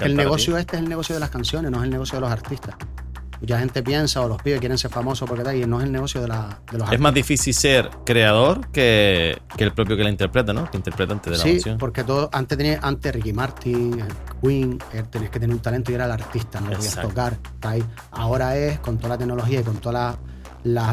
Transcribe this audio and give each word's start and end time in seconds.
El 0.00 0.16
negocio 0.16 0.56
este 0.58 0.76
es 0.76 0.82
el 0.82 0.88
negocio 0.88 1.14
de 1.14 1.20
las 1.20 1.30
canciones, 1.30 1.70
no 1.70 1.78
es 1.78 1.84
el 1.84 1.90
negocio 1.90 2.16
de 2.16 2.20
los 2.22 2.30
artistas. 2.30 2.74
Mucha 3.40 3.58
gente 3.58 3.82
piensa 3.82 4.22
o 4.22 4.28
los 4.28 4.40
pibes 4.40 4.58
quieren 4.58 4.78
ser 4.78 4.90
famosos 4.90 5.28
porque 5.28 5.42
tal, 5.44 5.54
y 5.56 5.66
no 5.66 5.78
es 5.78 5.84
el 5.84 5.92
negocio 5.92 6.22
de, 6.22 6.28
la, 6.28 6.36
de 6.70 6.78
los 6.78 6.82
artistas. 6.88 6.92
Es 6.92 7.00
más 7.00 7.12
difícil 7.12 7.52
ser 7.52 7.90
creador 8.06 8.68
que, 8.68 9.36
que 9.58 9.64
el 9.64 9.72
propio 9.74 9.96
que 9.98 10.04
la 10.04 10.08
interpreta, 10.08 10.54
¿no? 10.54 10.70
Que 10.70 10.78
interpreta 10.78 11.12
antes 11.12 11.32
de 11.32 11.38
la 11.38 11.44
Sí, 11.44 11.50
canción. 11.52 11.76
porque 11.78 12.04
todo, 12.04 12.30
antes, 12.32 12.56
tenía, 12.56 12.78
antes 12.80 13.12
Ricky 13.12 13.34
Martin, 13.34 14.02
Queen, 14.40 14.78
eh, 14.94 15.02
tenías 15.10 15.30
que 15.30 15.40
tener 15.40 15.54
un 15.54 15.60
talento 15.60 15.90
y 15.92 15.94
era 15.94 16.06
el 16.06 16.12
artista, 16.12 16.58
no 16.60 16.70
podías 16.70 16.98
tocar. 16.98 17.36
Ahora 18.12 18.56
es 18.56 18.78
con 18.78 18.96
toda 18.96 19.10
la 19.10 19.18
tecnología 19.18 19.60
y 19.60 19.62
con 19.62 19.76
todos 19.76 20.16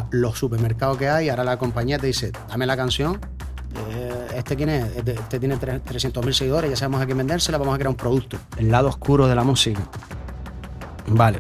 los 0.10 0.38
supermercados 0.38 0.98
que 0.98 1.08
hay, 1.08 1.30
ahora 1.30 1.46
la 1.46 1.58
compañía 1.58 1.98
te 2.00 2.08
dice, 2.08 2.34
dame 2.50 2.66
la 2.66 2.76
canción, 2.76 3.18
eh, 3.76 4.28
este 4.36 4.54
es, 4.54 5.08
este, 5.08 5.40
tiene 5.40 5.58
300 5.58 6.26
mil 6.26 6.34
seguidores, 6.34 6.70
ya 6.70 6.76
sabemos 6.76 7.02
a 7.02 7.06
quién 7.06 7.18
vendérsela, 7.18 7.58
vamos 7.58 7.76
a 7.76 7.78
crear 7.78 7.90
un 7.90 7.96
producto. 7.96 8.38
El 8.58 8.72
lado 8.72 8.90
oscuro 8.90 9.28
de 9.28 9.36
la 9.36 9.44
música. 9.44 9.82
Vale. 11.08 11.40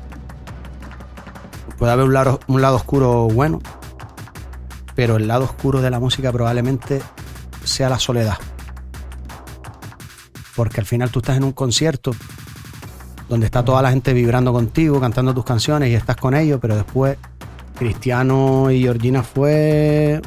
Puede 1.77 1.91
haber 1.91 2.05
un 2.05 2.13
lado, 2.13 2.39
un 2.47 2.61
lado 2.61 2.75
oscuro 2.75 3.27
bueno, 3.27 3.59
pero 4.95 5.15
el 5.15 5.27
lado 5.27 5.45
oscuro 5.45 5.81
de 5.81 5.89
la 5.89 5.99
música 5.99 6.31
probablemente 6.31 7.01
sea 7.63 7.89
la 7.89 7.99
soledad. 7.99 8.37
Porque 10.55 10.79
al 10.79 10.85
final 10.85 11.09
tú 11.09 11.19
estás 11.19 11.37
en 11.37 11.43
un 11.43 11.53
concierto 11.53 12.11
donde 13.29 13.45
está 13.45 13.63
toda 13.63 13.81
la 13.81 13.91
gente 13.91 14.13
vibrando 14.13 14.51
contigo, 14.51 14.99
cantando 14.99 15.33
tus 15.33 15.45
canciones 15.45 15.89
y 15.89 15.95
estás 15.95 16.17
con 16.17 16.35
ellos, 16.35 16.59
pero 16.61 16.75
después 16.75 17.17
Cristiano 17.77 18.69
y 18.69 18.81
Georgina 18.81 19.23
fue 19.23 20.21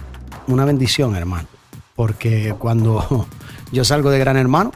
una 0.49 0.65
bendición, 0.65 1.15
hermano. 1.15 1.54
Porque 1.95 2.55
cuando 2.59 3.27
yo 3.73 3.85
salgo 3.85 4.11
de 4.11 4.19
Gran 4.19 4.37
Hermano, 4.37 4.73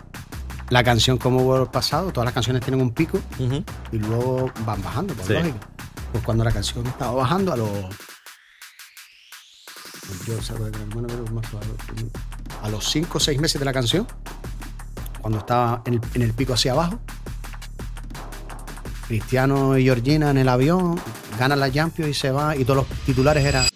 la 0.71 0.85
canción 0.85 1.19
como 1.19 1.43
hubo 1.43 1.57
el 1.63 1.69
pasado, 1.69 2.13
todas 2.13 2.27
las 2.27 2.35
canciones 2.35 2.63
tienen 2.63 2.81
un 2.81 2.91
pico 2.93 3.19
y 3.93 3.99
luego 3.99 4.51
van 4.67 4.83
bajando, 4.83 5.15
por 5.15 5.27
Sí. 5.27 5.33
lógica. 5.35 5.59
Pues 6.13 6.25
cuando 6.25 6.45
la 6.45 6.53
canción 6.53 6.87
estaba 6.87 7.13
bajando 7.13 7.53
a 7.53 7.57
los. 7.57 7.71
Yo 10.27 10.41
salgo 10.43 10.65
de 10.65 10.71
Gran 10.71 10.89
Hermano, 10.91 11.09
a 12.63 12.69
los 12.71 12.91
5 12.91 13.19
o 13.19 13.21
6 13.21 13.39
meses 13.41 13.59
de 13.59 13.65
la 13.65 13.73
canción, 13.73 14.07
cuando 15.21 15.39
estaba 15.41 15.83
en 15.85 15.95
el, 15.95 16.01
en 16.15 16.23
el 16.23 16.33
pico 16.33 16.55
hacia 16.55 16.73
abajo, 16.73 16.99
Cristiano 19.07 19.77
y 19.77 19.85
Georgina 19.85 20.31
en 20.31 20.39
el 20.39 20.49
avión, 20.49 20.99
ganan 21.39 21.61
la 21.61 21.71
Champions 21.71 22.11
y 22.11 22.15
se 22.15 22.31
va, 22.31 22.57
y 22.57 22.65
todos 22.65 22.89
los 22.89 22.99
titulares 23.05 23.45
eran. 23.45 23.67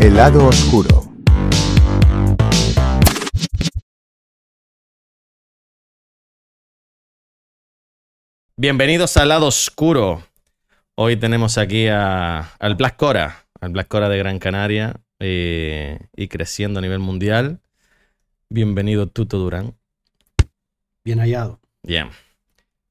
El 0.00 0.14
lado 0.16 0.46
oscuro. 0.46 1.04
Bienvenidos 8.56 9.16
al 9.16 9.28
lado 9.28 9.46
oscuro. 9.46 10.22
Hoy 10.96 11.16
tenemos 11.16 11.58
aquí 11.58 11.86
a- 11.88 12.40
al 12.58 12.74
Black 12.74 12.96
Cora, 12.96 13.44
al 13.60 13.70
Black 13.70 13.88
Cora 13.88 14.08
de 14.08 14.18
Gran 14.18 14.38
Canaria 14.38 14.96
eh, 15.20 15.98
y 16.16 16.28
creciendo 16.28 16.78
a 16.78 16.82
nivel 16.82 16.98
mundial. 16.98 17.60
Bienvenido 18.48 19.06
Tuto 19.06 19.38
Durán. 19.38 19.74
Bien 21.04 21.20
hallado. 21.20 21.60
Bien. 21.82 22.08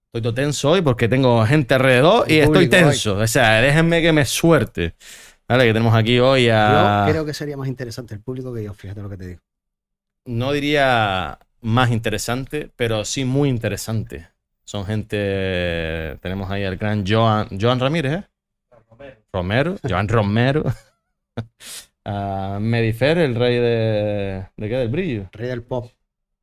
Estoy 0.08 0.22
todo 0.22 0.34
tenso 0.34 0.72
hoy 0.72 0.82
porque 0.82 1.10
tengo 1.10 1.46
gente 1.46 1.74
alrededor 1.74 2.32
y 2.32 2.40
estoy 2.40 2.70
tenso. 2.70 3.18
O 3.18 3.28
sea, 3.28 3.62
déjenme 3.62 4.02
que 4.02 4.14
me 4.14 4.26
suerte. 4.26 4.96
Vale, 5.48 5.66
que 5.66 5.74
tenemos 5.74 5.96
aquí 5.96 6.20
hoy 6.20 6.50
a... 6.50 7.06
Yo 7.08 7.12
creo 7.14 7.26
que 7.26 7.34
sería 7.34 7.56
más 7.56 7.68
interesante 7.68 8.14
el 8.14 8.22
público 8.22 8.54
que 8.54 8.64
yo, 8.64 8.74
fíjate 8.74 9.02
lo 9.02 9.10
que 9.10 9.18
te 9.18 9.28
digo. 9.28 9.42
no 10.26 10.52
diría 10.52 11.40
más 11.62 11.92
interesante, 11.92 12.70
pero 12.76 13.06
sí 13.06 13.26
muy 13.26 13.50
interesante. 13.50 14.28
Son 14.64 14.86
gente. 14.86 16.18
Tenemos 16.22 16.52
ahí 16.52 16.66
al 16.66 16.76
gran 16.76 17.06
Joan, 17.08 17.48
Joan 17.60 17.80
Ramírez, 17.80 18.14
¿eh? 18.14 18.24
Romero. 19.32 19.78
Joan 19.90 20.10
Romero. 20.10 20.64
a 22.06 22.58
Medifer, 22.60 23.18
el 23.18 23.36
rey 23.36 23.56
de. 23.56 24.46
¿De 24.58 24.70
qué? 24.70 24.76
Del 24.76 24.90
brillo. 24.90 25.30
Rey 25.32 25.48
del 25.48 25.64
pop. 25.64 25.90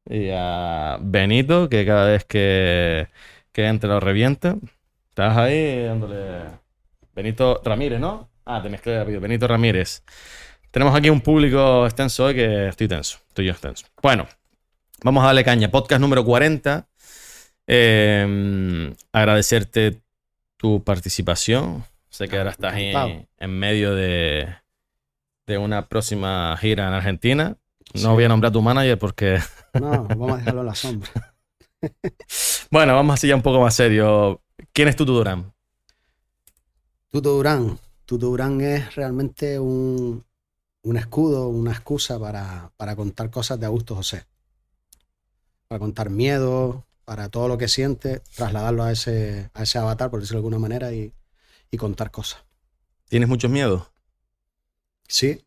Y 0.09 0.31
a 0.33 0.99
Benito, 1.01 1.69
que 1.69 1.85
cada 1.85 2.07
vez 2.07 2.25
que, 2.25 3.09
que 3.53 3.67
entre 3.67 3.89
lo 3.89 4.01
revienta. 4.01 4.57
Estás 5.11 5.37
ahí 5.37 5.85
dándole. 5.85 6.45
Benito 7.15 7.61
Ramírez, 7.63 8.01
¿no? 8.01 8.31
Ah, 8.47 8.61
te 8.63 8.69
mezclé 8.69 8.99
apellido. 8.99 9.21
Benito 9.21 9.47
Ramírez. 9.49 10.03
Tenemos 10.71 10.95
aquí 10.95 11.09
un 11.11 11.21
público 11.21 11.85
extenso 11.87 12.25
hoy 12.27 12.35
que 12.35 12.69
estoy 12.69 12.89
tenso. 12.89 13.19
Estoy 13.29 13.47
yo 13.47 13.53
extenso. 13.53 13.87
Bueno, 14.03 14.27
vamos 15.03 15.23
a 15.23 15.27
darle 15.27 15.45
caña. 15.45 15.71
Podcast 15.71 16.01
número 16.01 16.25
40. 16.25 16.87
Eh, 17.67 18.93
agradecerte 19.13 20.03
tu 20.57 20.83
participación. 20.85 21.85
Sé 22.11 22.29
que 22.29 22.39
ahora 22.39 22.51
estás 22.51 22.75
ahí 22.75 22.89
Encantado. 22.91 23.27
en 23.39 23.59
medio 23.59 23.95
de, 23.95 24.55
de 25.47 25.59
una 25.59 25.87
próxima 25.89 26.57
gira 26.61 26.87
en 26.89 26.95
Argentina. 26.95 27.57
No 27.95 28.01
Sí. 28.01 28.07
voy 28.09 28.25
a 28.25 28.29
nombrar 28.29 28.51
a 28.51 28.53
tu 28.53 28.63
manager 28.63 28.99
porque 28.99 29.39
No, 29.75 30.05
vamos 30.05 30.33
a 30.33 30.37
dejarlo 30.39 30.61
en 30.63 30.67
la 30.67 30.75
sombra. 30.75 31.11
Bueno, 32.71 32.95
vamos 32.95 33.13
así 33.15 33.29
ya 33.29 33.37
un 33.37 33.43
poco 33.43 33.61
más 33.61 33.75
serio. 33.77 34.41
¿Quién 34.73 34.89
es 34.89 34.97
Tutu 34.97 35.13
Durán? 35.13 35.53
Tuto 37.11 37.31
Durán. 37.35 37.79
Tuto 38.07 38.27
Durán 38.27 38.61
es 38.61 38.95
realmente 38.95 39.59
un, 39.59 40.25
un 40.83 40.97
escudo, 40.97 41.49
una 41.49 41.73
excusa 41.73 42.19
para, 42.19 42.73
para 42.77 42.97
contar 42.97 43.31
cosas 43.31 43.59
de 43.61 43.67
Augusto 43.67 43.95
José. 43.97 44.25
Para 45.69 45.79
contar 45.79 46.11
miedo, 46.11 46.85
para 47.05 47.29
todo 47.29 47.49
lo 47.49 47.59
que 47.59 47.69
siente, 47.69 48.21
trasladarlo 48.37 48.83
a 48.85 48.93
ese, 48.93 49.51
a 49.55 49.63
ese 49.63 49.79
avatar, 49.79 50.11
por 50.11 50.21
decirlo 50.21 50.39
de 50.39 50.47
alguna 50.47 50.59
manera, 50.59 50.93
y, 50.93 51.13
y 51.71 51.77
contar 51.77 52.11
cosas. 52.11 52.45
¿Tienes 53.09 53.29
muchos 53.29 53.51
miedos? 53.51 53.91
Sí, 55.09 55.41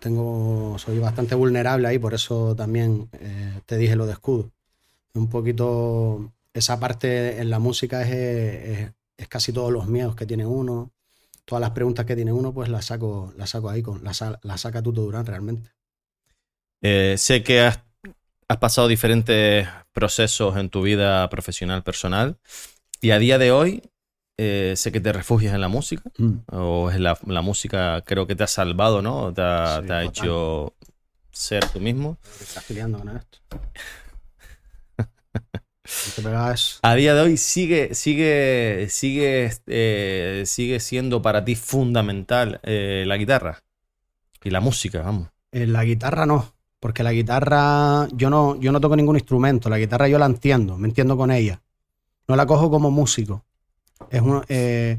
tengo, 0.00 0.78
soy 0.78 0.98
bastante 0.98 1.34
vulnerable 1.34 1.88
ahí, 1.88 1.98
por 1.98 2.14
eso 2.14 2.54
también 2.56 3.08
eh, 3.14 3.60
te 3.66 3.76
dije 3.78 3.96
lo 3.96 4.06
de 4.06 4.12
escudo. 4.12 4.52
Un 5.14 5.28
poquito, 5.28 6.32
esa 6.54 6.80
parte 6.80 7.40
en 7.40 7.50
la 7.50 7.58
música 7.58 8.02
es, 8.02 8.10
es- 8.10 8.92
es 9.18 9.28
casi 9.28 9.52
todos 9.52 9.72
los 9.72 9.86
miedos 9.88 10.16
que 10.16 10.26
tiene 10.26 10.46
uno, 10.46 10.92
todas 11.46 11.62
las 11.62 11.70
preguntas 11.70 12.06
que 12.06 12.16
tiene 12.16 12.32
uno, 12.32 12.52
pues 12.52 12.68
las 12.68 12.86
saco, 12.86 13.32
las 13.36 13.50
saco 13.50 13.70
ahí, 13.70 13.82
con, 13.82 14.04
las, 14.04 14.22
las 14.42 14.60
saca 14.60 14.82
Tuto 14.82 15.02
Durán 15.02 15.26
realmente. 15.26 15.70
Eh, 16.82 17.16
sé 17.18 17.42
que 17.42 17.60
has, 17.60 17.80
has 18.48 18.58
pasado 18.58 18.88
diferentes 18.88 19.68
procesos 19.92 20.56
en 20.56 20.70
tu 20.70 20.82
vida 20.82 21.28
profesional, 21.30 21.82
personal, 21.82 22.38
y 23.00 23.10
a 23.12 23.18
día 23.18 23.38
de 23.38 23.52
hoy 23.52 23.82
eh, 24.38 24.74
sé 24.76 24.92
que 24.92 25.00
te 25.00 25.12
refugias 25.12 25.54
en 25.54 25.60
la 25.60 25.68
música, 25.68 26.04
o 26.52 26.90
es 26.90 27.00
la, 27.00 27.18
la 27.26 27.42
música 27.42 28.02
creo 28.06 28.26
que 28.26 28.36
te 28.36 28.44
ha 28.44 28.48
salvado, 28.48 29.02
¿no? 29.02 29.32
Te 29.34 29.42
ha, 29.42 29.82
Sí, 29.82 29.86
te 29.86 29.92
ha 29.94 30.02
total. 30.02 30.06
hecho 30.06 30.74
ser 31.32 31.68
tú 31.70 31.80
mismo. 31.80 32.18
Estás 32.40 32.64
peleando 32.64 32.98
con 32.98 33.16
esto. 33.16 33.38
A 36.82 36.94
día 36.94 37.14
de 37.14 37.20
hoy 37.20 37.36
sigue, 37.36 37.94
sigue, 37.94 38.86
sigue, 38.90 39.52
eh, 39.66 40.42
sigue 40.46 40.80
siendo 40.80 41.22
para 41.22 41.44
ti 41.44 41.54
fundamental 41.54 42.60
eh, 42.62 43.04
la 43.06 43.16
guitarra 43.16 43.62
y 44.42 44.50
la 44.50 44.60
música, 44.60 45.02
vamos. 45.02 45.28
En 45.52 45.72
la 45.72 45.84
guitarra 45.84 46.26
no, 46.26 46.52
porque 46.80 47.02
la 47.02 47.12
guitarra, 47.12 48.08
yo 48.12 48.30
no, 48.30 48.58
yo 48.60 48.72
no 48.72 48.80
toco 48.80 48.96
ningún 48.96 49.16
instrumento, 49.16 49.68
la 49.68 49.78
guitarra 49.78 50.08
yo 50.08 50.18
la 50.18 50.26
entiendo, 50.26 50.76
me 50.78 50.88
entiendo 50.88 51.16
con 51.16 51.30
ella. 51.30 51.62
No 52.28 52.36
la 52.36 52.46
cojo 52.46 52.70
como 52.70 52.90
músico. 52.90 53.44
Es 54.10 54.20
un- 54.20 54.44
eh, 54.48 54.98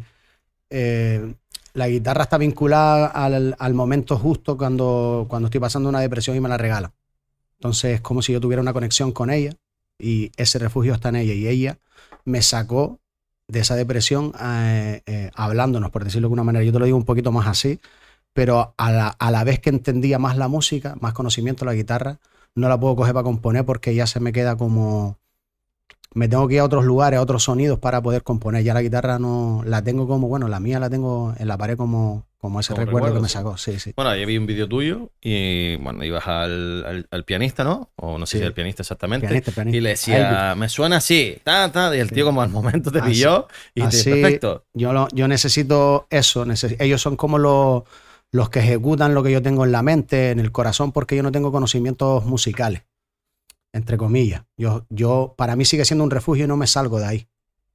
eh, 0.69 1.33
la 1.73 1.87
guitarra 1.87 2.23
está 2.23 2.37
vinculada 2.37 3.07
al, 3.07 3.55
al 3.59 3.73
momento 3.73 4.17
justo 4.17 4.57
cuando, 4.57 5.25
cuando 5.29 5.47
estoy 5.47 5.61
pasando 5.61 5.89
una 5.89 5.99
depresión 5.99 6.35
y 6.35 6.39
me 6.39 6.49
la 6.49 6.57
regala. 6.57 6.93
Entonces 7.59 7.95
es 7.95 8.01
como 8.01 8.21
si 8.21 8.33
yo 8.33 8.39
tuviera 8.41 8.61
una 8.61 8.73
conexión 8.73 9.11
con 9.11 9.29
ella 9.29 9.51
y 9.99 10.31
ese 10.37 10.59
refugio 10.59 10.93
está 10.93 11.09
en 11.09 11.17
ella 11.17 11.33
y 11.33 11.47
ella 11.47 11.79
me 12.25 12.41
sacó 12.41 12.99
de 13.47 13.61
esa 13.61 13.75
depresión 13.75 14.33
eh, 14.41 15.01
eh, 15.05 15.31
hablándonos, 15.35 15.91
por 15.91 16.03
decirlo 16.03 16.25
de 16.25 16.27
alguna 16.27 16.43
manera. 16.43 16.65
Yo 16.65 16.73
te 16.73 16.79
lo 16.79 16.85
digo 16.85 16.97
un 16.97 17.05
poquito 17.05 17.31
más 17.31 17.47
así, 17.47 17.79
pero 18.33 18.73
a 18.77 18.91
la, 18.91 19.07
a 19.07 19.31
la 19.31 19.43
vez 19.43 19.59
que 19.59 19.69
entendía 19.69 20.19
más 20.19 20.37
la 20.37 20.47
música, 20.47 20.95
más 21.01 21.13
conocimiento 21.13 21.65
de 21.65 21.71
la 21.71 21.75
guitarra, 21.75 22.19
no 22.55 22.69
la 22.69 22.79
puedo 22.79 22.95
coger 22.95 23.13
para 23.13 23.23
componer 23.23 23.65
porque 23.65 23.95
ya 23.95 24.07
se 24.07 24.19
me 24.19 24.33
queda 24.33 24.57
como... 24.57 25.17
Me 26.13 26.27
tengo 26.27 26.47
que 26.47 26.55
ir 26.55 26.61
a 26.61 26.65
otros 26.65 26.85
lugares, 26.85 27.19
a 27.19 27.21
otros 27.21 27.43
sonidos 27.43 27.79
para 27.79 28.01
poder 28.01 28.23
componer. 28.23 28.63
Ya 28.63 28.73
la 28.73 28.81
guitarra 28.81 29.19
no 29.19 29.61
la 29.65 29.83
tengo 29.83 30.07
como, 30.07 30.27
bueno, 30.27 30.47
la 30.47 30.59
mía 30.59 30.79
la 30.79 30.89
tengo 30.89 31.35
en 31.37 31.47
la 31.47 31.57
pared 31.57 31.77
como, 31.77 32.26
como 32.39 32.59
ese 32.59 32.69
Como 32.73 32.85
recuerdo, 32.85 32.97
recuerdo, 33.07 33.15
que 33.15 33.21
me 33.23 33.29
sacó. 33.29 33.57
Sí, 33.57 33.79
sí. 33.79 33.93
Bueno, 33.95 34.11
ahí 34.11 34.23
vi 34.25 34.37
un 34.37 34.45
vídeo 34.45 34.67
tuyo 34.69 35.09
y 35.21 35.75
bueno, 35.77 36.03
ibas 36.05 36.27
al, 36.27 36.85
al- 36.85 37.07
al 37.09 37.23
pianista, 37.25 37.63
¿no? 37.63 37.89
O 37.95 38.17
no 38.17 38.25
sé 38.25 38.33
Sí. 38.33 38.39
si 38.39 38.45
al 38.45 38.53
pianista 38.53 38.83
exactamente. 38.83 39.25
Pianista, 39.27 39.51
pianista. 39.51 39.77
Y 39.77 39.81
le 39.81 39.89
decía, 39.89 40.53
me 40.55 40.69
suena 40.69 40.97
así, 40.97 41.37
ta, 41.43 41.71
ta, 41.71 41.95
y 41.95 41.99
el 41.99 42.11
tío 42.11 42.25
como 42.25 42.41
al 42.43 42.49
momento 42.49 42.91
te 42.91 42.99
Así- 42.99 43.09
pilló 43.09 43.47
y 43.73 43.81
te 43.81 43.87
así- 43.87 44.09
perfecto. 44.11 44.65
Yo, 44.73 44.93
lo- 44.93 45.07
yo 45.13 45.27
necesito 45.27 46.05
eso. 46.11 46.45
necesi- 46.45 46.75
ellos 46.79 47.01
son 47.01 47.15
como 47.15 47.39
los, 47.39 47.83
los 48.31 48.49
que 48.49 48.59
ejecutan 48.59 49.13
lo 49.15 49.23
que 49.23 49.31
yo 49.31 49.41
tengo 49.41 49.65
en 49.65 49.71
la 49.71 49.81
mente, 49.81 50.29
en 50.31 50.39
el 50.39 50.51
corazón, 50.51 50.91
porque 50.91 51.15
yo 51.15 51.23
no 51.23 51.31
tengo 51.31 51.51
conocimientos 51.51 52.25
musicales. 52.25 52.83
entre 53.73 53.97
comillas. 53.97 54.43
Yo, 54.57 54.85
yo, 54.89 55.35
para 55.37 55.55
mí 55.55 55.63
sigue 55.65 55.85
siendo 55.85 56.03
un 56.03 56.09
refugio 56.09 56.45
y 56.45 56.47
no 56.47 56.57
me 56.57 56.65
salgo 56.65 56.99
de 56.99 57.05
ahí. 57.05 57.27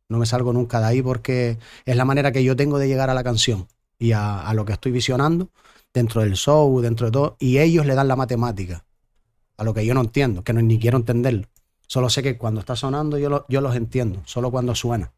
No 0.08 0.18
me 0.18 0.26
salgo 0.26 0.52
nunca 0.52 0.80
de 0.80 0.86
ahí 0.86 1.02
porque 1.02 1.58
es 1.84 1.96
la 1.96 2.04
manera 2.04 2.32
que 2.32 2.42
yo 2.42 2.56
tengo 2.56 2.78
de 2.78 2.88
llegar 2.88 3.08
a 3.10 3.14
la 3.14 3.22
canción 3.22 3.68
y 4.02 4.12
a, 4.12 4.40
a 4.48 4.52
lo 4.54 4.64
que 4.64 4.72
estoy 4.72 4.90
visionando 4.92 5.48
dentro 5.94 6.22
del 6.22 6.34
show, 6.34 6.80
dentro 6.80 7.06
de 7.06 7.12
todo. 7.12 7.36
Y 7.38 7.58
ellos 7.58 7.86
le 7.86 7.94
dan 7.94 8.08
la 8.08 8.16
matemática 8.16 8.84
a 9.56 9.64
lo 9.64 9.72
que 9.74 9.84
yo 9.86 9.94
no 9.94 10.00
entiendo, 10.00 10.42
que 10.42 10.52
no, 10.52 10.60
ni 10.60 10.78
quiero 10.78 10.96
entenderlo. 10.98 11.46
Solo 11.86 12.08
sé 12.10 12.22
que 12.22 12.36
cuando 12.36 12.60
está 12.60 12.74
sonando 12.74 13.18
yo, 13.18 13.28
lo- 13.28 13.46
yo 13.48 13.60
los 13.60 13.76
entiendo, 13.76 14.22
solo 14.24 14.50
cuando 14.50 14.74
suena. 14.74 15.12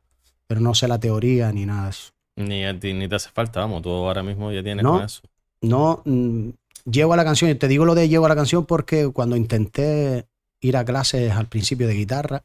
Pero 0.46 0.60
no 0.60 0.74
sé 0.74 0.86
la 0.88 0.98
teoría 1.00 1.50
ni 1.52 1.64
nada 1.64 1.84
de 1.84 1.90
eso. 1.90 2.12
Ni 2.36 2.64
a 2.64 2.78
ti 2.78 2.92
ni 2.92 3.08
te 3.08 3.14
hace 3.14 3.30
falta, 3.30 3.60
vamos, 3.60 3.80
tú 3.82 3.90
ahora 3.90 4.22
mismo 4.22 4.52
ya 4.52 4.62
tienes 4.62 4.82
No. 4.82 4.92
con 4.94 5.04
eso. 5.04 5.22
No 5.62 6.02
mm, 6.04 6.48
llego 6.90 7.14
a 7.14 7.16
la 7.16 7.24
canción, 7.24 7.50
y 7.50 7.54
te 7.54 7.68
digo 7.68 7.84
lo 7.86 7.94
de 7.94 8.08
llego 8.08 8.26
a 8.26 8.28
la 8.28 8.34
canción 8.36 8.66
porque 8.66 9.08
cuando 9.12 9.36
intenté 9.36 10.26
ir 10.60 10.76
a 10.76 10.84
clases 10.84 11.32
al 11.32 11.46
principio 11.46 11.86
de 11.86 11.94
guitarra, 11.94 12.44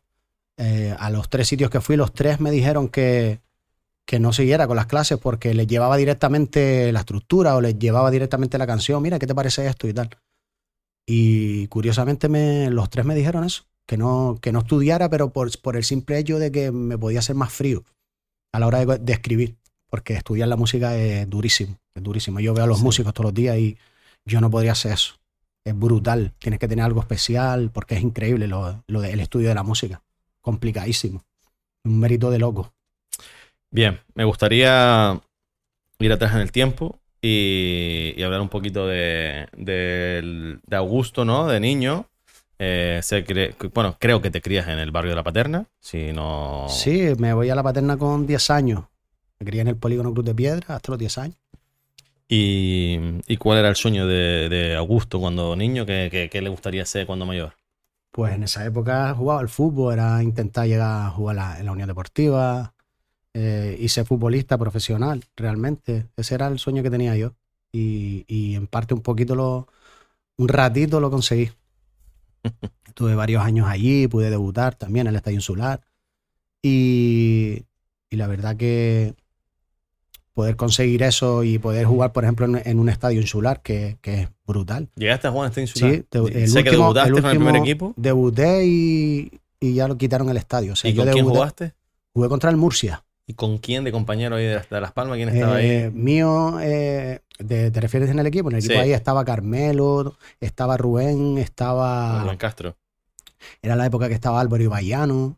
eh, 0.58 0.96
a 0.98 1.10
los 1.10 1.30
tres 1.30 1.48
sitios 1.48 1.70
que 1.70 1.82
fui, 1.82 1.96
los 1.98 2.14
tres 2.14 2.40
me 2.40 2.52
dijeron 2.52 2.88
que, 2.88 3.40
que 4.10 4.20
no 4.20 4.34
siguiera 4.34 4.66
con 4.66 4.76
las 4.76 4.88
clases 4.88 5.20
porque 5.20 5.54
les 5.54 5.68
llevaba 5.68 5.96
directamente 5.96 6.92
la 6.92 7.02
estructura 7.02 7.56
o 7.56 7.62
les 7.62 7.78
llevaba 7.78 8.10
directamente 8.10 8.58
la 8.58 8.66
canción. 8.66 9.04
Mira, 9.04 9.20
¿qué 9.20 9.28
te 9.28 9.36
parece 9.36 9.68
esto 9.68 9.88
y 9.88 9.94
tal? 9.94 10.10
Y 11.06 11.68
curiosamente 11.68 12.28
me, 12.28 12.72
los 12.72 12.90
tres 12.90 13.06
me 13.06 13.14
dijeron 13.14 13.44
eso, 13.44 13.66
que 13.86 13.98
no, 13.98 14.40
que 14.42 14.52
no 14.52 14.62
estudiara, 14.62 15.12
pero 15.12 15.30
por, 15.32 15.56
por 15.62 15.76
el 15.76 15.84
simple 15.84 16.18
hecho 16.18 16.40
de 16.40 16.52
que 16.52 16.72
me 16.72 16.98
podía 16.98 17.20
hacer 17.20 17.36
más 17.36 17.54
frío 17.54 17.84
a 18.52 18.58
la 18.58 18.66
hora 18.66 18.84
de, 18.84 18.98
de 18.98 19.14
escribir, 19.14 19.58
porque 19.92 20.16
estudiar 20.16 20.48
la 20.48 20.56
música 20.56 20.98
es 20.98 21.30
durísimo, 21.30 21.78
es 21.94 22.02
durísimo. 22.02 22.40
Yo 22.40 22.56
veo 22.56 22.64
a 22.64 22.68
los 22.68 22.80
Sí. 22.80 22.84
músicos 22.86 23.14
todos 23.14 23.26
los 23.26 23.34
días 23.36 23.60
y 23.60 23.78
yo 24.26 24.42
no 24.42 24.50
podría 24.50 24.72
hacer 24.72 24.94
eso. 24.94 25.20
Es 25.64 25.78
brutal, 25.78 26.34
tienes 26.40 26.60
que 26.60 26.68
tener 26.68 26.84
algo 26.84 27.00
especial 27.02 27.70
porque 27.72 27.94
es 27.94 28.02
increíble 28.02 28.48
lo, 28.48 28.84
lo 28.88 29.02
del 29.02 29.20
estudio 29.20 29.50
de 29.50 29.56
la 29.56 29.62
música, 29.62 30.02
complicadísimo, 30.42 31.24
un 31.84 32.00
mérito 32.00 32.32
de 32.32 32.40
loco. 32.40 32.74
Bien, 33.72 34.00
me 34.16 34.24
gustaría 34.24 35.20
ir 36.00 36.12
atrás 36.12 36.34
en 36.34 36.40
el 36.42 36.52
tiempo 36.52 37.00
y, 37.22 38.14
y 38.18 38.24
hablar 38.24 38.42
un 38.42 38.50
poquito 38.50 38.88
de, 38.88 39.48
de 39.58 40.76
Augusto, 40.76 41.26
¿no? 41.26 41.48
De 41.48 41.60
niño. 41.60 42.08
Eh, 42.58 43.02
bueno, 43.74 43.96
creo 44.00 44.22
que 44.22 44.32
te 44.32 44.42
crías 44.42 44.68
en 44.68 44.80
el 44.80 44.92
barrio 44.92 45.12
de 45.12 45.16
la 45.16 45.24
Paterna, 45.24 45.66
si 45.80 46.12
no... 46.12 46.68
Sí, 46.70 47.14
me 47.18 47.34
voy 47.34 47.50
a 47.50 47.56
la 47.56 47.64
paterna 47.64 47.98
con 47.98 48.26
10 48.26 48.50
años. 48.50 48.86
Me 49.40 49.46
crié 49.46 49.62
en 49.62 49.68
el 49.70 49.78
polígono 49.78 50.14
Cruz 50.14 50.26
de 50.26 50.36
Piedra 50.36 50.76
hasta 50.76 50.92
los 50.94 51.00
10 51.00 51.18
años. 51.18 51.38
¿Y, 52.28 53.00
y 53.28 53.38
cuál 53.38 53.58
era 53.60 53.70
el 53.70 53.76
sueño 53.76 54.06
de, 54.08 54.50
de 54.50 54.76
Augusto 54.76 55.20
cuando 55.20 55.56
niño? 55.56 55.86
¿Qué, 55.86 56.10
qué- 56.12 56.30
qué 56.30 56.42
le 56.42 56.50
gustaría 56.50 56.86
ser 56.86 57.08
cuando 57.08 57.26
mayor? 57.26 57.54
Pues 58.12 58.34
en 58.34 58.44
esa 58.44 58.66
época 58.66 59.14
jugaba 59.16 59.40
al 59.40 59.50
fútbol, 59.50 59.94
era 59.94 60.22
intentar 60.24 60.68
llegar 60.68 61.08
a 61.08 61.10
jugar 61.12 61.36
la- 61.36 61.60
en 61.60 61.66
la 61.66 61.72
Unión 61.72 61.88
Deportiva 61.88 62.74
eh, 63.42 63.78
y 63.80 63.88
ser 63.88 64.06
futbolista 64.06 64.58
profesional, 64.58 65.24
realmente. 65.38 66.08
Ese 66.18 66.36
era 66.36 66.48
el 66.48 66.60
sueño 66.60 66.84
que 66.84 66.90
tenía 66.90 67.16
yo. 67.16 67.34
Y, 67.72 68.26
y 68.28 68.56
en 68.56 68.68
parte 68.68 68.94
un 68.94 69.02
poquito 69.02 69.36
lo, 69.36 69.68
un 70.38 70.48
ratito 70.50 71.00
lo 71.00 71.10
conseguí. 71.10 71.50
Tuve 72.96 73.16
varios 73.16 73.44
años 73.44 73.68
allí, 73.70 74.08
pude 74.08 74.30
debutar 74.30 74.76
también 74.76 75.08
en 75.08 75.12
el 75.12 75.16
Estadio 75.18 75.38
Insular. 75.38 75.80
Y, 76.62 77.64
y 78.10 78.16
la 78.18 78.28
verdad 78.28 78.58
que 78.58 79.14
poder 80.34 80.56
conseguir 80.56 81.04
eso 81.04 81.44
y 81.44 81.60
poder 81.60 81.86
jugar, 81.86 82.12
por 82.12 82.24
ejemplo, 82.24 82.46
en, 82.46 82.62
en 82.66 82.80
un 82.80 82.90
estadio 82.90 83.20
insular, 83.22 83.62
que, 83.62 83.98
que 84.02 84.22
es 84.24 84.30
brutal. 84.48 84.90
¿Llegaste 84.96 85.28
a 85.28 85.32
jugar 85.32 85.46
en 85.48 85.50
este 85.50 85.62
insular? 85.62 85.92
Sí, 85.92 86.06
de- 86.12 86.44
el 86.44 86.50
sé 86.50 86.64
que 86.64 86.70
último- 86.72 86.84
debutaste 86.94 87.10
el 87.10 87.14
con 87.16 87.26
el 87.26 87.30
primer 87.38 87.48
último 87.54 87.66
equipo. 87.66 87.94
Debuté 87.98 88.66
y, 88.66 89.40
y 89.60 89.74
ya 89.74 89.88
lo 89.88 89.98
quitaron 89.98 90.30
el 90.30 90.38
estadio. 90.38 90.74
O 90.74 90.76
sea, 90.76 90.90
¿Y 90.90 90.94
yo 90.94 91.04
con 91.04 91.12
quién 91.14 91.26
jugaste? 91.26 91.74
Jugué 92.14 92.30
contra 92.30 92.50
el 92.50 92.58
Murcia. 92.58 93.04
¿Y 93.30 93.36
con 93.36 93.60
quién 93.60 93.84
de 93.84 93.92
compañero 93.92 94.38
ahí 94.38 94.46
de, 94.46 94.82
Las 94.82 94.92
Palmas? 94.92 95.18
¿Quién 95.18 95.30
estaba 95.30 95.62
Eh, 95.62 95.84
ahí? 95.86 95.92
mío, 95.92 96.60
eh, 96.62 97.20
de- 97.38 97.70
¿te 97.70 97.80
refieres 97.80 98.10
en 98.10 98.18
el 98.18 98.26
equipo? 98.26 98.50
En 98.50 98.56
el 98.56 98.60
equipo 98.60 98.74
Sí. 98.74 98.80
ahí 98.80 98.92
estaba 98.92 99.24
Carmelo, 99.24 100.16
estaba 100.40 100.78
Rubén, 100.78 101.38
estaba. 101.38 102.24
Rubén 102.24 102.38
Castro. 102.38 102.76
Era 103.62 103.76
la 103.76 103.86
época 103.86 104.08
que 104.08 104.16
estaba 104.16 104.42
Álvaro 104.42 104.64
Ibaiano, 104.64 105.38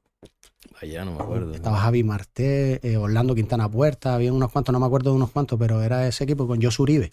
Vaya, 0.81 1.03
no 1.03 1.11
me 1.15 1.21
acuerdo. 1.21 1.53
estaba 1.53 1.79
Javi 1.79 2.03
Marté, 2.05 2.79
eh, 2.81 2.95
Orlando 2.95 3.35
Quintana 3.35 3.69
Puerta, 3.69 4.15
había 4.15 4.31
unos 4.31 4.53
cuantos, 4.53 4.71
no 4.71 4.79
me 4.79 4.85
acuerdo 4.85 5.09
de 5.09 5.17
unos 5.17 5.31
cuantos, 5.31 5.59
pero 5.59 5.81
era 5.83 6.07
ese 6.07 6.23
equipo 6.23 6.47
con 6.47 6.61
Josu 6.61 6.83
Uribe. 6.83 7.11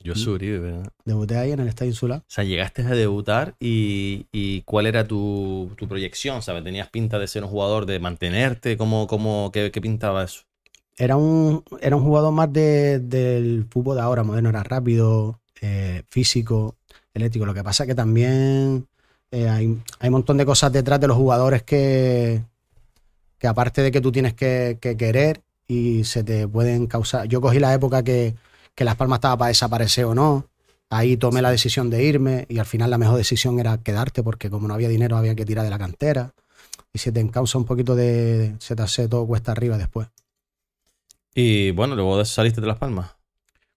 Yo 0.00 0.12
Uribe, 0.32 0.58
¿verdad? 0.58 0.92
Debuté 1.04 1.36
ahí 1.36 1.52
en 1.52 1.60
el 1.60 1.68
Estadio 1.68 1.90
Insular. 1.90 2.20
O 2.20 2.24
sea, 2.28 2.44
llegaste 2.44 2.82
a 2.82 2.90
debutar 2.90 3.54
y, 3.58 4.26
y 4.32 4.62
¿cuál 4.62 4.86
era 4.86 5.06
tu, 5.06 5.70
tu 5.76 5.88
proyección? 5.88 6.42
¿Sabes? 6.42 6.62
¿Tenías 6.64 6.88
pinta 6.90 7.18
de 7.18 7.26
ser 7.26 7.42
un 7.44 7.50
jugador, 7.50 7.86
de 7.86 7.98
mantenerte? 7.98 8.76
¿Cómo, 8.76 9.06
cómo, 9.06 9.50
qué, 9.52 9.70
qué 9.72 9.80
pintaba 9.80 10.24
eso? 10.24 10.42
Era 10.98 11.16
un, 11.16 11.62
era 11.80 11.96
un 11.96 12.02
jugador 12.04 12.32
más 12.32 12.52
de- 12.52 13.00
del 13.00 13.66
fútbol 13.70 13.96
de 13.96 14.02
ahora, 14.02 14.22
moderno, 14.22 14.48
era 14.50 14.62
rápido, 14.62 15.40
eh, 15.60 16.02
físico, 16.10 16.76
eléctrico. 17.12 17.44
Lo 17.46 17.54
que 17.54 17.62
pasa 17.64 17.84
es 17.84 17.88
que 17.88 17.94
también 17.94 18.86
eh, 19.30 19.48
hay, 19.48 19.78
hay 19.98 20.08
un 20.08 20.12
montón 20.12 20.38
de 20.38 20.46
cosas 20.46 20.72
detrás 20.72 20.98
de 21.00 21.08
los 21.08 21.16
jugadores 21.16 21.62
que, 21.64 22.42
que 23.38 23.46
aparte 23.48 23.82
de 23.82 23.92
que 23.92 24.00
tú 24.00 24.12
tienes 24.12 24.34
que, 24.34 24.78
que 24.80 24.96
querer 24.96 25.42
y 25.68 26.04
se 26.04 26.24
te 26.24 26.48
pueden 26.48 26.86
causar. 26.86 27.28
Yo 27.28 27.40
cogí 27.40 27.58
la 27.60 27.74
época 27.74 28.04
que, 28.04 28.34
que 28.76 28.84
Las 28.84 28.94
Palmas 28.94 29.16
estaba 29.16 29.36
para 29.38 29.48
desaparecer 29.48 30.04
o 30.04 30.14
no. 30.14 30.46
Ahí 30.88 31.16
tomé 31.16 31.42
la 31.42 31.50
decisión 31.50 31.90
de 31.90 32.04
irme 32.04 32.46
y 32.48 32.58
al 32.58 32.66
final 32.66 32.90
la 32.90 32.98
mejor 32.98 33.16
decisión 33.16 33.58
era 33.58 33.78
quedarte 33.78 34.22
porque 34.22 34.48
como 34.50 34.68
no 34.68 34.74
había 34.74 34.88
dinero 34.88 35.16
había 35.16 35.34
que 35.34 35.44
tirar 35.44 35.64
de 35.64 35.70
la 35.70 35.78
cantera 35.78 36.32
y 36.92 36.98
se 37.00 37.10
te 37.10 37.18
encausa 37.20 37.58
un 37.58 37.64
poquito 37.64 37.96
de... 37.96 38.54
se 38.60 38.76
te 38.76 38.82
hace 38.82 39.08
todo 39.08 39.26
cuesta 39.26 39.50
arriba 39.50 39.76
después. 39.78 40.08
Y 41.34 41.72
bueno, 41.72 41.96
luego 41.96 42.24
saliste 42.24 42.60
de 42.60 42.66
Las 42.68 42.78
Palmas. 42.78 43.16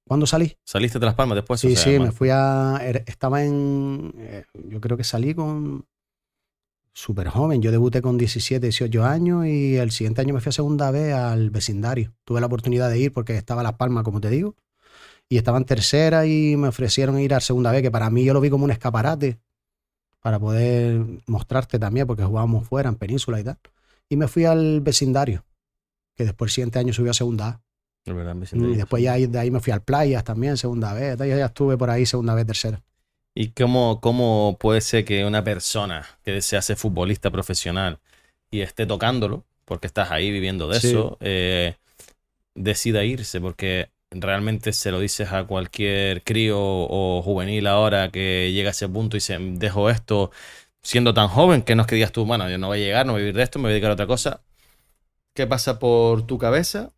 ¿Cuándo 0.07 0.25
salí? 0.25 0.55
¿Saliste 0.63 0.99
de 0.99 1.05
Las 1.05 1.15
Palmas 1.15 1.35
después? 1.35 1.59
Sí, 1.59 1.67
O 1.67 1.75
sea, 1.75 1.83
sí, 1.83 1.99
me 1.99 2.11
fui 2.11 2.29
a. 2.31 2.79
er- 2.81 3.03
Estaba 3.07 3.43
en. 3.43 4.13
eh, 4.17 4.45
Yo 4.67 4.79
creo 4.81 4.97
que 4.97 5.03
salí 5.03 5.33
con. 5.33 5.85
Súper 6.93 7.27
joven. 7.29 7.61
Yo 7.61 7.71
debuté 7.71 8.01
con 8.01 8.17
17, 8.17 8.65
18 8.67 9.03
años 9.05 9.45
y 9.45 9.77
el 9.77 9.91
siguiente 9.91 10.21
año 10.21 10.33
me 10.33 10.41
fui 10.41 10.49
a 10.49 10.53
segunda 10.53 10.89
vez 10.91 11.13
al 11.13 11.49
vecindario. 11.49 12.13
Tuve 12.25 12.39
la 12.41 12.47
oportunidad 12.47 12.89
de 12.89 12.99
ir 12.99 13.11
porque 13.13 13.35
estaba 13.37 13.63
Las 13.63 13.73
Palmas, 13.75 14.03
como 14.03 14.19
te 14.19 14.29
digo, 14.29 14.55
y 15.29 15.37
estaba 15.37 15.57
en 15.59 15.65
tercera 15.65 16.25
y 16.25 16.57
me 16.57 16.67
ofrecieron 16.69 17.19
ir 17.19 17.33
a 17.35 17.39
segunda 17.39 17.71
vez, 17.71 17.83
que 17.83 17.91
para 17.91 18.09
mí 18.09 18.25
yo 18.25 18.33
lo 18.33 18.41
vi 18.41 18.49
como 18.49 18.65
un 18.65 18.71
escaparate 18.71 19.37
para 20.19 20.39
poder 20.39 21.01
mostrarte 21.27 21.77
también, 21.79 22.07
porque 22.07 22.23
jugábamos 22.23 22.67
fuera, 22.67 22.89
en 22.89 22.95
península 22.95 23.39
y 23.39 23.43
tal. 23.43 23.57
Y 24.09 24.17
me 24.17 24.27
fui 24.27 24.45
al 24.45 24.81
vecindario, 24.81 25.45
que 26.15 26.25
después 26.25 26.49
el 26.49 26.53
siguiente 26.55 26.79
año 26.79 26.93
subió 26.93 27.11
a 27.11 27.13
segunda 27.13 27.47
A. 27.47 27.61
verdad, 28.11 28.35
Y 28.51 28.75
después 28.75 29.03
ya 29.03 29.13
de 29.15 29.39
ahí 29.39 29.51
me 29.51 29.59
fui 29.59 29.71
al 29.71 29.83
playas 29.83 30.23
también, 30.23 30.57
segunda 30.57 30.93
vez. 30.93 31.17
Ya, 31.19 31.25
ya 31.27 31.45
estuve 31.45 31.77
por 31.77 31.91
ahí, 31.91 32.05
segunda 32.07 32.33
vez, 32.33 32.47
tercera. 32.47 32.81
¿Y 33.35 33.49
cómo, 33.49 34.01
cómo 34.01 34.57
puede 34.59 34.81
ser 34.81 35.05
que 35.05 35.23
una 35.25 35.43
persona 35.43 36.05
que 36.23 36.41
se 36.41 36.57
hace 36.57 36.75
futbolista 36.75 37.29
profesional 37.29 37.99
y 38.49 38.61
esté 38.61 38.87
tocándolo, 38.87 39.45
porque 39.63 39.85
estás 39.85 40.09
ahí 40.09 40.31
viviendo 40.31 40.67
de 40.67 40.79
Sí. 40.79 40.87
eso, 40.89 41.17
eh, 41.21 41.75
decida 42.55 43.03
irse? 43.03 43.39
Porque 43.39 43.91
realmente 44.11 44.73
se 44.73 44.91
lo 44.91 44.99
dices 44.99 45.31
a 45.31 45.45
cualquier 45.45 46.23
crío 46.23 46.57
o 46.59 47.21
juvenil 47.21 47.67
ahora 47.67 48.11
que 48.11 48.51
llega 48.51 48.69
a 48.69 48.71
ese 48.71 48.89
punto 48.89 49.17
y 49.17 49.19
se 49.19 49.37
dejo 49.39 49.89
esto 49.89 50.31
siendo 50.81 51.13
tan 51.13 51.27
joven 51.27 51.61
que 51.61 51.75
no 51.75 51.83
es 51.83 51.87
que 51.87 51.95
digas 51.95 52.11
tú, 52.11 52.25
bueno, 52.25 52.49
yo 52.49 52.57
no 52.57 52.67
voy 52.67 52.81
a 52.81 52.85
llegar, 52.85 53.05
no 53.05 53.13
voy 53.13 53.21
a 53.21 53.23
vivir 53.23 53.35
de 53.35 53.43
esto, 53.43 53.59
me 53.59 53.63
voy 53.63 53.71
a 53.71 53.73
dedicar 53.73 53.91
a 53.91 53.93
otra 53.93 54.07
cosa. 54.07 54.41
¿Qué 55.33 55.45
pasa 55.45 55.79
por 55.79 56.25
tu 56.25 56.37
cabeza 56.37 56.91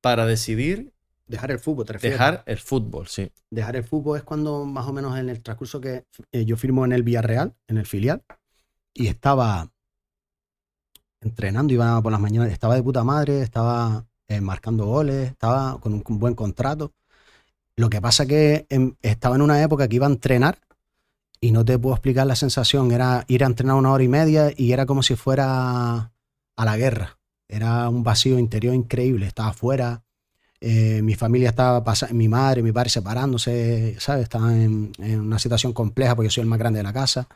para 0.00 0.26
decidir 0.26 0.92
Dejar 1.26 1.50
el 1.50 1.58
fútbol, 1.58 1.84
te 1.84 1.92
refieres. 1.92 2.18
dejar 2.18 2.42
el 2.46 2.56
fútbol? 2.56 3.06
Sí. 3.06 3.30
Dejar 3.50 3.76
el 3.76 3.84
fútbol 3.84 4.16
es 4.16 4.24
cuando 4.24 4.64
más 4.64 4.86
o 4.86 4.94
menos 4.94 5.18
en 5.18 5.28
el 5.28 5.42
transcurso 5.42 5.78
que 5.78 6.06
eh, 6.32 6.44
yo 6.46 6.56
firmo 6.56 6.86
en 6.86 6.92
el 6.92 7.02
Villarreal, 7.02 7.54
en 7.66 7.76
el 7.76 7.84
filial, 7.84 8.24
y 8.94 9.08
estaba 9.08 9.70
entrenando, 11.20 11.74
iba 11.74 12.00
por 12.00 12.12
las 12.12 12.20
mañanas, 12.20 12.50
estaba 12.50 12.76
de 12.76 12.82
puta 12.82 13.04
madre, 13.04 13.42
estaba 13.42 14.07
eh, 14.28 14.40
marcando 14.40 14.86
goles, 14.86 15.30
estaba 15.30 15.80
con 15.80 15.94
un, 15.94 16.18
buen 16.18 16.34
contrato. 16.34 16.92
Lo 17.76 17.88
que 17.90 18.00
pasa 18.00 18.26
que 18.26 18.66
em, 18.68 18.94
estaba 19.02 19.36
en 19.36 19.42
una 19.42 19.62
época 19.62 19.88
que 19.88 19.96
iba 19.96 20.06
a 20.06 20.10
entrenar 20.10 20.58
y 21.40 21.52
no 21.52 21.64
te 21.64 21.78
puedo 21.78 21.94
explicar 21.94 22.26
la 22.26 22.36
sensación, 22.36 22.92
era 22.92 23.24
ir 23.28 23.44
a 23.44 23.46
entrenar 23.46 23.76
una 23.76 23.92
hora 23.92 24.04
y 24.04 24.08
media 24.08 24.52
y 24.56 24.72
era 24.72 24.86
como 24.86 25.02
si 25.02 25.16
fuera 25.16 26.12
a 26.56 26.64
la 26.64 26.76
guerra. 26.76 27.18
Era 27.48 27.88
un 27.88 28.02
vacío 28.02 28.38
interior 28.38 28.74
increíble, 28.74 29.26
estaba 29.26 29.50
afuera, 29.50 30.02
eh, 30.60 31.00
mi 31.02 31.14
familia 31.14 31.50
estaba 31.50 31.82
pasando, 31.84 32.14
mi 32.14 32.28
madre, 32.28 32.62
mi 32.62 32.72
padre 32.72 32.90
separándose, 32.90 33.96
¿sabes? 34.00 34.24
Estaban 34.24 34.60
en, 34.60 34.92
en 34.98 35.20
una 35.20 35.38
situación 35.38 35.72
compleja 35.72 36.16
porque 36.16 36.28
yo 36.28 36.32
soy 36.34 36.42
el 36.42 36.48
más 36.48 36.58
grande 36.58 36.78
de 36.78 36.82
la 36.82 36.92
casa 36.92 37.28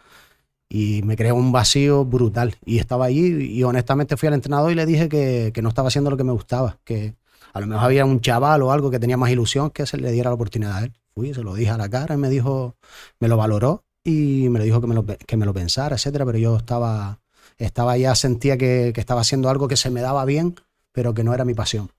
y 0.75 1.03
me 1.03 1.17
creó 1.17 1.35
un 1.35 1.53
vacío 1.53 2.07
brutal. 2.07 2.57
Y 2.65 2.79
estaba 2.79 3.05
allí 3.05 3.45
y 3.45 3.63
honestamente 3.63 4.17
fui 4.17 4.29
al 4.29 4.33
entrenador 4.33 4.73
y 4.73 4.75
le 4.75 4.87
dije 4.87 5.07
que, 5.11 5.51
que 5.53 5.61
no 5.61 5.69
estaba 5.69 5.89
haciendo 5.89 6.09
lo 6.09 6.17
que 6.17 6.25
me 6.25 6.33
gustaba, 6.33 6.79
que 6.83 7.15
a 7.53 7.61
lo 7.61 7.67
mejor 7.67 7.85
había 7.85 8.07
un 8.07 8.23
chaval 8.23 8.63
o 8.63 8.73
algo 8.73 8.91
que 8.91 8.99
tenía 8.99 9.19
más 9.19 9.31
ilusión 9.31 9.69
que 9.69 9.85
se 9.85 9.99
le 9.99 10.11
diera 10.11 10.31
la 10.31 10.35
oportunidad 10.35 10.79
a 10.79 10.85
él. 10.85 10.95
Fui, 11.15 11.35
se 11.35 11.43
lo 11.43 11.55
dije 11.55 11.71
a 11.71 11.77
la 11.77 11.91
cara 11.91 12.15
y 12.15 12.17
me 12.17 12.31
dijo, 12.31 12.75
me 13.21 13.29
lo 13.29 13.37
valoró 13.37 13.85
y 14.03 14.49
me 14.49 14.61
lo 14.61 14.65
dijo 14.65 14.81
que 14.81 14.87
me 14.87 14.95
lo, 14.95 15.05
que 15.05 15.37
me 15.37 15.45
lo 15.45 15.53
pensara, 15.53 15.97
etcétera, 15.97 16.25
pero 16.25 16.39
yo 16.39 16.57
estaba, 16.57 17.21
estaba 17.59 17.99
ya, 17.99 18.15
sentía 18.15 18.57
que, 18.57 18.93
que 18.95 19.01
estaba 19.03 19.21
haciendo 19.21 19.51
algo 19.51 19.69
que 19.69 19.77
se 19.77 19.91
me 19.91 20.01
daba 20.01 20.25
bien, 20.25 20.55
pero 20.93 21.13
que 21.13 21.23
no 21.23 21.35
era 21.35 21.45
mi 21.45 21.53
pasión. 21.53 21.91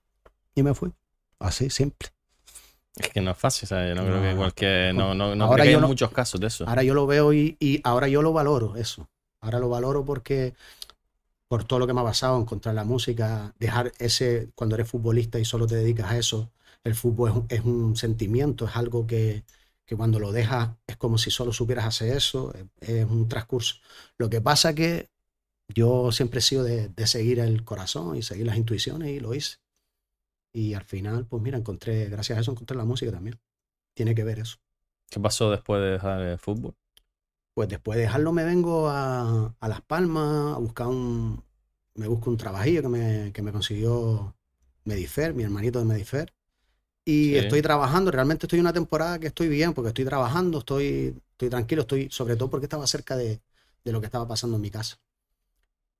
Y 0.55 0.63
me 0.63 0.73
fui. 0.73 0.91
Así, 1.37 1.69
simple. 1.69 2.09
Es 2.95 3.09
que 3.09 3.21
no 3.21 3.31
es 3.31 3.37
fácil, 3.37 3.67
¿sabes? 3.67 3.89
Yo 3.89 3.95
no, 3.95 4.07
creo 4.07 4.21
No. 4.21 4.29
que 4.31 4.37
cualquier. 4.37 4.95
No, 4.95 5.13
no, 5.15 5.35
no 5.35 5.45
Ahora 5.45 5.63
creo 5.63 5.65
que 5.65 5.71
yo 5.71 5.77
hay 5.77 5.81
no- 5.81 5.87
muchos 5.87 6.11
casos 6.11 6.39
de 6.39 6.47
eso. 6.47 6.65
Ahora 6.67 6.83
yo 6.83 6.93
lo 6.93 7.07
veo 7.07 7.33
y, 7.33 7.57
y 7.59 7.81
ahora 7.83 8.07
yo 8.07 8.21
lo 8.21 8.33
valoro, 8.33 8.75
eso. 8.75 9.09
Ahora 9.41 9.59
lo 9.59 9.67
valoro 9.69 10.05
porque 10.05 10.53
por 11.47 11.63
todo 11.65 11.79
lo 11.79 11.87
que 11.87 11.93
me 11.93 12.01
ha 12.01 12.03
pasado, 12.03 12.39
encontrar 12.39 12.75
la 12.75 12.83
música, 12.83 13.53
dejar 13.59 13.91
ese, 13.99 14.49
cuando 14.55 14.75
eres 14.75 14.89
futbolista 14.89 15.39
y 15.39 15.45
solo 15.45 15.67
te 15.67 15.75
dedicas 15.75 16.11
a 16.11 16.17
eso, 16.17 16.51
el 16.83 16.95
fútbol 16.95 17.29
es 17.29 17.35
un, 17.35 17.45
es 17.49 17.61
un 17.65 17.95
sentimiento, 17.95 18.65
es 18.65 18.75
algo 18.75 19.05
que, 19.07 19.43
que 19.85 19.95
cuando 19.95 20.19
lo 20.19 20.31
dejas 20.31 20.71
es 20.87 20.97
como 20.97 21.17
si 21.17 21.31
solo 21.31 21.53
supieras 21.53 21.85
hacer 21.85 22.15
eso, 22.17 22.53
es, 22.53 22.65
es 22.89 23.05
un 23.05 23.27
transcurso. 23.27 23.75
Lo 24.17 24.29
que 24.29 24.41
pasa 24.41 24.73
que 24.73 25.09
yo 25.73 26.11
siempre 26.11 26.39
he 26.39 26.41
sido 26.43 26.63
de, 26.63 26.89
de 26.89 27.07
seguir 27.07 27.39
el 27.39 27.63
corazón 27.65 28.17
y 28.17 28.23
seguir 28.23 28.47
las 28.47 28.57
intuiciones 28.57 29.09
y 29.11 29.19
lo 29.19 29.33
hice. 29.35 29.57
Y 30.53 30.73
al 30.75 30.85
final, 30.85 31.25
pues 31.27 31.43
mira, 31.43 31.57
encontré, 31.57 32.09
gracias 32.09 32.37
a 32.37 32.41
eso 32.41 32.51
encontré 32.51 32.77
la 32.77 32.85
música 32.85 33.11
también. 33.11 33.39
Tiene 33.95 34.15
que 34.15 34.23
ver 34.25 34.39
eso. 34.39 34.57
¿Qué 35.09 35.17
pasó 35.19 35.49
después 35.49 35.81
de 35.81 35.91
dejar 35.91 36.21
el 36.21 36.37
fútbol? 36.39 36.75
Pues 37.53 37.69
después 37.69 37.97
de 37.97 38.03
dejarlo 38.03 38.31
me 38.33 38.43
vengo 38.43 38.89
a, 38.89 39.55
a 39.59 39.67
Las 39.67 39.81
Palmas 39.81 40.55
a 40.55 40.59
buscar 40.59 40.87
un... 40.87 41.43
Me 41.95 42.07
busco 42.07 42.31
un 42.31 42.37
trabajillo 42.37 42.81
que 42.81 42.89
me, 42.89 43.31
que 43.33 43.41
me 43.43 43.51
consiguió 43.51 44.35
Medifer, 44.85 45.33
mi 45.35 45.43
hermanito 45.43 45.77
de 45.79 45.85
Medifer. 45.85 46.33
Y 47.05 47.35
Sí. 47.35 47.37
estoy 47.37 47.61
trabajando, 47.61 48.11
realmente 48.11 48.45
estoy 48.47 48.59
en 48.59 48.65
una 48.65 48.73
temporada 48.73 49.19
que 49.19 49.27
estoy 49.27 49.49
bien, 49.49 49.73
porque 49.73 49.89
estoy 49.89 50.05
trabajando, 50.05 50.59
estoy, 50.59 51.15
estoy 51.33 51.49
tranquilo, 51.49 51.83
estoy, 51.83 52.09
sobre 52.11 52.35
todo 52.37 52.49
porque 52.49 52.65
estaba 52.67 52.87
cerca 52.87 53.17
de, 53.17 53.41
de 53.85 53.91
lo 53.93 54.01
que 54.01 54.07
estaba 54.07 54.27
pasando 54.27 54.57
en 54.57 54.61
mi 54.63 54.71
casa. 54.71 54.97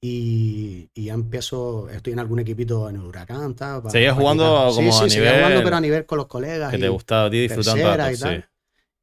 Y, 0.05 0.89
y 0.93 1.05
ya 1.05 1.13
empiezo, 1.13 1.89
estoy 1.89 2.11
en 2.11 2.19
algún 2.19 2.37
equipito 2.39 2.89
en 2.89 2.97
el 2.97 3.03
huracán, 3.03 3.55
tal, 3.55 3.81
para 3.81 3.91
Seguías 3.91 4.13
jugando 4.17 4.69
como 4.75 4.91
sí, 4.91 4.99
a 4.99 5.03
sí, 5.03 5.09
seguía 5.11 5.29
jugando, 5.29 5.49
nivel 5.49 5.63
pero 5.63 5.75
a 5.77 5.79
nivel 5.79 6.05
con 6.05 6.17
los 6.17 6.27
colegas. 6.27 6.71
Que 6.71 6.77
y- 6.77 6.81
te 6.81 6.89
gustaba 6.89 7.27
a 7.27 7.29
ti 7.31 7.47
rato, 7.47 8.11
y 8.11 8.15
sí. 8.17 8.43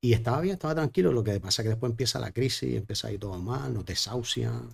y 0.03 0.13
estaba 0.13 0.43
bien, 0.43 0.53
estaba 0.53 0.75
tranquilo. 0.75 1.11
Lo 1.11 1.25
que 1.25 1.41
pasa 1.41 1.63
es 1.63 1.65
que 1.65 1.69
después 1.71 1.91
empieza 1.91 2.21
la 2.21 2.33
crisis, 2.33 2.77
empieza 2.77 3.09
ahí 3.09 3.17
todo 3.17 3.39
mal, 3.39 3.73
nos 3.73 3.87
desahucian. 3.87 4.69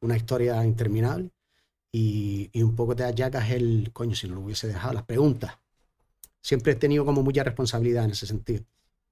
Una 0.00 0.16
historia 0.16 0.64
interminable. 0.66 1.30
Y, 1.92 2.50
y 2.52 2.62
un 2.64 2.74
poco 2.74 2.96
te 2.96 3.04
achacas 3.04 3.48
el, 3.52 3.90
coño, 3.92 4.16
si 4.16 4.26
no 4.26 4.34
lo 4.34 4.40
hubiese 4.40 4.66
dejado, 4.66 4.94
las 4.94 5.04
preguntas. 5.04 5.52
Siempre 6.42 6.72
he 6.72 6.76
tenido 6.76 7.04
como 7.04 7.22
mucha 7.22 7.44
responsabilidad 7.44 8.04
en 8.04 8.10
ese 8.10 8.26
sentido. 8.26 8.64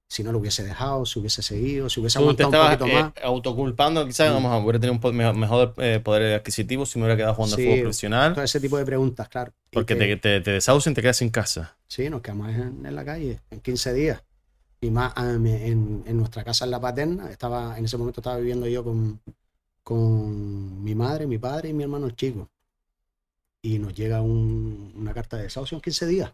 Si 0.09 0.23
no 0.23 0.31
lo 0.33 0.39
hubiese 0.39 0.63
dejado, 0.63 1.07
si 1.07 1.19
hubiese 1.19 1.43
seguido, 1.43 1.89
si 1.89 1.99
hubiese 1.99 2.19
te 2.19 2.23
aguantado 2.23 2.53
un 2.53 2.69
poquito 2.79 2.87
eh, 2.87 3.03
más. 3.03 3.13
autoculpando, 3.23 4.07
quizás 4.07 4.31
Mm. 4.31 4.35
vamos 4.35 4.53
a 4.53 4.59
hubiera 4.59 4.79
tenido 4.79 5.01
un 5.09 5.17
mejor, 5.17 5.35
mejor, 5.35 5.75
eh, 5.79 5.99
poder 6.05 6.35
adquisitivo 6.35 6.87
si 6.87 6.99
me 6.99 7.05
hubiera 7.07 7.17
quedado 7.17 7.35
jugando 7.35 7.57
Sí, 7.57 7.65
fútbol 7.65 7.81
profesional. 7.81 8.35
Todo 8.35 8.45
ese 8.45 8.61
tipo 8.61 8.77
de 8.77 8.85
preguntas, 8.85 9.29
claro. 9.29 9.53
Porque 9.73 9.97
que- 9.97 10.17
te, 10.17 10.17
te, 10.17 10.41
te 10.41 10.51
desahucian 10.53 10.93
y 10.93 10.95
te 10.95 11.03
quedas 11.03 11.17
sin 11.17 11.31
casa. 11.31 11.77
Sí, 11.89 12.09
nos 12.11 12.21
quedamos 12.21 12.51
en, 12.51 12.85
en 12.87 12.95
la 12.95 13.05
calle 13.05 13.41
en 13.51 13.61
15 13.61 13.93
días. 13.93 14.23
Y 14.81 14.91
más 14.91 15.13
ah, 15.17 15.31
en, 15.33 16.05
en 16.07 16.17
nuestra 16.17 16.45
casa 16.45 16.65
en 16.67 16.71
La 16.71 16.81
Paterna, 16.81 17.31
estaba, 17.31 17.77
en 17.79 17.87
ese 17.87 17.97
momento 17.97 18.21
estaba 18.21 18.37
viviendo 18.37 18.69
yo 18.69 18.85
con, 18.85 19.21
con 19.83 20.85
mi 20.85 20.95
madre, 20.95 21.27
mi 21.27 21.39
padre 21.39 21.71
y 21.71 21.73
mi 21.73 21.83
hermano 21.83 22.07
el 22.07 22.15
chico. 22.15 22.51
Y 23.63 23.79
nos 23.79 23.95
llega 23.95 24.21
un- 24.21 24.93
una 24.95 25.15
carta 25.15 25.39
de 25.39 25.45
desahucio 25.45 25.77
en 25.77 25.83
15 25.83 26.07
días. 26.07 26.33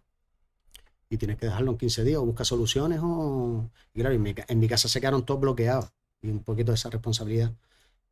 Y 1.10 1.16
tienes 1.18 1.36
que 1.38 1.46
dejarlo 1.46 1.72
en 1.72 1.76
15 1.78 2.04
días 2.04 2.18
o 2.20 2.24
buscar 2.24 2.46
soluciones 2.46 3.00
o... 3.02 3.68
Y 3.94 4.00
claro, 4.00 4.14
en 4.14 4.22
mi, 4.22 4.32
ca- 4.32 4.44
en 4.48 4.60
mi 4.60 4.68
casa 4.68 4.88
se 4.88 5.00
quedaron 5.00 5.26
todos 5.26 5.40
bloqueados. 5.40 5.90
Y 6.22 6.28
un 6.30 6.38
poquito 6.44 6.70
de 6.70 6.76
esa 6.76 6.88
responsabilidad 6.88 7.52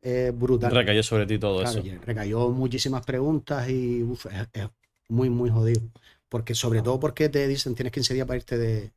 es 0.01 0.37
brutal. 0.37 0.75
Recayó 0.75 1.01
sobre 1.03 1.25
ti 1.25 1.39
todo 1.39 1.61
Claro, 1.61 1.79
eso. 1.79 1.87
recayó 2.05 2.49
muchísimas 2.49 3.05
preguntas 3.05 3.69
y 3.69 4.03
uf, 4.03 4.25
es, 4.27 4.47
es 4.53 4.67
muy, 5.07 5.29
muy 5.29 5.49
jodido. 5.49 5.81
Porque, 6.27 6.53
sobre 6.55 6.81
todo 6.81 6.99
porque 6.99 7.29
te 7.29 7.47
dicen 7.47 7.73
tienes 7.73 7.93
15 7.93 8.13
días 8.13 8.27
para 8.27 8.37
irte 8.37 8.57
de. 8.57 8.91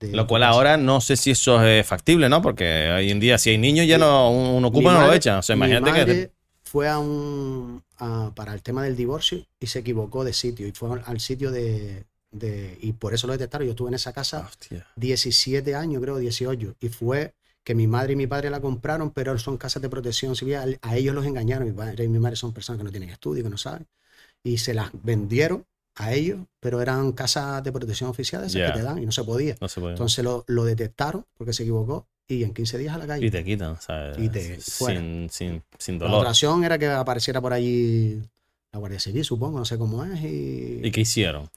de 0.00 0.12
Lo 0.12 0.26
cual 0.26 0.42
ahora 0.42 0.76
no 0.76 1.00
sé 1.00 1.16
si 1.16 1.30
eso 1.30 1.62
es 1.64 1.86
factible, 1.86 2.28
¿no? 2.28 2.40
Porque 2.42 2.90
hoy 2.94 3.10
en 3.10 3.18
día, 3.20 3.38
si 3.38 3.50
hay 3.50 3.58
niños, 3.58 3.86
ya 3.86 3.98
no 3.98 4.30
uno 4.30 4.68
ocupa 4.68 4.92
no 4.92 5.06
lo 5.06 5.12
echan. 5.12 5.38
O 5.38 5.42
sea, 5.42 5.56
imagínate 5.56 5.92
que. 5.92 5.98
madre 6.04 6.32
fue 6.62 6.88
a 6.88 6.98
un. 6.98 7.82
a- 7.98 8.32
para 8.34 8.54
el 8.54 8.62
tema 8.62 8.84
del 8.84 8.96
divorcio 8.96 9.44
y 9.58 9.66
se 9.66 9.80
equivocó 9.80 10.22
de 10.24 10.32
sitio. 10.32 10.66
Y 10.68 10.72
fue 10.72 11.00
al 11.04 11.20
sitio 11.20 11.50
de, 11.50 12.04
de- 12.30 12.78
Y 12.80 12.92
por 12.92 13.14
eso 13.14 13.26
lo 13.26 13.32
detectaron. 13.34 13.66
Yo 13.66 13.72
estuve 13.72 13.88
en 13.88 13.94
esa 13.94 14.12
casa 14.12 14.46
Hostia. 14.48 14.86
17 14.96 15.74
años, 15.74 16.02
creo, 16.02 16.18
18. 16.18 16.74
Y 16.80 16.88
fue 16.88 17.34
que 17.64 17.74
mi 17.74 17.86
madre 17.86 18.14
y 18.14 18.16
mi 18.16 18.26
padre 18.26 18.50
la 18.50 18.60
compraron, 18.60 19.10
pero 19.10 19.38
son 19.38 19.56
casas 19.58 19.82
de 19.82 19.88
protección 19.88 20.34
civil. 20.36 20.78
A, 20.82 20.96
ellos 20.96 21.14
los 21.14 21.26
engañaron. 21.26 21.66
Mi 21.66 21.72
padre 21.74 22.04
y 22.04 22.08
mi 22.08 22.18
madre 22.18 22.36
son 22.36 22.52
personas 22.52 22.78
que 22.78 22.84
no 22.84 22.90
tienen 22.90 23.10
estudio, 23.10 23.42
que 23.42 23.50
no 23.50 23.58
saben. 23.58 23.86
Y 24.42 24.58
se 24.58 24.72
las 24.74 24.90
vendieron 25.02 25.64
a 25.96 26.12
ellos, 26.14 26.38
pero 26.60 26.80
eran 26.80 27.12
casas 27.12 27.62
de 27.62 27.72
protección 27.72 28.08
oficial, 28.08 28.42
esas 28.44 28.72
que 28.72 28.78
te 28.78 28.82
dan, 28.82 29.02
y 29.02 29.04
no 29.06 29.12
se 29.12 29.22
podía. 29.24 29.56
No 29.60 29.68
se 29.68 29.80
puede. 29.80 29.92
Entonces 29.94 30.24
lo, 30.24 30.44
lo 30.46 30.64
detectaron 30.64 31.26
porque 31.36 31.52
se 31.52 31.64
equivocó 31.64 32.06
y 32.26 32.44
en 32.44 32.54
15 32.54 32.78
días 32.78 32.94
a 32.94 32.98
la 32.98 33.06
calle. 33.08 33.26
y 33.26 33.30
te 33.30 33.44
quitan, 33.44 33.78
¿sabes? 33.82 34.16
Y 34.18 34.28
te- 34.30 34.58
fuera. 34.60 34.98
sin, 35.00 35.28
sin, 35.30 35.62
sin 35.78 35.98
La 35.98 36.04
dolor. 36.06 36.18
otra 36.20 36.30
opción 36.30 36.64
era 36.64 36.78
que 36.78 36.86
apareciera 36.86 37.40
por 37.40 37.52
allí 37.52 38.22
la 38.72 38.78
Guardia 38.78 39.00
Civil, 39.00 39.24
supongo, 39.24 39.58
no 39.58 39.64
sé 39.64 39.76
cómo 39.76 40.04
es. 40.04 40.22
Y, 40.22 40.80
¿Y 40.84 40.90
qué 40.92 41.00
hicieron? 41.02 41.50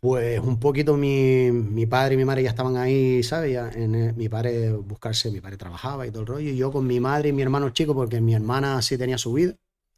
Pues 0.00 0.40
un 0.40 0.60
poquito 0.60 0.96
mi, 0.96 1.50
mi 1.52 1.86
padre 1.86 2.14
y 2.14 2.16
mi 2.16 2.24
madre 2.24 2.42
ya 2.44 2.50
estaban 2.50 2.76
ahí, 2.76 3.22
¿sabes? 3.22 3.56
El- 3.76 4.14
mi 4.14 4.28
padre 4.28 4.72
buscarse, 4.72 5.30
mi 5.30 5.40
padre 5.40 5.56
trabajaba 5.56 6.06
y 6.06 6.10
todo 6.10 6.20
el 6.22 6.26
rollo, 6.28 6.50
y 6.50 6.56
yo 6.56 6.70
con 6.72 6.86
mi 6.86 7.00
madre 7.00 7.30
y 7.30 7.32
mi 7.32 7.42
hermano 7.42 7.70
chico, 7.70 7.94
porque 7.94 8.20
mi 8.20 8.34
hermana 8.34 8.80
sí 8.82 8.96
tenía 8.98 9.18
su 9.18 9.32
vida, 9.32 9.54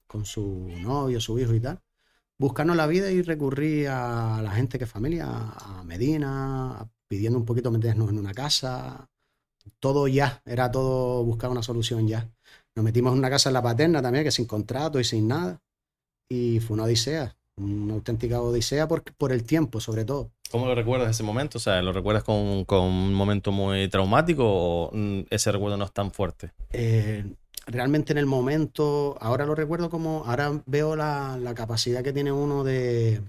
con 0.07 0.25
su 0.25 0.69
novio, 0.81 1.21
su 1.21 1.39
hijo 1.39 1.55
y 1.55 1.61
tal, 1.61 1.81
buscarnos 2.39 2.77
la 2.77 2.87
vida 2.89 3.11
y 3.13 3.23
recurrí 3.23 3.87
a 3.87 4.41
la 4.43 4.53
gente 4.53 4.79
que 4.79 4.85
es 4.85 4.91
familia, 4.91 5.27
a 5.29 5.85
Medina, 5.85 6.89
pidiendo 7.09 7.39
un 7.39 7.47
poquito 7.47 7.71
meternos 7.71 8.11
en 8.11 8.19
una 8.19 8.35
casa, 8.35 9.09
todo 9.81 10.09
ya, 10.09 10.43
era 10.47 10.71
todo 10.71 11.25
buscar 11.25 11.51
una 11.51 11.63
solución 11.63 12.07
ya. 12.09 12.31
Nos 12.77 12.85
metimos 12.85 13.13
en 13.13 13.19
una 13.19 13.31
casa 13.31 13.51
en 13.51 13.55
la 13.55 13.63
paterna 13.63 14.03
también, 14.03 14.25
que 14.25 14.31
sin 14.31 14.47
contrato 14.47 15.01
y 15.01 15.05
sin 15.05 15.29
nada, 15.29 15.61
y 16.29 16.61
fue 16.61 16.75
una 16.75 16.85
odisea, 16.85 17.37
una 17.57 17.95
auténtica 17.95 18.41
odisea 18.41 18.89
por, 18.89 19.03
por 19.03 19.33
el 19.33 19.45
tiempo, 19.45 19.81
sobre 19.81 20.05
todo. 20.05 20.31
¿Cómo 20.51 20.67
lo 20.67 20.75
recuerdas 20.75 21.11
ese 21.11 21.23
momento? 21.23 21.59
O 21.59 21.61
sea, 21.61 21.81
¿lo 21.83 21.93
recuerdas 21.93 22.25
con, 22.25 22.65
con 22.65 22.81
un 22.83 23.15
momento 23.15 23.53
muy 23.53 23.89
traumático 23.89 24.45
o 24.47 24.91
mm, 24.93 25.21
ese 25.31 25.53
recuerdo 25.53 25.77
no 25.77 25.85
es 25.85 25.93
tan 25.93 26.11
fuerte? 26.11 26.51
eh, 26.73 27.25
realmente 27.67 28.13
en 28.13 28.19
el 28.19 28.27
momento, 28.27 29.17
ahora 29.21 29.47
lo 29.47 29.55
recuerdo 29.55 29.91
como, 29.91 30.25
ahora 30.27 30.61
veo 30.67 30.97
la, 30.97 31.39
la 31.39 31.55
capacidad 31.55 32.03
que 32.03 32.13
tiene 32.13 32.33
uno 32.33 32.65
de, 32.65 33.23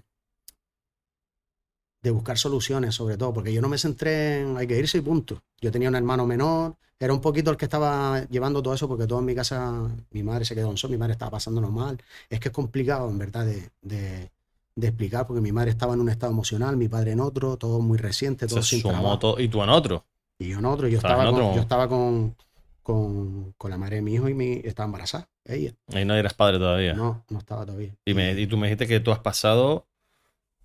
de 2.02 2.12
buscar 2.12 2.38
soluciones, 2.38 2.96
sobre 2.96 3.18
todo, 3.18 3.34
porque 3.34 3.54
yo 3.54 3.62
no 3.62 3.70
me 3.70 3.78
centré 3.78 4.42
en 4.42 4.58
hay 4.58 4.68
que 4.68 4.78
irse 4.78 4.98
y 4.98 5.02
punto. 5.02 5.42
Yo 5.60 5.72
tenía 5.72 5.90
un 5.90 5.96
hermano 5.96 6.26
menor, 6.26 6.76
era 7.00 7.14
un 7.14 7.22
poquito 7.22 7.52
el 7.52 7.58
que 7.58 7.66
estaba 7.66 8.26
llevando 8.30 8.62
todo 8.62 8.74
eso, 8.74 8.88
porque 8.88 9.08
todo 9.08 9.20
en 9.20 9.26
mi 9.26 9.36
casa, 9.36 9.90
mi 10.12 10.24
madre 10.24 10.46
se 10.46 10.56
quedó 10.56 10.70
en 10.72 10.78
sol, 10.78 10.92
mi 10.92 10.98
madre 10.98 11.14
estaba 11.14 11.32
pasándolo 11.32 11.70
mal. 11.72 11.98
Es 12.30 12.40
que 12.40 12.50
es 12.50 12.54
complicado, 12.54 13.10
en 13.10 13.18
verdad, 13.18 13.46
de, 13.46 13.70
de- 13.82 14.32
de 14.74 14.88
explicar, 14.88 15.28
porque 15.28 15.42
mi 15.42 15.52
madre 15.52 15.72
estaba 15.72 15.94
en 15.94 16.00
un 16.00 16.10
estado 16.10 16.32
emocional, 16.32 16.78
mi 16.78 16.88
padre 16.88 17.12
en 17.12 17.20
otro, 17.20 17.58
todo 17.58 17.80
muy 17.82 17.98
reciente, 17.98 18.48
todo 18.48 18.62
Se 18.62 18.70
sin 18.70 18.82
sumó 18.82 18.94
trabajo. 18.94 19.20
todo- 19.20 19.40
y 19.40 19.48
tú 19.50 19.62
en 19.62 19.70
otro. 19.70 20.06
Y 20.40 20.50
yo 20.50 20.60
en 20.60 20.66
otro, 20.66 20.88
yo 20.88 20.98
estaba, 20.98 21.24
en 21.24 21.30
con, 21.32 21.42
otro. 21.42 21.56
yo 21.56 21.62
estaba 21.62 21.88
con, 21.88 22.36
con, 22.82 23.54
con 23.58 23.70
la 23.70 23.78
madre 23.78 23.98
de 23.98 24.02
mi 24.02 24.14
hijo 24.14 24.28
y 24.30 24.34
mi, 24.34 24.54
estaba 24.64 24.86
embarazada, 24.86 25.30
ella. 25.46 25.74
Ahí 25.94 26.06
no 26.06 26.16
eras 26.16 26.34
padre 26.34 26.58
todavía. 26.58 26.94
No, 26.94 27.24
no 27.30 27.38
estaba 27.40 27.66
todavía. 27.66 27.94
Y, 28.06 28.14
me, 28.14 28.32
y 28.40 28.48
tú 28.48 28.58
me 28.58 28.68
dijiste 28.68 28.88
que 28.88 29.00
tú 29.00 29.12
has 29.12 29.20
pasado 29.20 29.86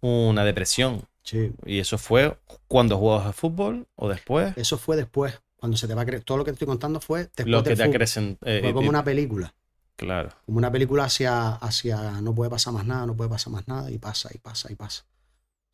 una 0.00 0.44
depresión. 0.44 1.02
Sí, 1.26 1.52
¿Y 1.66 1.80
eso 1.80 1.98
fue 1.98 2.38
cuando 2.68 2.96
jugabas 2.96 3.26
al 3.26 3.34
fútbol 3.34 3.88
o 3.96 4.08
después? 4.08 4.56
eso 4.56 4.78
fue 4.78 4.96
después, 4.96 5.40
cuando 5.56 5.76
se 5.76 5.88
te 5.88 5.94
va 5.94 6.02
a 6.02 6.06
creer. 6.06 6.22
Todo 6.22 6.38
lo 6.38 6.44
que 6.44 6.52
te 6.52 6.54
estoy 6.54 6.68
contando 6.68 7.00
fue 7.00 7.24
después 7.24 7.48
Lo 7.48 7.62
que 7.64 7.70
del 7.70 7.78
te 7.78 7.82
fútbol. 7.84 7.96
acrecen. 7.96 8.38
eh, 8.42 8.60
Fue 8.60 8.70
y- 8.70 8.72
como 8.72 8.86
y- 8.86 8.88
una 8.88 9.02
película. 9.04 9.52
Claro. 9.96 10.30
Como 10.46 10.58
una 10.58 10.70
película 10.70 11.04
hacia, 11.04 11.54
hacia 11.56 12.20
no 12.20 12.34
puede 12.34 12.50
pasar 12.50 12.72
más 12.74 12.86
nada, 12.86 13.06
no 13.06 13.16
puede 13.16 13.28
pasar 13.30 13.52
más 13.52 13.66
nada, 13.66 13.90
y 13.90 13.98
pasa, 13.98 14.30
y 14.32 14.38
pasa, 14.38 14.70
y 14.70 14.76
pasa. 14.76 15.04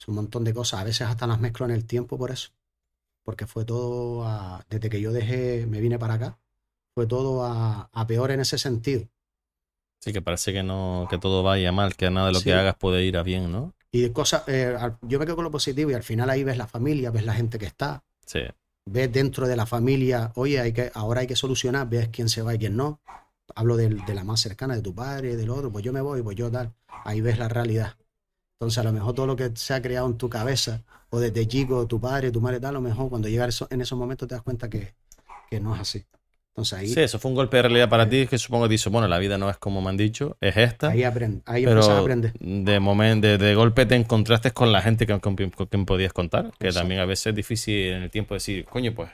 Es 0.01 0.09
un 0.09 0.15
montón 0.17 0.45
de 0.45 0.55
cosas. 0.55 0.81
A 0.81 0.85
veces 0.85 1.07
hasta 1.07 1.27
las 1.27 1.41
mezclo 1.41 1.67
en 1.67 1.73
el 1.73 1.85
tiempo 1.87 2.17
por 2.19 2.31
eso. 2.31 2.51
Porque 3.25 3.47
fue 3.47 3.65
todo, 3.65 4.25
a- 4.27 4.65
desde 4.71 4.91
que 4.91 5.01
yo 5.01 5.13
dejé, 5.13 5.67
me 5.67 5.81
vine 5.81 5.99
para 5.99 6.15
acá, 6.15 6.39
fue 6.95 7.07
todo 7.07 7.45
a, 7.45 7.91
a 7.93 8.07
peor 8.07 8.31
en 8.33 8.41
ese 8.41 8.59
sentido. 8.59 9.07
Sí, 10.01 10.13
que 10.13 10.23
parece 10.23 10.53
que 10.53 10.63
no, 10.63 11.07
que 11.11 11.19
todo 11.19 11.43
vaya 11.43 11.71
mal, 11.73 11.95
que 11.97 12.11
nada 12.11 12.27
de 12.29 12.33
lo 12.33 12.39
Sí. 12.41 12.47
que 12.47 12.55
hagas 12.55 12.77
puede 12.77 13.05
ir 13.05 13.17
a 13.17 13.23
bien, 13.23 13.53
¿no? 13.53 13.73
Y 13.95 14.01
de 14.01 14.13
cosas, 14.13 14.45
eh, 14.47 14.75
yo 15.03 15.19
me 15.19 15.27
quedo 15.27 15.37
con 15.37 15.45
lo 15.45 15.51
positivo 15.51 15.91
y 15.91 15.95
al 15.95 16.03
final 16.03 16.31
ahí 16.31 16.43
ves 16.45 16.57
la 16.57 16.67
familia, 16.67 17.11
ves 17.11 17.25
la 17.27 17.35
gente 17.35 17.59
que 17.59 17.67
está, 17.67 18.03
Sí. 18.25 18.41
ves 18.87 19.13
dentro 19.13 19.47
de 19.47 19.55
la 19.55 19.67
familia, 19.67 20.33
oye, 20.35 20.59
hay 20.61 20.73
que, 20.73 20.91
ahora 20.95 21.21
hay 21.21 21.27
que 21.27 21.37
solucionar, 21.37 21.89
ves 21.91 22.09
quién 22.09 22.31
se 22.31 22.41
va 22.41 22.55
y 22.55 22.59
quién 22.59 22.75
no. 22.77 23.01
Hablo 23.55 23.77
del- 23.77 24.03
de, 24.07 24.15
la 24.15 24.25
más 24.25 24.41
cercana, 24.41 24.75
de 24.75 24.81
tu 24.81 24.95
padre, 24.95 25.37
del 25.37 25.51
otro, 25.51 25.71
pues 25.71 25.85
yo 25.85 25.93
me 25.93 26.01
voy, 26.01 26.23
pues 26.23 26.37
yo 26.37 26.51
tal. 26.51 26.73
Ahí 27.05 27.21
ves 27.21 27.39
la 27.39 27.49
realidad. 27.49 27.97
Entonces, 28.59 28.79
a 28.79 28.85
lo 28.85 28.93
mejor 28.93 29.15
todo 29.15 29.27
lo 29.27 29.37
que 29.37 29.51
se 29.57 29.75
ha 29.75 29.83
creado 29.83 30.07
en 30.07 30.17
tu 30.17 30.31
cabeza, 30.31 30.83
o 31.11 31.21
desde 31.21 31.47
chico, 31.47 31.87
tu 31.87 32.01
padre, 32.01 32.31
tu 32.31 32.41
madre, 32.41 32.61
tal, 32.61 32.71
a 32.71 32.73
lo 32.73 32.81
mejor 32.81 33.11
cuando 33.11 33.29
llegas 33.29 33.63
en 33.69 33.81
esos 33.83 33.99
momentos 33.99 34.27
te 34.27 34.35
das 34.37 34.43
cuenta 34.43 34.71
que, 34.71 34.95
que 35.51 35.61
no 35.61 35.75
es 35.75 35.81
así. 35.83 36.07
Entonces 36.53 36.79
ahí, 36.79 36.89
Sí, 36.89 37.01
eso 37.01 37.19
fue 37.19 37.31
un 37.31 37.35
golpe 37.35 37.57
de 37.57 37.63
realidad 37.63 37.89
para 37.89 38.09
ti 38.09 38.27
que 38.27 38.37
supongo 38.37 38.65
que 38.65 38.73
dices, 38.73 38.93
bueno, 38.93 39.09
la 39.09 39.19
vida 39.19 39.39
no 39.39 39.49
es 39.49 39.57
como 39.57 39.81
me 39.81 39.89
han 39.89 39.97
dicho, 39.97 40.37
es 40.41 40.57
esta. 40.59 40.91
ahí, 40.91 41.01
aprend- 41.01 41.43
ahí 41.47 41.65
empiezas 41.65 41.89
a 41.91 41.93
Pero 41.95 42.03
aprender. 42.03 42.33
de, 42.39 42.81
momento, 42.81 43.27
de, 43.27 43.39
de 43.39 43.55
golpe 43.55 43.87
te 43.87 43.95
encontraste 43.97 44.51
con 44.53 44.71
la 44.71 44.83
gente 44.83 45.07
con, 45.07 45.21
con 45.21 45.35
quien 45.37 45.87
podías 45.87 46.13
contar, 46.13 46.53
que 46.59 46.67
Exacto. 46.67 46.81
también 46.81 47.01
a 47.01 47.07
veces 47.07 47.29
es 47.29 47.35
difícil 47.35 47.75
en 47.93 48.03
el 48.03 48.11
tiempo 48.11 48.35
decir, 48.35 48.67
coño, 48.67 48.95
pues 48.95 49.11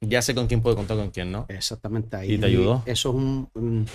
ya 0.00 0.22
sé 0.22 0.34
con 0.34 0.46
quién 0.46 0.62
puedo 0.62 0.76
contar, 0.76 0.96
con 0.96 1.10
quién 1.10 1.30
no. 1.32 1.44
Exactamente 1.48 2.16
ahí. 2.16 2.34
¿Y 2.34 2.38
te 2.38 2.46
ayudó? 2.46 2.82
Eso 2.86 3.10
es 3.10 3.14
un, 3.14 3.50
un- 3.54 3.86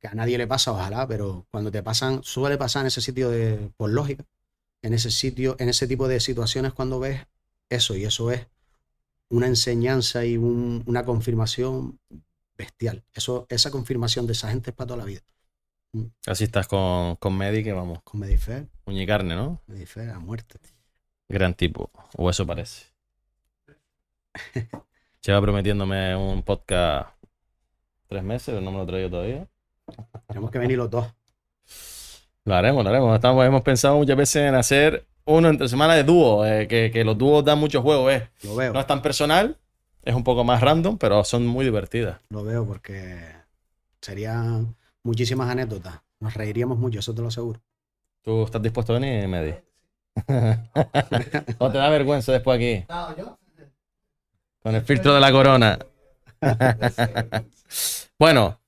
que 0.00 0.08
a 0.08 0.14
nadie 0.14 0.38
le 0.38 0.46
pasa, 0.46 0.72
ojalá, 0.72 1.06
pero 1.08 1.46
cuando 1.50 1.70
te 1.70 1.82
pasan, 1.82 2.22
suele 2.22 2.56
pasar 2.56 2.82
en 2.82 2.86
ese 2.86 3.00
sitio 3.00 3.30
de, 3.30 3.70
por 3.76 3.90
lógica, 3.90 4.24
en 4.82 4.94
ese 4.94 5.10
sitio, 5.10 5.56
en 5.58 5.68
ese 5.68 5.86
tipo 5.86 6.08
de 6.08 6.20
situaciones 6.20 6.72
cuando 6.72 7.00
ves 7.00 7.26
eso, 7.68 7.96
y 7.96 8.04
eso 8.04 8.30
es 8.30 8.46
una 9.30 9.46
enseñanza 9.46 10.24
y 10.24 10.36
un- 10.36 10.82
una 10.86 11.04
confirmación 11.04 11.98
bestial. 12.56 13.02
Eso, 13.14 13.46
esa 13.48 13.70
confirmación 13.70 14.26
de 14.26 14.32
esa 14.32 14.50
gente 14.50 14.70
es 14.70 14.76
para 14.76 14.88
toda 14.88 14.98
la 14.98 15.04
vida. 15.06 15.20
Así 16.26 16.44
estás 16.44 16.68
con, 16.68 17.16
con 17.16 17.36
Medi, 17.36 17.64
que 17.64 17.72
vamos, 17.72 18.00
Con 18.04 18.20
Medifer, 18.20 18.68
uña 18.86 19.02
y 19.02 19.06
carne, 19.06 19.34
¿no? 19.34 19.60
Medifer 19.66 20.10
a 20.10 20.18
muerte. 20.20 20.58
Gran 21.28 21.54
tipo, 21.54 21.90
o 22.16 22.28
eso 22.30 22.46
parece. 22.46 22.86
Lleva 25.22 25.40
prometiéndome 25.40 26.14
un 26.16 26.42
podcast 26.42 27.10
tres 28.08 28.22
meses, 28.22 28.46
pero 28.54 28.60
no 28.60 28.70
me 28.70 28.78
lo 28.78 28.84
he 28.84 28.86
traído 28.86 29.10
todavía. 29.10 29.46
Tenemos 30.28 30.50
que 30.50 30.58
venir 30.58 30.78
los 30.78 30.90
dos. 30.90 31.06
Lo 32.44 32.54
haremos, 32.54 32.82
lo 32.84 32.90
haremos. 32.90 33.14
Estamos, 33.14 33.44
hemos 33.44 33.62
pensado 33.62 33.96
muchas 33.96 34.16
veces 34.16 34.36
en 34.48 34.54
hacer 34.54 35.06
uno 35.24 35.48
entre 35.48 35.68
semana 35.68 35.94
de 35.94 36.04
dúo, 36.04 36.44
eh, 36.46 36.66
que, 36.68 36.90
que 36.90 37.04
los 37.04 37.16
dúos 37.16 37.44
dan 37.44 37.58
mucho 37.58 37.82
juego, 37.82 38.10
¿eh? 38.10 38.28
Lo 38.42 38.56
veo, 38.56 38.72
No 38.72 38.80
es 38.80 38.86
tan 38.86 39.02
personal, 39.02 39.56
es 40.02 40.14
un 40.14 40.24
poco 40.24 40.44
más 40.44 40.60
random, 40.60 40.98
pero 40.98 41.22
son 41.24 41.46
muy 41.46 41.64
divertidas. 41.64 42.20
lo 42.30 42.42
veo 42.44 42.66
porque 42.66 43.20
serían 44.00 44.74
muchísimas 45.02 45.48
anécdotas. 45.50 46.00
Nos 46.20 46.34
reiríamos 46.34 46.78
mucho, 46.78 46.98
eso 46.98 47.14
te 47.14 47.22
lo 47.22 47.28
aseguro. 47.28 47.60
¿Tú 48.22 48.44
estás 48.44 48.62
dispuesto 48.62 48.94
a 48.94 48.98
venir, 48.98 49.26
Medi? 49.28 49.54
¿O 51.58 51.70
te 51.70 51.78
da 51.78 51.88
vergüenza 51.88 52.32
después 52.32 52.56
aquí? 52.56 52.84
Con 54.62 54.74
el 54.74 54.82
filtro 54.82 55.14
de 55.14 55.20
la 55.20 55.32
corona. 55.32 55.78
bueno, 58.18 58.60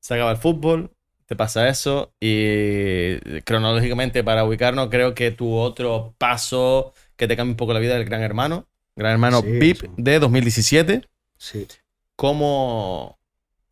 se 0.00 0.14
acaba 0.14 0.30
el 0.32 0.36
fútbol, 0.38 0.90
te 1.30 1.36
pasa 1.36 1.68
eso 1.68 2.12
y 2.18 3.20
cronológicamente 3.42 4.24
para 4.24 4.44
ubicarnos 4.44 4.88
creo 4.88 5.14
que 5.14 5.30
tu 5.30 5.54
otro 5.54 6.12
paso 6.18 6.92
que 7.14 7.28
te 7.28 7.36
cambia 7.36 7.52
un 7.52 7.56
poco 7.56 7.72
la 7.72 7.78
vida 7.78 7.94
es 7.94 8.00
el 8.00 8.04
Gran 8.04 8.22
Hermano. 8.22 8.66
Gran 8.96 9.12
Hermano 9.12 9.40
Sí, 9.40 9.46
VIP 9.46 9.82
sí. 9.82 9.86
de 9.96 10.18
2017. 10.18 11.08
Sí. 11.38 11.68
¿Cómo, 12.16 13.20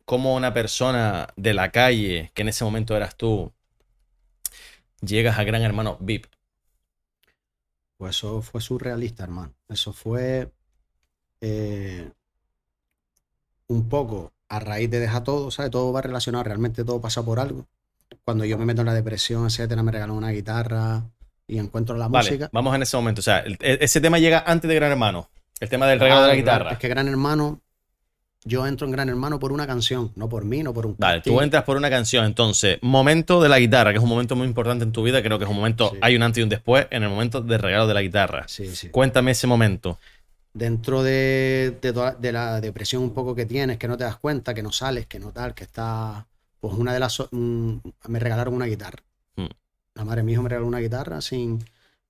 cómo 0.05 0.35
una 0.35 0.53
persona 0.53 1.27
de 1.35 1.53
la 1.53 1.69
calle, 1.69 2.31
que 2.33 2.43
en 2.43 2.47
ese 2.47 2.63
momento 2.63 2.95
eras 2.95 3.17
tú, 3.17 3.51
llegas 5.01 5.37
a 5.37 5.43
Gran 5.43 5.61
Hermano 5.61 5.97
VIP? 5.99 6.27
Pues 7.97 8.15
eso 8.15 8.41
fue 8.41 8.61
surrealista, 8.61 9.25
hermano. 9.25 9.53
Eso 9.67 9.91
fue 9.91 10.49
eh, 11.41 12.09
un 13.67 13.89
poco 13.89 14.31
a 14.49 14.59
raíz 14.59 14.89
de 14.89 14.99
dejar 14.99 15.23
todo, 15.23 15.51
¿sabes? 15.51 15.71
Todo 15.71 15.91
va 15.93 16.01
relacionado, 16.01 16.43
realmente 16.43 16.83
todo 16.83 16.99
pasa 16.99 17.23
por 17.23 17.39
algo. 17.39 17.65
Cuando 18.25 18.43
yo 18.45 18.57
me 18.57 18.65
meto 18.65 18.81
en 18.81 18.87
la 18.87 18.93
depresión, 18.93 19.45
etcétera, 19.45 19.83
me 19.83 19.91
regaló 19.91 20.15
una 20.15 20.31
guitarra 20.31 21.03
y 21.47 21.59
encuentro 21.59 21.95
la 21.95 22.07
Vale, 22.07 22.27
música. 22.29 22.49
vamos 22.51 22.75
en 22.75 22.81
ese 22.83 22.97
momento. 22.97 23.19
O 23.19 23.23
sea, 23.23 23.39
el- 23.39 23.57
e- 23.61 23.77
ese 23.81 24.01
tema 24.01 24.17
llega 24.19 24.43
antes 24.45 24.67
de 24.67 24.75
Gran 24.75 24.91
Hermano. 24.91 25.29
El 25.59 25.69
tema 25.69 25.87
del 25.87 25.99
regalo 25.99 26.21
de 26.23 26.27
la 26.27 26.33
claro. 26.33 26.57
guitarra. 26.59 26.71
Es 26.73 26.79
que 26.79 26.87
Gran 26.87 27.07
Hermano, 27.07 27.61
yo 28.45 28.65
entro 28.65 28.87
en 28.87 28.91
Gran 28.93 29.09
Hermano 29.09 29.37
por 29.39 29.51
una 29.51 29.67
canción, 29.67 30.11
no 30.15 30.29
por 30.29 30.45
mí, 30.45 30.63
no 30.63 30.73
por 30.73 30.85
un 30.85 30.95
Vale, 30.97 31.21
tú 31.21 31.41
entras 31.41 31.63
por 31.63 31.75
una 31.77 31.89
canción. 31.89 32.25
Entonces, 32.25 32.79
momento 32.81 33.41
de 33.41 33.49
la 33.49 33.59
guitarra, 33.59 33.91
que 33.91 33.97
es 33.97 34.03
un 34.03 34.09
momento 34.09 34.35
muy 34.35 34.47
importante 34.47 34.83
en 34.85 34.91
tu 34.91 35.03
vida. 35.03 35.21
Creo 35.21 35.37
que 35.37 35.43
es 35.43 35.49
un 35.49 35.57
momento, 35.57 35.91
Sí. 35.91 35.97
hay 36.01 36.15
un 36.15 36.23
antes 36.23 36.39
y 36.39 36.43
un 36.43 36.49
después 36.49 36.87
en 36.91 37.03
el 37.03 37.09
momento 37.09 37.41
del 37.41 37.59
regalo 37.59 37.85
de 37.87 37.93
la 37.93 38.01
guitarra. 38.01 38.45
Sí, 38.47 38.73
sí. 38.75 38.89
Cuéntame 38.89 39.31
ese 39.31 39.45
momento. 39.45 39.99
Dentro 40.53 41.03
de, 41.03 41.77
de 41.81 41.93
toda- 41.93 42.15
de 42.15 42.31
la 42.31 42.61
depresión 42.61 43.03
un 43.03 43.13
poco 43.13 43.35
que 43.35 43.45
tienes, 43.45 43.77
que 43.77 43.87
no 43.87 43.97
te 43.97 44.03
das 44.03 44.17
cuenta, 44.17 44.53
que 44.53 44.63
no 44.63 44.71
sales, 44.71 45.05
que 45.07 45.19
no 45.19 45.31
tal, 45.31 45.53
que 45.53 45.63
está, 45.63 46.27
pues 46.59 46.73
una 46.75 46.93
de 46.93 46.99
las, 46.99 47.21
me 47.31 48.19
regalaron 48.19 48.53
una 48.55 48.65
guitarra. 48.65 49.03
Mm. 49.35 49.45
La 49.95 50.05
madre 50.05 50.23
mía 50.23 50.41
me 50.41 50.49
regaló 50.49 50.67
una 50.67 50.79
guitarra, 50.79 51.21
sin, 51.21 51.63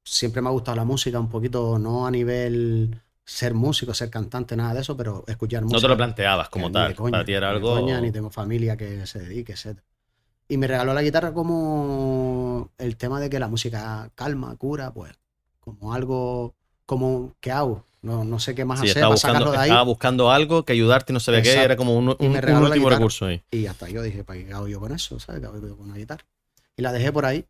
siempre 0.03 0.41
me 0.41 0.49
ha 0.49 0.51
gustado 0.51 0.77
la 0.77 0.85
música, 0.85 1.19
un 1.19 1.29
poquito, 1.29 1.77
no 1.79 2.07
a 2.07 2.11
nivel 2.11 2.99
ser 3.25 3.53
músico, 3.53 3.93
ser 3.93 4.09
cantante, 4.09 4.55
nada 4.55 4.73
de 4.73 4.81
eso, 4.81 4.97
pero 4.97 5.23
escuchar 5.27 5.63
música. 5.63 5.77
No 5.77 5.81
te 5.81 5.87
lo 5.89 5.97
planteabas 5.97 6.49
como 6.49 6.67
ni 6.67 6.73
tal. 6.73 6.89
de 6.89 6.95
coña, 6.95 7.11
Para 7.11 7.25
ti 7.25 7.33
era 7.33 7.53
ni 7.53 7.59
de 7.59 7.65
algo. 7.67 7.79
coña, 7.81 8.01
ni 8.01 8.11
tengo 8.11 8.29
familia 8.31 8.75
que 8.77 9.05
se 9.05 9.19
dedique, 9.19 9.53
etc. 9.53 9.83
Y 10.47 10.57
me 10.57 10.65
regaló 10.67 10.93
la 10.95 11.03
guitarra 11.03 11.31
como 11.33 12.71
el 12.79 12.97
tema 12.97 13.19
de 13.19 13.29
que 13.29 13.37
la 13.39 13.47
música 13.47 14.09
calma, 14.15 14.55
cura, 14.55 14.91
pues 14.91 15.13
como 15.59 15.93
algo, 15.93 16.55
como, 16.89 17.35
¿qué 17.41 17.51
hago? 17.51 17.85
No, 18.01 18.23
no 18.25 18.39
sé 18.39 18.55
qué 18.55 18.65
más 18.65 18.79
Sí, 18.79 18.87
hacer 18.87 18.95
estaba 18.95 19.09
para 19.09 19.17
sacarlo 19.17 19.51
buscando, 19.51 19.53
de 19.53 19.59
ahí. 19.59 19.71
estaba 19.71 19.83
buscando 19.83 20.31
algo 20.31 20.63
que 20.65 20.73
ayudarte 20.73 21.11
y 21.11 21.15
no 21.15 21.19
sabía 21.19 21.41
qué. 21.41 21.63
Era 21.63 21.75
como 21.75 21.97
un, 21.97 22.09
un- 22.09 22.15
último 22.63 22.85
guitarra. 22.85 22.89
recurso 22.89 23.25
ahí. 23.25 23.43
Y 23.51 23.65
hasta 23.67 23.89
yo 23.89 24.01
dije, 24.03 24.23
¿para 24.23 24.39
qué 24.39 24.53
hago 24.53 24.67
yo 24.67 24.79
con 24.79 24.91
eso? 24.93 25.19
¿Sabes? 25.19 25.41
¿Qué 25.41 25.47
hago 25.47 25.59
yo 25.67 25.75
con 25.77 25.87
una 25.89 25.97
guitarra? 25.97 26.25
Y 26.77 26.81
la 26.81 26.91
dejé 26.93 27.11
por 27.11 27.25
ahí. 27.25 27.45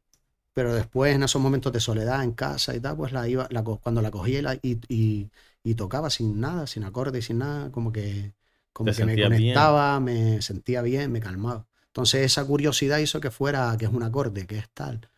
Pero 0.54 0.74
después, 0.76 1.16
en 1.16 1.24
esos 1.24 1.42
momentos 1.42 1.74
de 1.74 1.80
soledad 1.82 2.24
en 2.24 2.34
casa 2.34 2.76
y 2.76 2.82
tal, 2.82 2.98
pues 2.98 3.14
la 3.14 3.28
iba, 3.28 3.48
la, 3.52 3.64
cuando 3.64 4.02
la 4.02 4.12
cogía 4.12 4.40
y, 4.40 4.42
la- 4.44 4.56
y, 4.62 4.80
y- 4.90 5.32
y 5.64 5.76
tocaba 5.76 6.10
sin 6.10 6.40
nada, 6.42 6.68
sin 6.68 6.84
acorde 6.86 7.20
y 7.20 7.22
sin 7.24 7.40
nada, 7.40 7.72
como 7.72 7.92
que, 7.92 8.34
como 8.74 8.96
que 8.96 9.06
me 9.06 9.16
bien. 9.16 9.30
conectaba, 9.30 10.00
me 10.00 10.42
sentía 10.42 10.82
bien, 10.82 11.12
me 11.12 11.22
calmaba. 11.22 11.68
Entonces 11.88 12.26
esa 12.26 12.46
curiosidad 12.46 13.00
hizo 13.00 13.20
que 13.22 13.32
fuera, 13.32 13.76
que 13.80 13.86
es 13.86 13.92
un 13.94 14.04
acorde, 14.04 14.48
que 14.48 14.58
es 14.60 14.70
tal. 14.74 15.10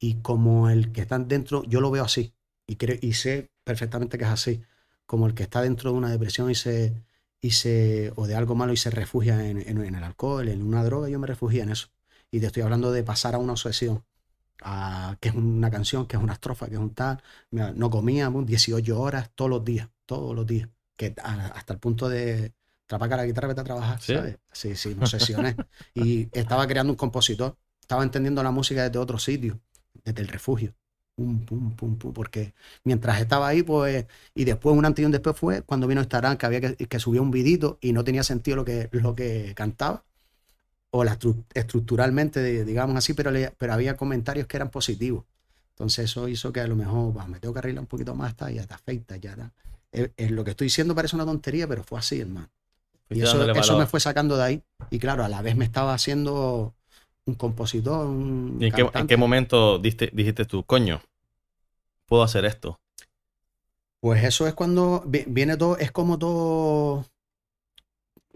Y 0.00 0.16
como 0.22 0.68
el 0.70 0.92
que 0.92 1.00
está 1.02 1.18
dentro, 1.18 1.64
yo 1.64 1.80
lo 1.80 1.90
veo 1.90 2.04
así. 2.04 2.32
Y, 2.66 2.76
cre- 2.76 2.98
y 3.02 3.14
sé 3.14 3.50
perfectamente 3.68 4.18
que 4.18 4.24
es 4.24 4.30
así. 4.30 4.62
Como 5.06 5.26
el 5.26 5.34
que 5.34 5.44
está 5.44 5.62
dentro 5.62 5.92
de 5.92 5.98
una 5.98 6.10
depresión 6.10 6.50
y 6.50 6.54
se, 6.56 6.94
y 7.40 7.52
se, 7.52 8.12
o 8.16 8.26
de 8.26 8.34
algo 8.36 8.54
malo 8.56 8.72
y 8.72 8.76
se 8.76 8.90
refugia 8.90 9.46
en, 9.48 9.58
en- 9.62 9.84
en 9.84 9.94
el 9.94 10.04
alcohol, 10.04 10.48
en 10.48 10.62
una 10.62 10.84
droga, 10.84 11.08
yo 11.08 11.18
me 11.18 11.26
refugié 11.28 11.62
en 11.62 11.70
eso. 11.70 11.88
Y 12.30 12.40
te 12.40 12.46
estoy 12.46 12.62
hablando 12.62 12.92
de 12.92 13.02
pasar 13.04 13.34
a 13.34 13.38
una 13.38 13.52
obsesión, 13.52 14.04
a, 14.62 15.16
que 15.20 15.28
es 15.30 15.34
una 15.34 15.70
canción, 15.70 16.06
que 16.06 16.16
es 16.16 16.22
una 16.22 16.34
estrofa, 16.34 16.66
que 16.68 16.74
es 16.74 16.80
un 16.80 16.94
tal. 16.94 17.22
Mira, 17.50 17.72
no 17.72 17.90
comíamos 17.90 18.46
18 18.46 19.00
horas 19.00 19.30
todos 19.34 19.50
los 19.50 19.64
días, 19.64 19.88
todos 20.06 20.34
los 20.34 20.46
días. 20.46 20.68
Que 20.96 21.14
a- 21.22 21.46
hasta 21.48 21.72
el 21.74 21.78
punto 21.80 22.08
de 22.08 22.54
trapaca 22.86 23.16
la 23.16 23.26
guitarra, 23.26 23.48
vete 23.48 23.60
a 23.60 23.64
trabajar, 23.64 24.00
¿Sí? 24.00 24.14
¿sabes? 24.14 24.38
Sí, 24.52 24.76
sí, 24.76 24.94
me 24.94 25.02
obsesioné. 25.02 25.60
y 25.94 26.28
estaba 26.38 26.66
creando 26.66 26.92
un 26.92 26.96
compositor, 26.96 27.56
estaba 27.80 28.02
entendiendo 28.02 28.42
la 28.42 28.50
música 28.50 28.82
desde 28.84 28.98
otro 28.98 29.18
sitio, 29.18 29.60
desde 30.04 30.22
el 30.22 30.28
refugio. 30.28 30.74
Pum, 31.18 31.44
pum, 31.44 31.74
pum, 31.74 31.98
pum, 31.98 32.12
porque 32.12 32.54
mientras 32.84 33.20
estaba 33.20 33.48
ahí, 33.48 33.64
pues, 33.64 34.06
y 34.36 34.44
después 34.44 34.76
un 34.76 34.84
antes 34.84 35.02
y 35.02 35.06
un 35.06 35.10
después 35.10 35.36
fue 35.36 35.62
cuando 35.62 35.88
vino 35.88 36.00
Instagram, 36.00 36.36
que 36.36 36.46
había 36.46 36.60
que, 36.60 36.76
que 36.76 37.00
subía 37.00 37.20
un 37.20 37.32
vidito 37.32 37.76
y 37.80 37.92
no 37.92 38.04
tenía 38.04 38.22
sentido 38.22 38.56
lo 38.56 38.64
que, 38.64 38.88
lo 38.92 39.16
que 39.16 39.52
cantaba, 39.56 40.04
o 40.90 41.04
la 41.04 41.18
estru- 41.18 41.44
estructuralmente, 41.54 42.64
digamos 42.64 42.96
así, 42.96 43.14
pero, 43.14 43.30
le- 43.32 43.52
pero 43.58 43.72
había 43.74 43.96
comentarios 43.96 44.46
que 44.46 44.56
eran 44.58 44.70
positivos. 44.70 45.24
Entonces 45.70 46.06
eso 46.06 46.28
hizo 46.28 46.52
que 46.52 46.60
a 46.60 46.68
lo 46.68 46.76
mejor, 46.76 47.14
bah, 47.14 47.26
me 47.28 47.40
tengo 47.40 47.54
que 47.54 47.60
arreglar 47.60 47.82
un 47.82 47.88
poquito 47.88 48.14
más, 48.14 48.30
está, 48.30 48.50
ya 48.50 48.66
te 48.66 48.74
afecta, 48.74 49.16
ya 49.16 49.32
está. 49.32 49.52
Lo 50.30 50.44
que 50.44 50.50
estoy 50.52 50.66
diciendo 50.66 50.94
parece 50.94 51.16
una 51.16 51.24
tontería, 51.26 51.68
pero 51.68 51.84
fue 51.84 51.98
así, 51.98 52.20
hermano. 52.20 52.50
Y 53.10 53.20
Fuiste 53.20 53.24
eso, 53.24 53.50
eso 53.54 53.76
me 53.76 53.86
fue 53.86 54.00
sacando 54.00 54.36
de 54.36 54.44
ahí. 54.44 54.64
Y 54.90 54.98
claro, 54.98 55.24
a 55.24 55.28
la 55.28 55.42
vez 55.42 55.56
me 55.56 55.64
estaba 55.64 55.94
haciendo 55.94 56.74
un 57.28 57.34
compositor, 57.34 58.06
un 58.06 58.58
¿Y 58.60 58.66
en 58.66 58.72
qué, 58.72 58.82
en 58.82 58.90
cantante. 58.92 59.06
qué 59.06 59.16
momento 59.16 59.78
diste- 59.78 60.10
dijiste 60.12 60.44
tú, 60.44 60.64
coño, 60.64 61.00
puedo 62.06 62.22
hacer 62.24 62.44
esto? 62.44 62.80
Pues 64.00 64.24
eso 64.24 64.48
es 64.48 64.54
cuando 64.54 65.04
vi- 65.06 65.24
viene 65.28 65.56
todo, 65.56 65.76
es 65.78 65.92
como 65.92 66.18
todo, 66.18 67.04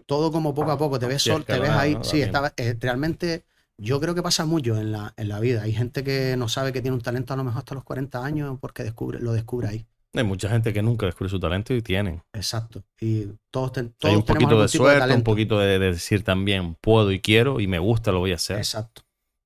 todo 0.05 0.31
como 0.31 0.53
poco 0.53 0.71
a 0.71 0.77
poco, 0.77 0.99
te 0.99 1.07
ves 1.07 1.21
Sí, 1.21 1.29
sol, 1.29 1.45
te 1.45 1.59
ves 1.59 1.71
ahí. 1.71 1.93
¿no? 1.93 2.03
Sí, 2.03 2.21
estaba, 2.21 2.53
eh, 2.57 2.75
realmente 2.79 3.45
yo 3.77 3.99
creo 3.99 4.15
que 4.15 4.21
pasa 4.23 4.45
mucho 4.45 4.77
en 4.77 4.91
la, 4.91 5.13
en 5.17 5.29
la 5.29 5.39
vida. 5.39 5.63
Hay 5.63 5.73
gente 5.73 6.03
que 6.03 6.35
no 6.37 6.47
sabe 6.49 6.73
que 6.73 6.81
tiene 6.81 6.95
un 6.95 7.01
talento 7.01 7.33
a 7.33 7.37
lo 7.37 7.43
mejor 7.43 7.59
hasta 7.59 7.75
los 7.75 7.83
40 7.83 8.23
años 8.23 8.57
porque 8.59 8.83
descubre, 8.83 9.19
lo 9.19 9.33
descubre 9.33 9.67
ahí. 9.67 9.87
Hay 10.15 10.23
mucha 10.23 10.47
gente 10.49 10.73
que 10.73 10.81
nunca 10.83 11.05
descubre 11.07 11.29
su 11.29 11.39
talento 11.39 11.73
y 11.73 11.81
tienen. 11.81 12.21
Exacto. 12.33 12.83
Y 13.01 13.25
todos, 13.49 13.77
Hay 13.77 13.89
todos 13.99 14.15
un 14.17 14.23
tenemos 14.23 14.43
poquito 14.43 14.61
de 14.61 14.67
suerte, 14.67 15.13
un 15.13 15.23
poquito 15.23 15.59
de, 15.59 15.79
de 15.79 15.91
decir 15.93 16.23
también 16.23 16.75
puedo 16.75 17.11
y 17.11 17.19
quiero 17.19 17.59
y 17.59 17.67
me 17.67 17.79
gusta, 17.79 18.11
lo 18.11 18.19
voy 18.19 18.31
a 18.31 18.35
hacer. 18.35 18.57
Exacto. 18.57 19.01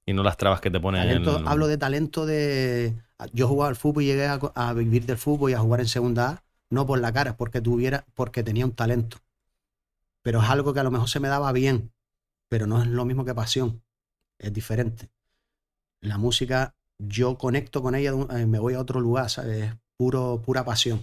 Y 0.06 0.14
no 0.14 0.24
las 0.24 0.38
trabas 0.38 0.62
que 0.62 0.70
te 0.72 0.80
ponen 0.80 1.02
en 1.04 1.08
Talento, 1.10 1.38
el... 1.38 1.48
Hablo 1.48 1.68
de 1.68 1.78
talento 1.78 2.26
de. 2.26 2.94
Yo 3.34 3.48
jugaba 3.48 3.70
al 3.70 3.76
fútbol 3.76 4.04
y 4.04 4.08
llegué 4.08 4.26
a, 4.28 4.74
vivir 4.74 5.06
del 5.06 5.18
fútbol 5.18 5.52
y 5.52 5.54
a 5.54 5.60
jugar 5.60 5.80
en 5.82 5.88
segunda 5.88 6.30
A, 6.30 6.44
no 6.70 6.86
por 6.86 7.00
la 7.00 7.12
cara, 7.12 7.36
porque 7.36 7.62
tuviera, 7.62 8.06
porque 8.14 8.44
tenía 8.44 8.66
un 8.66 8.74
talento. 8.74 9.18
Pero 10.24 10.42
es 10.42 10.50
algo 10.50 10.74
que 10.74 10.80
a 10.80 10.84
lo 10.84 10.92
mejor 10.92 11.10
se 11.10 11.20
me 11.20 11.28
daba 11.28 11.52
bien, 11.52 11.92
pero 12.50 12.68
no 12.68 12.82
es 12.82 12.88
lo 12.88 13.06
mismo 13.06 13.26
que 13.26 13.34
pasión. 13.36 13.84
Es 14.40 14.54
diferente. 14.54 15.10
La 16.02 16.18
música, 16.18 16.76
yo 17.00 17.38
conecto 17.38 17.82
con 17.82 17.96
ella, 17.96 18.14
un- 18.14 18.30
eh, 18.36 18.46
me 18.46 18.60
voy 18.60 18.74
a 18.76 18.80
otro 18.82 19.00
lugar, 19.00 19.30
¿sabes? 19.30 19.74
Puro, 19.98 20.42
pura 20.46 20.64
pasión. 20.64 21.02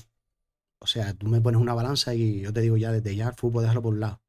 O 0.80 0.86
sea, 0.86 1.14
tú 1.14 1.26
me 1.26 1.40
pones 1.40 1.60
una 1.60 1.74
balanza 1.74 2.14
y 2.14 2.40
yo 2.40 2.52
te 2.52 2.60
digo 2.60 2.76
ya 2.76 2.92
desde 2.92 3.16
ya, 3.16 3.28
el 3.28 3.34
fútbol 3.34 3.62
déjalo 3.62 3.82
por 3.82 3.94
un 3.94 4.00
lado. 4.00 4.20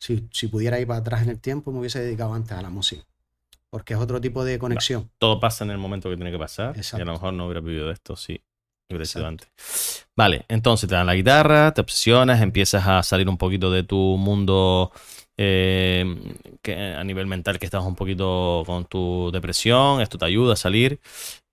Si, 0.00 0.28
si 0.32 0.48
pudiera 0.48 0.80
ir 0.80 0.86
para 0.86 1.00
atrás 1.00 1.22
en 1.22 1.30
el 1.30 1.40
tiempo, 1.40 1.72
me 1.72 1.78
hubiese 1.78 2.00
dedicado 2.00 2.34
antes 2.34 2.52
a 2.52 2.62
la 2.62 2.70
música. 2.70 3.04
Porque 3.70 3.94
es 3.94 4.00
otro 4.00 4.20
tipo 4.20 4.44
de 4.44 4.58
conexión. 4.58 5.10
Todo 5.18 5.38
pasa 5.38 5.64
en 5.64 5.70
el 5.70 5.78
momento 5.78 6.10
que 6.10 6.16
tiene 6.16 6.32
que 6.32 6.38
pasar. 6.38 6.74
Y 6.74 6.78
a 6.78 6.80
Exacto. 6.80 7.04
lo 7.04 7.12
mejor 7.12 7.32
no 7.34 7.44
hubiera 7.46 7.60
vivido 7.60 7.86
de 7.86 7.92
esto, 7.92 8.16
sí. 8.16 8.42
Hubiera 8.88 9.04
sido 9.04 9.26
antes. 9.26 9.48
Vale, 10.16 10.44
entonces 10.48 10.88
te 10.88 10.96
dan 10.96 11.06
la 11.06 11.14
guitarra, 11.14 11.72
te 11.72 11.80
obsesionas, 11.80 12.40
empiezas 12.40 12.86
a 12.88 13.02
salir 13.04 13.28
un 13.28 13.38
poquito 13.38 13.70
de 13.70 13.84
tu 13.84 13.96
mundo 13.96 14.90
eh, 15.36 16.04
que 16.60 16.74
a 16.74 17.04
nivel 17.04 17.26
mental 17.28 17.60
que 17.60 17.66
estás 17.66 17.84
un 17.84 17.94
poquito 17.94 18.64
con 18.66 18.84
tu 18.86 19.30
depresión, 19.32 20.00
esto 20.00 20.18
te 20.18 20.24
ayuda 20.24 20.54
a 20.54 20.56
salir. 20.56 21.00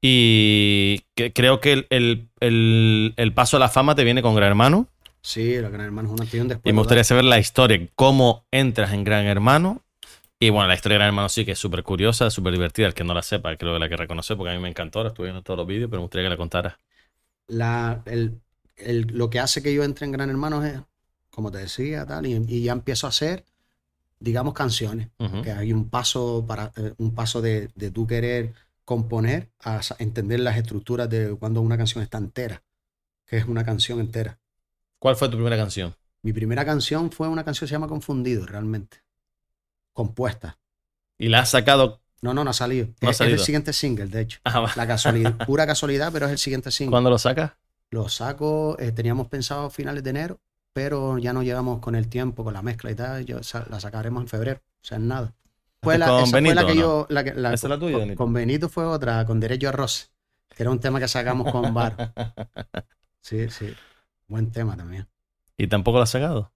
Y 0.02 1.00
que- 1.16 1.34
creo 1.34 1.60
que 1.60 1.74
el, 1.74 1.88
el- 1.90 2.30
el- 2.40 3.14
el 3.18 3.34
paso 3.34 3.58
a 3.58 3.60
la 3.60 3.70
fama 3.70 3.96
te 3.96 4.04
viene 4.04 4.22
con 4.22 4.36
Gran 4.36 4.50
Hermano. 4.50 4.88
Sí, 5.22 5.60
lo 5.60 5.70
Gran 5.70 5.86
Hermano 5.86 6.08
es 6.10 6.14
un 6.14 6.22
antes 6.22 6.34
y 6.36 6.40
un 6.40 6.48
después. 6.48 6.72
Y 6.72 6.74
me 6.74 6.80
gustaría 6.82 7.04
saber 7.04 7.26
la 7.26 7.40
historia, 7.40 7.88
cómo 7.96 8.46
entras 8.52 8.94
en 8.94 9.04
Gran 9.04 9.26
Hermano. 9.26 9.82
Y 10.40 10.52
bueno, 10.52 10.68
la 10.68 10.76
historia 10.76 10.96
de 10.96 11.00
Gran 11.00 11.08
Hermano 11.10 11.30
sí 11.30 11.44
que 11.46 11.54
es 11.54 11.60
súper 11.60 11.84
curiosa, 11.84 12.30
súper 12.30 12.54
divertida. 12.54 12.86
El 12.88 12.94
que 12.94 13.04
no 13.04 13.14
la 13.14 13.24
sepa, 13.24 13.56
creo 13.58 13.74
que 13.74 13.80
la 13.80 13.90
que 13.90 13.98
reconoce, 13.98 14.36
porque 14.36 14.52
a 14.52 14.56
mí 14.56 14.62
me 14.62 14.70
encantó. 14.70 15.00
Ahora 15.00 15.10
estuve 15.10 15.28
viendo 15.28 15.42
todos 15.42 15.58
los 15.58 15.68
vídeos, 15.68 15.90
pero 15.90 16.02
me 16.02 16.06
gustaría 16.06 16.26
que 16.28 16.30
la 16.30 16.38
contaras. 16.38 16.76
La- 17.48 18.04
el- 18.06 18.40
el- 18.76 19.08
lo 19.14 19.30
que 19.30 19.40
hace 19.40 19.64
que 19.64 19.74
yo 19.74 19.84
entre 19.84 20.06
en 20.06 20.12
Gran 20.12 20.30
Hermano 20.30 20.64
es, 20.64 20.80
como 21.32 21.52
te 21.52 21.58
decía, 21.60 22.06
tal, 22.06 22.26
y, 22.28 22.36
y 22.48 22.64
ya 22.64 22.74
empiezo 22.74 23.08
a 23.08 23.10
hacer, 23.10 23.46
digamos, 24.20 24.54
canciones. 24.54 25.10
Que 25.44 25.52
hay 25.52 25.74
un 25.74 25.90
paso 25.90 26.46
para 26.48 26.72
eh, 26.78 26.94
un 26.98 27.16
paso 27.16 27.42
de, 27.42 27.70
de 27.76 27.92
tú 27.92 28.08
querer 28.08 28.54
componer 28.88 29.52
a 29.66 29.82
entender 30.00 30.40
las 30.40 30.56
estructuras 30.56 31.10
de 31.10 31.36
cuando 31.36 31.60
una 31.60 31.78
canción 31.78 32.02
está 32.02 32.20
entera, 32.20 32.64
que 33.26 33.36
es 33.36 33.44
una 33.44 33.66
canción 33.66 34.00
entera. 34.00 34.40
¿Cuál 34.98 35.18
fue 35.18 35.28
tu 35.28 35.36
primera 35.36 35.58
canción? 35.58 35.94
Mi 36.22 36.32
primera 36.32 36.64
canción 36.64 37.12
fue 37.12 37.28
una 37.28 37.44
canción 37.44 37.66
que 37.66 37.68
se 37.68 37.76
llama 37.76 37.90
Confundido, 37.90 38.46
realmente. 38.46 39.04
Compuesta. 39.92 40.58
¿Y 41.18 41.28
la 41.28 41.40
has 41.40 41.50
sacado? 41.50 42.00
No, 42.22 42.34
no, 42.34 42.46
no 42.46 42.52
ha 42.52 42.54
salido. 42.54 42.88
No 43.02 43.10
ha 43.10 43.12
es, 43.12 43.20
el 43.20 43.38
siguiente 43.40 43.74
single, 43.74 44.08
de 44.08 44.22
hecho. 44.22 44.40
Ah. 44.46 44.72
La 44.78 44.88
casualidad, 44.88 45.36
pura 45.46 45.68
casualidad, 45.68 46.10
pero 46.14 46.28
es 46.28 46.32
el 46.32 46.38
siguiente 46.38 46.72
single. 46.72 46.92
¿Cuándo 46.92 47.10
lo 47.10 47.20
sacas? 47.20 47.52
Lo 47.90 48.08
saco, 48.08 48.78
eh, 48.80 48.94
teníamos 48.94 49.28
pensado 49.28 49.66
a 49.66 49.70
finales 49.70 50.02
de 50.02 50.12
enero, 50.12 50.40
pero 50.72 51.18
ya 51.18 51.34
no 51.34 51.44
llegamos 51.44 51.82
con 51.82 51.96
el 51.96 52.08
tiempo, 52.08 52.46
con 52.46 52.54
la 52.54 52.62
mezcla 52.62 52.90
y 52.90 52.96
tal. 52.96 53.26
Yo, 53.26 53.42
la 53.70 53.82
sacaremos 53.82 54.24
en 54.24 54.30
febrero, 54.30 54.62
o 54.64 54.86
sea, 54.86 54.96
en 54.96 55.10
nada. 55.10 55.34
Fue 55.82 55.98
la, 55.98 56.08
con 56.08 56.24
esa 56.24 56.32
fue 56.42 56.56
la 56.56 56.66
que 56.66 56.76
no? 56.76 56.82
yo. 56.82 57.08
La 57.10 57.24
que, 57.24 57.34
la- 57.34 57.54
¿Esa 57.54 57.68
es 57.68 57.70
la 57.70 57.80
tuya, 57.80 57.92
con, 57.94 58.02
Benito? 58.02 58.18
con 58.18 58.34
Benito 58.34 58.70
fue 58.70 58.86
otra, 58.86 59.26
con 59.26 59.40
Derecho 59.40 59.70
a 59.70 59.72
Roce, 59.72 60.08
que 60.56 60.64
era 60.64 60.72
un 60.72 60.80
tema 60.80 61.00
que 61.00 61.08
sacamos 61.08 61.52
con 61.52 61.74
Bar. 61.74 62.14
Sí, 63.22 63.50
sí. 63.50 63.74
Buen 64.28 64.52
tema 64.52 64.78
también. 64.78 65.06
¿Y 65.58 65.68
tampoco 65.68 65.98
lo 65.98 66.04
has 66.04 66.10
sacado? 66.12 66.54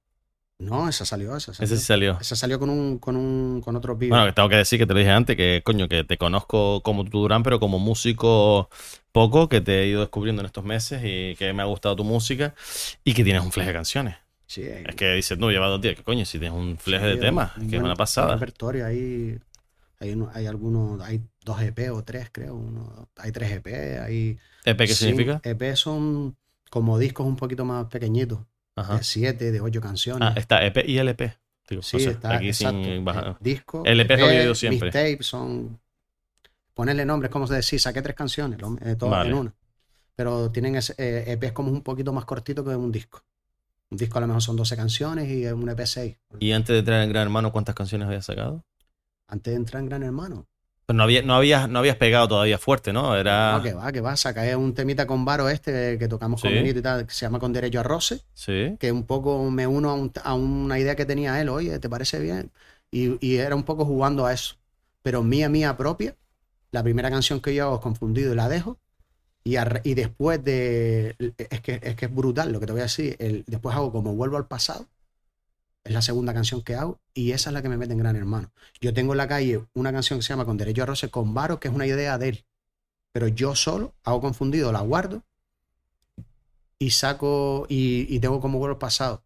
No, 0.60 0.88
esa 0.88 1.06
salió, 1.06 1.36
esa 1.36 1.54
salió. 1.54 1.66
Ese 1.66 1.78
sí 1.78 1.86
salió. 1.86 2.18
Esa 2.22 2.36
salió 2.36 2.60
con 2.60 2.70
un, 2.70 3.00
con 3.00 3.18
un, 3.18 3.62
con 3.62 3.76
otro 3.76 3.98
pibe. 3.98 4.12
Bueno, 4.12 4.28
que 4.28 4.32
tengo 4.34 4.48
que 4.48 4.56
decir 4.58 4.78
que 4.80 4.86
te 4.86 4.94
lo 4.94 5.00
dije 5.00 5.12
antes, 5.12 5.36
que 5.36 5.62
coño, 5.66 5.88
que 5.90 6.04
te 6.04 6.18
conozco 6.18 6.82
como 6.84 7.04
tu 7.04 7.20
Durán, 7.22 7.42
pero 7.44 7.60
como 7.60 7.80
músico 7.80 8.70
poco, 9.12 9.50
que 9.50 9.60
te 9.60 9.82
he 9.82 9.88
ido 9.88 10.02
descubriendo 10.02 10.42
en 10.42 10.46
estos 10.46 10.64
meses 10.64 11.02
y 11.04 11.36
que 11.36 11.52
me 11.54 11.64
ha 11.64 11.66
gustado 11.66 11.96
tu 11.96 12.04
música 12.04 12.54
y 13.04 13.14
que 13.14 13.24
tienes 13.24 13.44
un 13.44 13.52
fleje 13.52 13.70
de 13.70 13.74
canciones. 13.76 14.16
Sí, 14.52 14.64
hay- 14.64 14.84
Es 14.88 14.96
que 14.96 15.14
dices, 15.14 15.38
no, 15.38 15.50
lleva 15.50 15.68
dos 15.68 15.82
días, 15.82 15.96
que 15.96 16.04
coño, 16.04 16.26
si 16.26 16.40
tienes 16.40 16.58
un 16.58 16.78
fleje 16.78 17.04
sí, 17.04 17.10
de 17.10 17.14
un- 17.16 17.20
temas, 17.22 17.58
un 17.58 17.70
que 17.70 17.76
es 17.78 17.82
una 17.82 17.96
pasada. 17.96 18.34
repertorio 18.36 18.86
ahí. 18.86 19.40
Hay, 20.00 20.12
uno- 20.14 20.30
hay 20.34 20.48
algunos, 20.48 21.00
hay 21.02 21.22
dos 21.46 21.62
EP 21.62 21.90
o 21.92 22.04
tres, 22.04 22.30
creo. 22.32 22.56
Uno, 22.56 23.08
hay 23.18 23.32
tres 23.32 23.52
EP, 23.52 24.00
hay 24.00 24.38
¿EP 24.66 24.78
qué 24.88 24.94
significa? 24.94 25.40
EP 25.44 25.76
son 25.76 26.36
como 26.70 26.98
discos 26.98 27.26
un 27.28 27.36
poquito 27.36 27.66
más 27.66 27.86
pequeñitos, 27.88 28.40
Ajá. 28.76 28.98
de 28.98 29.04
siete, 29.04 29.52
de 29.52 29.62
ocho 29.62 29.80
canciones. 29.82 30.28
Ah, 30.30 30.34
está 30.38 30.66
EP 30.66 30.84
y 30.88 30.98
LP. 30.98 31.36
Digo, 31.70 31.82
sí, 31.84 31.98
está, 31.98 32.36
aquí 32.36 32.48
exacto. 32.50 32.84
sin 32.84 33.06
bajar. 33.06 33.28
Eh, 33.28 33.36
disco, 33.40 33.84
LP 33.86 34.14
es 34.16 34.20
lo 34.20 34.28
que 34.28 34.36
yo 34.36 34.42
digo 34.42 34.56
siempre. 34.56 34.88
mixtape, 34.88 35.24
son... 35.24 35.80
Ponerle 36.74 37.06
nombres, 37.06 37.32
como 37.32 37.48
se 37.48 37.54
decir, 37.56 37.80
saqué 37.80 38.02
tres 38.02 38.16
canciones, 38.16 38.58
eh, 38.82 38.96
todas 38.96 39.20
Vale. 39.20 39.30
en 39.30 39.36
una. 39.38 39.54
Pero 40.16 40.52
tienen 40.52 40.76
ese, 40.76 40.94
eh, 40.98 41.32
EPs 41.34 41.52
como 41.52 41.72
un 41.72 41.82
poquito 41.84 42.12
más 42.14 42.26
cortito 42.26 42.64
que 42.64 42.72
un 42.76 42.92
disco. 42.92 43.24
Un 43.92 43.98
disco 43.98 44.18
a 44.18 44.22
lo 44.22 44.28
mejor 44.28 44.42
son 44.42 44.56
12 44.56 44.76
canciones 44.78 45.30
y 45.30 45.46
un 45.48 45.68
EP 45.70 45.86
6. 45.86 46.18
Y 46.40 46.52
antes 46.54 46.74
de 46.74 46.80
entrar 46.80 47.04
en 47.04 47.10
Gran 47.10 47.24
Hermano, 47.24 47.52
¿cuántas 47.52 47.76
canciones 47.76 48.08
habías 48.08 48.26
sacado? 48.26 48.64
Antes 49.28 49.52
de 49.54 49.58
entrar 49.58 49.82
en 49.84 49.90
Gran 49.90 50.04
Hermano. 50.04 50.48
Pero 50.86 50.98
no, 50.98 51.04
había, 51.04 51.22
no, 51.22 51.36
habías, 51.36 51.70
no 51.70 51.80
habías 51.80 51.98
pegado 51.98 52.28
todavía 52.28 52.58
fuerte, 52.58 52.92
¿no? 52.94 53.16
Era. 53.16 53.58
No, 53.58 53.64
que 53.64 53.74
va, 53.74 53.92
que 53.92 54.02
va. 54.02 54.16
Saqué 54.18 54.56
un 54.56 54.74
temita 54.74 55.06
con 55.06 55.24
Varo 55.26 55.48
este 55.50 55.98
que 56.00 56.08
tocamos 56.08 56.42
con 56.42 56.50
Sí. 56.50 56.56
Benito 56.56 56.80
y 56.80 56.82
tal, 56.82 57.06
que 57.06 57.14
se 57.14 57.26
llama 57.26 57.40
Con 57.40 57.54
Derecho 57.54 57.80
a 57.82 57.84
Roce. 57.84 58.22
Sí. 58.34 58.76
que 58.80 58.92
un 58.92 59.04
poco 59.06 59.50
me 59.52 59.68
uno 59.68 59.90
a, 59.90 59.94
un- 59.94 60.12
a 60.24 60.34
una 60.34 60.80
idea 60.80 60.96
que 60.96 61.06
tenía 61.06 61.40
él, 61.42 61.50
oye, 61.50 61.78
¿te 61.80 61.90
parece 61.90 62.20
bien? 62.20 62.52
Y, 62.92 63.26
y 63.26 63.38
era 63.38 63.56
un 63.56 63.64
poco 63.64 63.86
jugando 63.86 64.26
a 64.26 64.34
eso. 64.34 64.56
Pero 65.02 65.22
mía, 65.24 65.50
mía 65.50 65.76
propia, 65.78 66.16
la 66.72 66.82
primera 66.84 67.10
canción 67.10 67.40
que 67.42 67.54
yo 67.54 67.66
hago 67.66 67.76
es 67.76 67.82
Confundido 67.82 68.34
y 68.34 68.36
la 68.36 68.50
dejo. 68.50 68.78
Y, 69.44 69.94
después 69.96 70.44
de... 70.44 71.16
Es 71.50 71.62
que, 71.62 71.80
es 71.82 71.96
que 71.96 72.06
es 72.06 72.14
brutal 72.14 72.52
lo 72.52 72.60
que 72.60 72.66
te 72.68 72.72
voy 72.74 72.82
a 72.82 72.84
decir. 72.84 73.16
el- 73.20 73.44
después 73.48 73.76
hago 73.76 73.92
como 73.92 74.14
Vuelvo 74.14 74.38
al 74.38 74.48
pasado. 74.48 74.88
Es 75.84 75.94
la 75.94 76.02
segunda 76.04 76.34
canción 76.34 76.62
que 76.62 76.76
hago 76.76 77.00
y 77.16 77.32
esa 77.32 77.50
es 77.50 77.54
la 77.56 77.64
que 77.64 77.70
me 77.70 77.76
mete 77.76 77.94
en 77.94 78.00
Gran 78.00 78.16
Hermano. 78.16 78.52
Yo 78.80 78.94
tengo 78.94 79.14
en 79.14 79.18
la 79.18 79.28
calle 79.28 79.66
una 79.74 79.92
canción 79.92 80.20
que 80.20 80.24
se 80.24 80.30
llama 80.30 80.46
Con 80.46 80.58
Derecho 80.58 80.84
a 80.84 80.86
Roce 80.86 81.10
con 81.10 81.34
Varo, 81.34 81.60
que 81.60 81.70
es 81.70 81.74
una 81.74 81.88
idea 81.88 82.20
de 82.20 82.30
él. 82.30 82.46
Pero 83.12 83.28
yo 83.28 83.56
solo 83.56 83.96
hago 84.04 84.22
Confundido, 84.22 84.72
la 84.72 84.82
guardo 84.82 85.24
y 86.78 86.92
saco 86.92 87.66
y, 87.68 88.06
y 88.14 88.20
tengo 88.20 88.40
como 88.40 88.60
vuelo 88.60 88.78
pasado. 88.78 89.24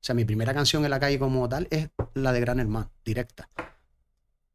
O 0.00 0.04
sea, 0.04 0.14
mi 0.14 0.24
primera 0.24 0.54
canción 0.54 0.84
en 0.84 0.90
la 0.90 1.00
calle 1.00 1.18
como 1.18 1.46
tal 1.48 1.68
es 1.70 1.90
la 2.14 2.32
de 2.32 2.40
Gran 2.40 2.58
Hermano, 2.58 2.90
directa. 3.04 3.48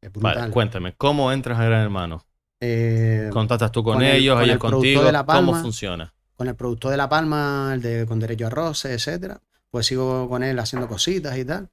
Es 0.00 0.12
brutal. 0.12 0.34
Vale, 0.34 0.52
cuéntame, 0.52 0.94
¿cómo 0.96 1.30
entras 1.32 1.58
a 1.58 1.64
Gran 1.64 1.82
Hermano? 1.82 2.24
Eh, 2.66 3.36
¿Contactas 3.36 3.70
tú 3.72 3.84
con, 3.84 4.00
con 4.00 4.06
el- 4.06 4.16
ellos, 4.16 4.36
con 4.36 4.42
ellos 4.42 4.56
el 4.56 4.62
productor 4.62 5.04
contigo? 5.04 5.06
de 5.06 5.12
La 5.12 5.26
¿Cómo 5.28 5.52
Palma. 5.52 5.62
funciona? 5.62 6.14
con 6.36 6.48
el 6.48 6.56
productor 6.56 6.90
de 6.92 6.96
La 6.98 7.08
Palma, 7.08 7.72
el 7.74 7.82
de 7.82 8.06
Con 8.06 8.20
Derecho 8.20 8.46
a 8.48 8.50
Roce, 8.50 8.94
etcétera. 8.94 9.40
Pues 9.70 9.86
sigo 9.86 10.28
con 10.28 10.42
él 10.44 10.58
haciendo 10.58 10.88
cositas 10.88 11.36
y 11.38 11.44
tal. 11.46 11.70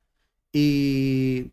Y, 0.54 1.51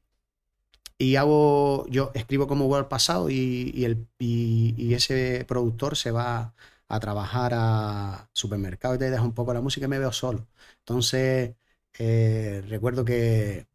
y 0.99 1.17
hago, 1.17 1.87
yo 1.89 2.11
escribo 2.15 2.47
como 2.49 2.75
al 2.77 2.89
pasado 2.89 3.31
y, 3.31 3.71
y 3.75 3.85
el, 3.85 4.09
y, 4.19 4.75
y 4.77 4.95
ese 4.95 5.45
productor 5.47 5.97
se 5.97 6.11
va 6.11 6.55
a 6.89 7.01
trabajar 7.01 7.53
a 7.55 8.29
supermercado 8.33 8.95
y 8.95 8.99
te 8.99 9.11
deja 9.11 9.23
un 9.23 9.35
poco 9.35 9.55
la 9.55 9.61
música 9.61 9.87
y 9.87 9.89
me 9.89 9.99
veo 9.99 10.13
solo. 10.13 10.47
Entonces, 10.81 11.55
eh, 11.99 12.63
recuerdo 12.69 13.05
que 13.05 13.67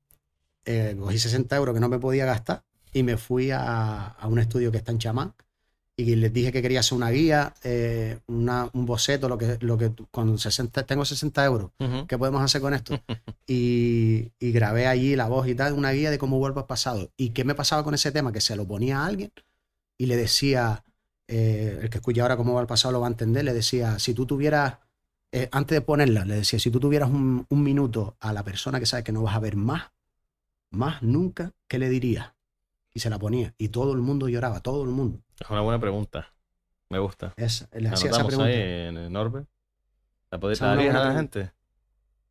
eh, 0.65 0.95
cogí 0.99 1.19
60 1.19 1.55
euros 1.57 1.73
que 1.75 1.81
no 1.81 1.89
me 1.89 1.99
podía 1.99 2.25
gastar 2.25 2.63
y 2.93 3.03
me 3.03 3.17
fui 3.17 3.51
a, 3.51 4.07
a 4.09 4.27
un 4.27 4.39
estudio 4.39 4.71
que 4.71 4.77
está 4.79 4.91
en 4.91 4.99
Chamán 4.99 5.35
y 5.95 6.15
les 6.15 6.33
dije 6.33 6.51
que 6.51 6.61
quería 6.61 6.79
hacer 6.79 6.95
una 6.97 7.09
guía, 7.11 7.53
eh, 7.63 8.17
una- 8.27 8.69
un 8.73 8.85
boceto, 8.85 9.29
lo 9.29 9.37
que, 9.37 9.57
lo 9.61 9.77
que 9.77 9.91
con 10.11 10.37
60, 10.39 10.85
tengo 10.85 11.05
60 11.05 11.45
euros, 11.45 11.71
Ujú. 11.79 12.07
¿qué 12.07 12.17
podemos 12.17 12.41
hacer 12.41 12.61
con 12.61 12.73
esto? 12.73 12.93
Y, 13.45 14.31
y 14.39 14.51
grabé 14.53 14.87
allí 14.87 15.15
la 15.17 15.27
voz 15.27 15.47
y 15.49 15.53
tal, 15.55 15.73
una 15.73 15.91
guía 15.91 16.09
de 16.11 16.17
cómo 16.17 16.39
vuelvo 16.39 16.61
al 16.61 16.65
pasado. 16.65 17.11
¿Y 17.17 17.31
qué 17.31 17.43
me 17.43 17.55
pasaba 17.55 17.83
con 17.83 17.93
ese 17.93 18.11
tema? 18.13 18.31
Que 18.31 18.39
se 18.39 18.55
lo 18.55 18.65
ponía 18.65 19.01
a 19.01 19.05
alguien 19.05 19.31
y 19.97 20.05
le 20.05 20.15
decía, 20.15 20.83
eh, 21.27 21.77
el 21.81 21.89
que 21.89 21.97
escucha 21.97 22.21
ahora 22.21 22.37
cómo 22.37 22.53
va 22.53 22.61
al 22.61 22.67
pasado 22.67 22.93
lo 22.93 23.01
va 23.01 23.07
a 23.07 23.11
entender, 23.11 23.43
le 23.43 23.53
decía, 23.53 23.99
si 23.99 24.13
tú 24.13 24.25
tuvieras, 24.25 24.77
eh, 25.33 25.49
antes 25.51 25.75
de 25.75 25.81
ponerla, 25.81 26.23
le 26.25 26.35
decía, 26.35 26.57
si 26.57 26.71
tú 26.71 26.79
tuvieras 26.79 27.09
un, 27.09 27.45
un 27.49 27.63
minuto 27.63 28.15
a 28.21 28.31
la 28.33 28.43
persona 28.43 28.79
que 28.79 28.85
sabes 28.85 29.03
que 29.03 29.11
no 29.11 29.23
vas 29.23 29.35
a 29.35 29.39
ver 29.39 29.57
más, 29.57 29.91
más 30.71 31.03
nunca, 31.03 31.51
¿qué 31.67 31.79
le 31.79 31.89
dirías? 31.89 32.31
Y 32.93 32.99
se 33.01 33.09
la 33.09 33.19
ponía. 33.19 33.53
Y 33.57 33.69
todo 33.69 33.93
el 33.93 33.99
mundo 33.99 34.29
lloraba, 34.29 34.61
todo 34.61 34.83
el 34.83 34.89
mundo. 34.89 35.19
Es 35.39 35.49
una 35.49 35.61
buena 35.61 35.79
pregunta. 35.79 36.27
Me 36.89 36.99
gusta. 36.99 37.33
Esa, 37.37 37.67
le 37.73 37.89
hacía 37.89 38.11
esa 38.11 38.25
pregunta. 38.25 38.45
ahí 38.45 38.87
en 38.87 38.97
el 38.97 39.11
Norbert. 39.11 39.47
¿La 40.31 40.39
podéis 40.39 40.59
dar 40.59 40.79
a 40.79 41.05
la 41.05 41.13
gente? 41.13 41.51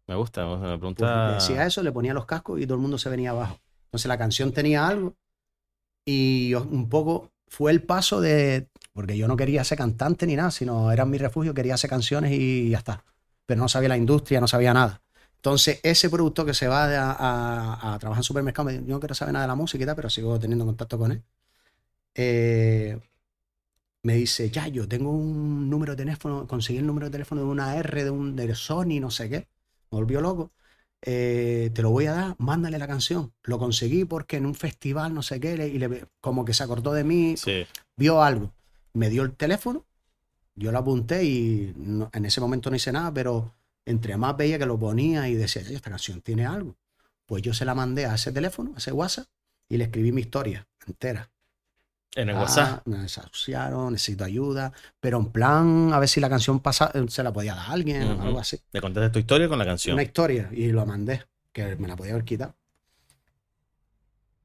Me 0.06 0.14
gusta, 0.14 0.44
me 0.46 0.56
Pues 0.56 0.78
pregunta. 0.78 1.26
le 1.26 1.34
decía 1.34 1.66
eso, 1.66 1.82
le 1.82 1.92
ponía 1.92 2.14
los 2.14 2.26
cascos 2.26 2.60
y 2.60 2.66
todo 2.66 2.74
el 2.74 2.82
mundo 2.82 2.98
se 2.98 3.08
venía 3.08 3.30
abajo. 3.30 3.58
Entonces 3.86 4.08
la 4.08 4.18
canción 4.18 4.52
tenía 4.52 4.86
algo 4.86 5.14
y 6.04 6.54
un 6.54 6.88
poco 6.88 7.30
fue 7.48 7.70
el 7.70 7.82
paso 7.82 8.20
de, 8.20 8.68
porque 8.92 9.16
yo 9.16 9.28
no 9.28 9.36
quería 9.36 9.62
ser 9.64 9.78
cantante 9.78 10.26
ni 10.26 10.36
nada, 10.36 10.50
sino 10.50 10.90
era 10.90 11.04
mi 11.04 11.18
refugio, 11.18 11.54
quería 11.54 11.74
hacer 11.74 11.90
canciones 11.90 12.32
y 12.32 12.70
ya 12.70 12.78
está. 12.78 13.04
Pero 13.46 13.60
no 13.60 13.68
sabía 13.68 13.88
la 13.90 13.96
industria, 13.96 14.40
no 14.40 14.48
sabía 14.48 14.74
nada. 14.74 15.02
Entonces 15.36 15.80
ese 15.82 16.08
producto 16.10 16.44
que 16.44 16.54
se 16.54 16.68
va 16.68 16.84
a, 16.84 17.12
a- 17.12 17.94
a 17.94 17.98
trabajar 17.98 18.20
en 18.20 18.24
supermercado, 18.24 18.66
me 18.66 18.72
dijo, 18.72 18.84
yo 18.86 18.94
no 18.94 19.00
quiero 19.00 19.14
saber 19.14 19.32
nada 19.34 19.44
de 19.44 19.48
la 19.48 19.54
música 19.54 19.82
y 19.82 19.86
tal, 19.86 19.96
pero 19.96 20.10
sigo 20.10 20.38
teniendo 20.38 20.64
contacto 20.64 20.98
con 20.98 21.12
él. 21.12 21.22
Eh, 22.14 22.98
me 24.04 24.14
dice, 24.14 24.50
ya, 24.50 24.66
yo 24.68 24.88
tengo 24.88 25.10
un 25.10 25.70
número 25.70 25.92
de 25.92 25.98
teléfono, 26.04 26.46
conseguí 26.46 26.78
el 26.78 26.86
número 26.86 27.06
de 27.06 27.12
teléfono 27.12 27.42
de 27.42 27.46
una 27.46 27.76
R, 27.76 28.04
de 28.04 28.10
un 28.10 28.34
de 28.34 28.54
Sony, 28.54 28.98
no 29.00 29.10
sé 29.10 29.28
qué. 29.28 29.36
Me 29.90 29.98
volvió 29.98 30.20
loco. 30.20 30.50
Eh, 31.02 31.70
te 31.74 31.82
lo 31.82 31.90
voy 31.90 32.06
a 32.06 32.12
dar, 32.12 32.36
mándale 32.38 32.78
la 32.78 32.86
canción. 32.88 33.32
Lo 33.44 33.58
conseguí 33.58 34.04
porque 34.04 34.36
en 34.38 34.46
un 34.46 34.54
festival, 34.54 35.14
no 35.14 35.22
sé 35.22 35.40
qué, 35.40 35.56
le- 35.56 35.68
y 35.68 35.78
le, 35.78 36.06
como 36.20 36.44
que 36.44 36.54
se 36.54 36.62
acordó 36.64 36.92
de 36.92 37.04
mí, 37.04 37.36
Sí. 37.36 37.64
vio 37.96 38.22
algo. 38.22 38.52
Me 38.92 39.08
dio 39.10 39.22
el 39.22 39.34
teléfono, 39.34 39.84
yo 40.54 40.72
lo 40.72 40.78
apunté 40.78 41.24
y 41.24 41.72
no- 41.76 42.10
en 42.12 42.24
ese 42.24 42.40
momento 42.40 42.70
no 42.70 42.76
hice 42.76 42.92
nada, 42.92 43.12
pero 43.12 43.52
entre 43.86 44.16
más 44.16 44.36
veía 44.36 44.58
que 44.58 44.66
lo 44.66 44.78
ponía 44.78 45.28
y 45.28 45.34
decía, 45.34 45.62
"Oye, 45.64 45.74
esta 45.76 45.90
canción 45.90 46.20
tiene 46.20 46.46
algo. 46.46 46.76
Pues 47.26 47.42
yo 47.42 47.54
se 47.54 47.64
la 47.64 47.74
mandé 47.74 48.06
a 48.06 48.14
ese 48.14 48.32
teléfono, 48.32 48.72
a 48.74 48.78
ese 48.78 48.92
WhatsApp, 48.92 49.26
y 49.68 49.76
le 49.78 49.84
escribí 49.84 50.12
mi 50.12 50.20
historia 50.22 50.68
entera. 50.86 51.30
En 52.14 52.28
el 52.28 52.36
Ah, 52.36 52.40
WhatsApp. 52.40 52.86
Me 52.86 52.98
desahuciaron, 52.98 53.92
necesito 53.92 54.24
ayuda, 54.24 54.72
pero 55.00 55.18
en 55.18 55.26
plan, 55.26 55.90
a 55.92 55.98
ver 55.98 56.08
si 56.08 56.20
la 56.20 56.28
canción 56.28 56.60
pasa, 56.60 56.92
se 57.08 57.22
la 57.22 57.32
podía 57.32 57.54
dar 57.54 57.66
a 57.68 57.72
alguien 57.72 58.02
o 58.02 58.22
algo 58.22 58.38
así. 58.38 58.58
Le 58.72 58.80
contaste 58.80 59.10
tu 59.10 59.18
historia 59.18 59.48
con 59.48 59.58
la 59.58 59.64
canción. 59.64 59.94
Una 59.94 60.02
historia, 60.02 60.48
y 60.52 60.68
lo 60.72 60.84
mandé, 60.86 61.22
que 61.52 61.76
me 61.76 61.88
la 61.88 61.96
podía 61.96 62.12
haber 62.12 62.24
quitado. 62.24 62.54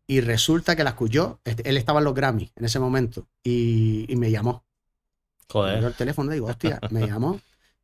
Y 0.10 0.22
resulta 0.22 0.76
que 0.76 0.84
la 0.86 0.92
escuchó, 0.92 1.42
este, 1.44 1.70
él 1.70 1.76
estaba 1.76 2.00
en 2.00 2.06
los 2.06 2.14
Grammy 2.14 2.50
en 2.56 2.66
ese 2.66 2.80
momento, 2.80 3.28
y, 3.44 4.06
y 4.12 4.16
me 4.16 4.32
llamó. 4.32 4.64
Me 5.64 5.78
dio 5.78 5.80
Joder. 5.80 5.84
el 5.86 5.96
teléfono, 5.96 6.32
digo, 6.32 6.48
hostia, 6.48 6.80
me 6.92 7.06
llamó 7.06 7.40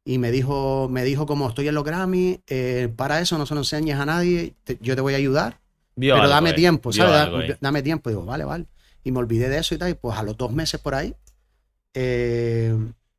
y 0.05 0.17
me 0.17 0.31
dijo, 0.31 0.87
me 0.89 1.03
dijo 1.03 1.25
como 1.25 1.49
estoy 1.49 1.67
en 1.67 1.75
los 1.75 1.83
Grammy, 1.83 2.41
eh, 2.47 2.91
para 2.95 3.19
eso 3.19 3.37
no 3.37 3.45
se 3.45 3.53
lo 3.55 3.61
enseñes 3.61 3.97
a 3.99 4.05
nadie, 4.05 4.53
te- 4.63 4.77
yo 4.81 4.95
te 4.95 5.01
voy 5.01 5.13
a 5.13 5.17
ayudar, 5.17 5.59
Vio 5.95 6.13
pero 6.15 6.23
algo 6.23 6.33
dame 6.35 6.53
tiempo, 6.53 6.91
¿sabes? 6.93 7.15
Algo 7.15 7.37
dame 7.59 7.81
tiempo, 7.83 8.09
digo, 8.09 8.25
vale, 8.25 8.43
vale. 8.45 8.65
Y 9.03 9.11
me 9.11 9.19
olvidé 9.19 9.49
de 9.49 9.59
eso 9.59 9.75
y 9.75 9.77
tal, 9.77 9.89
y 9.91 9.93
pues 9.95 10.17
a 10.17 10.23
los 10.23 10.37
dos 10.37 10.51
meses 10.51 10.79
por 10.79 10.95
ahí, 10.95 11.15
eh, 11.93 12.75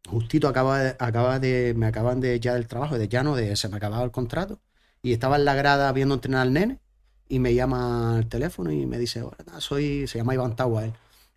justito 0.09 0.49
acaba 0.49 0.95
acaba 0.99 1.39
de, 1.39 1.75
me 1.77 1.87
acaban 1.87 2.21
de 2.21 2.41
ya 2.41 2.55
del 2.55 2.67
trabajo, 2.67 2.99
de 2.99 3.09
llano, 3.09 3.37
de, 3.37 3.57
se 3.57 3.69
me 3.69 3.77
acababa 3.77 4.05
el 4.05 4.11
contrato, 4.11 4.61
y 5.03 5.13
estaba 5.13 5.37
en 5.37 5.45
la 5.45 5.55
grada 5.55 5.93
viendo 5.93 6.15
entrenar 6.15 6.43
al 6.43 6.53
nene, 6.53 6.81
y 7.29 7.39
me 7.39 7.55
llama 7.55 8.17
al 8.17 8.29
teléfono 8.29 8.71
y 8.71 8.87
me 8.87 8.99
dice, 8.99 9.23
hola, 9.23 9.61
soy, 9.61 10.07
se 10.07 10.19
llama 10.19 10.35
Iván 10.35 10.57
Tawa, 10.57 10.85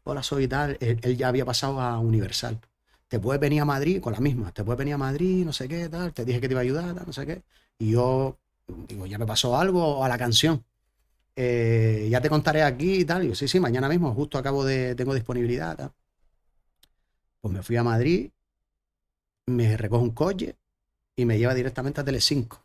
hola, 0.04 0.24
soy 0.24 0.48
tal, 0.48 0.78
él, 0.80 1.18
ya 1.18 1.28
había 1.30 1.46
pasado 1.46 1.80
a 1.82 2.00
Universal. 2.00 2.60
Te 3.08 3.20
puedes 3.20 3.40
venir 3.40 3.62
a 3.62 3.66
Madrid 3.66 4.02
con 4.02 4.14
la 4.14 4.20
misma, 4.20 4.52
te 4.52 4.64
puedes 4.64 4.78
venir 4.78 4.96
a 4.96 4.98
Madrid, 4.98 5.46
no 5.46 5.54
sé 5.54 5.68
qué, 5.68 5.88
tal, 5.90 6.14
te 6.14 6.26
dije 6.26 6.42
que 6.42 6.48
te 6.48 6.54
iba 6.54 6.62
a 6.62 6.64
ayudar, 6.64 7.06
no 7.08 7.14
sé 7.14 7.26
qué. 7.26 7.44
Y 7.80 7.92
yo 7.92 8.38
digo, 8.88 9.06
ya 9.06 9.18
me 9.18 9.26
pasó 9.26 9.58
algo 9.58 10.04
a 10.04 10.10
la 10.10 10.18
canción. 10.18 10.64
Eh, 11.39 12.08
ya 12.10 12.19
te 12.19 12.30
contaré 12.30 12.63
aquí 12.63 13.02
y 13.02 13.06
tal. 13.06 13.23
Y 13.23 13.30
yo, 13.30 13.36
sí, 13.36 13.47
sí, 13.47 13.60
mañana 13.60 13.88
mismo, 13.88 14.13
justo 14.13 14.39
acabo 14.39 14.65
de, 14.65 14.95
tengo 14.95 15.13
disponibilidad. 15.13 15.91
Pues 17.39 17.54
me 17.54 17.62
fui 17.62 17.76
a 17.78 17.84
Madrid, 17.84 18.32
me 19.45 19.78
recojo 19.78 20.02
un 20.02 20.12
coche 20.12 20.56
y 21.15 21.26
me 21.26 21.38
lleva 21.38 21.54
directamente 21.54 22.02
a 22.02 22.04
Telecinco. 22.04 22.63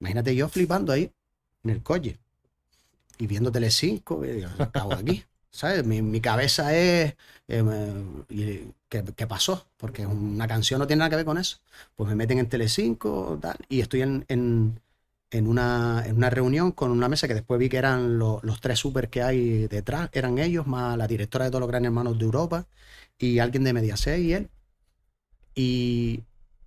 Imagínate 0.00 0.34
yo 0.34 0.48
flipando 0.48 0.92
ahí, 0.92 1.12
en 1.64 1.70
el 1.70 1.82
coche, 1.82 2.18
y 3.18 3.26
viendo 3.26 3.52
Telecinco, 3.52 4.24
y 4.24 4.32
digo, 4.32 4.48
acabo 4.58 4.94
aquí. 4.94 5.22
¿Sabes? 5.50 5.86
Mi, 5.86 6.02
mi 6.02 6.20
cabeza 6.20 6.74
es. 6.76 7.14
eh, 7.46 8.68
¿qué, 8.88 9.26
pasó? 9.28 9.68
Porque 9.76 10.04
una 10.04 10.48
canción 10.48 10.80
no 10.80 10.86
tiene 10.86 10.98
nada 10.98 11.10
que 11.10 11.16
ver 11.16 11.24
con 11.24 11.38
eso. 11.38 11.58
Pues 11.94 12.08
me 12.08 12.16
meten 12.16 12.38
en 12.38 12.48
Telecinco 12.48 13.38
y 13.68 13.80
estoy 13.80 14.02
en, 14.02 14.80
en 15.30 15.46
una, 15.48 16.04
en 16.06 16.16
una 16.16 16.30
reunión 16.30 16.72
con 16.72 16.90
una 16.92 17.08
mesa 17.08 17.26
que 17.28 17.34
después 17.34 17.58
vi 17.60 17.68
que 17.68 17.76
eran 17.78 18.18
lo- 18.18 18.40
los 18.42 18.60
tres 18.60 18.78
super 18.78 19.08
que 19.10 19.22
hay 19.22 19.66
detrás, 19.68 20.08
eran 20.12 20.38
ellos, 20.38 20.66
más 20.66 20.96
la 20.96 21.06
directora 21.08 21.46
de 21.46 21.50
todos 21.50 21.60
los 21.60 21.68
Gran 21.68 21.84
Hermanos 21.84 22.18
de 22.18 22.24
Europa 22.24 22.66
y 23.18 23.38
alguien 23.40 23.64
de 23.64 23.72
Mediaset 23.72 24.20
y 24.20 24.32
él. 24.34 24.50
Y, 25.54 26.22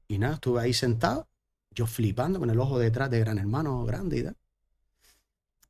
y 0.07 0.17
nada, 0.17 0.35
estuve 0.35 0.61
ahí 0.61 0.73
sentado, 0.73 1.27
yo 1.71 1.87
flipando 1.87 2.39
con 2.39 2.49
el 2.49 2.59
ojo 2.59 2.79
detrás 2.79 3.09
de 3.09 3.19
Gran 3.19 3.37
Hermano 3.37 3.83
grande 3.85 4.17
y 4.19 4.23
tal. 4.23 4.35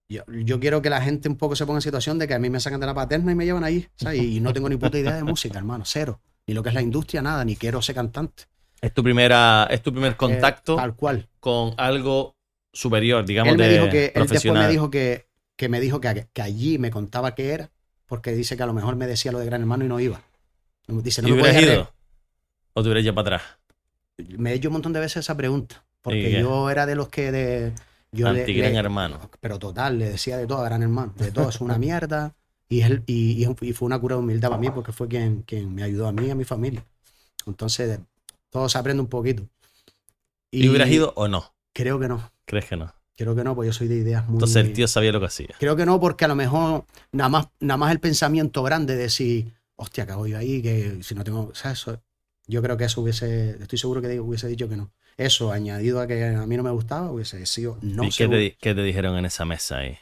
Yo, 0.09 0.23
yo 0.27 0.59
quiero 0.59 0.81
que 0.81 0.89
la 0.89 1.01
gente 1.01 1.27
un 1.27 1.35
poco 1.35 1.55
se 1.55 1.65
ponga 1.65 1.79
en 1.79 1.81
situación 1.81 2.17
de 2.17 2.27
que 2.27 2.33
a 2.33 2.39
mí 2.39 2.49
me 2.49 2.59
sacan 2.61 2.79
de 2.79 2.85
la 2.85 2.93
paterna 2.93 3.31
y 3.31 3.35
me 3.35 3.43
llevan 3.45 3.63
ahí, 3.65 3.87
¿sabes? 3.97 4.21
Y 4.23 4.39
no 4.39 4.53
tengo 4.53 4.69
ni 4.69 4.77
puta 4.77 4.97
idea 4.97 5.15
de 5.15 5.23
música, 5.23 5.57
hermano, 5.57 5.83
cero. 5.85 6.21
Ni 6.47 6.53
lo 6.53 6.63
que 6.63 6.69
es 6.69 6.75
la 6.75 6.81
industria, 6.81 7.21
nada, 7.21 7.43
ni 7.43 7.57
quiero 7.57 7.81
ser 7.81 7.95
cantante. 7.95 8.43
Es 8.79 8.93
tu 8.93 9.03
primera, 9.03 9.67
es 9.69 9.81
tu 9.81 9.91
primer 9.91 10.13
Eh, 10.13 10.15
contacto 10.17 10.77
tal 10.77 10.95
cual. 10.95 11.27
con 11.41 11.73
algo 11.77 12.36
superior, 12.77 13.25
digamos, 13.25 13.53
él 13.53 13.57
me 13.57 13.67
de 13.67 13.73
dijo 13.73 13.89
que, 13.89 14.05
él 14.05 14.11
después 14.13 14.23
profesional. 14.27 14.65
me 14.67 14.71
dijo 14.71 14.89
que, 14.89 15.27
que 15.55 15.69
me 15.69 15.79
dijo 15.79 15.99
que, 15.99 16.27
que 16.33 16.41
allí 16.41 16.77
me 16.77 16.91
contaba 16.91 17.35
qué 17.35 17.53
era, 17.53 17.71
porque 18.05 18.33
dice 18.33 18.55
que 18.57 18.63
a 18.63 18.67
lo 18.67 18.73
mejor 18.73 18.95
me 18.95 19.07
decía 19.07 19.31
lo 19.31 19.39
de 19.39 19.45
Gran 19.45 19.61
Hermano 19.61 19.85
y 19.85 19.87
no 19.87 19.99
iba. 19.99 20.21
Dice, 20.87 21.21
no 21.21 21.27
¿Y 21.27 21.31
me 21.31 21.41
hubieras 21.41 21.61
ido? 21.61 21.91
¿O 22.73 22.81
te 22.81 22.87
hubieras 22.89 23.03
ido 23.03 23.15
para 23.15 23.37
atrás? 23.37 23.57
Me 24.37 24.51
he 24.51 24.55
hecho 24.55 24.69
un 24.69 24.73
montón 24.73 24.93
de 24.93 24.99
veces 24.99 25.17
esa 25.17 25.35
pregunta, 25.37 25.75
¿Y 25.75 26.01
porque 26.01 26.31
yo 26.39 26.69
era 26.69 26.85
de 26.85 26.95
los 26.95 27.09
que 27.09 27.31
de... 27.31 27.73
Yo 28.11 28.31
le- 28.31 28.45
Hermano. 28.75 29.29
Pero 29.41 29.59
total, 29.59 29.99
le 29.99 30.09
decía 30.09 30.37
de 30.37 30.47
todo 30.47 30.59
a 30.59 30.65
Gran 30.65 30.81
Hermano, 30.81 31.13
de 31.17 31.31
todo 31.31 31.49
es 31.49 31.59
una 31.61 31.77
mierda. 31.87 32.33
Y, 32.69 32.81
él, 32.81 33.03
y, 33.05 33.43
y- 33.45 33.55
y 33.69 33.73
fue 33.73 33.85
una 33.85 33.99
cura 33.99 34.15
de 34.15 34.21
humildad 34.21 34.49
para 34.49 34.59
mí, 34.61 34.69
porque 34.71 34.91
fue 34.91 35.07
quien, 35.07 35.43
quien 35.43 35.73
me 35.73 35.83
ayudó 35.83 36.07
a 36.07 36.11
mí 36.11 36.27
y 36.27 36.29
a 36.31 36.35
mi 36.35 36.43
familia. 36.43 36.83
Entonces, 37.45 37.99
todo 38.49 38.67
se 38.69 38.77
aprende 38.77 39.01
un 39.01 39.09
poquito. 39.09 39.43
¿Y, 40.51 40.67
hubieras 40.69 40.89
ido 40.89 41.13
o 41.15 41.27
no? 41.27 41.53
Creo 41.73 41.99
que 41.99 42.07
no. 42.07 42.31
¿Crees 42.47 42.65
que 42.65 42.77
no? 42.77 42.91
Creo 43.15 43.35
que 43.35 43.43
no, 43.43 43.55
porque 43.55 43.67
yo 43.67 43.73
soy 43.73 43.87
de 43.87 43.97
ideas 43.97 44.25
muy... 44.27 44.35
Entonces 44.35 44.65
el 44.65 44.73
tío 44.73 44.87
sabía 44.87 45.11
lo 45.11 45.19
que 45.19 45.25
hacía. 45.27 45.49
Creo 45.59 45.75
que 45.75 45.85
no, 45.85 45.99
porque 45.99 46.25
a 46.25 46.27
lo 46.27 46.35
mejor 46.35 46.85
nada 47.11 47.29
más, 47.29 47.47
nada 47.59 47.77
más 47.77 47.91
el 47.91 47.99
pensamiento 47.99 48.63
grande 48.63 48.95
de 48.95 49.03
decir, 49.03 49.53
hostia, 49.75 50.05
¿qué 50.05 50.11
hago 50.13 50.27
yo 50.27 50.37
ahí? 50.37 50.61
Que 50.61 51.03
si 51.03 51.13
no 51.15 51.23
tengo. 51.23 51.53
¿sabes? 51.53 51.79
Eso, 51.79 52.01
yo 52.47 52.61
creo 52.61 52.77
que 52.77 52.85
eso 52.85 53.01
hubiese. 53.01 53.57
Estoy 53.61 53.77
seguro 53.79 54.01
que 54.01 54.19
hubiese 54.19 54.47
dicho 54.47 54.69
que 54.69 54.77
no. 54.77 54.91
Eso, 55.17 55.51
añadido 55.51 55.99
a 55.99 56.07
que 56.07 56.23
a 56.25 56.45
mí 56.45 56.57
no 56.57 56.63
me 56.63 56.69
gustaba, 56.71 57.11
hubiese 57.11 57.43
sido 57.47 57.77
no 57.81 58.03
¿Y 58.03 58.11
qué 58.11 58.27
te, 58.27 58.55
qué 58.61 58.75
te 58.75 58.83
dijeron 58.83 59.17
en 59.17 59.25
esa 59.25 59.45
mesa 59.45 59.79
ahí? 59.79 59.97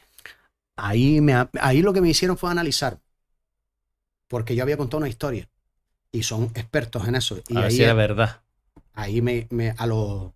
Ahí, 0.78 1.22
me, 1.22 1.34
ahí 1.62 1.82
lo 1.82 1.94
que 1.94 2.02
me 2.02 2.10
hicieron 2.10 2.38
fue 2.38 2.52
analizar. 2.52 3.00
Porque 4.28 4.56
yo 4.56 4.64
había 4.64 4.78
contado 4.78 4.98
una 5.00 5.10
historia. 5.10 5.50
Y 6.12 6.24
son 6.24 6.46
expertos 6.56 7.08
en 7.08 7.16
eso. 7.16 7.38
Y 7.50 7.58
a 7.58 7.62
ver 7.62 7.66
ahí, 7.68 7.78
si 7.78 7.84
era 7.84 7.94
verdad. 7.94 8.42
ahí 8.94 9.22
me, 9.22 9.48
me- 9.52 9.72
a 9.78 9.86
los 9.88 10.32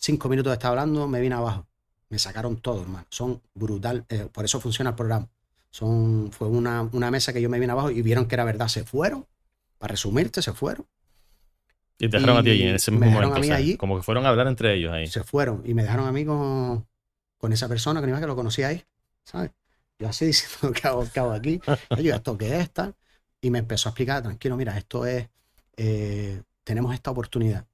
cinco 0.00 0.28
minutos 0.28 0.50
de 0.50 0.54
estar 0.54 0.70
hablando, 0.70 1.08
me 1.08 1.20
vine 1.20 1.34
abajo. 1.34 1.66
Me 2.10 2.18
sacaron 2.18 2.56
todo, 2.58 2.82
hermano. 2.82 3.06
Son 3.10 3.40
brutal. 3.54 4.04
eh, 4.08 4.28
por 4.32 4.44
eso 4.44 4.60
funciona 4.60 4.90
el 4.90 4.96
programa. 4.96 5.28
Son, 5.70 6.30
fue 6.32 6.48
una, 6.48 6.82
una 6.92 7.10
mesa 7.10 7.32
que 7.32 7.42
yo 7.42 7.50
me 7.50 7.58
vine 7.60 7.72
abajo 7.72 7.90
y 7.90 8.00
vieron 8.02 8.26
que 8.26 8.34
era 8.34 8.44
verdad. 8.44 8.68
Se 8.68 8.84
fueron. 8.84 9.26
Para 9.78 9.92
resumirte, 9.92 10.42
se 10.42 10.52
fueron. 10.52 10.86
Y 11.98 12.08
te 12.08 12.16
dejaron 12.16 12.36
a 12.38 12.42
ti 12.42 12.50
allí 12.50 12.62
en 12.62 12.76
ese 12.76 12.90
me 12.90 13.06
mismo 13.06 13.06
dejaron 13.06 13.30
momento. 13.30 13.36
a 13.36 13.40
mí 13.40 13.46
o 13.46 13.48
sea, 13.48 13.56
allí. 13.56 13.76
Como 13.76 13.96
que 13.96 14.02
fueron 14.02 14.24
a 14.26 14.28
hablar 14.30 14.46
entre 14.46 14.74
ellos 14.74 14.92
ahí. 14.92 15.06
Se 15.06 15.22
fueron. 15.24 15.62
Y 15.64 15.74
me 15.74 15.82
dejaron 15.82 16.06
a 16.06 16.12
mí 16.12 16.24
con, 16.24 16.86
con 17.38 17.52
esa 17.52 17.68
persona 17.68 18.00
que 18.00 18.06
ni 18.06 18.12
más 18.12 18.20
que 18.20 18.26
lo 18.26 18.36
conocía 18.36 18.68
ahí. 18.68 18.84
¿Sabes? 19.24 19.50
Yo 19.98 20.08
así 20.08 20.26
diciendo, 20.26 20.72
¿qué 20.72 20.88
hago, 20.88 21.04
qué 21.12 21.20
hago 21.20 21.32
aquí? 21.32 21.60
Yo, 22.02 22.14
¿esto 22.14 22.38
qué 22.38 22.60
es? 22.60 22.70
Tal. 22.72 22.94
Y 23.40 23.50
me 23.50 23.58
empezó 23.60 23.88
a 23.88 23.90
explicar, 23.90 24.22
tranquilo, 24.22 24.56
mira, 24.56 24.76
esto 24.78 25.06
es, 25.06 25.28
eh, 25.76 26.42
tenemos 26.64 26.94
esta 26.94 27.10
oportunidad. 27.10 27.66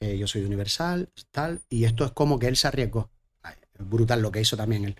Eh, 0.00 0.16
yo 0.16 0.26
soy 0.26 0.44
Universal, 0.44 1.08
tal, 1.30 1.60
y 1.68 1.84
esto 1.84 2.04
es 2.04 2.12
como 2.12 2.38
que 2.38 2.46
él 2.46 2.56
se 2.56 2.68
arriesgó. 2.68 3.10
Brutal 3.78 4.22
lo 4.22 4.30
que 4.30 4.40
hizo 4.40 4.56
también 4.56 4.84
él. 4.84 4.96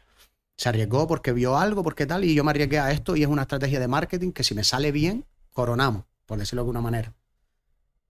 Se 0.57 0.69
arriesgó 0.69 1.07
porque 1.07 1.33
vio 1.33 1.57
algo, 1.57 1.83
porque 1.83 2.07
tal, 2.07 2.25
y 2.25 2.35
yo 2.35 2.45
me 2.45 2.51
arriesgué 2.51 2.79
a 2.79 2.91
esto, 2.91 3.17
y 3.17 3.23
es 3.23 3.29
una 3.29 3.43
estrategia 3.43 3.81
de 3.81 3.89
marketing 3.89 4.33
que 4.33 4.45
si 4.45 4.55
me 4.55 4.65
sale 4.65 4.93
bien, 4.93 5.25
coronamos, 5.53 6.05
por 6.27 6.39
decirlo 6.39 6.63
de 6.63 6.65
alguna 6.65 6.81
manera. 6.81 7.15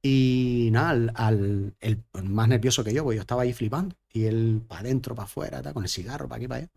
Y 0.03 0.69
nada, 0.73 1.13
al, 1.15 1.75
el, 1.81 2.05
más 2.25 2.49
nervioso 2.49 2.85
que 2.85 2.95
yo, 2.95 3.05
pues 3.05 3.17
yo 3.17 3.21
estaba 3.23 3.43
ahí 3.43 3.53
flipando, 3.53 3.97
y 4.13 4.25
él 4.25 4.63
para 4.67 4.83
adentro, 4.83 5.15
para 5.15 5.27
afuera, 5.27 5.73
con 5.73 5.83
el 5.83 5.91
cigarro, 5.91 6.29
para 6.29 6.37
aquí, 6.39 6.49
para 6.49 6.59
allá. 6.63 6.71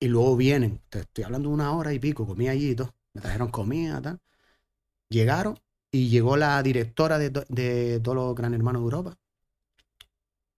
Y 0.00 0.08
luego 0.08 0.36
vienen, 0.36 0.80
te 0.88 1.00
estoy 1.00 1.24
hablando 1.24 1.50
una 1.50 1.72
hora 1.72 1.92
y 1.92 1.98
pico, 1.98 2.26
comí 2.26 2.48
allí 2.48 2.70
y 2.70 2.74
todo, 2.74 2.94
me 3.14 3.20
trajeron 3.20 3.50
comida, 3.50 4.00
tal. 4.02 4.20
Llegaron 5.08 5.58
y 5.90 6.08
llegó 6.08 6.36
la 6.36 6.62
directora 6.62 7.18
de, 7.18 7.30
de 7.30 8.00
todos 8.00 8.16
los 8.16 8.34
Gran 8.34 8.54
Hermanos 8.54 8.82
de 8.82 8.84
Europa. 8.84 9.18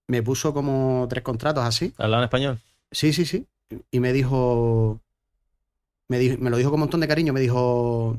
Me 0.09 0.23
puso 0.23 0.53
como 0.53 1.05
tres 1.09 1.23
contratos 1.23 1.63
así. 1.63 1.93
¿Hablaban 1.97 2.23
español? 2.23 2.59
Sí, 2.91 3.13
sí, 3.13 3.25
sí. 3.25 3.45
Y 3.91 3.99
me 3.99 4.11
dijo, 4.11 4.99
me, 6.07 6.17
dijo, 6.17 6.37
me 6.39 6.49
lo 6.49 6.57
dijo 6.57 6.71
con 6.71 6.77
un 6.77 6.81
montón 6.81 6.99
de 6.99 7.07
cariño, 7.07 7.31
me 7.31 7.39
dijo, 7.39 8.17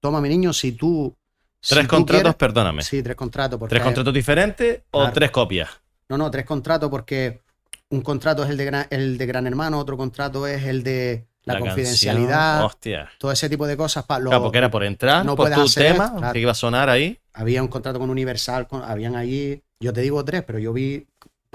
toma 0.00 0.20
mi 0.22 0.30
niño, 0.30 0.54
si 0.54 0.72
tú... 0.72 1.14
si 1.60 1.74
Tres 1.74 1.86
tú 1.86 1.96
contratos, 1.96 2.22
quieres-". 2.22 2.36
perdóname. 2.36 2.82
Sí, 2.82 3.02
tres 3.02 3.16
contratos. 3.16 3.58
Porque 3.58 3.70
¿Tres 3.74 3.82
contratos 3.84 4.14
diferentes 4.14 4.80
o 4.90 5.10
tres 5.10 5.30
copias? 5.30 5.68
No, 6.08 6.16
no, 6.16 6.30
tres 6.30 6.46
contratos 6.46 6.88
porque 6.88 7.42
un 7.90 8.00
contrato 8.00 8.42
es 8.44 8.48
el 8.50 8.56
de 8.56 8.64
Gran, 8.64 8.86
el 8.88 9.18
de 9.18 9.26
Gran 9.26 9.46
Hermano, 9.46 9.78
otro 9.78 9.98
contrato 9.98 10.46
es 10.46 10.64
el 10.64 10.82
de 10.82 11.26
la, 11.44 11.58
confidencialidad, 11.58 12.64
Hostia. 12.64 13.10
todo 13.18 13.30
ese 13.30 13.50
tipo 13.50 13.66
de 13.66 13.76
cosas. 13.76 14.04
Para 14.06 14.24
Claro, 14.24 14.42
porque 14.42 14.58
era 14.58 14.70
por 14.70 14.82
entrar, 14.84 15.24
no 15.26 15.36
por 15.36 15.50
puedes 15.50 15.74
tu 15.74 15.78
tema, 15.80 16.14
claro. 16.16 16.32
que 16.32 16.38
iba 16.40 16.52
a 16.52 16.54
sonar 16.54 16.88
ahí. 16.88 17.18
Había 17.34 17.62
un 17.62 17.68
contrato 17.68 17.98
con 17.98 18.08
Universal, 18.08 18.66
con- 18.66 18.82
habían 18.82 19.14
allí, 19.14 19.60
yo 19.78 19.92
te 19.92 20.00
digo 20.00 20.24
tres, 20.24 20.42
pero 20.44 20.58
yo 20.58 20.72
vi 20.72 21.06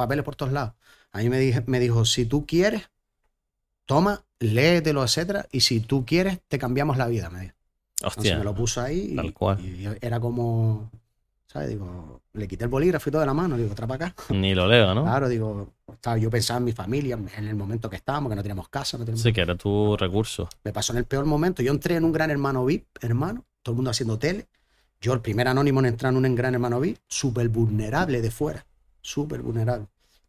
papeles 0.01 0.25
por 0.25 0.35
todos 0.35 0.51
lados. 0.51 0.73
A 1.11 1.19
mí 1.19 1.29
me, 1.29 1.39
dije, 1.39 1.63
me 1.67 1.79
dijo, 1.79 2.05
si 2.05 2.25
tú 2.25 2.45
quieres, 2.45 2.89
toma, 3.85 4.23
léetelo, 4.39 5.03
etcétera, 5.03 5.47
y 5.51 5.61
si 5.61 5.79
tú 5.81 6.05
quieres, 6.05 6.39
te 6.47 6.57
cambiamos 6.57 6.97
la 6.97 7.07
vida, 7.07 7.29
me 7.29 7.41
dijo. 7.41 7.55
Entonces 7.99 8.17
Hostia. 8.17 8.37
me 8.37 8.43
lo 8.43 8.55
puso 8.55 8.81
ahí 8.81 9.15
y, 9.21 9.31
cual. 9.31 9.59
era 10.01 10.19
como, 10.19 10.89
¿sabes? 11.45 11.69
Digo, 11.69 12.21
le 12.33 12.47
quité 12.47 12.63
el 12.63 12.69
bolígrafo 12.69 13.09
y 13.09 13.11
todo 13.11 13.19
de 13.19 13.27
la 13.27 13.33
mano, 13.33 13.57
digo, 13.57 13.75
trapa 13.75 13.95
acá. 13.95 14.15
Ni 14.29 14.55
lo 14.55 14.67
leo, 14.67 14.95
¿no? 14.95 15.03
Claro, 15.03 15.29
digo, 15.29 15.73
¿sabes? 16.01 16.23
yo 16.23 16.29
pensaba 16.29 16.57
en 16.57 16.63
mi 16.65 16.71
familia, 16.71 17.19
en 17.37 17.47
el 17.47 17.55
momento 17.55 17.89
que 17.89 17.97
estábamos, 17.97 18.29
que 18.29 18.35
no 18.35 18.41
teníamos 18.41 18.69
casa, 18.69 18.97
no 18.97 19.05
teníamos... 19.05 19.21
Sí, 19.21 19.33
que 19.33 19.41
era 19.41 19.55
tu 19.55 19.95
recurso. 19.97 20.49
Me 20.63 20.73
pasó 20.73 20.93
en 20.93 20.99
el 20.99 21.05
peor 21.05 21.25
momento. 21.25 21.61
Yo 21.61 21.71
entré 21.71 21.95
en 21.95 22.05
un 22.05 22.11
gran 22.11 22.31
hermano 22.31 22.65
VIP, 22.65 22.87
hermano, 23.01 23.45
todo 23.61 23.73
el 23.73 23.75
mundo 23.75 23.91
haciendo 23.91 24.17
tele. 24.17 24.47
Yo, 24.99 25.13
el 25.13 25.21
primer 25.21 25.47
anónimo 25.47 25.79
en 25.79 25.87
entrar 25.87 26.13
en 26.13 26.25
un 26.25 26.35
gran 26.35 26.53
hermano 26.53 26.79
VIP, 26.79 26.97
súper 27.07 27.49
vulnerable 27.49 28.21
de 28.21 28.31
fuera, 28.31 28.65
súper 29.01 29.41
vulnerable. 29.41 29.87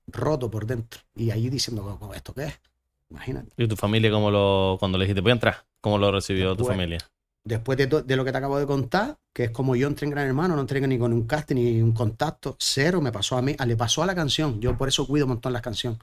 roto 0.08 0.50
por 0.50 0.66
dentro. 0.66 1.00
Y 1.14 1.30
allí 1.30 1.48
diciendo, 1.48 1.96
"¿Cómo- 2.00 2.12
¿esto 2.12 2.34
qué 2.34 2.44
es? 2.46 2.60
Imagínate. 3.08 3.52
¿Y 3.56 3.68
tu 3.68 3.76
familia 3.76 4.10
cómo 4.10 4.30
lo, 4.32 4.76
cuando 4.80 4.98
le 4.98 5.04
dijiste, 5.04 5.20
voy 5.20 5.30
a 5.30 5.34
entrar, 5.34 5.64
cómo 5.80 5.96
lo 5.96 6.10
recibió 6.10 6.56
tu 6.56 6.64
familia? 6.64 6.98
Después 7.44 7.78
de, 7.78 7.86
de 7.86 8.16
lo 8.16 8.24
que 8.24 8.32
te 8.32 8.38
acabo 8.38 8.58
de 8.58 8.66
contar, 8.66 9.18
que 9.32 9.44
es 9.44 9.50
como 9.52 9.76
yo 9.76 9.86
entré 9.86 10.06
en 10.06 10.10
Gran 10.10 10.26
Hermano, 10.26 10.54
no 10.56 10.60
entré 10.62 10.80
ni 10.86 10.98
con 10.98 11.12
un 11.12 11.26
casting 11.26 11.54
ni 11.56 11.80
un 11.82 11.92
contacto, 11.92 12.56
cero 12.58 13.00
me 13.00 13.12
pasó 13.12 13.36
a 13.36 13.42
mí, 13.42 13.54
le 13.64 13.76
pasó 13.76 14.02
a 14.02 14.06
la 14.06 14.14
canción. 14.14 14.60
Yo 14.60 14.76
por 14.76 14.88
eso 14.88 15.06
cuido 15.06 15.26
un 15.26 15.30
montón 15.30 15.52
las 15.52 15.62
canciones. 15.62 16.00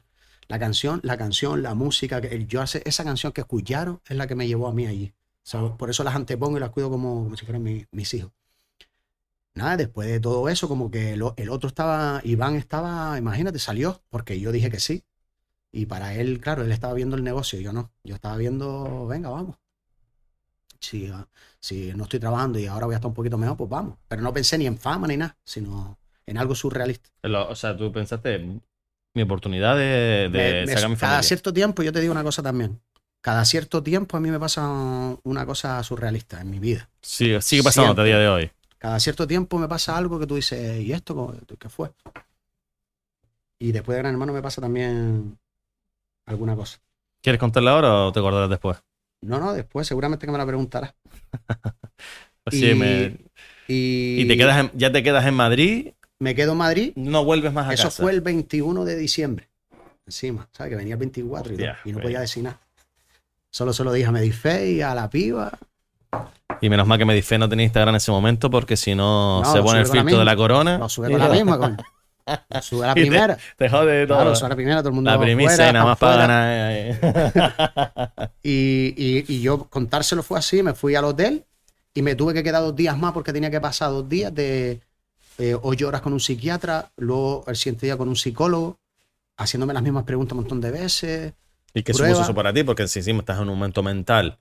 La 0.47 0.57
canción, 0.59 0.99
la 1.03 1.17
canción, 1.17 1.61
la 1.61 1.73
música, 1.75 2.21
que 2.21 2.45
yo 2.47 2.61
hace, 2.61 2.81
esa 2.85 3.03
canción 3.03 3.31
que 3.33 3.41
escucharon 3.41 3.99
es 4.07 4.15
la 4.17 4.27
que 4.27 4.35
me 4.35 4.47
llevó 4.47 4.67
a 4.67 4.73
mí 4.73 4.85
allí. 4.87 5.13
O 5.43 5.49
sea, 5.49 5.61
por 5.77 5.89
eso 5.89 6.03
las 6.03 6.15
antepongo 6.15 6.57
y 6.57 6.59
las 6.61 6.69
cuido 6.71 6.89
como, 6.89 7.23
como 7.25 7.35
si 7.37 7.45
fueran 7.45 7.63
mi- 7.63 7.85
mis 7.91 8.13
hijos. 8.13 8.31
Nada, 9.59 9.77
después 9.77 10.07
de 10.07 10.19
todo 10.21 10.47
eso, 10.49 10.67
como 10.69 10.89
que 10.89 11.17
lo- 11.17 11.33
el 11.37 11.49
otro 11.49 11.67
estaba, 11.67 12.21
Iván 12.23 12.55
estaba, 12.55 13.17
imagínate, 13.17 13.59
salió, 13.59 14.01
porque 14.09 14.39
yo 14.39 14.51
dije 14.53 14.69
que 14.71 14.79
sí. 14.79 15.03
Y 15.71 15.85
para 15.87 16.15
él, 16.15 16.39
claro, 16.41 16.63
él 16.63 16.71
estaba 16.71 16.93
viendo 16.95 17.15
el 17.17 17.23
negocio, 17.23 17.59
yo 17.59 17.73
no. 17.73 17.91
Yo 18.03 18.15
estaba 18.15 18.37
viendo, 18.37 19.07
venga, 19.07 19.29
vamos. 19.29 19.57
Si, 20.79 21.11
si 21.59 21.91
no 21.93 22.03
estoy 22.03 22.19
trabajando 22.19 22.57
y 22.57 22.65
ahora 22.67 22.85
voy 22.85 22.95
a 22.95 22.97
estar 22.97 23.09
un 23.09 23.13
poquito 23.13 23.37
mejor, 23.37 23.57
pues 23.57 23.69
vamos. 23.69 23.97
Pero 24.07 24.21
no 24.21 24.33
pensé 24.33 24.57
ni 24.57 24.65
en 24.65 24.77
fama 24.77 25.07
ni 25.07 25.17
nada, 25.17 25.37
sino 25.43 25.97
en 26.25 26.37
algo 26.37 26.55
surrealista. 26.55 27.09
O 27.23 27.55
sea, 27.55 27.75
tú 27.75 27.91
pensaste, 27.91 28.39
mi 29.13 29.21
oportunidad 29.21 29.75
de, 29.75 30.29
de 30.29 30.29
Me- 30.29 30.65
me- 30.65 30.75
sacar 30.75 30.89
mi 30.89 30.95
cada 30.95 31.11
familia. 31.11 31.27
cierto 31.27 31.53
tiempo, 31.53 31.83
yo 31.83 31.91
te 31.91 31.99
digo 31.99 32.11
una 32.13 32.23
cosa 32.23 32.41
también. 32.41 32.79
Cada 33.21 33.43
cierto 33.43 33.83
tiempo 33.83 34.15
a 34.15 34.21
mí 34.21 34.31
me 34.31 34.39
pasa 34.39 34.65
una 35.23 35.45
cosa 35.45 35.83
surrealista 35.83 36.39
en 36.39 36.49
mi 36.49 36.59
vida. 36.59 36.89
Sí, 37.01 37.35
sigue 37.41 37.63
pasando 37.63 37.89
hasta 37.91 38.03
el 38.03 38.07
día 38.07 38.19
de 38.19 38.29
hoy. 38.29 38.51
Cada 38.79 38.99
cierto 38.99 39.27
tiempo 39.27 39.59
me 39.59 39.67
pasa 39.67 39.95
algo 39.97 40.19
que 40.19 40.25
tú 40.25 40.35
dices, 40.35 40.81
¿y 40.81 40.91
esto 40.93 41.35
qué 41.59 41.69
fue? 41.69 41.91
Y 43.59 43.71
después 43.71 43.95
de 43.95 44.01
Gran 44.01 44.13
Hermano 44.13 44.33
me 44.33 44.41
pasa 44.41 44.61
también 44.61 45.37
alguna 46.25 46.55
cosa. 46.55 46.79
¿Quieres 47.21 47.39
contarla 47.39 47.71
ahora 47.71 48.05
o 48.05 48.11
te 48.11 48.19
acordarás 48.19 48.49
después? 48.49 48.77
No, 49.21 49.37
no, 49.39 49.51
después 49.53 49.85
seguramente 49.85 50.25
que 50.25 50.31
me 50.31 50.37
la 50.37 50.45
preguntarás. 50.45 50.93
Sí, 52.51 52.71
y, 52.71 52.73
me- 52.73 53.17
y 53.67 54.21
y 54.23 54.27
te 54.27 54.35
quedas 54.35 54.59
en- 54.59 54.71
ya 54.73 54.91
te 54.91 55.03
quedas 55.03 55.23
en 55.27 55.35
Madrid, 55.35 55.91
me 56.17 56.33
quedo 56.33 56.53
en 56.53 56.57
Madrid. 56.57 56.93
no 56.95 57.23
vuelves 57.23 57.53
más 57.53 57.69
a 57.69 57.73
Eso 57.75 57.83
casa. 57.83 58.01
fue 58.01 58.11
el 58.11 58.21
21 58.21 58.85
de 58.85 58.95
diciembre. 58.95 59.49
Encima, 60.07 60.47
¿sabes? 60.51 60.71
Que 60.71 60.75
venía 60.77 60.95
el 60.95 60.99
24 60.99 61.51
y, 61.51 61.55
Hostia, 61.55 61.77
y 61.85 61.91
no 61.91 61.99
podía 61.99 62.21
decir 62.21 62.41
nada. 62.43 62.59
Solo 63.51 63.71
se 63.73 63.83
lo 63.83 63.93
dije 63.93 64.07
a 64.07 64.11
Medife 64.11 64.71
y 64.71 64.81
a 64.81 64.95
la 64.95 65.11
piba. 65.11 65.51
Y 66.61 66.69
menos 66.69 66.87
mal 66.87 66.97
que 66.97 67.05
me 67.05 67.13
di 67.13 67.21
fe 67.21 67.37
no 67.37 67.47
tenía 67.47 67.63
Instagram 67.65 67.93
en 67.93 67.97
ese 67.97 68.11
momento 68.11 68.49
porque 68.49 68.75
si 68.75 68.95
no, 68.95 69.41
No, 69.41 69.53
se 69.53 69.61
pone 69.61 69.79
el 69.79 69.87
filtro 69.87 70.19
de 70.19 70.25
la 70.25 70.35
corona. 70.35 70.77
Lo 70.77 70.89
sube 70.89 71.09
con 71.09 71.19
la 71.19 71.29
misma, 71.29 71.57
coño. 71.57 71.77
Lo 72.49 72.61
sube 72.61 72.83
a 72.83 72.87
la 72.87 72.91
Y 72.93 72.95
te- 72.95 73.01
primera. 73.01 73.37
Te 73.57 73.69
jode 73.69 74.05
todo. 74.07 74.17
Claro, 74.17 74.29
lo 74.31 74.35
sube 74.35 74.45
a 74.47 74.49
la 74.49 74.55
primera, 74.55 74.79
todo 74.79 74.89
el 74.89 74.95
mundo 74.95 75.09
la 75.09 75.17
fuera, 75.17 75.69
y 75.69 75.73
nada 75.73 75.85
más 75.85 75.97
para 75.97 76.15
ganar. 76.17 78.29
Y, 78.43 78.93
y- 78.97 79.25
y 79.27 79.41
yo 79.41 79.65
contárselo 79.69 80.23
fue 80.23 80.39
así, 80.39 80.63
me 80.63 80.73
fui 80.73 80.95
al 80.95 81.05
hotel 81.05 81.45
y 81.93 82.01
me 82.01 82.15
tuve 82.15 82.33
que 82.33 82.43
quedar 82.43 82.61
dos 82.61 82.75
días 82.75 82.97
más 82.97 83.11
porque 83.13 83.33
tenía 83.33 83.51
que 83.51 83.61
pasar 83.61 83.89
dos 83.91 84.07
días 84.07 84.33
de 84.33 84.81
eh, 85.37 85.57
ocho 85.61 85.87
horas 85.87 86.01
con 86.01 86.13
un 86.13 86.19
psiquiatra, 86.19 86.91
luego 86.97 87.43
el 87.47 87.55
siguiente 87.55 87.85
día 87.85 87.97
con 87.97 88.09
un 88.09 88.15
psicólogo, 88.15 88.77
haciéndome 89.37 89.73
las 89.73 89.83
mismas 89.83 90.03
preguntas 90.03 90.33
un 90.33 90.39
montón 90.39 90.61
de 90.61 90.71
veces. 90.71 91.33
¿Y 91.73 91.83
qué 91.83 91.93
supuso 91.93 92.21
eso 92.23 92.33
para 92.35 92.51
ti? 92.51 92.63
Porque 92.63 92.87
si 92.87 92.99
encima 92.99 93.19
estás 93.19 93.37
en 93.37 93.43
un 93.43 93.49
momento 93.57 93.83
mental 93.83 94.37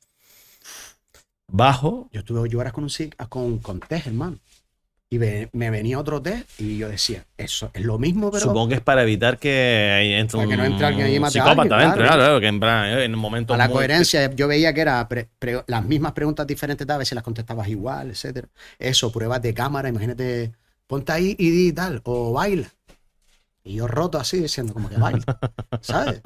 bajo, 1.49 2.09
Yo 2.13 2.21
estuve 2.21 2.41
ocho 2.41 2.59
horas 2.59 2.73
con 2.73 2.85
un 2.85 2.91
con, 3.29 3.59
con 3.59 3.81
test, 3.81 4.07
hermano. 4.07 4.39
Y 5.11 5.17
ve- 5.17 5.49
me 5.55 5.71
venía 5.71 5.99
otro 5.99 6.21
test 6.21 6.61
y 6.61 6.77
yo 6.77 6.89
decía, 6.89 7.25
eso 7.39 7.71
es 7.73 7.83
lo 7.83 7.99
mismo, 7.99 8.31
pero 8.31 8.43
supongo 8.45 8.69
que 8.69 8.75
es 8.75 8.81
para 8.83 9.03
evitar 9.03 9.39
que 9.39 10.19
entre 10.19 10.37
Para 10.37 10.45
un 10.45 10.51
que 10.51 10.57
no 10.59 10.65
entre 10.67 10.87
alguien 10.87 11.07
ahí 11.07 11.19
mate 11.19 11.39
a 11.39 11.45
psicópata 11.45 11.63
alguien, 11.63 11.79
dentro, 11.81 12.05
claro. 12.05 12.23
claro, 12.23 12.41
que 12.41 12.47
en, 12.47 12.61
plan, 12.61 12.87
eh, 12.99 13.05
en 13.05 13.15
un 13.15 13.21
momento 13.21 13.55
a 13.55 13.57
la 13.57 13.69
muy- 13.69 13.75
coherencia 13.77 14.31
yo 14.35 14.47
veía 14.49 14.75
que 14.75 14.83
era 14.83 15.09
pre- 15.09 15.31
pre- 15.39 15.65
las 15.67 15.83
mismas 15.87 16.13
preguntas 16.13 16.47
diferentes, 16.47 16.87
vez 16.87 17.09
si 17.09 17.15
las 17.15 17.25
contestabas 17.25 17.69
igual, 17.69 18.11
etcétera. 18.11 18.49
Eso, 18.79 19.11
pruebas 19.11 19.41
de 19.41 19.55
cámara, 19.55 19.89
imagínate, 19.89 20.53
ponte 20.87 21.11
ahí 21.13 21.35
y 21.39 21.51
di 21.51 21.73
tal, 21.73 22.03
o 22.05 22.35
baila. 22.35 22.69
Y 23.69 23.75
yo 23.75 23.87
roto 23.87 24.19
así, 24.19 24.41
diciendo 24.41 24.73
como 24.73 24.89
que 24.89 24.97
baila, 24.97 25.23
¿sabes? 25.83 26.21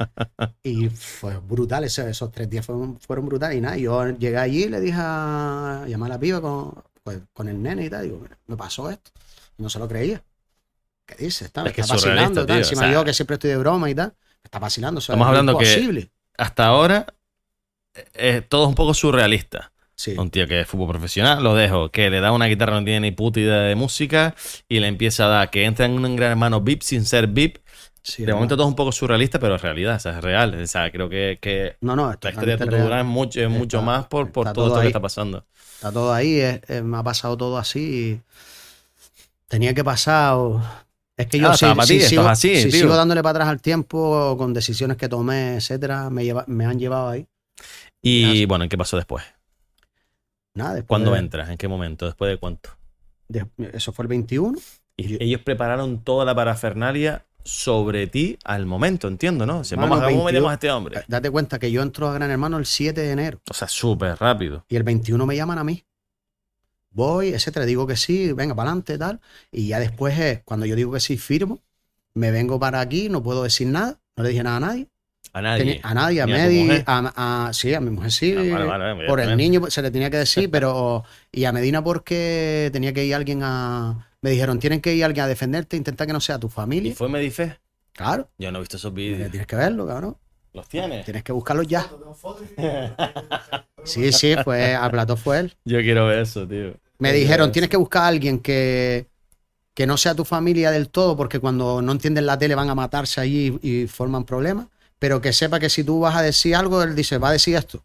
Y 0.63 0.89
fue 0.89 1.39
brutal, 1.39 1.83
ese- 1.83 2.09
esos 2.09 2.31
tres 2.31 2.49
días 2.49 2.65
fueron, 2.65 3.01
fueron 3.01 3.27
brutales. 3.27 3.59
Y 3.59 3.61
nada, 3.61 3.77
yo 3.77 4.09
llegué 4.11 4.39
allí 4.39 4.65
y 4.65 4.69
le 4.69 4.81
dije 4.81 4.97
a 5.01 5.85
llamar 5.89 6.13
a 6.13 6.15
la 6.15 6.21
piba 6.21 6.41
con, 6.41 6.73
pues, 7.03 7.19
con 7.33 7.49
el 7.49 7.61
nene 7.61 7.87
y 7.87 7.91
tal. 7.91 8.05
Digo, 8.05 8.19
"Mira, 8.23 8.39
me 8.47 8.57
pasó 8.57 8.89
esto. 8.91 9.11
No 9.59 9.69
se 9.69 9.81
lo 9.81 9.89
creía. 9.89 10.23
¿Qué 11.05 11.17
dices? 11.17 11.43
Está, 11.43 11.65
me 11.65 11.71
Es 11.71 11.75
que 11.75 11.81
está 11.81 11.95
vacilando. 11.95 12.47
tal. 12.47 12.59
Encima 12.59 12.83
o 12.83 12.85
sea- 12.85 12.93
yo 12.93 13.05
que 13.05 13.13
siempre 13.13 13.35
estoy 13.35 13.51
de 13.51 13.57
broma 13.57 13.91
y 13.91 13.95
tal. 13.97 14.15
Me 14.17 14.45
está 14.45 14.61
vacilando. 14.61 15.01
Estamos 15.01 15.25
es 15.25 15.29
hablando 15.29 15.59
que- 15.59 15.65
imposible. 15.65 16.13
hasta 16.39 16.67
ahora 16.67 17.07
eh, 17.95 18.09
eh, 18.15 18.41
todo 18.49 18.63
es 18.63 18.69
un 18.69 18.75
poco 18.77 18.95
surrealista. 18.95 19.72
Sí. 20.03 20.17
Un 20.19 20.31
tío 20.31 20.49
que 20.49 20.63
es 20.63 20.67
fútbol 20.67 20.89
profesional, 20.89 21.45
lo 21.45 21.55
dejo, 21.55 21.91
que 21.93 22.11
le 22.11 22.19
da 22.19 22.33
una 22.33 22.47
guitarra, 22.47 22.73
no 22.81 22.85
tiene 22.85 22.99
ni 22.99 23.11
puta 23.13 23.39
idea 23.39 23.61
de 23.61 23.77
música 23.77 24.35
y 24.69 24.81
le 24.81 24.89
empieza 24.89 25.27
a 25.27 25.29
dar 25.29 25.51
que 25.51 25.65
entra 25.65 25.87
en 25.87 25.93
un 26.05 26.17
gran 26.17 26.33
hermano 26.33 26.61
VIP 26.61 26.83
sin 26.83 27.05
ser 27.05 27.29
VIP. 27.29 27.59
Sí, 28.03 28.25
De 28.25 28.35
momento 28.35 28.57
todo 28.57 28.67
es 28.67 28.71
un 28.71 28.75
poco 28.75 28.91
surrealista, 28.91 29.39
pero 29.39 29.55
es 29.55 29.63
realidad, 29.63 29.95
o 29.95 30.01
sea, 30.01 30.19
es 30.19 30.25
real. 30.25 30.61
O 30.61 30.67
sea, 30.67 30.91
creo 30.91 31.09
que, 31.09 31.39
que 31.41 31.77
No, 31.83 31.95
no, 31.95 32.07
la 32.09 32.15
historia 32.15 32.33
de 32.33 32.37
totalmente 32.41 32.65
tu 32.65 32.71
real. 32.73 32.83
Durán 32.83 33.07
es 33.07 33.13
mucho, 33.13 33.41
es 33.43 33.49
mucho 33.49 33.77
Está- 33.79 33.87
más 33.87 34.07
por, 34.09 34.33
por 34.33 34.47
todo 34.47 34.55
todo 34.55 34.67
esto 34.71 34.81
que 34.81 34.87
está 34.89 35.01
pasando. 35.01 35.45
Está 35.75 35.93
todo 35.93 36.13
ahí, 36.13 36.41
es- 36.41 36.61
es- 36.69 36.83
me 36.83 36.97
ha 36.97 37.03
pasado 37.05 37.37
todo 37.37 37.57
así. 37.57 37.81
y 37.81 38.21
tenía 39.47 39.73
que 39.73 39.85
pasar. 39.85 40.35
o- 40.35 40.61
Es 41.17 41.27
que 41.29 41.39
yo 41.39 41.51
Ah, 41.51 41.57
si, 41.57 41.67
si 41.87 41.99
ti, 41.99 42.01
sigo, 42.01 42.23
así, 42.23 42.57
si 42.57 42.73
sigo 42.73 42.97
dándole 42.97 43.23
para 43.23 43.39
atrás 43.39 43.49
al 43.51 43.61
tiempo 43.61 44.35
con 44.37 44.53
decisiones 44.53 44.97
que 44.97 45.09
tomé, 45.09 45.55
etcétera, 45.59 46.11
me, 46.11 46.25
lleva- 46.25 46.45
me 46.49 46.65
han 46.65 46.79
llevado 46.81 47.11
ahí. 47.11 47.27
Y 48.03 48.23
Gracias. 48.25 48.49
bueno, 48.49 48.69
¿qué 48.69 48.77
pasó 48.77 48.97
después? 48.97 49.23
Nada, 50.55 50.75
después 50.75 50.89
¿Cuándo 50.89 51.13
de- 51.13 51.19
entras? 51.19 51.49
¿En 51.51 51.57
qué 51.57 51.69
momento? 51.69 52.07
¿Después 52.07 52.31
de 52.31 52.39
cuánto? 52.39 52.71
de- 53.29 53.47
eso 53.73 53.93
fue 53.93 54.03
el 54.05 54.09
21. 54.09 54.59
Y 54.97 55.09
Yo- 55.09 55.17
ellos 55.21 55.41
prepararon 55.43 56.03
toda 56.05 56.25
la 56.27 56.35
parafernalia 56.35 57.25
sobre 57.45 58.07
ti 58.07 58.39
al 58.45 58.67
momento, 58.67 59.09
entiendo, 59.09 59.47
¿no? 59.47 59.65
Sea, 59.65 59.77
Mano, 59.79 59.89
vamos, 59.91 60.05
¿Cómo 60.05 60.25
22. 60.25 60.33
metemos 60.33 60.51
a 60.51 60.55
este 60.55 60.71
hombre? 60.71 61.03
Date 61.09 61.31
cuenta 61.31 61.59
que 61.59 61.73
yo 61.73 61.81
entro 61.83 62.09
a 62.09 62.13
Gran 62.15 62.31
Hermano 62.31 62.59
el 62.59 62.67
7 62.67 63.01
de 63.01 63.11
enero 63.11 63.41
O 63.51 63.55
sea, 63.55 63.67
súper 63.69 64.17
rápido. 64.19 64.65
y 64.69 64.77
el 64.77 64.83
21 64.83 65.25
me 65.27 65.35
llaman 65.35 65.59
a 65.59 65.65
mí. 65.65 65.83
Voy, 66.91 67.29
etcétera, 67.29 67.65
digo 67.65 67.87
que 67.87 67.97
sí, 67.97 68.33
venga, 68.33 68.55
para 68.55 68.69
adelante, 68.71 68.99
tal. 68.99 69.21
Y 69.51 69.69
ya 69.69 69.79
después 69.81 70.19
es, 70.19 70.43
cuando 70.45 70.67
yo 70.67 70.77
digo 70.77 70.93
que 70.93 71.01
sí, 71.01 71.17
firmo, 71.17 71.61
me 72.13 72.31
vengo 72.31 72.61
para 72.61 72.81
aquí, 72.81 73.09
no 73.09 73.23
puedo 73.23 73.43
decir 73.45 73.69
nada, 73.69 73.99
no 74.15 74.23
le 74.23 74.29
dije 74.29 74.43
nada 74.43 74.59
a 74.59 74.61
nadie. 74.61 74.89
A 75.35 75.41
nadie. 75.41 75.65
Tenía- 75.65 75.81
a 75.83 75.95
nadie, 75.95 76.21
a 76.21 76.25
a 76.25 76.27
Medi, 76.27 76.83
a, 76.87 77.47
a- 77.47 77.53
sí, 77.53 77.73
a 77.75 77.81
mi 77.81 77.91
mujer 77.91 78.11
sí. 78.13 78.33
Ah, 78.37 78.41
vale, 78.53 78.65
vale, 78.67 78.85
vale, 78.95 79.07
por 79.07 79.21
el 79.21 79.37
niño 79.37 79.71
se 79.71 79.81
le 79.83 79.91
tenía 79.91 80.11
que 80.11 80.19
decir, 80.19 80.51
pero. 80.53 81.05
Y 81.31 81.45
a 81.45 81.53
Medina 81.53 81.83
porque 81.83 82.69
tenía 82.73 82.93
que 82.93 83.05
ir 83.05 83.15
alguien 83.15 83.41
a. 83.43 84.09
Me 84.21 84.31
dijeron, 84.31 84.59
tienen 84.61 84.81
que 84.81 84.95
ir 84.95 85.05
alguien 85.05 85.25
a 85.25 85.29
defenderte, 85.29 85.77
intentar 85.77 86.07
que 86.07 86.13
no 86.13 86.21
sea 86.21 86.39
tu 86.39 86.47
¿Y 86.47 86.51
familia. 86.51 86.95
fue 86.95 87.09
Medife? 87.09 87.59
Claro, 87.93 88.29
Yo 88.39 88.51
no 88.53 88.59
he 88.59 88.63
visto 88.63 88.77
esos 88.77 88.91
eh, 88.93 88.95
vídeos. 88.95 89.31
tienes 89.31 89.47
que 89.47 89.57
verlo, 89.57 89.87
cabrón. 89.87 90.17
¿Los 90.55 90.69
tienes? 90.69 91.05
Tienes 91.05 91.23
que 91.23 91.33
buscarlos 91.33 91.67
ya. 91.67 91.87
Sí, 93.85 94.13
sí, 94.13 94.35
fue, 94.45 94.75
al 94.75 94.91
plató 94.93 95.17
fue 95.17 95.41
él. 95.41 95.55
Yo 95.65 95.81
quiero 95.81 96.07
ver 96.07 96.21
eso, 96.21 96.47
tío. 96.47 96.75
Me 96.99 97.13
dijeron, 97.13 97.51
tienes 97.51 97.69
que 97.69 97.77
buscar 97.77 98.03
a 98.05 98.07
alguien 98.09 98.39
que, 98.39 99.09
que 99.75 99.87
no 99.89 99.97
sea 99.97 100.15
tu 100.15 100.25
familia 100.25 100.71
del 100.71 100.89
todo, 100.89 101.17
porque 101.17 101.41
cuando 101.41 101.83
no 101.83 101.91
entienden 101.91 102.27
la 102.27 102.39
tele 102.39 102.55
van 102.55 102.71
a 102.71 102.75
matarse 102.77 103.21
allí 103.21 103.59
y, 103.61 103.87
forman 103.89 104.25
problemas, 104.25 104.69
pero 105.03 105.21
que 105.21 105.33
sepa 105.33 105.59
que 105.59 105.69
si 105.69 105.83
tú 105.83 105.99
vas 105.99 106.15
a 106.15 106.23
decir 106.23 106.55
algo, 106.55 106.81
él 106.81 106.95
dice, 106.95 107.19
va 107.19 107.31
a 107.31 107.33
decir 107.33 107.57
esto. 107.57 107.83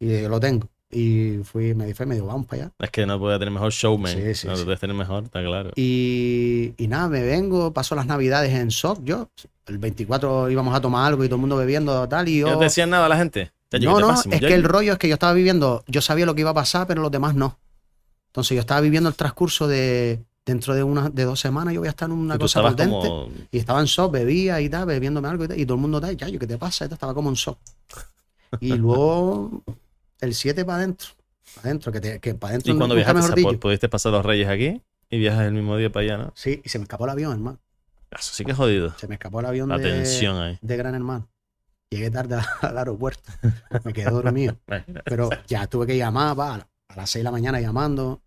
Y 0.00 0.22
yo 0.22 0.28
lo 0.28 0.40
tengo. 0.40 0.66
Y 0.90 1.38
fui, 1.44 1.72
me 1.72 1.86
dijo, 1.86 2.04
me 2.04 2.16
dijo, 2.16 2.26
vamos 2.26 2.46
para 2.48 2.64
allá. 2.64 2.72
Es 2.80 2.90
que 2.90 3.06
no 3.06 3.16
puede 3.16 3.38
tener 3.38 3.54
mejor 3.54 3.70
showman. 3.70 4.12
Sí, 4.12 4.34
sí, 4.34 4.48
no 4.48 4.56
sí. 4.56 4.64
puedes 4.64 4.80
tener 4.80 4.96
mejor, 4.96 5.22
está 5.22 5.40
claro. 5.40 5.70
Y, 5.76 6.74
y 6.76 6.88
nada, 6.88 7.08
me 7.08 7.22
vengo, 7.22 7.72
paso 7.72 7.94
las 7.94 8.06
navidades 8.06 8.52
en 8.52 8.72
SOC, 8.72 9.04
yo. 9.04 9.28
El 9.66 9.78
24 9.78 10.50
íbamos 10.50 10.74
a 10.74 10.80
tomar 10.80 11.06
algo 11.06 11.22
y 11.22 11.28
todo 11.28 11.36
el 11.36 11.42
mundo 11.42 11.56
bebiendo 11.58 12.08
tal, 12.08 12.28
y 12.28 12.38
yo... 12.40 12.50
¿No 12.50 12.58
te 12.58 12.64
decían 12.64 12.90
nada 12.90 13.06
a 13.06 13.08
la 13.08 13.18
gente? 13.18 13.52
No, 13.70 13.78
¿qué 13.78 13.78
te 13.78 13.86
no, 13.86 14.08
pasa? 14.08 14.28
es 14.32 14.40
Yo- 14.40 14.48
que 14.48 14.54
el 14.54 14.64
rollo 14.64 14.94
es 14.94 14.98
que 14.98 15.06
yo 15.06 15.14
estaba 15.14 15.34
viviendo, 15.34 15.84
yo 15.86 16.02
sabía 16.02 16.26
lo 16.26 16.34
que 16.34 16.40
iba 16.40 16.50
a 16.50 16.54
pasar, 16.54 16.88
pero 16.88 17.02
los 17.02 17.12
demás 17.12 17.36
no. 17.36 17.56
Entonces 18.30 18.56
yo 18.56 18.60
estaba 18.62 18.80
viviendo 18.80 19.08
el 19.08 19.14
transcurso 19.14 19.68
de 19.68 20.24
dentro 20.48 20.74
de 20.74 20.82
una 20.82 21.10
de 21.10 21.24
dos 21.24 21.38
semanas 21.38 21.74
yo 21.74 21.80
voy 21.80 21.88
a 21.88 21.90
estar 21.90 22.08
en 22.08 22.16
una 22.16 22.38
cosa 22.38 22.62
potente. 22.62 23.06
como... 23.06 23.28
Y 23.50 23.58
estaba 23.58 23.80
en 23.80 23.86
shock, 23.86 24.10
bebía 24.12 24.60
y 24.60 24.68
tal, 24.68 24.86
bebiéndome 24.86 25.28
algo 25.28 25.44
y 25.44 25.48
tal, 25.48 25.58
y 25.60 25.64
todo 25.66 25.74
el 25.76 25.80
mundo 25.82 26.00
tal, 26.00 26.16
ya, 26.16 26.28
yo, 26.28 26.38
¿qué 26.38 26.46
te 26.46 26.56
pasa? 26.58 26.84
Esto 26.86 26.94
estaba 26.94 27.12
como 27.14 27.28
en 27.28 27.34
shock. 27.34 27.58
Y 28.60 28.72
luego 28.76 29.62
el 30.20 30.34
7 30.34 30.64
para 30.64 30.78
adentro. 30.78 31.08
Para 31.54 31.68
adentro, 31.68 31.92
que, 31.92 32.00
te- 32.00 32.18
que 32.18 32.34
para 32.34 32.50
adentro 32.52 32.72
¿Y 32.74 32.76
cuando 32.76 32.94
viajaste? 32.94 33.42
¿Pudiste 33.58 33.88
pasar 33.88 34.12
los 34.12 34.24
reyes 34.24 34.48
aquí? 34.48 34.82
Y 35.10 35.18
viajas 35.18 35.46
el 35.46 35.52
mismo 35.52 35.76
día 35.76 35.90
para 35.90 36.04
allá, 36.04 36.18
¿no? 36.24 36.32
Sí, 36.34 36.60
y 36.64 36.68
se 36.68 36.78
me 36.78 36.84
escapó 36.84 37.04
el 37.04 37.10
avión, 37.10 37.32
hermano. 37.32 37.58
Eso 38.10 38.32
sí 38.32 38.44
que 38.44 38.52
es 38.52 38.56
jodido. 38.56 38.94
Se 38.98 39.06
me 39.06 39.14
escapó 39.14 39.40
el 39.40 39.46
avión 39.46 39.68
La 39.68 39.76
de, 39.78 39.84
tensión 39.84 40.36
ahí. 40.36 40.58
de 40.62 40.76
Gran 40.76 40.94
Hermano. 40.94 41.28
Llegué 41.90 42.10
tarde 42.10 42.38
al 42.62 42.78
aeropuerto. 42.78 43.30
Me 43.84 43.92
quedé 43.92 44.10
dormido. 44.10 44.56
Pero 45.04 45.30
ya 45.46 45.66
tuve 45.66 45.86
que 45.86 45.96
llamar, 45.96 46.38
va, 46.38 46.54
a 46.88 46.96
las 46.96 47.10
6 47.10 47.20
de 47.20 47.24
la 47.24 47.30
mañana 47.30 47.60
llamando 47.60 48.22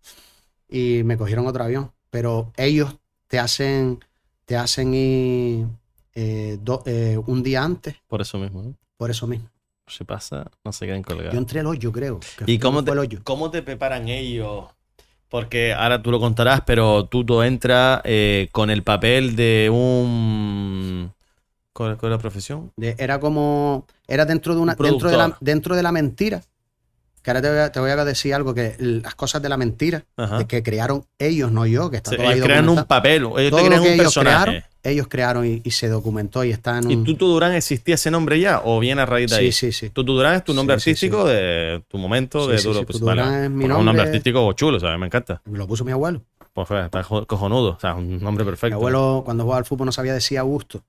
y 0.68 1.02
me 1.04 1.16
cogieron 1.16 1.46
otro 1.46 1.64
avión. 1.64 1.92
Pero 2.12 2.52
ellos 2.58 2.94
te 3.26 3.38
hacen, 3.38 3.98
te 4.44 4.54
hacen 4.54 4.92
ir, 4.92 5.66
eh, 6.14 6.58
do- 6.60 6.82
eh, 6.84 7.18
un 7.26 7.42
día 7.42 7.64
antes, 7.64 7.96
Por 8.06 8.20
eso 8.20 8.36
mismo, 8.38 8.62
¿no? 8.62 8.74
por 8.98 9.10
eso 9.10 9.26
mismo. 9.26 9.48
Si 9.86 10.04
pasa, 10.04 10.50
no 10.62 10.72
se 10.74 10.84
queden 10.84 11.02
colgados. 11.02 11.32
Yo 11.32 11.38
entré 11.38 11.60
el 11.60 11.66
hoyo, 11.66 11.90
creo. 11.90 12.20
¿Y 12.46 12.58
cómo 12.58 12.84
te, 12.84 12.90
el 12.90 12.98
hoyo. 12.98 13.20
cómo 13.24 13.50
te 13.50 13.62
preparan 13.62 14.08
ellos? 14.08 14.66
Porque 15.30 15.72
ahora 15.72 16.02
tú 16.02 16.10
lo 16.10 16.20
contarás, 16.20 16.60
pero 16.66 17.06
tú, 17.06 17.40
entras 17.40 18.02
eh, 18.04 18.50
con 18.52 18.68
el 18.68 18.82
papel 18.82 19.34
de 19.34 19.70
un... 19.72 21.10
¿Cuál, 21.72 21.96
cuál 21.96 22.12
es 22.12 22.16
la 22.18 22.20
profesión? 22.20 22.70
De- 22.76 22.94
era 22.98 23.18
como. 23.18 23.86
Era 24.06 24.26
dentro 24.26 24.54
de 24.54 24.60
una. 24.60 24.76
Un 24.78 24.84
Dentro 24.84 25.08
de, 25.08 25.16
la, 25.16 25.38
dentro 25.40 25.74
de 25.74 25.82
la 25.82 25.90
mentira. 25.92 26.42
Que 27.22 27.30
ahora 27.30 27.40
te 27.42 27.48
voy, 27.50 27.58
a, 27.58 27.72
te 27.72 27.80
voy 27.80 27.90
a 27.90 28.04
decir 28.04 28.34
algo: 28.34 28.52
que 28.54 28.74
las 28.78 29.14
cosas 29.14 29.40
de 29.42 29.48
la 29.48 29.56
mentira, 29.56 30.04
de 30.38 30.46
que 30.46 30.62
crearon 30.62 31.04
ellos, 31.18 31.52
no 31.52 31.66
yo, 31.66 31.90
que 31.90 31.96
está 31.98 32.10
Sí, 32.10 32.16
todo 32.16 32.28
ahí 32.28 32.34
ellos 32.34 32.46
crean 32.46 32.68
un 32.68 32.84
papel, 32.84 33.22
ellos 33.22 33.32
Todo 33.32 33.40
te 33.48 33.62
lo 33.62 33.66
crean 33.68 33.82
que 33.82 33.88
un 33.88 33.94
ellos 33.94 34.02
personaje. 34.14 34.42
crearon, 34.44 34.64
ellos 34.84 35.06
crearon 35.08 35.46
y, 35.46 35.60
y 35.64 35.70
se 35.70 35.88
documentó 35.88 36.42
y 36.42 36.50
está 36.50 36.78
en 36.78 36.86
un. 36.86 36.92
¿Y 36.92 37.04
Tuto 37.04 37.26
Durán 37.28 37.52
existía 37.52 37.94
ese 37.94 38.10
nombre 38.10 38.40
ya 38.40 38.60
o 38.64 38.80
viene 38.80 39.02
a 39.02 39.06
raíz 39.06 39.30
de 39.30 39.36
ahí? 39.36 39.52
sí, 39.52 39.70
sí, 39.70 39.86
sí. 39.86 39.90
Tuto 39.90 40.12
Durán 40.12 40.34
es 40.34 40.44
tu 40.44 40.52
nombre 40.52 40.74
Sí, 40.80 40.82
sí, 40.82 40.90
artístico 40.90 41.24
de 41.26 41.84
tu 41.88 41.98
momento 41.98 42.46
Sí, 42.46 42.50
de 42.52 42.58
sí, 42.58 42.64
duro. 42.66 42.80
sí, 42.80 42.84
pues, 42.86 43.00
vale. 43.00 43.22
Durán 43.22 43.44
es 43.44 43.50
mi 43.50 43.54
Porque 43.62 43.64
un 43.64 43.68
nombre 43.70 43.84
nombre. 43.84 44.02
artístico 44.02 44.52
chulo, 44.54 44.80
¿sabes? 44.80 44.98
Me 44.98 45.06
encanta. 45.06 45.40
Lo 45.44 45.66
puso 45.68 45.84
mi 45.84 45.92
abuelo. 45.92 46.22
Pues 46.52 46.68
está 46.70 47.02
jo- 47.02 47.26
cojonudo, 47.26 47.70
o 47.76 47.80
sea, 47.80 47.94
un 47.94 48.18
nombre 48.20 48.44
Mi 48.44 48.50
perfecto. 48.50 48.76
abuelo, 48.76 49.22
cuando 49.24 49.44
jugaba 49.44 49.58
al 49.58 49.64
fútbol, 49.64 49.86
no 49.86 49.92
sabía 49.92 50.12
decir 50.12 50.36
Augusto. 50.38 50.82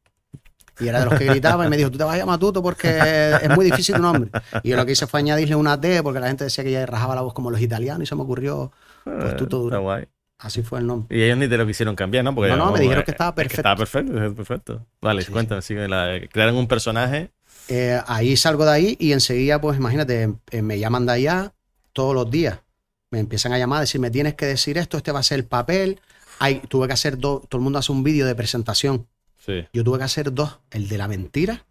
Y 0.80 0.88
era 0.88 1.00
de 1.00 1.06
los 1.06 1.14
que 1.20 1.26
gritaba 1.26 1.66
y 1.66 1.70
me 1.70 1.78
dijo, 1.78 1.92
tú 1.92 1.98
te 1.98 2.04
vas 2.04 2.16
a 2.16 2.18
llamar 2.18 2.40
Tuto 2.40 2.62
porque 2.64 3.38
es 3.42 3.50
muy 3.50 3.66
difícil 3.66 3.96
tu 3.96 4.02
nombre. 4.02 4.32
Y 4.64 4.70
yo 4.70 4.76
lo 4.78 4.86
que 4.86 4.94
hice 4.94 5.06
fue 5.08 5.20
añadirle 5.20 5.56
una 5.56 5.80
T 5.80 6.02
porque 6.04 6.20
la 6.20 6.28
gente 6.28 6.46
decía 6.46 6.64
que 6.64 6.72
ya 6.72 6.86
rajaba 6.86 7.16
la 7.16 7.22
voz 7.22 7.34
como 7.34 7.52
los 7.52 7.62
italianos 7.62 8.04
y 8.04 8.06
se 8.08 8.16
me 8.16 8.24
ocurrió, 8.24 8.72
pues 9.04 9.36
Tuto 9.36 9.58
Está 9.58 9.78
Durán. 9.78 9.82
guay. 9.82 10.06
Así 10.40 10.62
fue 10.62 10.80
el 10.80 10.88
nombre. 10.88 11.16
Y 11.16 11.22
ellos 11.24 11.38
ni 11.38 11.48
te 11.48 11.58
lo 11.58 11.66
quisieron 11.66 11.96
cambiar, 11.96 12.24
¿no? 12.26 12.36
Porque, 12.36 12.50
No, 12.52 12.58
no, 12.58 12.72
me 12.72 12.80
dijeron 12.80 13.02
eh, 13.02 13.06
que 13.06 13.12
estaba 13.12 13.30
es 13.30 13.36
perfecto. 13.36 13.60
estaba 13.62 13.76
perfecto, 13.78 14.36
perfecto. 14.36 14.86
Vale, 15.00 15.22
Sí, 15.22 15.32
cuéntame, 15.32 15.62
la- 15.88 16.20
crearon 16.30 16.56
un 16.58 16.68
personaje. 16.68 17.32
Eh, 17.70 18.02
ahí 18.08 18.36
salgo 18.36 18.66
de 18.66 18.72
ahí 18.72 18.98
y 19.00 19.14
enseguida, 19.14 19.62
pues 19.62 19.78
imagínate, 19.78 20.34
eh, 20.52 20.62
me 20.62 20.80
llaman 20.80 21.06
de 21.06 21.14
allá 21.14 21.54
todos 21.94 22.14
los 22.14 22.30
días. 22.30 22.60
Me 23.12 23.20
empiezan 23.20 23.54
a 23.54 23.58
llamar 23.60 23.78
a 23.78 23.82
decir, 23.82 24.02
me 24.02 24.12
tienes 24.12 24.34
que 24.34 24.48
decir 24.48 24.78
esto, 24.78 24.98
este 24.98 25.12
va 25.14 25.20
a 25.20 25.24
ser 25.24 25.40
el 25.40 25.46
papel. 25.46 26.02
Hay, 26.40 26.60
tuve 26.68 26.88
que 26.88 26.94
hacer 26.94 27.18
dos, 27.20 27.48
todo 27.48 27.60
el 27.60 27.64
mundo 27.64 27.80
hace 27.80 27.92
un 27.92 28.04
vídeo 28.04 28.26
de 28.26 28.36
presentación. 28.36 29.08
Sí. 29.46 29.66
Yo 29.74 29.84
tuve 29.84 29.98
que 29.98 30.04
hacer 30.06 30.34
dos, 30.34 30.60
el 30.72 30.88
de 30.88 30.98
la 30.98 31.08
mentira 31.08 31.64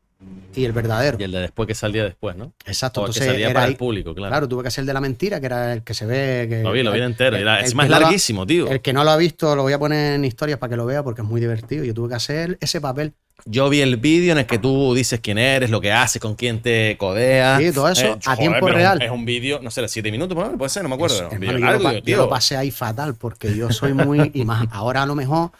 y 0.55 0.64
el 0.64 0.73
verdadero. 0.73 1.16
Y 1.18 1.25
el 1.25 1.33
de 1.33 1.41
después 1.41 1.66
que 1.66 1.75
salía 1.75 2.05
después, 2.05 2.37
¿no? 2.37 2.53
Exacto, 2.66 3.01
O 3.01 3.07
el 3.07 3.12
que 3.12 3.18
entonces 3.18 3.33
salía 3.33 3.47
era 3.47 3.55
para 3.55 3.66
el 3.66 3.77
público, 3.77 4.14
claro. 4.14 4.31
Claro, 4.31 4.49
tuve 4.49 4.62
que 4.62 4.68
hacer 4.68 4.83
el 4.83 4.87
de 4.87 4.93
la 4.93 5.01
mentira, 5.01 5.41
que 5.41 5.47
era 5.47 5.73
el 5.73 5.83
que 5.83 5.95
se 5.95 6.07
ve. 6.07 6.47
Que, 6.49 6.62
Lo 6.62 6.73
vi, 6.73 6.83
lo 6.83 6.93
vi 6.93 7.01
entero. 7.01 7.37
y 7.39 7.41
era- 7.41 7.61
el- 7.61 7.64
es 7.64 7.75
más 7.75 7.89
no 7.89 7.95
lo 7.97 8.01
larguísimo, 8.03 8.47
tío. 8.47 8.68
El 8.68 8.81
que 8.83 8.93
no 8.93 9.03
lo 9.05 9.11
ha 9.11 9.16
visto 9.16 9.57
lo 9.57 9.62
voy 9.62 9.73
a 9.73 9.79
poner 9.79 10.14
en 10.14 10.25
historias 10.25 10.59
para 10.59 10.70
que 10.70 10.77
lo 10.77 10.87
vea 10.87 11.03
porque 11.03 11.23
es 11.23 11.27
muy 11.27 11.41
divertido. 11.41 11.83
Yo 11.85 11.95
tuve 11.95 12.11
que 12.11 12.14
hacer 12.14 12.59
ese 12.61 12.81
papel. 12.81 13.14
Yo 13.47 13.68
vi 13.68 13.81
el 13.81 13.97
vídeo 13.97 14.31
en 14.33 14.39
el 14.39 14.47
que 14.47 14.59
tú 14.61 14.95
dices 14.95 15.18
quién 15.20 15.37
eres, 15.39 15.70
lo 15.70 15.81
que 15.81 15.91
haces, 15.91 16.23
con 16.23 16.37
quién 16.37 16.61
te 16.62 16.97
codeas. 16.99 17.61
Sí, 17.61 17.73
todo 17.73 17.89
eso 17.89 18.16
a 18.25 18.37
tiempo 18.37 18.68
real. 18.68 19.03
Es 19.03 19.11
un 19.11 19.25
vídeo, 19.25 19.59
no 19.61 19.73
sé, 19.73 19.89
siete 19.89 20.12
minutos, 20.12 20.35
por 20.37 20.45
lo 20.45 20.51
menos, 20.51 20.59
puede 20.59 20.68
ser, 20.68 20.85
no 20.85 20.89
me 20.91 20.95
acuerdo. 20.95 21.16
Eso, 21.16 21.29
hermano, 21.33 21.53
yo, 21.53 21.59
lo 21.59 21.66
largo, 21.66 21.93
yo 21.93 22.03
tío. 22.03 22.16
lo 22.18 22.29
pasé 22.29 22.57
ahí 22.57 22.70
fatal 22.70 23.16
porque 23.16 23.57
yo 23.57 23.73
soy 23.73 23.95
muy. 23.95 24.31
y 24.35 24.45
más 24.45 24.68
ahora 24.70 25.03
a 25.03 25.07
lo 25.07 25.16
mejor 25.16 25.51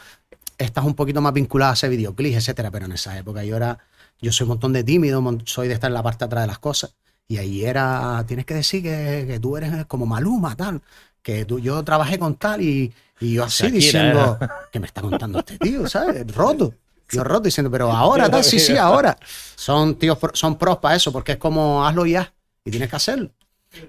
estás 0.65 0.85
un 0.85 0.95
poquito 0.95 1.21
más 1.21 1.33
vinculado 1.33 1.71
a 1.71 1.73
ese 1.73 1.89
videoclip, 1.89 2.35
etcétera, 2.35 2.71
pero 2.71 2.85
en 2.85 2.93
esa 2.93 3.17
época 3.17 3.43
yo 3.43 3.55
era. 3.55 3.77
Yo 4.21 4.31
soy 4.31 4.45
un 4.45 4.49
montón 4.49 4.73
de 4.73 4.83
tímido, 4.83 5.21
soy 5.45 5.67
de 5.67 5.73
estar 5.73 5.89
en 5.89 5.95
la 5.95 6.03
parte 6.03 6.19
de 6.19 6.25
atrás 6.27 6.43
de 6.43 6.47
las 6.47 6.59
cosas. 6.59 6.95
Y 7.27 7.37
ahí 7.37 7.65
era. 7.65 8.23
Tienes 8.27 8.45
que 8.45 8.53
decir 8.53 8.83
que, 8.83 9.25
que 9.27 9.39
tú 9.39 9.57
eres 9.57 9.85
como 9.85 10.05
Maluma, 10.05 10.55
tal. 10.55 10.81
Que 11.21 11.45
tú, 11.45 11.59
yo 11.59 11.83
trabajé 11.83 12.19
con 12.19 12.35
tal 12.35 12.61
y, 12.61 12.93
y 13.19 13.33
yo 13.33 13.43
así 13.43 13.63
Shakira, 13.63 13.79
diciendo. 13.79 14.39
que 14.71 14.79
me 14.79 14.87
está 14.87 15.01
contando 15.01 15.39
este 15.39 15.57
tío, 15.57 15.87
¿sabes? 15.87 16.25
Roto. 16.33 16.73
Yo 17.11 17.23
roto 17.23 17.43
diciendo, 17.43 17.69
pero 17.69 17.91
ahora, 17.91 18.29
tal, 18.31 18.43
sí, 18.43 18.59
sí, 18.59 18.77
ahora. 18.77 19.17
Son 19.55 19.95
tíos, 19.95 20.17
son 20.33 20.57
pros 20.57 20.77
para 20.77 20.95
eso, 20.95 21.11
porque 21.11 21.33
es 21.33 21.37
como 21.37 21.85
hazlo 21.85 22.05
ya 22.05 22.33
y 22.65 22.71
tienes 22.71 22.89
que 22.89 22.95
hacerlo. 22.95 23.31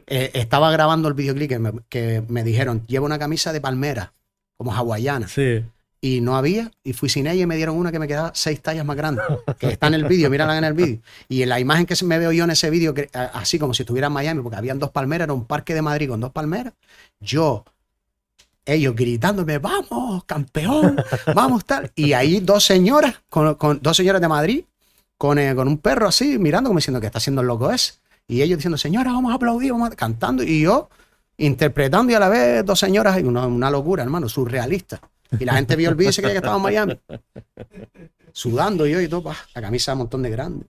Eh, 0.07 0.31
estaba 0.35 0.71
grabando 0.71 1.09
el 1.09 1.15
videoclip 1.15 1.49
que 1.49 1.59
me, 1.59 1.73
que 1.89 2.23
me 2.29 2.43
dijeron, 2.43 2.87
lleva 2.87 3.07
una 3.07 3.19
camisa 3.19 3.53
de 3.53 3.61
palmera, 3.61 4.13
como 4.57 4.75
hawaiana, 4.75 5.29
Sí. 5.29 5.65
Y 6.05 6.21
no 6.21 6.37
había, 6.37 6.71
y 6.83 6.93
fui 6.93 7.09
sin 7.09 7.27
ella 7.27 7.45
y 7.45 7.47
me 7.47 7.57
dieron 7.57 7.79
una 7.79 7.91
que 7.91 7.99
me 7.99 8.07
quedaba 8.07 8.31
seis 8.35 8.61
tallas 8.61 8.85
más 8.85 8.95
grande, 8.95 9.23
que 9.59 9.69
está 9.69 9.87
en 9.87 9.95
el 9.95 10.05
vídeo, 10.05 10.29
mírala 10.29 10.59
en 10.59 10.65
el 10.65 10.75
vídeo. 10.75 10.99
Y 11.31 11.41
en 11.41 11.49
la 11.49 11.59
imagen 11.59 11.87
que 11.87 11.97
me 12.05 12.19
veo 12.19 12.31
yo 12.31 12.45
en 12.45 12.51
ese 12.51 12.69
vídeo, 12.69 12.93
así 13.33 13.59
como 13.59 13.73
si 13.73 13.85
estuviera 13.85 14.09
en 14.09 14.13
Miami, 14.13 14.43
porque 14.43 14.59
habían 14.59 14.79
dos 14.79 14.91
palmeras, 14.91 15.25
era 15.25 15.33
un 15.33 15.47
parque 15.47 15.73
de 15.73 15.81
Madrid 15.81 16.11
con 16.11 16.21
dos 16.21 16.31
palmeras, 16.31 16.75
yo, 17.21 17.65
ellos 18.67 18.95
gritándome, 18.95 19.57
vamos, 19.57 20.25
campeón, 20.25 21.03
vamos, 21.35 21.65
tal. 21.65 21.91
Y 21.95 22.13
ahí 22.13 22.41
dos 22.41 22.67
señoras, 22.67 23.23
con, 23.31 23.57
dos 23.81 23.97
señoras 23.97 24.21
de 24.21 24.29
Madrid, 24.29 24.65
con, 25.17 25.39
eh, 25.39 25.55
con 25.55 25.69
un 25.69 25.79
perro 25.79 26.09
así, 26.09 26.39
mirando 26.39 26.69
como 26.69 26.81
diciendo 26.81 27.01
que 27.01 27.07
está 27.07 27.17
haciendo 27.17 27.41
el 27.41 27.47
loco 27.47 27.71
ese. 27.71 27.95
Y 28.29 28.43
ellos 28.43 28.59
diciendo, 28.59 28.77
señora, 28.77 29.11
vamos 29.11 29.33
a 29.33 29.37
aplaudir, 29.37 29.73
vamos 29.73 29.91
a-", 29.91 29.97
cantando. 29.97 30.43
Y 30.43 30.61
yo 30.65 30.91
interpretando 31.39 32.13
y 32.13 32.15
a 32.15 32.21
la 32.21 32.29
vez 32.29 32.63
dos 32.63 32.79
señoras, 32.79 33.17
una, 33.23 33.47
una 33.47 33.71
locura, 33.71 34.03
hermano, 34.03 34.29
surrealista. 34.29 35.01
Y 35.39 35.45
la 35.45 35.55
gente 35.55 35.77
vio 35.77 35.91
el 35.91 35.95
vídeo 35.95 36.11
y 36.11 36.13
se 36.13 36.23
creía 36.23 36.35
que 36.35 36.39
estaba 36.39 36.57
en 36.57 36.63
Miami. 36.63 37.01
Sudando 38.33 38.87
yo 38.87 39.01
y 39.01 39.09
todo, 39.09 39.33
la 39.55 39.61
camisa 39.63 39.93
un 39.93 39.99
montón 39.99 40.23
de 40.23 40.31
grande. 40.31 40.67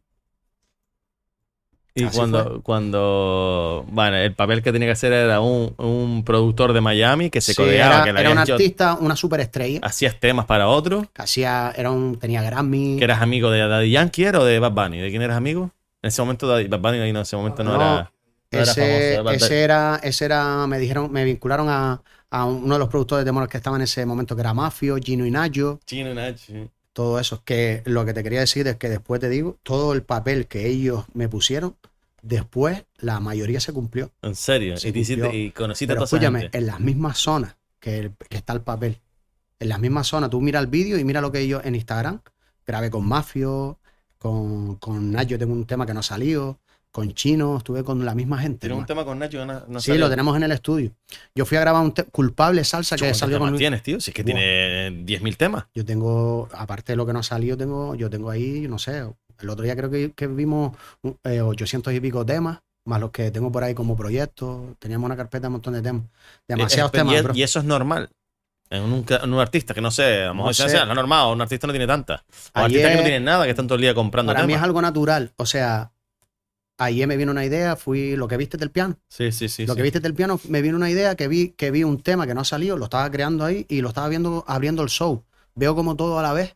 Y 1.97 2.03
Así 2.03 2.17
cuando, 2.17 2.61
cuando, 2.61 3.85
bueno, 3.87 4.17
el 4.17 4.33
papel 4.35 4.61
que 4.61 4.73
tenía 4.73 4.89
que 4.89 4.91
hacer 4.91 5.13
era 5.13 5.39
un, 5.39 5.73
un 5.77 6.23
productor 6.25 6.73
de 6.73 6.81
Miami 6.81 7.29
que 7.29 7.39
se 7.39 7.53
Sí, 7.53 7.61
codeaba, 7.61 7.95
era, 7.95 8.03
que 8.03 8.11
le 8.13 8.19
era 8.19 8.31
un 8.31 8.39
hecho- 8.39 8.53
artista, 8.55 8.95
una 8.99 9.15
superestrella. 9.15 9.79
hacías 9.81 10.19
temas 10.19 10.45
para 10.45 10.67
otros, 10.67 11.07
hacía, 11.15 11.71
era 11.73 11.91
un, 11.91 12.19
tenía 12.19 12.41
Grammy. 12.41 12.97
que 12.97 13.03
eras 13.05 13.21
amigo 13.21 13.49
de 13.49 13.59
Daddy 13.65 13.91
Yankee 13.91 14.25
¿era 14.25 14.39
o 14.41 14.43
de 14.43 14.59
Bad 14.59 14.73
Bunny, 14.73 14.99
¿de 14.99 15.09
quién 15.09 15.21
eras 15.21 15.37
amigo? 15.37 15.71
En 16.01 16.09
ese 16.09 16.21
momento 16.21 16.47
Daddy- 16.49 16.67
Bad 16.67 16.81
Bunny 16.81 16.97
no, 16.97 17.05
en 17.05 17.15
ese 17.17 17.37
momento 17.37 17.63
no, 17.63 17.71
No, 17.71 17.75
era, 17.77 18.11
no 18.51 18.59
era 18.59 18.61
ese, 18.63 19.15
famoso. 19.15 19.35
ese 19.45 19.61
era, 19.63 19.99
ese 20.03 20.25
era, 20.25 20.67
me 20.67 20.79
dijeron, 20.79 21.09
me 21.13 21.23
vincularon 21.23 21.69
a, 21.69 22.01
a 22.31 22.45
uno 22.45 22.75
de 22.75 22.79
los 22.79 22.89
productores 22.89 23.25
de 23.25 23.31
Monos 23.31 23.49
que 23.49 23.57
estaba 23.57 23.75
en 23.77 23.83
ese 23.83 24.05
momento, 24.05 24.35
que 24.35 24.41
era 24.41 24.53
Mafio, 24.53 24.97
Gino 24.97 25.25
Inayo, 25.25 25.79
Chino 25.85 26.13
Nacho. 26.13 26.53
todo 26.93 27.19
eso. 27.19 27.41
Que 27.45 27.81
lo 27.85 28.05
que 28.05 28.13
te 28.13 28.23
quería 28.23 28.39
decir 28.41 28.67
es 28.67 28.75
que 28.77 28.89
después 28.89 29.21
te 29.21 29.29
digo, 29.29 29.57
todo 29.63 29.93
el 29.93 30.03
papel 30.03 30.47
que 30.47 30.67
ellos 30.67 31.05
me 31.13 31.29
pusieron, 31.29 31.75
después 32.21 32.85
la 32.97 33.19
mayoría 33.19 33.59
se 33.59 33.71
cumplió. 33.73 34.11
En 34.21 34.35
serio. 34.35 34.77
Se 34.77 34.89
y, 34.89 34.91
te 34.91 34.99
cumplió. 35.17 35.33
y 35.33 35.51
conociste 35.51 35.91
a 35.93 35.95
Pero 35.95 35.99
toda 36.01 36.05
esa 36.07 36.15
escúchame, 36.17 36.41
gente. 36.41 36.57
en 36.57 36.65
las 36.67 36.79
mismas 36.79 37.17
zonas 37.17 37.55
que, 37.79 37.99
el- 37.99 38.11
que 38.29 38.37
está 38.37 38.53
el 38.53 38.61
papel, 38.61 38.99
en 39.59 39.69
las 39.69 39.79
mismas 39.79 40.07
zonas, 40.07 40.29
tú 40.29 40.41
mira 40.41 40.59
el 40.59 40.67
vídeo 40.67 40.97
y 40.97 41.03
mira 41.03 41.21
lo 41.21 41.31
que 41.31 41.47
yo 41.47 41.61
en 41.63 41.75
Instagram 41.75 42.19
grabé 42.65 42.89
con 42.89 43.05
Mafio, 43.07 43.77
con, 44.17 44.75
con 44.77 45.11
Nayo, 45.11 45.37
tengo 45.37 45.53
un 45.53 45.65
tema 45.65 45.85
que 45.85 45.93
no 45.93 45.99
ha 45.99 46.03
salido, 46.03 46.57
con 46.95 47.13
Chino, 47.13 47.57
estuve 47.57 47.83
con 47.83 48.05
la 48.05 48.15
misma 48.15 48.37
gente. 48.39 48.59
Tienes 48.59 48.77
un 48.77 48.85
tema 48.85 49.03
con 49.03 49.19
Nacho 49.19 49.39
que 49.39 49.45
no, 49.45 49.63
no 49.67 49.79
sí, 49.81 49.87
salió. 49.87 50.05
lo 50.05 50.09
tenemos 50.09 50.37
en 50.37 50.43
el 50.43 50.51
estudio. 50.53 50.93
Yo 51.35 51.45
fui 51.45 51.57
a 51.57 51.59
grabar 51.59 51.83
un 51.83 51.91
culpable 51.91 52.63
salsa 52.63 52.95
que 52.95 53.01
¿Cuántos 53.01 53.17
salió 53.19 53.37
con 53.37 53.57
tienes, 53.57 53.83
tío? 53.83 53.99
Si 53.99 54.11
es 54.11 54.15
que 54.15 54.23
Buah. 54.23 54.31
tiene 54.31 54.91
10.000 55.05 55.35
temas. 55.35 55.65
Yo 55.75 55.83
tengo, 55.83 56.47
aparte 56.53 56.93
de 56.93 56.95
lo 56.95 57.05
que 57.05 57.11
no 57.11 57.19
ha 57.19 57.23
salido, 57.23 57.57
tengo, 57.57 57.95
yo 57.95 58.09
tengo 58.09 58.29
ahí, 58.29 58.65
no 58.69 58.79
sé, 58.79 59.03
el 59.39 59.49
otro 59.49 59.65
día 59.65 59.75
creo 59.75 59.89
que, 59.91 60.13
que 60.13 60.27
vimos 60.27 60.73
un- 61.01 61.17
eh, 61.25 61.41
800 61.41 61.93
y 61.93 61.99
pico 61.99 62.25
temas, 62.25 62.59
más 62.85 63.01
los 63.01 63.11
que 63.11 63.29
tengo 63.29 63.51
por 63.51 63.65
ahí 63.65 63.73
como 63.73 63.97
proyectos. 63.97 64.61
Teníamos 64.79 65.05
una 65.07 65.17
carpeta 65.17 65.41
de 65.41 65.47
un 65.47 65.51
montón 65.53 65.73
de 65.73 65.81
temas. 65.81 66.03
Demasiados 66.47 66.93
Eh, 66.93 66.95
eh, 66.95 66.99
temas, 66.99 67.15
y, 67.19 67.21
bro. 67.23 67.33
y 67.35 67.43
eso 67.43 67.59
es 67.59 67.65
normal. 67.65 68.09
En 68.69 68.83
un, 68.83 69.05
en 69.09 69.33
un 69.33 69.39
artista 69.41 69.73
que 69.73 69.81
no 69.81 69.91
sé, 69.91 70.23
a 70.23 70.27
lo 70.27 70.35
mejor 70.35 70.49
No 70.57 70.69
sea, 70.69 70.85
no 70.85 70.95
normal, 70.95 71.33
un 71.33 71.41
artista 71.41 71.67
no 71.67 71.73
tiene 71.73 71.87
tantas. 71.87 72.21
O 72.21 72.23
Ayer- 72.59 72.63
artistas 72.63 72.91
que 72.91 72.97
no 72.97 73.03
tienen 73.03 73.23
nada, 73.25 73.43
que 73.43 73.49
están 73.49 73.67
todo 73.67 73.75
el 73.75 73.81
día 73.81 73.93
comprando 73.93 74.33
Para 74.33 74.47
mí 74.47 74.53
es 74.53 74.61
algo 74.61 74.81
natural. 74.81 75.33
O 75.35 75.45
sea, 75.45 75.91
ayer 76.77 77.07
me 77.07 77.17
vino 77.17 77.31
una 77.31 77.45
idea, 77.45 77.75
fui 77.75 78.15
lo 78.15 78.27
que 78.27 78.37
viste 78.37 78.57
del 78.57 78.71
piano. 78.71 78.97
Sí, 79.09 79.31
sí, 79.31 79.49
sí. 79.49 79.65
lo 79.65 79.73
sí. 79.73 79.77
que 79.77 79.83
viste 79.83 79.99
del 79.99 80.13
piano, 80.13 80.39
me 80.49 80.61
vino 80.61 80.75
una 80.77 80.89
idea 80.89 81.15
que 81.15 81.27
vi, 81.27 81.49
que 81.51 81.71
vi 81.71 81.83
un 81.83 82.01
tema 82.01 82.27
que 82.27 82.33
no 82.33 82.41
ha 82.41 82.45
salido, 82.45 82.77
lo 82.77 82.85
estaba 82.85 83.09
creando 83.11 83.45
ahí 83.45 83.65
y 83.69 83.81
lo 83.81 83.89
estaba 83.89 84.07
viendo, 84.09 84.43
abriendo 84.47 84.83
el 84.83 84.89
show. 84.89 85.23
Veo 85.55 85.75
como 85.75 85.95
todo 85.95 86.19
a 86.19 86.21
la 86.21 86.33
vez, 86.33 86.55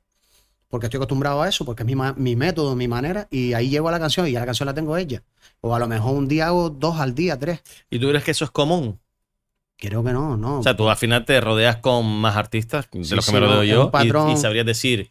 porque 0.67 0.88
estoy 0.88 0.97
acostumbrado 0.97 1.41
a 1.41 1.49
eso, 1.49 1.65
porque 1.65 1.84
es 1.84 1.88
mi, 1.88 1.95
mi 2.17 2.36
método, 2.36 2.76
mi 2.76 2.88
manera, 2.88 3.28
y 3.32 3.53
ahí 3.53 3.70
llego 3.70 3.88
a 3.89 3.91
la 3.91 3.99
canción 3.99 4.28
y 4.28 4.32
ya 4.32 4.39
la 4.41 4.45
canción 4.45 4.67
la 4.67 4.74
tengo 4.74 4.97
ella. 4.97 5.24
O 5.61 5.74
a 5.76 5.80
lo 5.80 5.88
mejor 5.88 6.15
un 6.15 6.28
día 6.28 6.47
hago 6.47 6.70
dos 6.70 6.99
al 6.99 7.15
día, 7.15 7.38
tres. 7.39 7.61
¿Y 7.89 7.99
tú 7.99 8.09
crees 8.09 8.24
que 8.24 8.32
eso 8.32 8.45
es 8.45 8.51
común? 8.51 8.99
Creo 9.78 10.03
que 10.03 10.11
no, 10.11 10.36
no. 10.36 10.59
O 10.59 10.63
sea, 10.63 10.76
tú 10.76 10.89
al 10.89 10.97
final 10.97 11.24
te 11.24 11.39
rodeas 11.39 11.78
con 11.78 12.05
más 12.05 12.36
artistas 12.36 12.89
de 12.91 13.03
Sí, 13.05 13.15
los 13.15 13.26
que 13.26 13.32
sí, 13.32 13.34
me 13.34 13.39
rodeo 13.39 13.63
yo 13.63 13.91
patrón. 13.91 14.32
y, 14.32 14.34
y 14.34 14.38
sabrías 14.38 14.65
decir, 14.65 15.09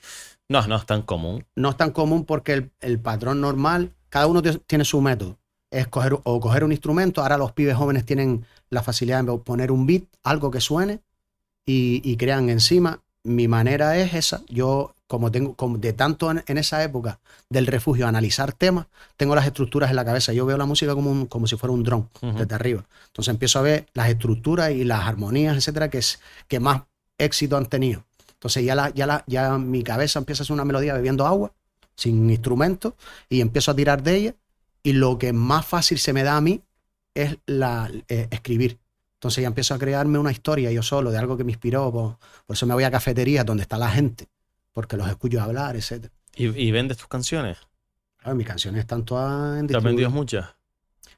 no, 0.49 0.67
no 0.67 0.77
es 0.77 0.85
tan 0.85 1.01
común. 1.03 1.47
no 1.57 1.71
es 1.71 1.77
tan 1.79 1.91
común 1.91 2.25
porque 2.27 2.53
el, 2.53 2.71
el 2.81 3.01
patrón 3.01 3.41
normal, 3.41 3.95
cada 4.09 4.27
uno 4.27 4.43
tie- 4.43 4.61
tiene 4.67 4.85
su 4.85 5.01
método. 5.01 5.39
Es 5.71 5.87
coger 5.89 6.19
o 6.23 6.41
coger 6.41 6.65
un 6.65 6.73
instrumento. 6.73 7.21
Ahora 7.23 7.37
los 7.37 7.53
pibes 7.53 7.77
jóvenes 7.77 8.05
tienen 8.07 8.45
la 8.71 8.83
facilidad 8.83 9.23
de 9.25 9.37
poner 9.39 9.71
un 9.71 9.87
beat, 9.87 10.05
algo 10.23 10.51
que 10.51 10.61
suene, 10.61 11.01
y, 11.67 12.01
y 12.05 12.17
crean 12.17 12.49
encima. 12.49 13.03
Mi 13.25 13.49
manera 13.49 13.99
es 13.99 14.15
esa. 14.15 14.43
Yo, 14.49 14.95
como 15.07 15.31
tengo, 15.31 15.55
como 15.55 15.77
de 15.77 15.93
tanto 15.93 16.31
en, 16.31 16.43
en 16.47 16.57
esa 16.57 16.83
época 16.83 17.19
del 17.51 17.67
refugio 17.67 18.07
analizar 18.07 18.53
temas, 18.53 18.87
tengo 19.17 19.35
las 19.35 19.45
estructuras 19.47 19.91
en 19.91 19.97
la 19.97 20.05
cabeza. 20.05 20.33
Yo 20.33 20.47
veo 20.47 20.57
la 20.57 20.65
música 20.67 20.95
como, 20.95 21.11
un- 21.11 21.27
como 21.27 21.47
si 21.47 21.57
fuera 21.57 21.73
un 21.75 21.83
dron 21.83 22.09
Ujú. 22.23 22.39
desde 22.39 22.55
arriba. 22.55 22.87
Entonces 23.09 23.33
empiezo 23.33 23.59
a 23.59 23.63
ver 23.63 23.87
las 23.93 24.09
estructuras 24.09 24.71
y 24.71 24.85
las 24.85 25.07
armonías, 25.07 25.57
etcétera, 25.57 25.91
que, 25.91 25.99
es, 25.99 26.21
que 26.47 26.61
más 26.61 26.83
éxito 27.19 27.57
han 27.59 27.67
tenido. 27.67 28.05
Entonces 28.33 28.65
ya, 28.65 28.75
la, 28.75 28.91
ya, 28.91 29.07
la, 29.07 29.25
ya 29.27 29.59
mi 29.59 29.83
cabeza 29.83 30.19
empieza 30.21 30.43
a 30.43 30.45
hacer 30.45 30.55
una 30.55 30.65
melodía 30.65 30.95
bebiendo 30.95 31.27
agua 31.27 31.53
sin 31.99 32.31
instrumento, 32.31 32.95
y 33.29 33.41
empiezo 33.41 33.73
a 33.73 33.75
tirar 33.77 34.03
de 34.03 34.15
ella. 34.17 34.35
Y 34.85 34.93
lo 34.93 35.19
que 35.19 35.33
más 35.33 35.67
fácil 35.67 35.99
se 35.99 36.13
me 36.13 36.23
da 36.23 36.37
a 36.37 36.41
mí 36.41 36.63
es 37.13 37.37
la, 37.47 37.91
eh, 38.09 38.29
escribir. 38.31 38.79
Entonces 39.15 39.43
ya 39.43 39.49
empiezo 39.49 39.75
a 39.75 39.79
crearme 39.79 40.19
una 40.19 40.31
historia 40.31 40.71
yo 40.71 40.83
solo 40.85 41.11
de 41.11 41.19
algo 41.19 41.37
que 41.37 41.43
me 41.43 41.51
inspiró. 41.51 41.91
Por, 41.91 42.17
por 42.47 42.55
eso 42.55 42.67
me 42.67 42.75
voy 42.75 42.85
a 42.85 42.91
cafeterías 42.91 43.45
donde 43.45 43.63
está 43.63 43.77
la 43.77 43.91
gente, 43.91 44.29
porque 44.73 44.97
los 44.97 45.09
escucho 45.09 45.43
hablar, 45.43 45.75
etc. 45.75 46.07
¿Y, 46.37 46.47
y 46.47 46.71
vendes 46.71 46.97
tus 46.99 47.09
canciones? 47.09 47.59
Claro, 48.19 48.37
mis 48.37 48.47
canciones 48.47 48.81
están 48.81 49.05
todas 49.05 49.59
en 49.59 49.67
¿Te 49.67 49.77
has 49.77 49.83
vendido 49.83 50.11
muchas? 50.11 50.47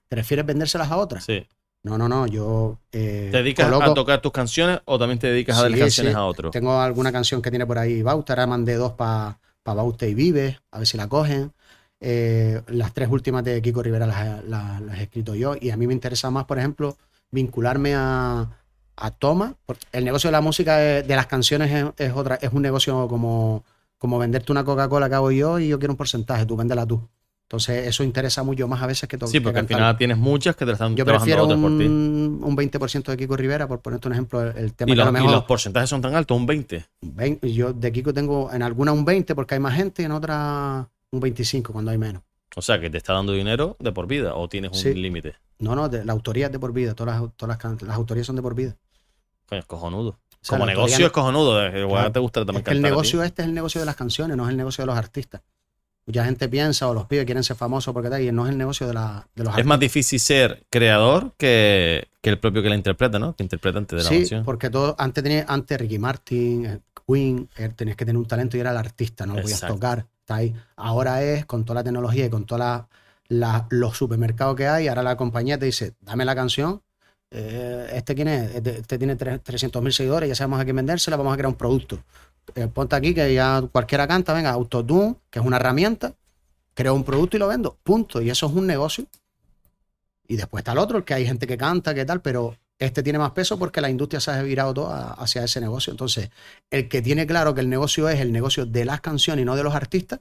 ¿Te 0.09 0.17
refieres 0.17 0.47
vendérselas 0.47 0.91
a 0.91 0.97
otras? 0.97 1.25
Sí. 1.25 1.47
No, 1.83 1.99
no, 1.99 2.09
no. 2.09 2.27
Yo. 2.27 2.79
eh, 2.93 3.29
¿Te 3.31 3.39
dedicas 3.39 3.71
a 3.71 3.95
tocar 3.95 4.21
tus 4.23 4.33
canciones 4.33 4.81
o 4.87 4.99
también 4.99 5.19
te 5.19 5.27
dedicas 5.29 5.57
a 5.57 5.59
Sí, 5.59 5.63
darle 5.65 5.79
canciones 5.79 6.13
sí. 6.15 6.19
a 6.19 6.25
otros? 6.25 6.51
Tengo 6.53 6.81
alguna 6.81 7.13
canción 7.13 7.43
que 7.43 7.51
tiene 7.51 7.67
por 7.67 7.79
ahí 7.79 8.03
Bauta, 8.03 8.33
ahora 8.33 8.47
mandé 8.47 8.75
dos 8.77 8.93
para 8.93 9.39
pa 9.63 9.75
Bauta 9.75 10.07
y 10.07 10.15
Vive, 10.15 10.59
a 10.71 10.79
ver 10.79 10.87
si 10.87 10.97
la 10.97 11.09
cogen. 11.09 11.53
Eh, 12.01 12.63
las 12.69 12.95
tres 12.95 13.09
últimas 13.11 13.45
de 13.45 13.61
Kiko 13.61 13.83
Rivera 13.83 14.07
las, 14.07 14.45
las- 14.45 14.99
he 14.99 15.03
escrito 15.03 15.35
yo 15.35 15.55
y 15.61 15.71
a 15.71 15.77
mí 15.77 15.87
me 15.87 15.93
interesa 15.95 16.31
más, 16.31 16.45
por 16.47 16.59
ejemplo, 16.59 16.97
vincularme 17.31 17.95
a, 17.95 18.49
a 18.97 19.11
Toma. 19.13 19.57
El 19.93 20.05
negocio 20.05 20.29
de 20.29 20.33
la 20.33 20.41
música, 20.41 20.77
de 20.79 21.17
las 21.17 21.27
canciones 21.27 21.71
es, 21.71 21.85
es 22.09 22.13
otra, 22.15 22.37
es 22.37 22.53
un 22.53 22.63
negocio 22.63 23.07
como, 23.09 23.65
como 23.99 24.19
venderte 24.19 24.53
una 24.53 24.65
Coca-Cola 24.65 25.09
que 25.09 25.15
hago 25.17 25.31
yo 25.33 25.59
y 25.59 25.69
yo 25.69 25.79
quiero 25.79 25.93
un 25.93 25.99
porcentaje, 25.99 26.47
tú 26.47 26.57
véndela 26.57 26.87
tú. 26.87 27.07
Entonces 27.51 27.89
eso 27.89 28.05
interesa 28.05 28.45
mucho 28.45 28.69
más 28.69 28.81
a 28.81 28.87
veces 28.87 29.09
que 29.09 29.19
tocar. 29.19 29.33
Sí, 29.33 29.41
porque 29.41 29.59
al 29.59 29.67
final 29.67 29.99
tienes 29.99 30.17
muchas 30.17 30.55
que 30.55 30.65
te 30.65 30.71
están 30.71 30.95
yo 30.95 31.05
trabajando 31.05 31.43
otras 31.43 31.59
por 31.59 31.71
ti. 31.79 31.85
un, 31.85 32.41
un 32.45 32.57
20% 32.57 33.03
de 33.11 33.17
Kiko 33.17 33.37
Rivera, 33.37 33.67
por 33.67 33.81
ponerte 33.81 34.07
un 34.07 34.13
ejemplo, 34.15 34.41
el, 34.41 34.57
el 34.57 34.75
tema 34.75 34.93
Y 34.93 34.95
que 34.95 35.03
a 35.03 35.05
los, 35.07 35.13
lo 35.13 35.19
y 35.19 35.23
mejor... 35.23 35.35
los 35.39 35.45
porcentajes 35.47 35.91
son 35.91 36.01
tan 36.01 36.15
altos, 36.15 36.37
un 36.37 36.47
20. 36.47 36.85
20, 37.01 37.53
yo 37.53 37.73
de 37.73 37.91
Kiko 37.91 38.15
tengo 38.15 38.53
en 38.53 38.63
alguna 38.63 38.93
un 38.93 39.05
20 39.05 39.35
porque 39.35 39.55
hay 39.55 39.61
más 39.61 39.75
gente, 39.75 40.05
en 40.05 40.13
otra 40.13 40.89
un 41.11 41.19
25 41.21 41.73
cuando 41.73 41.91
hay 41.91 41.99
menos. 41.99 42.23
O 42.55 42.63
sea, 42.63 42.79
que 42.81 42.89
te 42.89 42.99
está 42.99 43.15
dando 43.15 43.33
dinero 43.33 43.77
de 43.81 43.91
por 43.91 44.07
vida 44.07 44.37
o 44.37 44.49
tienes 44.49 44.71
un 44.71 44.77
Sí. 44.79 44.95
límite. 44.95 45.35
No, 45.59 45.75
no, 45.75 45.89
de- 45.89 46.05
la 46.05 46.13
autoría 46.13 46.47
es 46.47 46.53
de 46.53 46.61
por 46.61 46.73
vida, 46.73 46.95
todas 46.95 47.21
las, 47.21 47.33
todas 47.37 47.59
las, 47.65 47.83
las 47.83 47.97
autorías 47.97 48.27
son 48.29 48.37
de 48.37 48.43
por 48.43 48.55
vida. 48.55 48.77
Coño, 49.49 49.59
es 49.61 49.67
cojonudo. 49.67 50.11
O 50.11 50.19
sea, 50.41 50.57
Como 50.57 50.67
negocio 50.67 51.05
es 51.07 51.11
cojonudo. 51.13 51.67
eh, 51.67 51.81
Igual 51.81 51.89
Claro. 52.03 52.13
te 52.13 52.21
gusta 52.21 52.41
también 52.47 52.59
Es 52.59 52.65
que 52.65 52.71
el 52.71 52.81
negocio 52.81 53.25
este 53.25 53.43
es 53.43 53.49
el 53.49 53.55
negocio 53.55 53.81
de 53.81 53.87
las 53.87 53.97
canciones, 53.97 54.37
no 54.37 54.45
es 54.45 54.51
el 54.51 54.57
negocio 54.57 54.83
de 54.83 54.87
los 54.87 54.97
artistas. 54.97 55.43
Mucha 56.11 56.25
gente 56.25 56.49
piensa 56.49 56.89
o 56.89 56.95
los 56.95 57.07
pibes 57.07 57.25
quieren 57.25 57.45
ser 57.45 57.57
famosos 57.57 57.95
porque 57.95 58.11
tal, 58.11 58.21
y 58.21 58.33
no 58.33 58.45
es 58.47 58.51
el 58.53 58.59
negocio 58.59 58.87
de, 58.89 58.95
la, 58.95 59.27
de 59.35 59.45
los 59.45 59.57
Es 59.57 59.65
más 59.65 59.79
difícil 59.79 60.19
ser 60.19 60.65
creador 60.69 61.35
que, 61.39 62.09
que 62.21 62.31
el 62.31 62.39
propio 62.41 62.63
que 62.63 62.69
la 62.69 62.75
interpreta, 62.75 63.19
¿no? 63.21 63.37
Que 63.37 63.45
interpretante 63.45 63.95
de 63.97 64.03
la 64.03 64.09
Sí, 64.09 64.17
canción. 64.19 64.45
porque 64.45 64.71
todo, 64.71 64.97
antes 64.99 65.23
tenía, 65.23 65.45
antes 65.49 65.79
Ricky 65.79 65.99
Martin, 66.01 66.67
eh, 66.67 66.81
Queen, 67.07 67.49
eh, 67.57 67.69
tenías 67.77 67.97
que 67.97 68.05
tener 68.05 68.19
un 68.19 68.27
talento 68.27 68.57
y 68.57 68.61
era 68.61 68.73
el 68.73 68.77
artista, 68.77 69.25
no 69.25 69.35
lo 69.37 69.43
podías 69.43 69.59
Exacto. 69.59 69.75
tocar. 69.75 70.07
Está 70.21 70.35
ahí. 70.37 70.55
Ahora 70.77 71.23
es 71.23 71.47
con 71.47 71.65
toda 71.65 71.77
la 71.81 71.85
tecnología 71.85 72.27
y 72.27 72.31
con 72.31 72.45
todos 72.45 72.85
los 73.71 73.97
supermercados 73.97 74.57
que 74.57 74.67
hay, 74.67 74.89
ahora 74.89 75.03
la 75.03 75.17
compañía 75.17 75.59
te 75.59 75.67
dice, 75.67 75.95
dame 76.01 76.25
la 76.25 76.35
canción. 76.35 76.83
eh, 77.33 77.89
este 77.95 78.17
quién 78.17 78.27
es, 78.27 78.57
este, 78.57 78.79
este 78.81 78.99
tiene 78.99 79.15
300 79.15 79.81
mil 79.83 79.93
seguidores, 79.93 80.29
ya 80.29 80.35
sabemos 80.35 80.59
a 80.61 80.65
quién 80.65 80.75
vendérsela, 80.75 81.17
vamos 81.17 81.33
a 81.33 81.37
crear 81.37 81.47
un 81.49 81.55
producto. 81.55 82.01
Eh, 82.55 82.67
ponte 82.67 82.97
aquí 82.97 83.15
que 83.15 83.35
ya 83.35 83.63
cualquiera 83.73 84.07
canta, 84.07 84.33
venga, 84.33 84.51
Autotune, 84.51 85.17
que 85.31 85.39
es 85.39 85.45
una 85.45 85.57
herramienta, 85.57 86.15
creo 86.75 86.95
un 86.95 87.05
producto 87.05 87.37
y 87.37 87.41
lo 87.41 87.49
vendo, 87.49 87.77
punto. 87.83 88.21
Y 88.23 88.31
eso 88.31 88.47
es 88.47 88.53
un 88.53 88.67
negocio. 88.67 89.07
Y 90.27 90.37
después 90.37 90.61
está 90.61 90.73
el 90.73 90.79
otro, 90.79 90.99
el 90.99 91.05
que 91.05 91.15
hay 91.15 91.27
gente 91.27 91.47
que 91.47 91.57
canta, 91.57 91.95
que 91.95 92.05
tal, 92.05 92.21
pero 92.21 92.57
este 92.79 93.03
tiene 93.03 93.19
más 93.19 93.33
peso 93.33 93.59
porque 93.59 93.81
la 93.81 93.91
industria 93.91 94.21
se 94.21 94.31
ha 94.31 94.43
virado 94.43 94.73
toda 94.73 95.13
hacia 95.13 95.45
ese 95.45 95.61
negocio. 95.61 95.91
Entonces, 95.91 96.31
el 96.71 96.89
que 96.89 97.03
tiene 97.03 97.27
claro 97.27 97.55
que 97.55 97.61
el 97.61 97.69
negocio 97.69 98.09
es 98.09 98.21
el 98.21 98.33
negocio 98.33 98.65
de 98.65 98.85
las 98.85 99.01
canciones 99.01 99.43
y 99.43 99.47
no 99.47 99.57
de 99.57 99.63
los 99.63 99.75
artistas, 99.75 100.21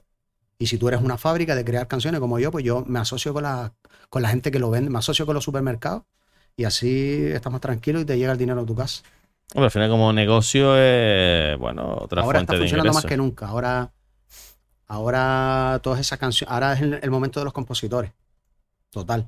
y 0.60 0.66
si 0.66 0.76
tú 0.76 0.88
eres 0.88 1.00
una 1.00 1.16
fábrica 1.16 1.54
de 1.54 1.64
crear 1.64 1.88
canciones 1.88 2.20
como 2.20 2.38
yo, 2.38 2.50
pues 2.50 2.62
yo 2.64 2.84
me 2.86 2.98
asocio 2.98 3.32
con 3.32 3.44
la, 3.44 3.72
con 4.10 4.20
la 4.20 4.28
gente 4.28 4.50
que 4.50 4.58
lo 4.58 4.68
vende, 4.68 4.90
me 4.90 4.98
asocio 4.98 5.24
con 5.24 5.34
los 5.34 5.42
supermercados 5.42 6.02
y 6.54 6.64
así 6.64 7.24
estás 7.32 7.50
más 7.50 7.62
tranquilo 7.62 7.98
y 8.00 8.04
te 8.04 8.18
llega 8.18 8.32
el 8.32 8.38
dinero 8.38 8.60
a 8.60 8.66
tu 8.66 8.74
casa. 8.74 9.02
Hombre, 9.54 9.64
al 9.66 9.70
final 9.70 9.90
como 9.90 10.12
negocio 10.12 10.76
es, 10.76 11.58
bueno, 11.58 11.96
otra 12.00 12.22
ahora 12.22 12.38
fuente 12.38 12.52
está 12.52 12.54
de 12.54 12.58
funcionando 12.60 12.88
ingresos. 12.88 13.02
más 13.04 13.08
que 13.10 13.16
nunca. 13.16 13.46
Ahora, 13.48 13.90
ahora 14.86 15.80
todas 15.82 16.00
esas 16.00 16.18
canciones, 16.18 16.52
ahora 16.52 16.72
es 16.74 16.80
el, 16.80 16.94
el 17.02 17.10
momento 17.10 17.40
de 17.40 17.44
los 17.44 17.52
compositores. 17.52 18.12
Total. 18.90 19.26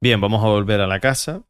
Bien, 0.00 0.20
vamos 0.20 0.42
a 0.44 0.48
volver 0.48 0.80
a 0.80 0.86
la 0.86 1.00
casa. 1.00 1.42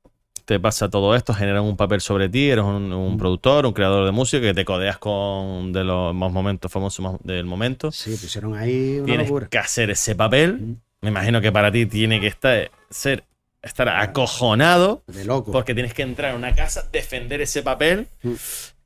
Te 0.45 0.59
pasa 0.59 0.89
todo 0.91 1.15
esto, 1.15 1.33
generan 1.33 1.63
un 1.63 1.77
papel 1.77 2.01
sobre 2.01 2.29
ti, 2.29 2.51
eres 2.51 2.65
un, 2.65 2.93
un 2.93 3.15
Mm. 3.15 3.19
productor, 3.19 3.67
un 3.67 3.73
creador 3.73 4.05
de 4.05 4.11
música 4.11 4.41
que 4.43 4.55
te 4.55 4.65
codeas 4.65 4.99
con 4.99 5.73
de 5.73 5.85
los 5.85 6.13
más 6.13 6.33
momentos 6.33 6.73
famosos 6.73 7.05
más- 7.05 7.21
del 7.23 7.45
momento. 7.45 7.93
Sí, 7.93 8.17
pusieron 8.21 8.57
ahí 8.57 8.97
una 8.99 9.07
Tienes 9.07 9.29
locura. 9.29 9.47
que 9.49 9.59
hacer 9.59 9.91
ese 9.91 10.17
papel. 10.17 10.55
Mm. 10.55 10.77
Me 11.03 11.09
imagino 11.11 11.41
que 11.41 11.53
para 11.53 11.71
ti 11.71 11.87
tiene 11.87 12.21
que 12.21 12.27
estar, 12.27 12.69
ser, 12.91 13.23
estar 13.63 13.89
acojonado 13.89 15.03
De 15.07 15.25
loco. 15.25 15.53
porque 15.53 15.75
tienes 15.75 15.95
que 15.95 16.03
entrar 16.03 16.33
a 16.33 16.37
una 16.37 16.55
casa, 16.55 16.89
defender 16.93 17.41
ese 17.41 17.63
papel 17.63 18.09
Mm. 18.23 18.35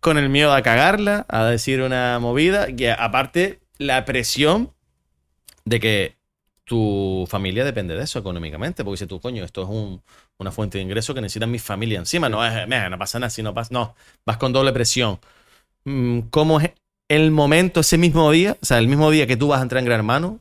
con 0.01 0.19
el 0.19 0.29
miedo 0.29 0.53
a 0.53 0.63
cagarla, 0.63 1.25
a 1.29 1.45
decir 1.45 1.81
una 1.83 2.19
movida, 2.19 2.69
y 2.71 2.87
aparte 2.87 3.61
la 3.79 4.05
presión 4.05 4.73
de 5.65 5.81
que 5.81 6.17
tu 6.65 7.27
familia 7.29 7.65
depende 7.65 7.95
de 7.95 8.05
eso 8.05 8.19
económicamente, 8.19 8.85
porque 8.85 8.99
si 8.99 9.07
tú, 9.07 9.21
coño, 9.21 9.45
esto 9.45 9.63
es 9.63 9.69
un- 9.69 10.03
una 10.39 10.51
fuente 10.51 10.79
de 10.79 10.85
ingreso 10.85 11.15
que 11.15 11.21
necesita 11.21 11.47
mi 11.47 11.59
familia 11.59 11.99
encima, 11.99 12.29
no 12.29 12.45
es, 12.45 12.67
"Meh, 12.67 12.89
no 12.91 12.99
pasa 12.99 13.19
nada, 13.19 13.31
si 13.31 13.43
no 13.43 13.53
pasa, 13.55 13.69
no, 13.73 13.95
vas 14.27 14.37
con 14.39 14.53
doble 14.53 14.73
presión. 14.73 15.19
Mm, 15.85 16.21
¿Cómo 16.31 16.61
es 16.61 16.71
el 17.09 17.31
momento, 17.31 17.81
ese 17.81 17.99
mismo 17.99 18.31
día, 18.31 18.57
o 18.61 18.65
sea, 18.65 18.79
el 18.79 18.89
mismo 18.89 19.11
día 19.11 19.27
que 19.27 19.37
tú 19.37 19.49
vas 19.49 19.61
a 19.61 19.63
entrar 19.63 19.79
en 19.81 19.85
Gran 19.85 19.99
Hermano? 20.01 20.41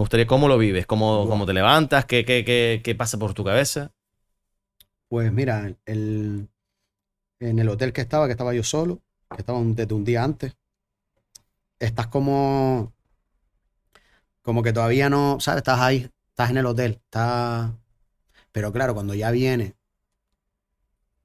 Me 0.00 0.02
gustaría 0.02 0.26
cómo 0.26 0.48
lo 0.48 0.56
vives, 0.56 0.86
cómo, 0.86 1.28
cómo 1.28 1.44
te 1.44 1.52
levantas, 1.52 2.06
qué, 2.06 2.24
qué, 2.24 2.42
qué, 2.42 2.80
qué 2.82 2.94
pasa 2.94 3.18
por 3.18 3.34
tu 3.34 3.44
cabeza. 3.44 3.92
Pues 5.08 5.30
mira, 5.30 5.76
el, 5.84 6.48
en 7.40 7.58
el 7.58 7.68
hotel 7.68 7.92
que 7.92 8.00
estaba, 8.02 8.26
que 8.26 8.32
estaba 8.32 8.54
yo 8.54 8.62
solo, 8.64 9.02
que 9.30 9.38
estaba 9.42 9.58
un- 9.58 9.74
desde 9.74 9.94
un 9.94 10.04
día 10.04 10.24
antes, 10.24 10.56
estás 11.80 12.06
como, 12.06 12.92
como 14.42 14.62
que 14.62 14.72
todavía 14.72 15.08
no, 15.10 15.38
¿sabes? 15.40 15.58
Estás 15.58 15.80
ahí, 15.80 16.10
estás 16.30 16.50
en 16.50 16.58
el 16.58 16.66
hotel, 16.66 17.00
estás... 17.04 17.70
Pero 18.52 18.72
claro, 18.72 18.94
cuando 18.94 19.14
ya 19.14 19.30
viene 19.30 19.76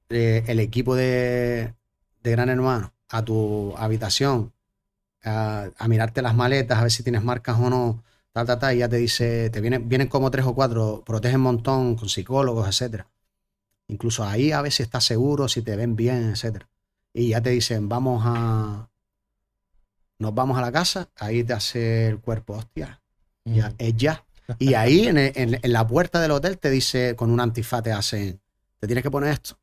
eh, 0.09 0.43
el 0.47 0.59
equipo 0.59 0.95
de, 0.95 1.73
de 2.23 2.31
Gran 2.31 2.49
Hermano 2.49 2.93
a 3.09 3.23
tu 3.23 3.73
habitación, 3.77 4.53
a, 5.23 5.69
a 5.77 5.87
mirarte 5.87 6.21
las 6.21 6.35
maletas, 6.35 6.79
a 6.79 6.83
ver 6.83 6.91
si 6.91 7.03
tienes 7.03 7.23
marcas 7.23 7.57
o 7.59 7.69
no, 7.69 8.03
ta, 8.35 8.43
ta, 8.45 8.59
ta, 8.59 8.73
y 8.73 8.79
ya 8.79 8.89
te 8.89 8.97
dice, 8.97 9.49
te 9.49 9.61
vienen, 9.61 9.87
vienen 9.87 10.09
como 10.09 10.29
tres 10.29 10.45
o 10.45 10.53
cuatro, 10.53 11.03
protegen 11.05 11.37
un 11.37 11.43
montón 11.43 11.95
con 11.95 12.09
psicólogos, 12.09 12.67
etcétera. 12.67 13.07
Incluso 13.87 14.23
ahí 14.25 14.51
a 14.51 14.61
ver 14.61 14.71
si 14.73 14.83
estás 14.83 15.05
seguro, 15.05 15.47
si 15.49 15.61
te 15.63 15.75
ven 15.77 15.95
bien, 15.95 16.31
etcétera. 16.31 16.69
Y 17.13 17.29
ya 17.29 17.41
te 17.41 17.51
dicen, 17.51 17.89
vamos 17.89 18.23
a. 18.25 18.89
Nos 20.19 20.33
vamos 20.33 20.57
a 20.57 20.61
la 20.61 20.71
casa, 20.71 21.09
ahí 21.17 21.43
te 21.43 21.53
hace 21.53 22.07
el 22.07 22.19
cuerpo, 22.19 22.53
hostia, 22.53 23.01
ya, 23.45 23.73
es 23.77 23.95
ya. 23.97 24.25
Y 24.59 24.73
ahí 24.75 25.07
en, 25.07 25.17
en- 25.17 25.59
en 25.61 25.73
la 25.73 25.85
puerta 25.87 26.21
del 26.21 26.31
hotel 26.31 26.57
te 26.57 26.69
dice, 26.69 27.15
con 27.15 27.31
un 27.31 27.39
antifaz 27.41 27.83
te 27.83 27.91
hacen, 27.91 28.39
te 28.79 28.87
tienes 28.87 29.03
que 29.03 29.11
poner 29.11 29.31
esto. 29.33 29.57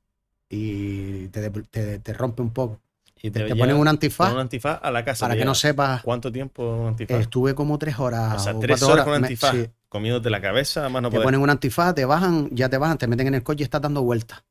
Y 0.50 1.28
te, 1.28 1.50
te- 1.50 1.98
te 2.00 2.12
rompe 2.14 2.42
un 2.42 2.52
poco. 2.52 2.80
Y 3.24 3.30
Te, 3.30 3.44
te 3.44 3.54
ponen 3.54 3.76
un 3.76 3.86
antifaz 3.86 4.32
un 4.32 4.40
antifaz 4.40 4.80
a 4.82 4.90
la 4.90 5.04
casa. 5.04 5.24
para 5.26 5.34
te 5.34 5.38
que 5.40 5.44
no 5.44 5.54
sepas. 5.54 6.02
¿Cuánto 6.02 6.32
tiempo 6.32 6.62
un 6.82 6.88
antifaz? 6.88 7.20
Estuve 7.20 7.54
como 7.54 7.78
tres 7.78 7.98
horas. 8.00 8.34
o 8.34 8.38
sea, 8.40 8.56
o 8.56 8.58
tres 8.58 8.80
cuatro 8.80 8.94
horas 8.94 9.04
con 9.04 9.12
me- 9.20 9.26
antifaz. 9.28 9.52
sí. 9.52 9.66
Comiéndote 9.88 10.28
la 10.30 10.40
cabeza, 10.40 10.80
además 10.80 11.02
no 11.02 11.08
te 11.10 11.16
puedes. 11.16 11.24
ponen 11.26 11.40
un 11.40 11.50
antifaz, 11.50 11.94
te 11.94 12.04
bajan, 12.04 12.48
ya 12.50 12.68
te 12.68 12.78
bajan, 12.78 12.98
te 12.98 13.06
meten 13.06 13.28
en 13.28 13.34
el 13.34 13.42
coche 13.42 13.62
y 13.62 13.64
estás 13.64 13.80
dando 13.82 14.02
vueltas. 14.02 14.42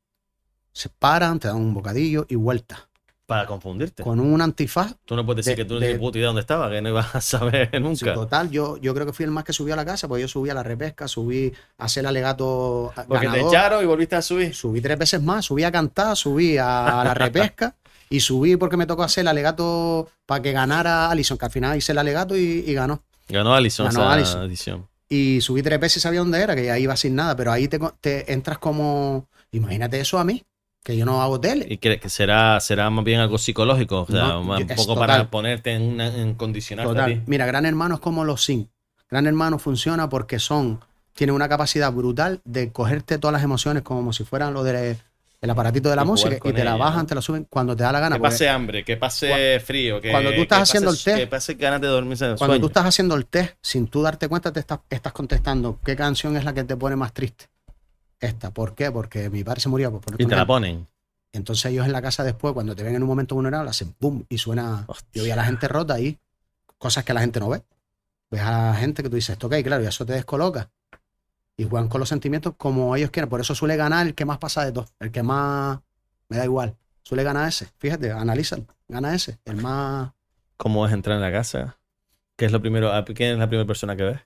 Se 0.71 0.87
paran, 0.87 1.37
te 1.39 1.47
dan 1.49 1.57
un 1.57 1.73
bocadillo 1.73 2.25
y 2.29 2.35
vueltas. 2.35 2.87
Para 3.25 3.45
confundirte. 3.45 4.03
Con 4.03 4.19
un 4.19 4.41
antifaz, 4.41 4.95
Tú 5.05 5.15
no 5.15 5.25
puedes 5.25 5.45
decir 5.45 5.57
de- 5.57 5.63
que 5.63 5.67
tú 5.67 5.73
no 5.75 5.79
de- 5.79 5.95
puta 5.97 6.17
idea 6.17 6.27
dónde 6.27 6.41
estaba, 6.41 6.69
que 6.69 6.81
no 6.81 6.89
ibas 6.89 7.15
a 7.15 7.21
saber 7.21 7.69
sí, 7.73 7.79
nunca. 7.79 8.13
total, 8.13 8.49
yo, 8.51 8.77
yo 8.77 8.93
creo 8.93 9.05
que 9.05 9.13
fui 9.13 9.25
el 9.25 9.31
más 9.31 9.43
que 9.43 9.51
subió 9.53 9.73
a 9.73 9.77
la 9.77 9.85
casa, 9.85 10.07
porque 10.07 10.21
yo 10.21 10.27
subí 10.27 10.49
a 10.49 10.53
la 10.53 10.63
repesca, 10.63 11.07
subí 11.07 11.51
a 11.77 11.85
hacer 11.85 12.01
el 12.01 12.07
alegato 12.07 12.91
Porque 13.07 13.25
te 13.25 13.25
ganador, 13.27 13.47
echaron 13.53 13.83
y 13.83 13.85
volviste 13.87 14.15
a 14.15 14.21
subir. 14.21 14.53
subí 14.55 14.79
tres 14.81 14.97
veces 14.99 15.21
más, 15.21 15.45
subí 15.45 15.63
a 15.63 15.71
cantar, 15.71 16.15
subí 16.15 16.57
a 16.57 17.03
la 17.05 17.13
repesca 17.15 17.75
y 18.11 18.19
subí 18.19 18.57
porque 18.57 18.77
me 18.77 18.85
tocó 18.85 19.03
hacer 19.03 19.21
el 19.21 19.29
alegato 19.29 20.09
para 20.27 20.41
que 20.41 20.51
ganara 20.51 21.09
Alison, 21.09 21.37
que 21.37 21.45
al 21.45 21.51
final 21.51 21.77
hice 21.77 21.93
el 21.93 21.97
alegato 21.97 22.37
y, 22.37 22.63
y 22.67 22.73
ganó. 22.73 23.01
Ganó 23.29 23.53
Allison 23.55 23.89
Ganó 23.89 24.13
edición. 24.43 24.87
Y 25.07 25.41
subí 25.41 25.63
tres 25.63 25.79
veces 25.79 25.97
y 25.97 25.99
sabía 26.01 26.19
dónde 26.19 26.41
era, 26.41 26.53
que 26.55 26.65
ya 26.65 26.77
iba 26.77 26.95
sin 26.97 27.15
nada, 27.15 27.35
pero 27.35 27.51
ahí 27.51 27.67
te, 27.67 28.31
entras 28.33 28.57
como, 28.59 29.27
imagínate 29.51 29.99
eso 29.99 30.19
a 30.19 30.23
mí, 30.25 30.43
que 30.83 30.95
yo 30.97 31.05
no 31.05 31.21
hago 31.21 31.39
tele. 31.39 31.65
Y 31.69 31.77
que, 31.77 31.99
que 31.99 32.09
será, 32.09 32.59
será 32.59 32.89
más 32.89 33.03
bien 33.05 33.19
algo 33.21 33.37
psicológico, 33.37 34.01
o 34.01 34.07
sea, 34.07 34.27
No, 34.27 34.41
un 34.41 34.67
poco 34.67 34.93
total. 34.93 35.07
para 35.07 35.29
ponerte 35.29 35.71
en, 35.71 35.83
una, 35.83 36.07
en 36.07 36.33
condicionarte 36.35 36.91
a 36.91 36.93
Total. 36.93 37.13
ti. 37.13 37.21
Mira, 37.27 37.45
Gran 37.45 37.65
Hermano 37.65 37.95
es 37.95 38.01
como 38.01 38.25
los 38.25 38.43
Sims. 38.43 38.67
Gran 39.09 39.25
Hermano 39.27 39.59
funciona 39.59 40.07
porque 40.09 40.39
son, 40.39 40.79
tienen 41.13 41.35
una 41.35 41.47
capacidad 41.49 41.91
brutal 41.91 42.41
de 42.45 42.71
cogerte 42.71 43.17
todas 43.17 43.33
las 43.33 43.43
emociones 43.43 43.83
como 43.83 44.13
si 44.13 44.23
fueran 44.23 44.53
lo 44.53 44.63
de, 44.63 44.97
el 45.41 45.49
aparatito 45.49 45.89
de 45.89 45.95
la 45.95 46.03
música 46.05 46.37
y 46.43 46.53
te 46.53 46.63
la 46.63 46.75
bajan, 46.75 47.07
te 47.07 47.15
la 47.15 47.21
suben 47.21 47.47
cuando 47.49 47.75
te 47.75 47.81
da 47.83 47.91
la 47.91 47.99
gana. 47.99 48.15
Que 48.17 48.21
pase 48.21 48.47
hambre, 48.47 48.85
que 48.85 48.95
pase 48.95 49.59
frío, 49.59 49.99
que 49.99 50.11
cuando 50.11 50.31
tú 50.33 50.41
estás 50.43 50.61
haciendo 50.61 50.91
el 50.91 51.03
té- 51.03 51.15
Que 51.15 51.27
pase 51.27 51.55
ganas 51.55 51.81
de 51.81 51.87
dormirse 51.87 52.25
en 52.25 52.31
el 52.31 52.37
Cuando 52.37 52.53
sueño. 52.53 52.61
tú 52.61 52.67
estás 52.67 52.85
haciendo 52.85 53.15
el 53.15 53.25
test, 53.25 53.55
sin 53.61 53.87
tú 53.87 54.03
darte 54.03 54.27
cuenta, 54.27 54.53
te 54.53 54.59
estás, 54.59 54.79
estás 54.89 55.11
contestando 55.13 55.79
qué 55.83 55.95
canción 55.95 56.37
es 56.37 56.43
la 56.45 56.53
que 56.53 56.63
te 56.63 56.77
pone 56.77 56.95
más 56.95 57.11
triste. 57.11 57.45
Esta. 58.19 58.51
¿Por 58.51 58.75
qué? 58.75 58.91
Porque 58.91 59.31
mi 59.31 59.43
padre 59.43 59.61
se 59.61 59.69
murió. 59.69 59.89
Por 59.91 60.01
ponerte 60.01 60.23
Y 60.23 60.27
te 60.27 60.35
la 60.35 60.45
ponen. 60.45 60.87
Entonces 61.33 61.65
ellos 61.71 61.87
en 61.87 61.91
la 61.93 62.01
casa 62.03 62.23
después, 62.23 62.53
cuando 62.53 62.75
te 62.75 62.83
ven 62.83 62.93
en 62.93 63.01
un 63.01 63.07
momento 63.09 63.33
vulnerable, 63.33 63.69
hacen 63.71 63.95
boom 63.99 64.25
y 64.29 64.37
suena. 64.37 64.83
Hostia. 64.87 65.09
Yo 65.13 65.23
vi 65.23 65.31
a 65.31 65.35
la 65.35 65.45
gente 65.45 65.67
rota 65.67 65.95
ahí. 65.95 66.19
Cosas 66.77 67.03
que 67.03 67.13
la 67.15 67.21
gente 67.21 67.39
no 67.39 67.49
ve. 67.49 67.63
Ves 68.29 68.41
a 68.41 68.51
la 68.69 68.75
gente 68.75 69.01
que 69.01 69.09
tú 69.09 69.15
dices, 69.15 69.31
esto 69.31 69.47
ok, 69.47 69.55
claro, 69.63 69.83
y 69.83 69.87
eso 69.87 70.05
te 70.05 70.13
descoloca. 70.13 70.69
Y 71.57 71.65
juegan 71.65 71.89
con 71.89 71.99
los 71.99 72.09
sentimientos 72.09 72.53
como 72.57 72.95
ellos 72.95 73.11
quieren. 73.11 73.29
Por 73.29 73.41
eso 73.41 73.53
suele 73.55 73.75
ganar 73.75 74.07
el 74.07 74.15
que 74.15 74.25
más 74.25 74.37
pasa 74.39 74.65
de 74.65 74.71
todo. 74.71 74.85
El 74.99 75.11
que 75.11 75.21
más. 75.23 75.79
Me 76.29 76.37
da 76.37 76.45
igual. 76.45 76.75
Suele 77.03 77.23
ganar 77.23 77.47
ese. 77.47 77.67
Fíjate, 77.77 78.11
analízalo. 78.11 78.65
Gana 78.87 79.13
ese. 79.13 79.39
El 79.45 79.57
más. 79.57 80.11
¿Cómo 80.57 80.85
es 80.87 80.93
entrar 80.93 81.15
en 81.17 81.21
la 81.21 81.31
casa? 81.31 81.77
¿Qué 82.35 82.45
es 82.45 82.51
lo 82.51 82.61
primero? 82.61 82.91
¿Quién 83.13 83.33
es 83.33 83.37
la 83.37 83.47
primera 83.47 83.67
persona 83.67 83.95
que 83.95 84.03
ves? 84.03 84.19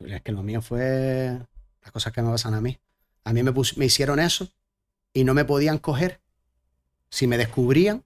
Es 0.00 0.22
que 0.22 0.32
lo 0.32 0.42
mío 0.42 0.60
fue 0.62 1.38
las 1.82 1.90
cosas 1.92 2.12
que 2.12 2.22
me 2.22 2.30
pasan 2.30 2.54
a 2.54 2.60
mí. 2.60 2.78
A 3.24 3.32
mí 3.32 3.42
me, 3.42 3.52
pus- 3.52 3.76
me 3.76 3.84
hicieron 3.84 4.18
eso 4.18 4.48
y 5.12 5.24
no 5.24 5.34
me 5.34 5.44
podían 5.44 5.78
coger. 5.78 6.20
Si 7.10 7.26
me 7.26 7.38
descubrían, 7.38 8.04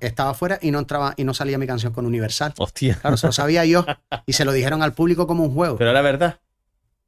estaba 0.00 0.30
afuera 0.30 0.58
y 0.60 0.70
no 0.70 0.78
entraba 0.80 1.14
y 1.16 1.24
no 1.24 1.32
salía 1.34 1.58
mi 1.58 1.66
canción 1.66 1.92
con 1.92 2.04
Universal. 2.06 2.54
Hostia. 2.58 2.96
Claro, 3.00 3.16
se 3.16 3.26
lo 3.26 3.32
sabía 3.32 3.64
yo 3.64 3.84
y 4.26 4.32
se 4.32 4.44
lo 4.44 4.52
dijeron 4.52 4.82
al 4.82 4.92
público 4.92 5.26
como 5.26 5.44
un 5.44 5.54
juego. 5.54 5.76
¿Pero 5.78 5.90
era 5.90 6.02
verdad? 6.02 6.40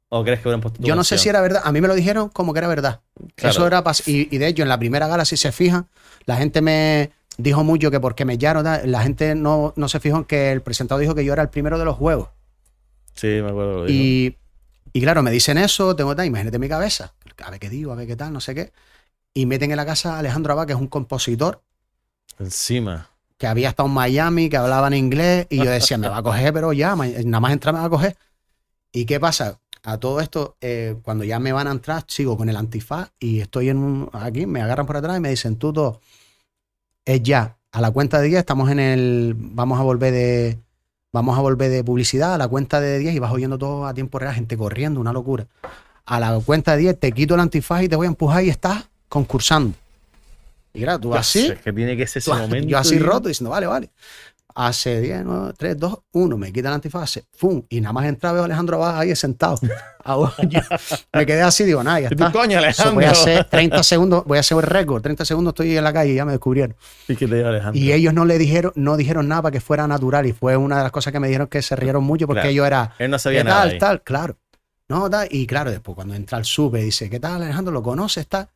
¿O 0.09 0.23
crees 0.23 0.39
que 0.39 0.47
hubieran 0.47 0.61
puesto 0.61 0.79
tu 0.81 0.87
Yo 0.87 0.95
no 0.95 1.03
sé 1.03 1.17
si 1.17 1.29
era 1.29 1.39
verdad. 1.41 1.61
A 1.63 1.71
mí 1.71 1.81
me 1.81 1.87
lo 1.87 1.93
dijeron 1.93 2.29
como 2.29 2.51
que 2.53 2.59
era 2.59 2.67
verdad. 2.67 3.01
Claro. 3.35 3.51
Eso 3.51 3.67
era 3.67 3.83
y, 4.07 4.35
y 4.35 4.37
de 4.39 4.47
hecho, 4.47 4.63
en 4.63 4.69
la 4.69 4.79
primera 4.79 5.07
gala, 5.07 5.23
si 5.23 5.37
se 5.37 5.51
fijan, 5.51 5.87
la 6.25 6.37
gente 6.37 6.61
me 6.61 7.11
dijo 7.37 7.63
mucho 7.63 7.91
que 7.91 7.99
porque 7.99 8.25
me 8.25 8.37
llano, 8.37 8.63
la 8.63 9.01
gente 9.03 9.35
no, 9.35 9.73
no 9.75 9.87
se 9.87 9.99
fijó 9.99 10.17
en 10.17 10.25
que 10.25 10.51
el 10.51 10.61
presentador 10.61 11.01
dijo 11.01 11.15
que 11.15 11.23
yo 11.23 11.33
era 11.33 11.41
el 11.43 11.49
primero 11.49 11.77
de 11.77 11.85
los 11.85 11.95
juegos. 11.95 12.29
Sí, 13.13 13.27
me 13.27 13.49
acuerdo. 13.49 13.77
lo 13.79 13.85
dijo. 13.85 13.93
Y, 13.93 14.37
y 14.93 15.01
claro, 15.01 15.21
me 15.21 15.31
dicen 15.31 15.57
eso, 15.57 15.95
tengo 15.95 16.15
tal, 16.15 16.25
imagínate 16.25 16.57
mi 16.57 16.67
cabeza, 16.67 17.13
a 17.43 17.51
ver 17.51 17.59
qué 17.59 17.69
digo, 17.69 17.91
a 17.91 17.95
ver 17.95 18.07
qué 18.07 18.15
tal, 18.15 18.33
no 18.33 18.41
sé 18.41 18.55
qué. 18.55 18.71
Y 19.33 19.45
meten 19.45 19.69
en 19.71 19.77
la 19.77 19.85
casa 19.85 20.15
a 20.15 20.19
Alejandro 20.19 20.53
Abad, 20.53 20.65
que 20.65 20.73
es 20.73 20.79
un 20.79 20.87
compositor 20.87 21.61
Encima. 22.39 23.09
que 23.37 23.47
había 23.47 23.69
estado 23.69 23.87
en 23.87 23.93
Miami, 23.93 24.49
que 24.49 24.57
hablaba 24.57 24.87
en 24.87 24.93
inglés, 24.93 25.47
y 25.49 25.57
yo 25.57 25.69
decía, 25.69 25.97
me 25.97 26.07
va 26.09 26.17
a 26.17 26.23
coger, 26.23 26.51
pero 26.53 26.73
ya, 26.73 26.95
nada 26.95 27.39
más 27.39 27.51
entrar 27.51 27.73
me 27.73 27.79
va 27.79 27.85
a 27.85 27.89
coger. 27.89 28.17
¿Y 28.91 29.05
qué 29.05 29.19
pasa? 29.19 29.59
A 29.83 29.97
todo 29.97 30.19
esto, 30.19 30.57
eh, 30.61 30.95
cuando 31.03 31.23
ya 31.23 31.39
me 31.39 31.51
van 31.53 31.67
a 31.67 31.71
entrar, 31.71 32.03
sigo 32.07 32.37
con 32.37 32.49
el 32.49 32.57
antifaz 32.57 33.11
y 33.19 33.39
estoy 33.39 33.69
en 33.69 33.77
un, 33.77 34.09
aquí, 34.13 34.45
me 34.45 34.61
agarran 34.61 34.85
por 34.85 34.97
atrás 34.97 35.17
y 35.17 35.21
me 35.21 35.29
dicen, 35.29 35.55
tú 35.55 35.71
todo, 35.71 36.01
es 37.05 37.23
ya, 37.23 37.57
a 37.71 37.81
la 37.81 37.89
cuenta 37.91 38.19
de 38.19 38.27
10 38.27 38.39
estamos 38.39 38.69
en 38.69 38.79
el, 38.79 39.33
vamos 39.37 39.79
a 39.79 39.83
volver 39.83 40.11
de, 40.11 40.59
vamos 41.13 41.37
a 41.37 41.41
volver 41.41 41.71
de 41.71 41.83
publicidad 41.83 42.33
a 42.33 42.37
la 42.37 42.47
cuenta 42.47 42.81
de 42.81 42.99
10 42.99 43.15
y 43.15 43.19
vas 43.19 43.31
oyendo 43.31 43.57
todo 43.57 43.85
a 43.85 43.93
tiempo 43.93 44.19
real, 44.19 44.33
gente 44.35 44.57
corriendo, 44.57 44.99
una 44.99 45.13
locura. 45.13 45.47
A 46.05 46.19
la 46.19 46.39
cuenta 46.39 46.73
de 46.73 46.79
10 46.79 46.99
te 46.99 47.11
quito 47.11 47.35
el 47.35 47.39
antifaz 47.39 47.83
y 47.83 47.89
te 47.89 47.95
voy 47.95 48.05
a 48.07 48.09
empujar 48.09 48.43
y 48.43 48.49
estás 48.49 48.89
concursando. 49.07 49.75
Y 50.73 50.81
claro, 50.83 50.99
tú 50.99 51.15
así, 51.15 51.47
sé, 51.47 51.57
que 51.63 51.71
tiene 51.73 51.95
que 51.97 52.05
ser 52.05 52.19
ese 52.19 52.31
Tú- 52.31 52.37
momento. 52.37 52.67
yo 52.67 52.77
así 52.77 52.97
tío. 52.97 53.05
roto 53.05 53.27
diciendo, 53.27 53.49
vale, 53.49 53.65
vale. 53.67 53.89
Hace 54.61 54.99
10, 54.99 55.21
9, 55.23 55.53
3, 55.57 55.77
2, 55.79 55.99
1, 56.11 56.37
me 56.37 56.51
quita 56.51 56.67
el 56.67 56.73
antifaz, 56.73 57.21
¡fum! 57.31 57.63
Y 57.69 57.79
nada 57.79 57.93
más 57.93 58.05
entra, 58.07 58.33
veo 58.33 58.41
a 58.41 58.45
Alejandro 58.45 58.83
Abad 58.83 58.99
ahí 58.99 59.15
sentado. 59.15 59.57
Ah, 60.11 60.17
me 61.13 61.25
quedé 61.25 61.41
así, 61.43 61.65
digo, 61.65 61.83
nada, 61.83 61.99
ya 61.99 62.07
¿Y 62.11 62.15
tú, 62.15 62.23
está. 62.23 62.31
coño, 62.31 62.57
Alejandro? 62.57 62.95
voy 62.95 63.03
a 63.03 63.11
hacer 63.11 63.43
30 63.43 63.83
segundos, 63.83 64.23
voy 64.25 64.37
a 64.37 64.39
hacer 64.41 64.57
un 64.57 64.63
récord. 64.63 65.03
30 65.03 65.23
segundos 65.23 65.51
estoy 65.51 65.77
en 65.77 65.83
la 65.83 65.93
calle 65.93 66.13
y 66.13 66.15
ya 66.15 66.25
me 66.25 66.31
descubrieron. 66.31 66.75
¿Y 67.07 67.15
te 67.15 67.25
Alejandro? 67.25 67.79
Y 67.79 67.91
ellos 67.91 68.13
no 68.13 68.25
le 68.25 68.37
dijeron, 68.39 68.71
no 68.75 68.97
dijeron 68.97 69.27
nada 69.27 69.43
para 69.43 69.51
que 69.51 69.61
fuera 69.61 69.87
natural. 69.87 70.25
Y 70.25 70.31
fue 70.33 70.57
una 70.57 70.77
de 70.77 70.83
las 70.83 70.91
cosas 70.91 71.13
que 71.13 71.19
me 71.19 71.27
dijeron 71.27 71.47
que 71.47 71.61
se 71.61 71.75
rieron 71.75 72.03
mucho 72.03 72.25
porque 72.25 72.41
Claro. 72.41 72.53
yo 72.55 72.65
era, 72.65 72.95
Él 72.97 73.11
no 73.11 73.19
sabía 73.19 73.41
¿qué 73.41 73.43
nada. 73.43 73.59
tal, 73.61 73.69
ahí. 73.69 73.77
tal? 73.77 74.01
Claro. 74.01 74.37
No, 74.87 75.09
tal. 75.09 75.27
Y 75.29 75.45
claro, 75.45 75.69
después 75.69 75.93
cuando 75.95 76.15
entra 76.15 76.37
al 76.39 76.45
sube, 76.45 76.81
dice, 76.81 77.07
¿qué 77.09 77.19
tal, 77.19 77.43
Alejandro? 77.43 77.71
¿Lo 77.73 77.83
conoces, 77.83 78.25
tal? 78.27 78.47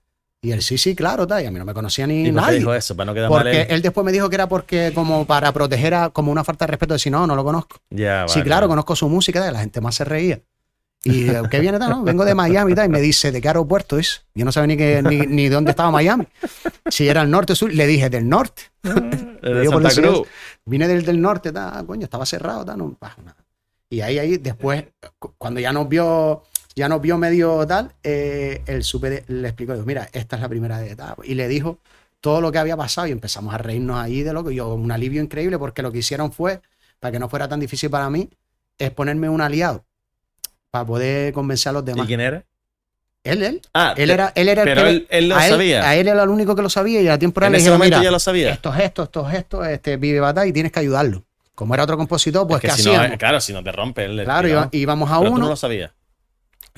Y 0.44 0.52
él, 0.52 0.62
sí, 0.62 0.78
sí, 0.78 0.94
claro, 0.94 1.26
tal. 1.26 1.41
Y 1.41 1.46
a 1.48 1.52
mí 1.52 1.58
no 1.58 1.66
me 1.66 1.74
conocía 1.74 2.06
ni 2.06 2.28
¿Y 2.28 2.32
por 2.32 2.41
qué 2.41 2.46
nadie. 2.46 2.60
dijo 2.60 2.74
eso? 2.74 2.96
Para 2.96 3.06
no 3.06 3.14
quedar 3.14 3.30
mal 3.32 3.41
Porque 3.41 3.62
él. 3.62 3.68
él 3.70 3.82
después 3.82 4.04
me 4.06 4.12
dijo 4.12 4.30
que 4.30 4.36
era 4.36 4.48
porque 4.48 4.91
como 4.94 5.26
para 5.26 5.52
proteger 5.54 5.94
a, 5.96 6.10
como 6.10 6.32
una 6.32 6.44
falta 6.44 6.66
de 6.66 6.72
respeto, 6.72 6.94
decir, 6.94 7.12
no, 7.12 7.26
no 7.26 7.36
lo 7.36 7.44
conozco. 7.44 7.78
Ya, 7.89 8.28
sí, 8.28 8.39
vale. 8.39 8.46
claro, 8.50 8.68
conozco 8.68 8.96
su 8.96 9.08
música, 9.10 9.48
y 9.50 9.52
la 9.54 9.60
gente 9.60 9.80
más 9.82 9.96
se 9.96 10.04
reía. 10.04 10.41
Y 11.06 11.30
eh, 11.30 11.41
¿qué 11.52 11.60
viene 11.60 11.80
tal? 11.80 11.89
No, 11.89 12.04
vengo 12.04 12.24
de 12.26 12.34
Miami 12.36 12.72
y 12.74 12.76
tal, 12.76 12.86
y 12.86 12.89
me 12.89 13.02
dice, 13.02 13.32
¿de 13.32 13.41
qué 13.41 13.48
aeropuerto 13.50 13.98
es? 13.98 14.24
Yo 14.36 14.46
no 14.46 14.52
sabía 14.52 14.68
ni, 14.68 14.78
que, 14.78 15.02
ni, 15.02 15.18
ni 15.28 15.50
dónde 15.50 15.72
estaba 15.72 15.91
Miami. 15.91 16.28
Si 16.89 17.08
era 17.08 17.22
el 17.24 17.30
norte 17.32 17.54
o 17.54 17.56
sur, 17.56 17.74
le 17.74 17.88
dije, 17.88 18.10
del 18.10 18.28
norte. 18.30 18.64
Le 19.41 19.54
de 19.54 19.68
Santa 19.68 19.89
Cruz. 19.94 20.28
Vine 20.66 20.88
del, 20.88 21.04
del 21.06 21.20
norte, 21.22 21.52
tal, 21.52 21.72
ah, 21.74 21.84
coño, 21.86 22.04
estaba 22.06 22.26
cerrado, 22.26 22.64
tal, 22.66 22.78
no, 22.78 22.96
bah, 23.00 23.16
nada. 23.24 23.36
Y 23.89 24.00
ahí, 24.02 24.18
ahí, 24.20 24.38
después, 24.38 24.86
cu- 25.20 25.34
cuando 25.38 25.60
ya 25.60 25.72
nos 25.74 25.88
vio, 25.89 26.44
ya 26.76 26.89
nos 26.89 27.01
vio 27.01 27.17
medio 27.17 27.65
tal, 27.67 27.91
eh, 28.03 28.61
el 28.65 28.84
super 28.84 29.24
le 29.28 29.47
explicó, 29.47 29.74
digo, 29.74 29.86
mira, 29.86 30.09
esta 30.13 30.36
es 30.38 30.41
la 30.41 30.49
primera 30.49 30.80
de 30.80 30.95
tal. 30.95 31.15
Y 31.24 31.36
le 31.36 31.47
dijo 31.47 31.80
todo 32.21 32.41
lo 32.41 32.51
que 32.51 32.57
había 32.57 32.78
pasado 32.78 33.07
y 33.07 33.11
empezamos 33.11 33.53
a 33.53 33.57
reírnos 33.57 33.97
ahí 33.97 34.24
de 34.24 34.34
lo 34.34 34.43
que 34.43 34.55
yo, 34.55 34.74
un 34.74 34.91
alivio 34.91 35.21
increíble, 35.21 35.57
porque 35.59 35.82
lo 35.82 35.91
que 35.91 35.99
hicieron 35.99 36.32
fue, 36.32 36.61
para 36.99 37.11
que 37.11 37.19
no 37.19 37.30
fuera 37.30 37.47
tan 37.47 37.59
difícil 37.59 37.89
para 37.89 38.09
mí, 38.09 38.30
es 38.78 38.91
ponerme 38.91 39.30
un 39.30 39.41
aliado 39.41 39.84
para 40.71 40.86
poder 40.86 41.34
convencer 41.34 41.69
a 41.69 41.74
los 41.74 41.84
¿Y 41.84 41.86
demás. 41.88 42.07
quién 42.07 42.19
era? 42.21 42.43
Él, 43.24 43.41
él. 43.43 43.61
Ah, 43.74 43.93
Él 43.95 44.09
era, 44.09 44.34
él 44.36 44.49
era 44.49 44.63
el 44.63 44.67
pero 44.69 44.82
que- 44.84 44.89
él- 44.89 45.07
él 45.09 45.30
lo 45.30 45.36
a 45.36 45.41
sabía. 45.47 45.88
A 45.88 45.95
él 45.95 46.07
era 46.07 46.24
el 46.24 46.30
único 46.30 46.55
que 46.55 46.61
lo 46.61 46.69
sabía 46.69 47.01
y 47.01 47.07
a 47.07 47.17
tiempo 47.17 47.39
real 47.39 47.49
en 47.49 47.53
le 47.53 47.57
ese 47.59 47.63
dijeron, 47.65 47.78
momento 47.78 47.97
mira, 47.97 48.03
ya 48.05 48.11
lo 48.11 48.19
sabía. 48.19 48.49
estos 48.51 48.76
gestos, 48.76 49.05
estos 49.05 49.32
gestos, 49.32 49.67
este 49.67 49.97
vive 49.97 50.19
batalla 50.19 50.47
y 50.47 50.53
tienes 50.53 50.71
que 50.71 50.80
ayudarlo. 50.80 51.24
Como 51.55 51.74
era 51.74 51.84
otro 51.84 51.97
compositor, 51.97 52.47
pues 52.47 52.57
Es 52.57 52.61
que 52.63 52.67
¿qué 52.69 52.74
si 52.82 52.84
no, 52.84 52.91
hacíamos? 52.95 53.17
claro, 53.19 53.39
si 53.39 53.53
no 53.53 53.63
te 53.63 53.71
rompe 53.71 54.05
el 54.05 54.24
claro, 54.24 54.47
iba- 54.47 54.69
íbamos 54.71 55.09
a 55.11 55.19
Pero 55.19 55.30
tú 55.30 55.36
uno. 55.36 55.43
no 55.45 55.49
lo 55.51 55.55
sabías. 55.55 55.91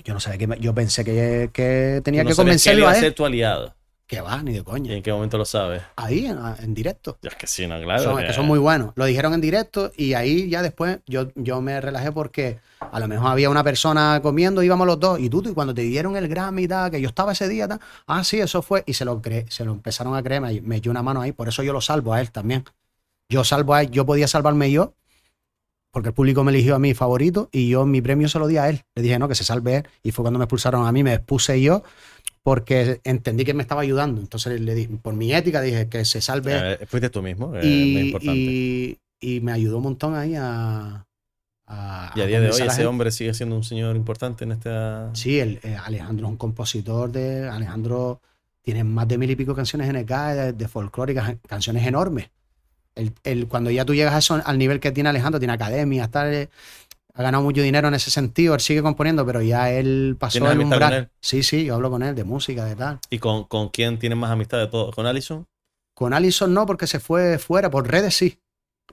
Yo 0.04 0.14
no 0.14 0.20
sabía 0.20 0.38
que 0.48 0.60
yo 0.62 0.74
pensé 0.76 1.04
que, 1.04 1.50
que 1.54 2.02
tenía 2.04 2.24
no 2.24 2.28
que 2.30 2.34
que 2.34 2.38
convencerlo 2.38 2.82
iba 2.82 2.92
a 2.92 2.96
él. 2.96 3.00
ser 3.02 3.14
tu 3.14 3.26
aliado. 3.26 3.74
Que 4.08 4.22
va, 4.22 4.44
ni 4.44 4.54
de 4.54 4.60
¿Y 4.60 4.64
coña. 4.64 4.94
en 4.94 5.02
qué 5.02 5.12
momento 5.12 5.36
lo 5.36 5.46
sabes? 5.46 5.82
Ahí, 5.96 6.28
en, 6.28 6.38
en 6.60 6.76
directo. 6.76 7.18
Ya 7.24 7.30
es 7.30 7.36
que 7.36 7.48
sí, 7.48 7.66
no, 7.66 7.82
claro. 7.82 8.04
son, 8.04 8.18
que- 8.18 8.28
que 8.28 8.34
son 8.34 8.46
muy 8.46 8.60
buenos. 8.60 8.92
Lo 8.96 9.06
dijeron 9.06 9.34
en 9.34 9.42
directo 9.42 9.92
y 9.98 10.14
ahí 10.14 10.48
ya 10.48 10.62
después 10.62 11.00
yo, 11.08 11.30
yo 11.34 11.60
me 11.60 11.82
relajé 11.82 12.12
porque 12.12 12.60
a 12.80 13.00
lo 13.00 13.08
mejor 13.08 13.32
había 13.32 13.50
una 13.50 13.64
persona 13.64 14.20
comiendo, 14.22 14.62
íbamos 14.62 14.86
los 14.86 15.00
dos, 15.00 15.20
y 15.20 15.28
tú, 15.28 15.42
y 15.44 15.54
cuando 15.56 15.74
te 15.74 15.82
dieron 15.82 16.16
el 16.18 16.28
Grammy 16.28 16.64
y 16.64 16.68
tal, 16.68 16.92
que 16.92 17.02
yo 17.02 17.08
estaba 17.10 17.32
ese 17.32 17.48
día, 17.50 17.68
tal, 17.68 17.80
ah, 18.06 18.24
sí, 18.24 18.40
eso 18.40 18.62
fue, 18.62 18.84
y 18.86 18.94
se 18.94 19.06
lo, 19.06 19.20
cre- 19.24 19.50
se 19.50 19.66
lo 19.66 19.72
empezaron 19.72 20.16
a 20.16 20.22
creer, 20.22 20.40
me, 20.42 20.62
me 20.62 20.76
echó 20.76 20.92
una 20.92 21.02
mano 21.02 21.22
ahí, 21.22 21.32
por 21.32 21.48
eso 21.48 21.64
yo 21.64 21.74
lo 21.74 21.82
salvo 21.82 22.14
a 22.14 22.22
él 22.22 22.30
también. 22.32 22.64
Yo 23.28 23.44
salvo 23.44 23.74
a 23.74 23.82
él, 23.82 23.90
yo 23.90 24.06
podía 24.06 24.28
salvarme 24.28 24.70
yo, 24.72 24.94
porque 25.96 26.10
el 26.10 26.14
público 26.14 26.44
me 26.44 26.52
eligió 26.52 26.76
a 26.76 26.80
mi 26.80 26.94
favorito, 26.94 27.48
y 27.54 27.70
yo 27.70 27.86
mi 27.86 28.02
premio 28.02 28.28
se 28.28 28.38
lo 28.38 28.48
di 28.48 28.58
a 28.58 28.68
él. 28.68 28.82
Le 28.96 29.02
dije, 29.02 29.18
no, 29.18 29.30
que 29.30 29.36
se 29.36 29.46
salve 29.46 29.78
él, 29.78 29.88
y 30.04 30.12
fue 30.12 30.24
cuando 30.24 30.38
me 30.38 30.44
expulsaron 30.44 30.86
a 30.86 30.92
mí, 30.92 31.04
me 31.04 31.14
expuse 31.14 31.62
yo, 31.62 31.84
porque 32.44 33.00
entendí 33.06 33.46
que 33.46 33.54
me 33.54 33.62
estaba 33.64 33.80
ayudando. 33.82 34.20
Entonces 34.20 34.60
le 34.60 34.76
di, 34.76 34.88
por 34.88 35.14
mi 35.14 35.34
ética 35.34 35.62
dije 35.62 35.88
que 35.88 36.04
se 36.04 36.20
salve 36.20 36.52
él 36.54 36.78
Eh, 36.82 36.86
fuiste 36.86 37.10
tú 37.10 37.22
mismo, 37.22 37.56
eh, 37.56 37.60
es 37.60 37.64
muy 37.66 38.02
y, 38.02 38.06
importante. 38.08 38.34
y- 38.42 38.98
y 39.22 39.40
me 39.40 39.54
ayudó 39.54 39.78
un 39.78 39.84
montón 39.84 40.16
ahí 40.16 40.36
a. 40.36 41.06
a- 41.68 42.14
y 42.14 42.20
a 42.20 42.24
a 42.26 42.28
día 42.28 42.42
de 42.42 42.48
hoy 42.48 42.52
ese 42.52 42.70
gente. 42.70 42.86
hombre 42.86 43.10
sigue 43.12 43.34
siendo 43.34 43.56
un 43.56 43.64
señor 43.64 43.96
importante 43.96 44.44
en 44.44 44.52
esta... 44.52 45.12
Sí, 45.14 45.40
el, 45.40 45.62
eh, 45.64 45.78
Alejandro 45.82 46.26
es 46.28 46.32
un 46.32 46.38
compositor 46.38 47.10
de. 47.10 47.48
Alejandro 47.48 48.20
tiene 48.62 48.84
más 48.84 49.08
de 49.08 49.18
mil 49.18 49.32
y 49.32 49.36
pico 49.38 49.56
canciones 49.56 49.88
en 49.90 49.96
el 49.96 50.06
CAE, 50.06 50.36
de, 50.36 50.54
de 50.54 50.68
folclóricas, 50.68 51.38
canciones 51.48 51.88
enormes. 51.88 52.30
El, 52.96 53.14
el- 53.24 53.48
cuando 53.48 53.72
ya 53.72 53.86
tú 53.86 53.94
llegas 53.96 54.14
a 54.14 54.20
eso, 54.20 54.42
al 54.46 54.58
nivel 54.58 54.80
que 54.80 54.92
tiene 54.92 55.10
Alejandro, 55.10 55.40
tiene 55.40 55.54
academia, 55.54 56.10
tal, 56.10 56.34
eh, 56.34 56.50
ha 57.16 57.24
ganado 57.24 57.44
mucho 57.44 57.62
dinero 57.62 57.88
en 57.90 57.96
ese 57.96 58.12
sentido, 58.12 58.56
él 58.56 58.62
sigue 58.62 58.82
componiendo, 58.84 59.26
pero 59.26 59.42
ya 59.42 59.72
él 59.72 60.18
pasó 60.20 60.36
¿Tienes 60.36 60.52
el 60.52 60.60
amistad 60.60 60.80
con 60.80 60.92
umbral. 60.92 60.94
él? 60.94 61.10
Sí, 61.22 61.44
sí, 61.44 61.66
yo 61.66 61.76
hablo 61.76 61.92
con 61.92 62.04
él 62.04 62.16
de 62.16 62.24
música, 62.26 62.66
de 62.66 62.76
tal. 62.76 63.02
¿Y 63.10 63.18
con, 63.18 63.46
con 63.46 63.70
quién 63.70 63.98
tienes 63.98 64.16
más 64.20 64.30
amistad 64.30 64.60
de 64.60 64.68
todos? 64.68 64.94
¿Con 64.94 65.08
Allison? 65.08 65.48
Con 65.94 66.14
Alison 66.14 66.54
no, 66.54 66.66
porque 66.66 66.88
se 66.88 67.00
fue 67.00 67.40
fuera, 67.40 67.70
por 67.70 67.90
redes 67.90 68.16
sí, 68.16 68.40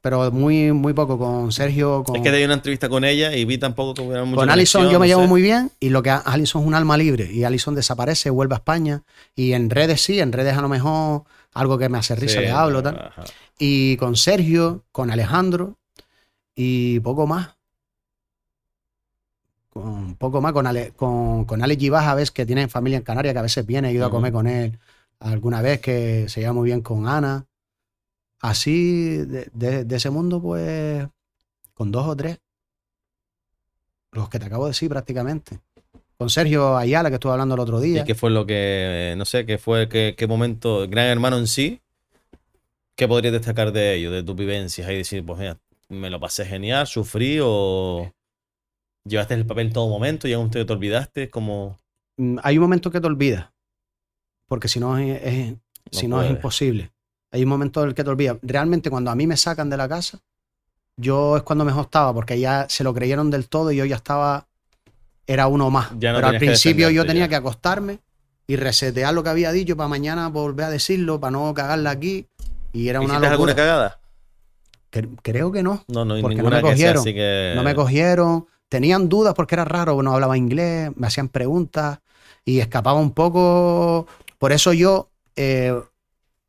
pero 0.02 0.30
muy, 0.30 0.72
muy 0.72 0.92
poco. 0.92 1.16
Con 1.16 1.50
Sergio, 1.52 2.04
con, 2.04 2.16
Es 2.16 2.22
que 2.22 2.30
te 2.30 2.36
di 2.36 2.44
una 2.44 2.54
entrevista 2.54 2.88
con 2.90 3.04
ella 3.04 3.34
y 3.34 3.44
vi 3.46 3.56
tampoco 3.56 3.94
que 3.94 4.02
hubiera 4.02 4.24
mucha 4.24 4.40
Con 4.42 4.50
Alison 4.50 4.84
yo 4.90 4.98
me 5.00 5.06
no 5.06 5.06
llevo 5.06 5.22
sé. 5.22 5.28
muy 5.28 5.40
bien 5.40 5.70
y 5.80 5.88
lo 5.88 6.02
que 6.02 6.10
Alison 6.10 6.60
es 6.62 6.68
un 6.68 6.74
alma 6.74 6.96
libre 6.98 7.32
y 7.32 7.44
Alison 7.44 7.74
desaparece, 7.74 8.28
vuelve 8.28 8.54
a 8.54 8.58
España 8.58 9.02
y 9.34 9.52
en 9.52 9.70
redes 9.70 10.02
sí, 10.02 10.20
en 10.20 10.32
redes 10.32 10.58
a 10.58 10.60
lo 10.60 10.68
mejor 10.68 11.22
algo 11.54 11.78
que 11.78 11.88
me 11.88 11.96
hace 11.98 12.14
risa 12.16 12.40
Sí, 12.40 12.46
le 12.46 12.50
hablo 12.50 12.82
pero, 12.82 12.96
tal. 12.98 13.06
ajá. 13.08 13.24
Y 13.58 13.96
con 13.96 14.16
Sergio, 14.16 14.84
con 14.92 15.10
Alejandro 15.10 15.78
y 16.54 16.98
poco 17.00 17.26
más. 17.26 17.50
Con 19.68 20.16
poco 20.16 20.40
más, 20.42 20.52
con, 20.52 20.66
Ale, 20.66 20.92
con, 20.96 21.44
con 21.46 21.62
Alex 21.62 21.80
Gibaja, 21.80 22.14
ves 22.14 22.30
que 22.30 22.44
tiene 22.44 22.68
familia 22.68 22.98
en 22.98 23.04
Canarias, 23.04 23.32
que 23.32 23.38
a 23.38 23.42
veces 23.42 23.64
viene, 23.64 23.88
he 23.88 23.92
ido 23.92 24.04
a 24.04 24.10
comer 24.10 24.30
con 24.32 24.46
él 24.46 24.78
alguna 25.18 25.62
vez, 25.62 25.80
que 25.80 26.26
se 26.28 26.40
lleva 26.40 26.52
muy 26.52 26.66
bien 26.66 26.82
con 26.82 27.08
Ana. 27.08 27.46
Así, 28.42 29.18
de, 29.18 29.48
de- 29.54 29.84
de 29.84 29.96
ese 29.96 30.10
mundo, 30.10 30.42
pues, 30.42 31.06
con 31.74 31.90
dos 31.92 32.06
o 32.06 32.16
tres. 32.16 32.38
Los 34.12 34.28
que 34.28 34.38
te 34.38 34.46
acabo 34.46 34.64
de 34.66 34.70
decir 34.70 34.88
prácticamente. 34.90 35.60
con 36.18 36.28
Sergio 36.30 36.76
Ayala, 36.76 37.08
que 37.08 37.14
estuve 37.14 37.32
hablando 37.32 37.54
el 37.54 37.60
otro 37.60 37.80
día. 37.80 38.02
¿Y 38.02 38.04
qué 38.04 38.14
fue 38.14 38.30
lo 38.30 38.46
que, 38.46 39.14
no 39.16 39.24
sé, 39.24 39.44
qué 39.44 39.58
fue, 39.58 39.88
qué, 39.88 40.14
qué 40.16 40.26
momento, 40.28 40.86
Gran 40.88 41.06
Hermano 41.06 41.36
en 41.38 41.46
sí, 41.48 41.80
qué 42.96 43.08
podrías 43.08 43.32
destacar 43.32 43.72
de 43.72 43.94
ello, 43.94 44.10
de 44.12 44.22
tus 44.22 44.36
vivencias 44.36 44.88
y 44.90 44.94
decir, 44.96 45.24
pues 45.26 45.38
mira, 45.40 45.58
me 45.88 46.10
lo 46.10 46.20
pasé 46.20 46.44
genial, 46.44 46.86
sufrí 46.86 47.38
o 47.42 48.12
llevaste 49.04 49.34
el 49.34 49.46
papel 49.46 49.68
en 49.68 49.72
todo 49.72 49.88
momento 49.88 50.28
y 50.28 50.32
aún 50.32 50.50
te, 50.50 50.64
te 50.64 50.72
olvidaste, 50.72 51.28
como... 51.30 51.76
Mm, 52.18 52.38
Hay 52.44 52.58
un 52.58 52.62
momento 52.62 52.90
que 52.90 53.00
te 53.00 53.06
olvidas, 53.08 53.50
porque 54.46 54.68
si 54.68 54.78
no 54.78 54.96
es, 54.98 55.20
es- 55.22 55.54
si 55.90 56.06
no 56.06 56.22
es 56.22 56.30
imposible. 56.30 56.92
Hay 57.32 57.42
un 57.42 57.48
momento 57.48 57.82
en 57.82 57.88
el 57.88 57.94
que 57.94 58.04
te 58.04 58.10
olvidas. 58.10 58.36
Realmente 58.42 58.90
cuando 58.90 59.10
a 59.10 59.14
mí 59.14 59.26
me 59.26 59.36
sacan 59.36 59.68
de 59.70 59.76
la 59.76 59.88
casa, 59.88 60.20
yo 60.96 61.36
es 61.36 61.42
cuando 61.42 61.64
mejor 61.64 61.84
estaba, 61.84 62.12
porque 62.12 62.38
ya 62.38 62.66
se 62.68 62.84
lo 62.84 62.92
creyeron 62.94 63.30
del 63.30 63.48
todo 63.48 63.72
y 63.72 63.76
yo 63.76 63.84
ya 63.84 63.96
estaba, 63.96 64.46
era 65.26 65.46
uno 65.46 65.70
más. 65.70 65.92
No 65.92 65.98
Pero 65.98 66.26
al 66.26 66.32
que 66.34 66.38
principio 66.38 66.90
yo 66.90 67.06
tenía 67.06 67.24
ya. 67.24 67.28
que 67.30 67.36
acostarme 67.36 68.00
y 68.46 68.56
resetear 68.56 69.14
lo 69.14 69.22
que 69.22 69.30
había 69.30 69.50
dicho 69.52 69.76
para 69.76 69.88
mañana 69.88 70.28
volver 70.28 70.66
a 70.66 70.70
decirlo, 70.70 71.18
para 71.18 71.30
no 71.32 71.54
cagarla 71.54 71.90
aquí. 71.90 72.26
Y 72.72 72.88
era 72.88 73.00
una 73.00 73.14
¿Hiciste 73.14 73.28
alguna 73.28 73.54
cagada? 73.54 73.98
Cre- 74.90 75.18
Creo 75.22 75.50
que 75.52 75.62
no. 75.62 75.84
No, 75.88 76.04
no, 76.04 76.20
Porque 76.20 76.36
no 76.36 76.42
ninguna 76.42 76.56
me 76.56 76.62
que 76.62 76.68
sea 76.68 76.72
cogieron, 76.74 77.00
así 77.00 77.14
que... 77.14 77.52
No 77.56 77.62
me 77.62 77.74
cogieron. 77.74 78.46
Tenían 78.68 79.08
dudas 79.08 79.34
porque 79.34 79.54
era 79.54 79.64
raro, 79.64 80.02
no 80.02 80.12
hablaba 80.14 80.36
inglés, 80.36 80.90
me 80.96 81.06
hacían 81.06 81.28
preguntas 81.28 81.98
y 82.44 82.60
escapaba 82.60 82.98
un 83.00 83.12
poco. 83.12 84.06
Por 84.38 84.52
eso 84.52 84.72
yo, 84.72 85.08
eh, 85.36 85.78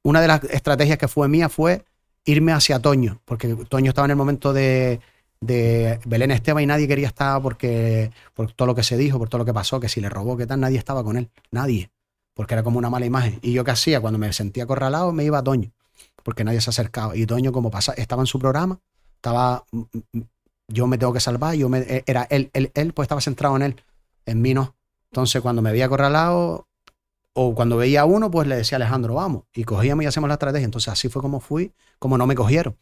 una 0.04 0.22
de 0.22 0.28
las 0.28 0.44
estrategias 0.46 0.98
que 0.98 1.08
fue 1.08 1.28
mía 1.28 1.50
fue 1.50 1.86
irme 2.26 2.52
hacia 2.52 2.80
Toño, 2.80 3.22
porque 3.26 3.56
Toño 3.68 3.90
estaba 3.90 4.06
en 4.06 4.12
el 4.12 4.18
momento 4.18 4.54
de, 4.54 5.00
de 5.42 6.00
Belén 6.06 6.32
Esteban 6.32 6.64
y 6.64 6.66
nadie 6.66 6.88
quería 6.88 7.08
estar 7.08 7.42
porque 7.42 8.12
por 8.34 8.52
todo 8.54 8.68
lo 8.68 8.76
que 8.76 8.84
se 8.84 8.98
dijo, 8.98 9.18
por 9.18 9.30
todo 9.30 9.40
lo 9.40 9.46
que 9.46 9.54
pasó, 9.54 9.80
que 9.80 9.90
si 9.90 10.02
le 10.02 10.10
robó, 10.10 10.38
que 10.38 10.46
tal, 10.46 10.60
nadie 10.60 10.78
estaba 10.78 11.04
con 11.04 11.18
él, 11.18 11.30
nadie, 11.52 11.92
porque 12.34 12.54
era 12.54 12.64
como 12.64 12.78
una 12.78 12.90
mala 12.90 13.06
imagen. 13.06 13.40
Y 13.42 13.54
yo 13.54 13.64
qué 13.64 13.72
hacía, 13.72 14.00
cuando 14.00 14.20
me 14.20 14.32
sentía 14.34 14.64
acorralado, 14.64 15.12
me 15.12 15.24
iba 15.24 15.40
a 15.40 15.44
Toño, 15.44 15.72
porque 16.24 16.44
nadie 16.44 16.62
se 16.62 16.70
acercaba. 16.70 17.16
Y 17.16 17.26
Toño, 17.26 17.52
como 17.52 17.72
pasa, 17.72 17.94
estaba 17.94 18.22
en 18.22 18.28
su 18.28 18.40
programa, 18.40 18.80
estaba, 19.16 19.66
mm, 19.72 19.82
mm, 20.14 20.22
yo 20.70 20.88
me 20.88 20.98
tengo 20.98 21.14
que 21.14 21.20
salvar, 21.20 21.56
yo 21.56 21.70
me, 21.70 21.80
eh, 21.80 22.04
era 22.06 22.24
él, 22.30 22.50
él, 22.54 22.72
él, 22.74 22.94
pues 22.94 23.06
estaba 23.06 23.22
centrado 23.22 23.56
en 23.58 23.64
él, 23.64 23.82
en 24.26 24.42
mí 24.42 24.54
no. 24.54 24.76
Entonces, 25.12 25.42
cuando 25.42 25.62
me 25.62 25.72
veía 25.72 25.86
acorralado, 25.86 26.68
o 27.34 27.56
cuando 27.56 27.78
veía 27.78 28.02
a 28.02 28.06
uno, 28.06 28.30
pues 28.32 28.48
le 28.48 28.56
decía 28.56 28.76
Alejandro, 28.78 29.16
vamos, 29.16 29.44
y 29.54 29.64
cogíamos 29.64 30.04
y 30.04 30.08
hacemos 30.08 30.28
la 30.28 30.36
estrategia. 30.36 30.66
Entonces, 30.66 30.90
así 30.90 31.10
fue 31.10 31.22
como 31.22 31.40
fui, 31.40 31.72
como 32.00 32.18
no 32.18 32.28
me 32.28 32.36
cogieron. 32.36 32.76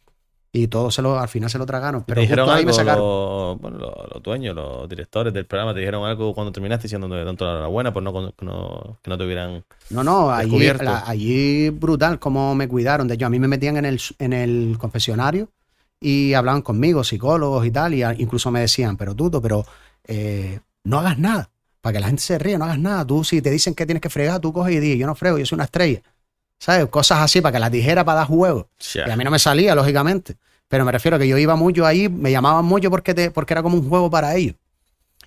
Y 0.53 0.67
todos 0.67 0.93
se 0.95 1.01
lo, 1.01 1.17
al 1.17 1.29
final 1.29 1.49
se 1.49 1.57
lo 1.57 1.65
tragaron. 1.65 2.03
¿Te 2.03 2.07
Pero 2.07 2.21
dijeron 2.23 2.45
justo 2.45 2.57
ahí 2.57 2.65
me 2.65 2.71
algo 2.71 2.77
sacaron. 2.77 3.05
los, 3.05 3.61
bueno, 3.61 3.77
los, 3.77 4.13
los 4.13 4.23
dueños, 4.23 4.53
los 4.53 4.89
directores 4.89 5.33
del 5.33 5.45
programa, 5.45 5.73
te 5.73 5.79
dijeron 5.79 6.05
algo 6.05 6.33
cuando 6.33 6.51
terminaste 6.51 6.83
diciendo 6.83 7.07
tanto 7.25 7.45
la 7.45 7.51
enhorabuena 7.51 7.93
por 7.93 8.03
no, 8.03 8.11
no, 8.11 8.97
que 9.01 9.09
no 9.09 9.17
te 9.17 9.23
hubieran... 9.23 9.63
No, 9.91 10.03
no, 10.03 10.29
allí, 10.29 10.59
la- 10.81 11.07
allí 11.07 11.69
brutal 11.69 12.19
cómo 12.19 12.53
me 12.53 12.67
cuidaron. 12.67 13.07
De 13.07 13.13
hecho, 13.15 13.27
a 13.27 13.29
mí 13.29 13.39
me 13.39 13.47
metían 13.47 13.77
en 13.77 13.85
el, 13.85 14.01
en 14.19 14.33
el 14.33 14.77
confesionario 14.77 15.49
y 16.01 16.33
hablaban 16.33 16.61
conmigo, 16.63 17.03
psicólogos 17.05 17.65
y 17.65 17.71
tal, 17.71 17.93
y 17.93 18.03
a- 18.03 18.13
incluso 18.17 18.51
me 18.51 18.59
decían, 18.61 18.97
pero 18.97 19.15
Tuto, 19.15 19.41
pero 19.41 19.65
eh, 20.05 20.59
no 20.83 20.99
hagas 20.99 21.17
nada, 21.17 21.49
para 21.81 21.93
que 21.93 21.99
la 21.99 22.07
gente 22.07 22.21
se 22.21 22.37
ríe, 22.37 22.57
no 22.57 22.65
hagas 22.65 22.79
nada. 22.79 23.05
Tú, 23.05 23.23
si 23.23 23.41
te 23.41 23.49
dicen 23.49 23.73
que 23.73 23.85
tienes 23.85 24.01
que 24.01 24.09
fregar, 24.09 24.39
tú 24.39 24.53
coges 24.53 24.75
y 24.75 24.79
dices, 24.79 24.99
yo 24.99 25.07
no 25.07 25.15
frego, 25.15 25.37
yo 25.37 25.45
soy 25.45 25.55
una 25.55 25.65
estrella. 25.65 26.01
¿Sabes? 26.59 26.85
Cosas 26.87 27.19
así, 27.19 27.41
para 27.41 27.53
que 27.53 27.59
las 27.59 27.71
dijera 27.71 28.05
para 28.05 28.19
dar 28.19 28.27
juego. 28.27 28.69
Y 28.93 29.09
a 29.09 29.15
mí 29.15 29.23
no 29.23 29.31
me 29.31 29.39
salía, 29.39 29.73
lógicamente. 29.73 30.37
Pero 30.67 30.85
me 30.85 30.91
refiero 30.91 31.17
a 31.17 31.19
que 31.19 31.27
yo 31.27 31.37
iba 31.37 31.55
mucho 31.55 31.85
ahí, 31.85 32.07
me 32.07 32.31
llamaban 32.31 32.63
mucho 32.63 32.91
porque, 32.91 33.13
te, 33.13 33.31
porque 33.31 33.53
era 33.53 33.63
como 33.63 33.77
un 33.77 33.89
juego 33.89 34.09
para 34.11 34.35
ellos. 34.35 34.55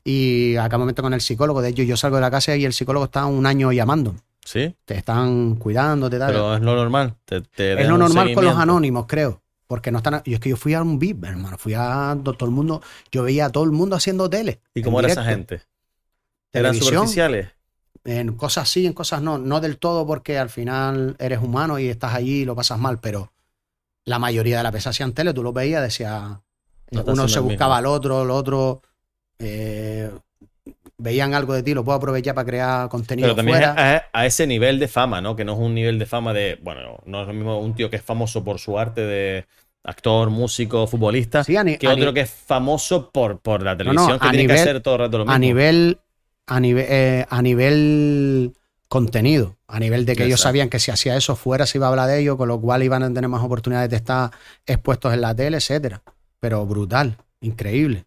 Y 0.05 0.55
acá 0.57 0.79
momento 0.79 1.03
con 1.03 1.13
el 1.13 1.21
psicólogo, 1.21 1.61
de 1.61 1.71
hecho, 1.71 1.83
yo 1.83 1.97
salgo 1.97 2.17
de 2.17 2.23
la 2.23 2.31
casa 2.31 2.55
y 2.55 2.65
el 2.65 2.73
psicólogo 2.73 3.07
está 3.07 3.27
un 3.27 3.47
año 3.47 3.73
llamando. 3.73 4.15
¿Sí? 4.45 4.75
Te 4.85 4.97
están 4.97 5.57
cuidando, 5.57 6.09
te 6.09 6.19
tal. 6.19 6.33
Pero 6.33 6.55
es 6.55 6.61
lo 6.61 6.77
normal. 6.77 7.15
Te, 7.25 7.41
te 7.41 7.81
es 7.81 7.89
lo 7.89 7.95
un 7.95 8.01
normal 8.01 8.33
con 8.33 8.45
los 8.45 8.57
anónimos, 8.57 9.07
creo. 9.07 9.41
Porque 9.67 9.91
no 9.91 9.99
están. 9.99 10.23
Yo 10.25 10.35
es 10.35 10.41
que 10.41 10.51
yo 10.51 10.57
fui 10.57 10.75
a 10.75 10.83
un 10.83 10.99
VIP, 10.99 11.25
hermano. 11.25 11.57
Fui 11.59 11.73
a 11.75 12.17
todo 12.23 12.45
el 12.45 12.51
mundo. 12.51 12.83
Yo 13.11 13.23
veía 13.23 13.47
a 13.47 13.51
todo 13.51 13.65
el 13.65 13.71
mundo 13.71 13.97
haciendo 13.97 14.29
tele. 14.29 14.61
¿Y 14.75 14.83
cómo 14.83 15.01
era 15.01 15.09
esa 15.09 15.25
gente? 15.25 15.63
¿Eran 16.55 16.75
superficiales? 16.75 17.49
En 18.05 18.35
cosas 18.37 18.69
sí, 18.69 18.87
en 18.87 18.93
cosas 18.93 19.23
no. 19.23 19.39
No 19.39 19.61
del 19.61 19.79
todo 19.79 20.07
porque 20.07 20.39
al 20.39 20.51
final 20.51 21.17
eres 21.19 21.41
humano 21.41 21.79
y 21.79 21.89
estás 21.89 22.15
allí 22.15 22.43
y 22.43 22.45
lo 22.45 22.55
pasas 22.55 22.79
mal, 22.79 22.99
pero 23.01 23.33
la 24.05 24.19
mayoría 24.19 24.59
de 24.59 24.63
las 24.63 24.73
veces 24.73 24.89
hacían 24.89 25.13
tele, 25.15 25.33
tú 25.33 25.43
lo 25.43 25.53
veías, 25.53 25.83
decía. 25.83 26.41
No 26.91 27.01
está 27.01 27.13
uno 27.13 27.29
se 27.29 27.41
buscaba 27.41 27.79
al 27.79 27.87
otro, 27.87 28.23
el 28.23 28.31
otro. 28.31 28.83
eh, 29.39 30.11
veían 30.99 31.35
algo 31.35 31.55
de 31.55 31.63
ti, 31.63 31.75
lo 31.75 31.85
puedo 31.85 31.99
aprovechar 31.99 32.35
para 32.35 32.47
crear 32.47 32.89
contenido 32.89 33.27
Pero 33.29 33.37
también 33.37 33.59
fuera. 33.59 33.97
a, 33.97 34.05
a 34.13 34.27
ese 34.27 34.47
nivel 34.47 34.79
de 34.79 34.89
fama, 34.89 35.21
¿no? 35.21 35.35
Que 35.37 35.45
no 35.45 35.55
es 35.55 35.59
un 35.59 35.75
nivel 35.75 35.99
de 35.99 36.07
fama 36.07 36.33
de. 36.33 36.59
Bueno, 36.63 36.99
no 37.07 37.23
es 37.23 37.27
lo 37.27 37.33
mismo 37.35 37.59
un 37.59 37.75
tío 37.75 37.91
que 37.91 37.97
es 37.97 38.03
famoso 38.03 38.45
por 38.45 38.59
su 38.59 38.79
arte 38.79 39.01
de 39.03 39.47
actor, 39.83 40.31
músico, 40.31 40.87
futbolista, 40.87 41.45
Sí, 41.45 41.55
que 41.79 41.89
otro 41.89 42.13
que 42.15 42.21
es 42.21 42.31
famoso 42.31 43.11
por, 43.11 43.41
por 43.41 43.63
la 43.63 43.77
televisión, 43.77 44.19
que 44.19 44.27
a 44.29 44.31
tiene 44.31 44.47
que 44.47 44.53
hacer 44.55 44.81
todo 44.81 44.95
el 44.95 45.01
rato 45.01 45.19
lo 45.19 45.25
mismo. 45.25 45.35
a 45.35 45.39
nivel 45.39 45.99
a 46.47 46.61
nivel 46.61 46.87
eh, 46.89 47.27
a 47.29 47.43
nivel 47.43 48.55
contenido 48.89 49.57
a 49.67 49.81
nivel 49.81 50.07
de 50.07 50.15
que 50.15 50.25
ellos 50.25 50.41
sabían 50.41 50.69
que 50.69 50.79
si 50.79 50.91
hacía 50.91 51.17
eso 51.17 51.37
fuera 51.37 51.67
se 51.67 51.79
iba 51.79 51.87
a 51.87 51.91
hablar 51.91 52.09
de 52.09 52.21
ello 52.21 52.37
con 52.37 52.49
lo 52.49 52.61
cual 52.61 52.83
iban 52.83 53.03
a 53.03 53.13
tener 53.13 53.29
más 53.29 53.43
oportunidades 53.43 53.91
de 53.91 53.97
estar 53.97 54.31
expuestos 54.67 55.13
en 55.13 55.21
la 55.21 55.35
tele 55.35 55.57
etcétera. 55.57 56.03
Pero 56.39 56.65
brutal 56.67 57.17
increíble. 57.41 58.05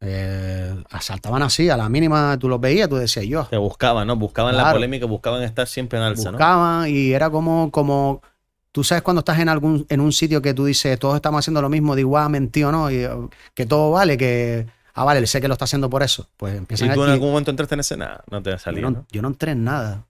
Eh, 0.00 0.76
asaltaban 0.90 1.42
así 1.42 1.68
a 1.68 1.76
la 1.76 1.88
mínima 1.88 2.38
tú 2.38 2.48
los 2.48 2.60
veías 2.60 2.88
tú 2.88 2.94
decías 2.94 3.26
yo 3.26 3.46
Te 3.46 3.56
buscaban, 3.56 4.06
¿no? 4.06 4.14
Buscaban 4.14 4.56
la 4.56 4.72
polémica, 4.72 5.06
buscaban 5.06 5.42
estar 5.42 5.66
siempre 5.66 5.98
en 5.98 6.04
alza, 6.04 6.30
¿no? 6.30 6.38
buscaban 6.38 6.88
y 6.88 7.10
era 7.10 7.28
como 7.30 7.72
como 7.72 8.22
tú 8.70 8.84
sabes 8.84 9.02
cuando 9.02 9.20
estás 9.20 9.40
en 9.40 9.48
algún 9.48 9.84
en 9.88 10.00
un 10.00 10.12
sitio 10.12 10.40
que 10.40 10.54
tú 10.54 10.66
dices 10.66 10.96
todos 11.00 11.16
estamos 11.16 11.40
haciendo 11.40 11.60
lo 11.60 11.68
mismo 11.68 11.96
de 11.96 12.02
igual 12.02 12.30
mentí 12.30 12.62
o 12.62 12.70
no 12.70 12.92
y, 12.92 13.08
que 13.54 13.66
todo 13.66 13.90
vale 13.90 14.16
que 14.16 14.66
ah 15.00 15.04
vale 15.04 15.26
sé 15.26 15.40
que 15.40 15.48
lo 15.48 15.54
está 15.54 15.64
haciendo 15.64 15.88
por 15.90 16.02
eso 16.02 16.28
pues 16.36 16.54
empiezan 16.56 16.90
¿Y 16.90 16.94
tú 16.94 17.02
en 17.04 17.08
a- 17.08 17.10
y- 17.10 17.14
algún 17.14 17.30
momento 17.30 17.50
entraste 17.50 17.74
en 17.74 17.80
escena? 17.80 18.20
No 18.30 18.42
te 18.42 18.58
salía, 18.58 18.82
yo, 18.82 18.90
no, 18.90 18.96
¿no? 18.98 19.06
yo 19.10 19.22
no 19.22 19.28
entré 19.28 19.52
en 19.52 19.64
nada. 19.64 20.04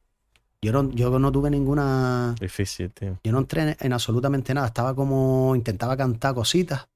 Yo 0.61 0.73
no, 0.73 0.91
yo 0.91 1.17
no 1.21 1.31
tuve 1.31 1.51
ninguna. 1.51 2.35
Difícil, 2.41 2.91
tío. 2.91 3.17
Yo 3.23 3.31
no 3.31 3.39
entré 3.39 3.63
en, 3.63 3.77
en 3.79 3.93
absolutamente 3.93 4.53
nada. 4.53 4.67
Estaba 4.67 4.93
como. 4.93 5.55
Intentaba 5.55 5.97
cantar 5.97 6.35
cositas. 6.35 6.89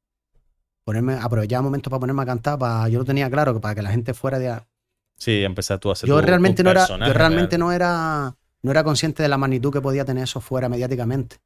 Ponerme, 0.85 1.15
aprovechaba 1.15 1.63
momentos 1.63 1.89
para 1.89 2.01
ponerme 2.01 2.23
a 2.23 2.27
cantar. 2.27 2.59
Para, 2.59 2.89
yo 2.89 2.99
lo 2.99 3.05
tenía 3.05 3.31
claro 3.31 3.55
que 3.55 3.61
para 3.61 3.77
que 3.77 3.83
la 3.83 3.91
gente 3.91 4.15
fuera 4.15 4.41
de. 4.41 4.61
Sí, 5.17 5.45
empezaste 5.45 5.81
tú 5.81 5.91
a 5.91 5.93
hacer 5.93 6.09
Yo 6.09 6.19
tu- 6.21 6.27
realmente 6.27 6.63
tu 6.63 6.65
no 6.65 6.71
era. 6.73 6.87
Yo 6.89 7.13
realmente 7.13 7.57
real. 7.57 7.61
no 7.61 7.71
era. 7.73 8.35
No 8.63 8.71
era 8.73 8.83
consciente 8.83 9.23
de 9.23 9.29
la 9.29 9.39
magnitud 9.39 9.73
que 9.73 9.81
podía 9.81 10.05
tener 10.05 10.25
eso 10.25 10.41
fuera 10.41 10.69
mediáticamente. 10.69 11.37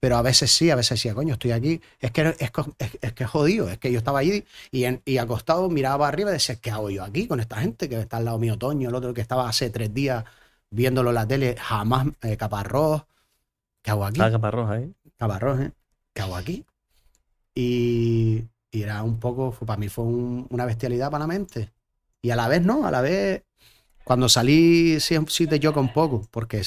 Pero 0.00 0.16
a 0.16 0.22
veces 0.22 0.50
sí, 0.50 0.70
a 0.70 0.76
veces 0.76 0.98
decía, 0.98 1.14
coño, 1.14 1.34
estoy 1.34 1.52
aquí. 1.52 1.80
Es 2.00 2.10
que 2.10 2.22
es, 2.22 2.36
es, 2.78 2.98
es 3.02 3.12
que 3.12 3.26
jodido. 3.26 3.68
Es 3.68 3.78
que 3.78 3.92
yo 3.92 3.98
estaba 3.98 4.20
allí 4.20 4.44
y, 4.70 4.84
en- 4.84 5.02
y 5.04 5.18
acostado 5.18 5.68
miraba 5.68 5.98
para 5.98 6.08
arriba 6.08 6.30
y 6.30 6.34
decía, 6.34 6.56
¿qué 6.56 6.70
hago 6.70 6.88
yo 6.90 7.04
aquí 7.04 7.26
con 7.26 7.38
esta 7.40 7.56
gente 7.60 7.88
que 7.88 8.00
está 8.00 8.16
al 8.16 8.24
lado 8.24 8.38
mío, 8.38 8.56
Toño, 8.58 8.88
el 8.88 8.94
otro 8.94 9.12
que 9.14 9.20
estaba 9.20 9.48
hace 9.48 9.68
tres 9.70 9.92
días 9.92 10.24
viéndolo 10.70 11.10
en 11.10 11.14
la 11.16 11.26
tele, 11.28 11.56
jamás 11.58 12.06
eh, 12.22 12.36
Caparrós. 12.36 13.02
¿Qué 13.82 13.90
hago 13.90 14.04
aquí? 14.06 14.14
Estaba 14.20 14.30
Caparrós 14.32 14.70
ahí. 14.70 14.92
Caparrós, 15.18 15.60
¿eh? 15.60 15.72
¿Qué 16.14 16.22
hago 16.22 16.36
aquí? 16.36 16.64
Y, 17.54 18.44
y 18.70 18.82
era 18.82 19.02
un 19.02 19.18
poco, 19.18 19.52
fue- 19.52 19.66
para 19.66 19.78
mí 19.78 19.88
fue 19.88 20.04
un- 20.04 20.46
una 20.50 20.64
bestialidad 20.64 21.10
para 21.10 21.24
la 21.24 21.26
mente. 21.26 21.70
Y 22.22 22.30
a 22.30 22.36
la 22.36 22.48
vez 22.48 22.62
no, 22.62 22.86
a 22.86 22.90
la 22.90 23.00
vez, 23.00 23.42
cuando 24.04 24.28
salí 24.28 25.00
sí, 25.00 25.16
sí 25.28 25.46
te 25.46 25.60
choca 25.60 25.80
un 25.80 25.92
poco, 25.92 26.26
porque 26.30 26.62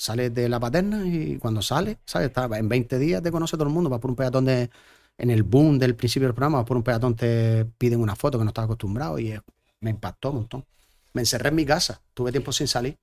sales 0.00 0.32
de 0.34 0.48
la 0.48 0.58
paterna 0.58 1.06
y 1.06 1.36
cuando 1.38 1.60
sales, 1.60 1.98
¿sabes? 2.06 2.28
Está- 2.28 2.46
en 2.56 2.68
20 2.68 2.98
días 2.98 3.22
te 3.22 3.30
conoce 3.30 3.56
todo 3.56 3.68
el 3.68 3.74
mundo, 3.74 3.90
vas 3.90 4.00
por 4.00 4.10
un 4.10 4.16
peatón 4.16 4.46
de, 4.46 4.70
en 5.18 5.30
el 5.30 5.42
boom 5.42 5.78
del 5.78 5.94
principio 5.94 6.26
del 6.28 6.34
programa, 6.34 6.58
vas 6.58 6.66
por 6.66 6.76
un 6.76 6.82
peatón 6.82 7.14
te 7.14 7.66
piden 7.76 8.00
una 8.00 8.16
foto 8.16 8.38
que 8.38 8.44
no 8.44 8.50
estás 8.50 8.64
acostumbrado 8.64 9.18
y 9.18 9.38
me 9.80 9.90
impactó 9.90 10.30
un 10.30 10.36
montón. 10.36 10.64
Me 11.12 11.22
encerré 11.22 11.50
en 11.50 11.56
mi 11.56 11.66
casa, 11.66 12.00
tuve 12.14 12.30
tiempo 12.32 12.52
sin 12.52 12.66
salir. 12.66 12.96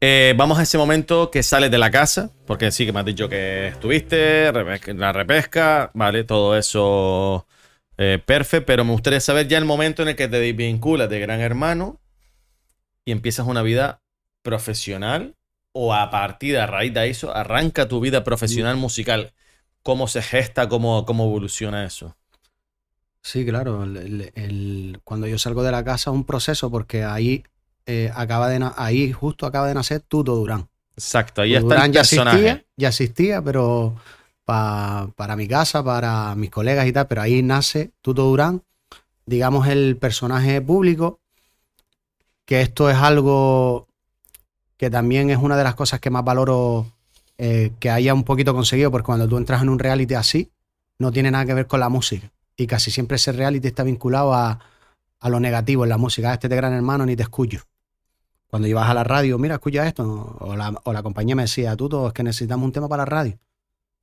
Eh, 0.00 0.34
vamos 0.36 0.58
a 0.58 0.62
ese 0.62 0.76
momento 0.78 1.30
que 1.30 1.44
sales 1.44 1.70
de 1.70 1.78
la 1.78 1.90
casa, 1.92 2.32
porque 2.46 2.72
sí 2.72 2.84
que 2.84 2.92
me 2.92 2.98
has 2.98 3.06
dicho 3.06 3.28
que 3.28 3.68
estuviste, 3.68 4.50
la 4.94 5.12
repesca, 5.12 5.92
vale, 5.94 6.24
todo 6.24 6.56
eso 6.56 7.46
eh, 7.96 8.20
perfecto, 8.24 8.66
pero 8.66 8.84
me 8.84 8.90
gustaría 8.90 9.20
saber 9.20 9.46
ya 9.46 9.58
el 9.58 9.64
momento 9.64 10.02
en 10.02 10.08
el 10.08 10.16
que 10.16 10.26
te 10.26 10.40
desvinculas 10.40 11.08
de 11.08 11.20
Gran 11.20 11.40
Hermano 11.40 12.00
y 13.04 13.12
empiezas 13.12 13.46
una 13.46 13.62
vida 13.62 14.02
profesional 14.42 15.36
o 15.72 15.94
a 15.94 16.10
partir 16.10 16.54
de 16.54 16.60
a 16.60 16.66
raíz 16.66 16.92
de 16.94 17.08
eso 17.10 17.34
arranca 17.34 17.88
tu 17.88 18.00
vida 18.00 18.24
profesional 18.24 18.76
musical. 18.76 19.32
¿Cómo 19.82 20.08
se 20.08 20.22
gesta, 20.22 20.68
cómo, 20.68 21.04
cómo 21.06 21.24
evoluciona 21.24 21.84
eso? 21.86 22.16
Sí, 23.22 23.44
claro. 23.46 23.84
el- 23.84 23.96
el- 23.96 24.32
el- 24.34 25.00
cuando 25.04 25.26
yo 25.26 25.38
salgo 25.38 25.62
de 25.62 25.70
la 25.72 25.84
casa 25.84 26.10
es 26.10 26.14
un 26.16 26.24
proceso 26.24 26.70
porque 26.70 27.04
ahí 27.04 27.44
eh, 27.86 28.10
acaba 28.14 28.48
de 28.48 28.64
ahí 28.76 29.12
justo 29.12 29.44
acaba 29.46 29.66
de 29.66 29.74
nacer 29.74 30.00
Tuto 30.02 30.36
Durán. 30.36 30.68
Exacto, 30.96 31.42
ahí 31.42 31.54
Tuto 31.54 31.60
está 31.62 31.76
el 31.76 31.84
Durán 31.84 31.92
ya 31.92 32.00
personaje. 32.00 32.62
existía, 32.62 32.66
ya 32.76 32.88
existía, 32.88 33.42
pero 33.42 33.96
pa- 34.44 35.12
para 35.16 35.36
mi 35.36 35.48
casa, 35.48 35.84
para 35.84 36.34
mis 36.36 36.50
colegas 36.50 36.86
y 36.86 36.92
tal, 36.92 37.08
pero 37.08 37.22
ahí 37.22 37.42
nace 37.42 37.92
Tuto 38.02 38.24
Durán, 38.24 38.62
digamos 39.26 39.68
el 39.68 39.96
personaje 39.98 40.62
público 40.62 41.20
que 42.44 42.60
esto 42.60 42.90
es 42.90 42.96
algo 42.96 43.88
que 44.82 44.90
también 44.90 45.30
es 45.30 45.38
una 45.38 45.56
de 45.56 45.62
las 45.62 45.76
cosas 45.76 46.00
que 46.00 46.10
más 46.10 46.24
valoro 46.24 46.86
eh, 47.38 47.70
que 47.78 47.88
haya 47.88 48.12
un 48.14 48.24
poquito 48.24 48.52
conseguido, 48.52 48.90
porque 48.90 49.06
cuando 49.06 49.28
tú 49.28 49.36
entras 49.36 49.62
en 49.62 49.68
un 49.68 49.78
reality 49.78 50.14
así, 50.14 50.50
no 50.98 51.12
tiene 51.12 51.30
nada 51.30 51.46
que 51.46 51.54
ver 51.54 51.68
con 51.68 51.78
la 51.78 51.88
música. 51.88 52.32
Y 52.56 52.66
casi 52.66 52.90
siempre 52.90 53.14
ese 53.14 53.30
reality 53.30 53.68
está 53.68 53.84
vinculado 53.84 54.34
a, 54.34 54.58
a 55.20 55.28
lo 55.28 55.38
negativo 55.38 55.84
en 55.84 55.88
la 55.90 55.98
música. 55.98 56.30
"Ah, 56.30 56.34
Este 56.34 56.48
de 56.48 56.56
gran 56.56 56.72
hermano 56.72 57.06
ni 57.06 57.14
te 57.14 57.22
escucho. 57.22 57.60
Cuando 58.48 58.66
ibas 58.66 58.90
a 58.90 58.94
la 58.94 59.04
radio, 59.04 59.38
mira, 59.38 59.54
escucha 59.54 59.86
esto. 59.86 60.36
O 60.40 60.56
la, 60.56 60.74
o 60.82 60.92
la 60.92 61.04
compañía 61.04 61.36
me 61.36 61.42
decía, 61.42 61.76
Tuto, 61.76 62.08
es 62.08 62.12
que 62.12 62.24
necesitamos 62.24 62.64
un 62.66 62.72
tema 62.72 62.88
para 62.88 63.02
la 63.02 63.06
radio. 63.06 63.38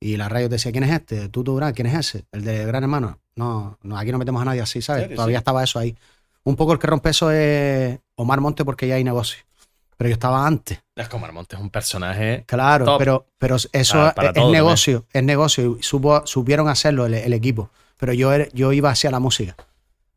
Y 0.00 0.16
la 0.16 0.30
radio 0.30 0.48
te 0.48 0.54
decía, 0.54 0.72
¿quién 0.72 0.84
es 0.84 0.92
este? 0.92 1.28
Tuto 1.28 1.52
Durán, 1.52 1.74
¿quién 1.74 1.88
es 1.88 1.94
ese? 1.94 2.24
El 2.32 2.42
de 2.42 2.64
Gran 2.64 2.84
Hermano. 2.84 3.18
No, 3.36 3.76
no 3.82 3.98
aquí 3.98 4.12
no 4.12 4.18
metemos 4.18 4.40
a 4.40 4.46
nadie 4.46 4.62
así, 4.62 4.80
¿sabes? 4.80 5.14
Todavía 5.14 5.36
Sí. 5.36 5.40
estaba 5.40 5.62
eso 5.62 5.78
ahí. 5.78 5.94
Un 6.42 6.56
poco 6.56 6.72
el 6.72 6.78
que 6.78 6.86
rompe 6.86 7.10
eso 7.10 7.30
es 7.30 7.98
Omar 8.14 8.40
Monte 8.40 8.64
porque 8.64 8.88
ya 8.88 8.94
hay 8.94 9.04
negocio. 9.04 9.44
Pero 10.00 10.08
yo 10.08 10.14
estaba 10.14 10.46
antes. 10.46 10.78
Es 10.96 11.10
como 11.10 11.26
Armonte 11.26 11.56
es 11.56 11.60
un 11.60 11.68
personaje. 11.68 12.44
Claro, 12.46 12.86
Top. 12.86 12.98
pero, 12.98 13.26
pero 13.36 13.56
eso 13.56 13.94
Para- 13.98 14.14
para 14.14 14.28
es, 14.28 14.34
todo 14.34 14.50
negocio, 14.50 15.04
es 15.12 15.22
negocio. 15.22 15.76
Y 15.78 15.82
supo- 15.82 16.22
supieron 16.26 16.68
hacerlo 16.68 17.04
el, 17.04 17.12
el 17.12 17.32
equipo. 17.34 17.68
Pero 17.98 18.14
yo, 18.14 18.30
yo 18.54 18.72
iba 18.72 18.88
hacia 18.88 19.10
la 19.10 19.20
música. 19.20 19.56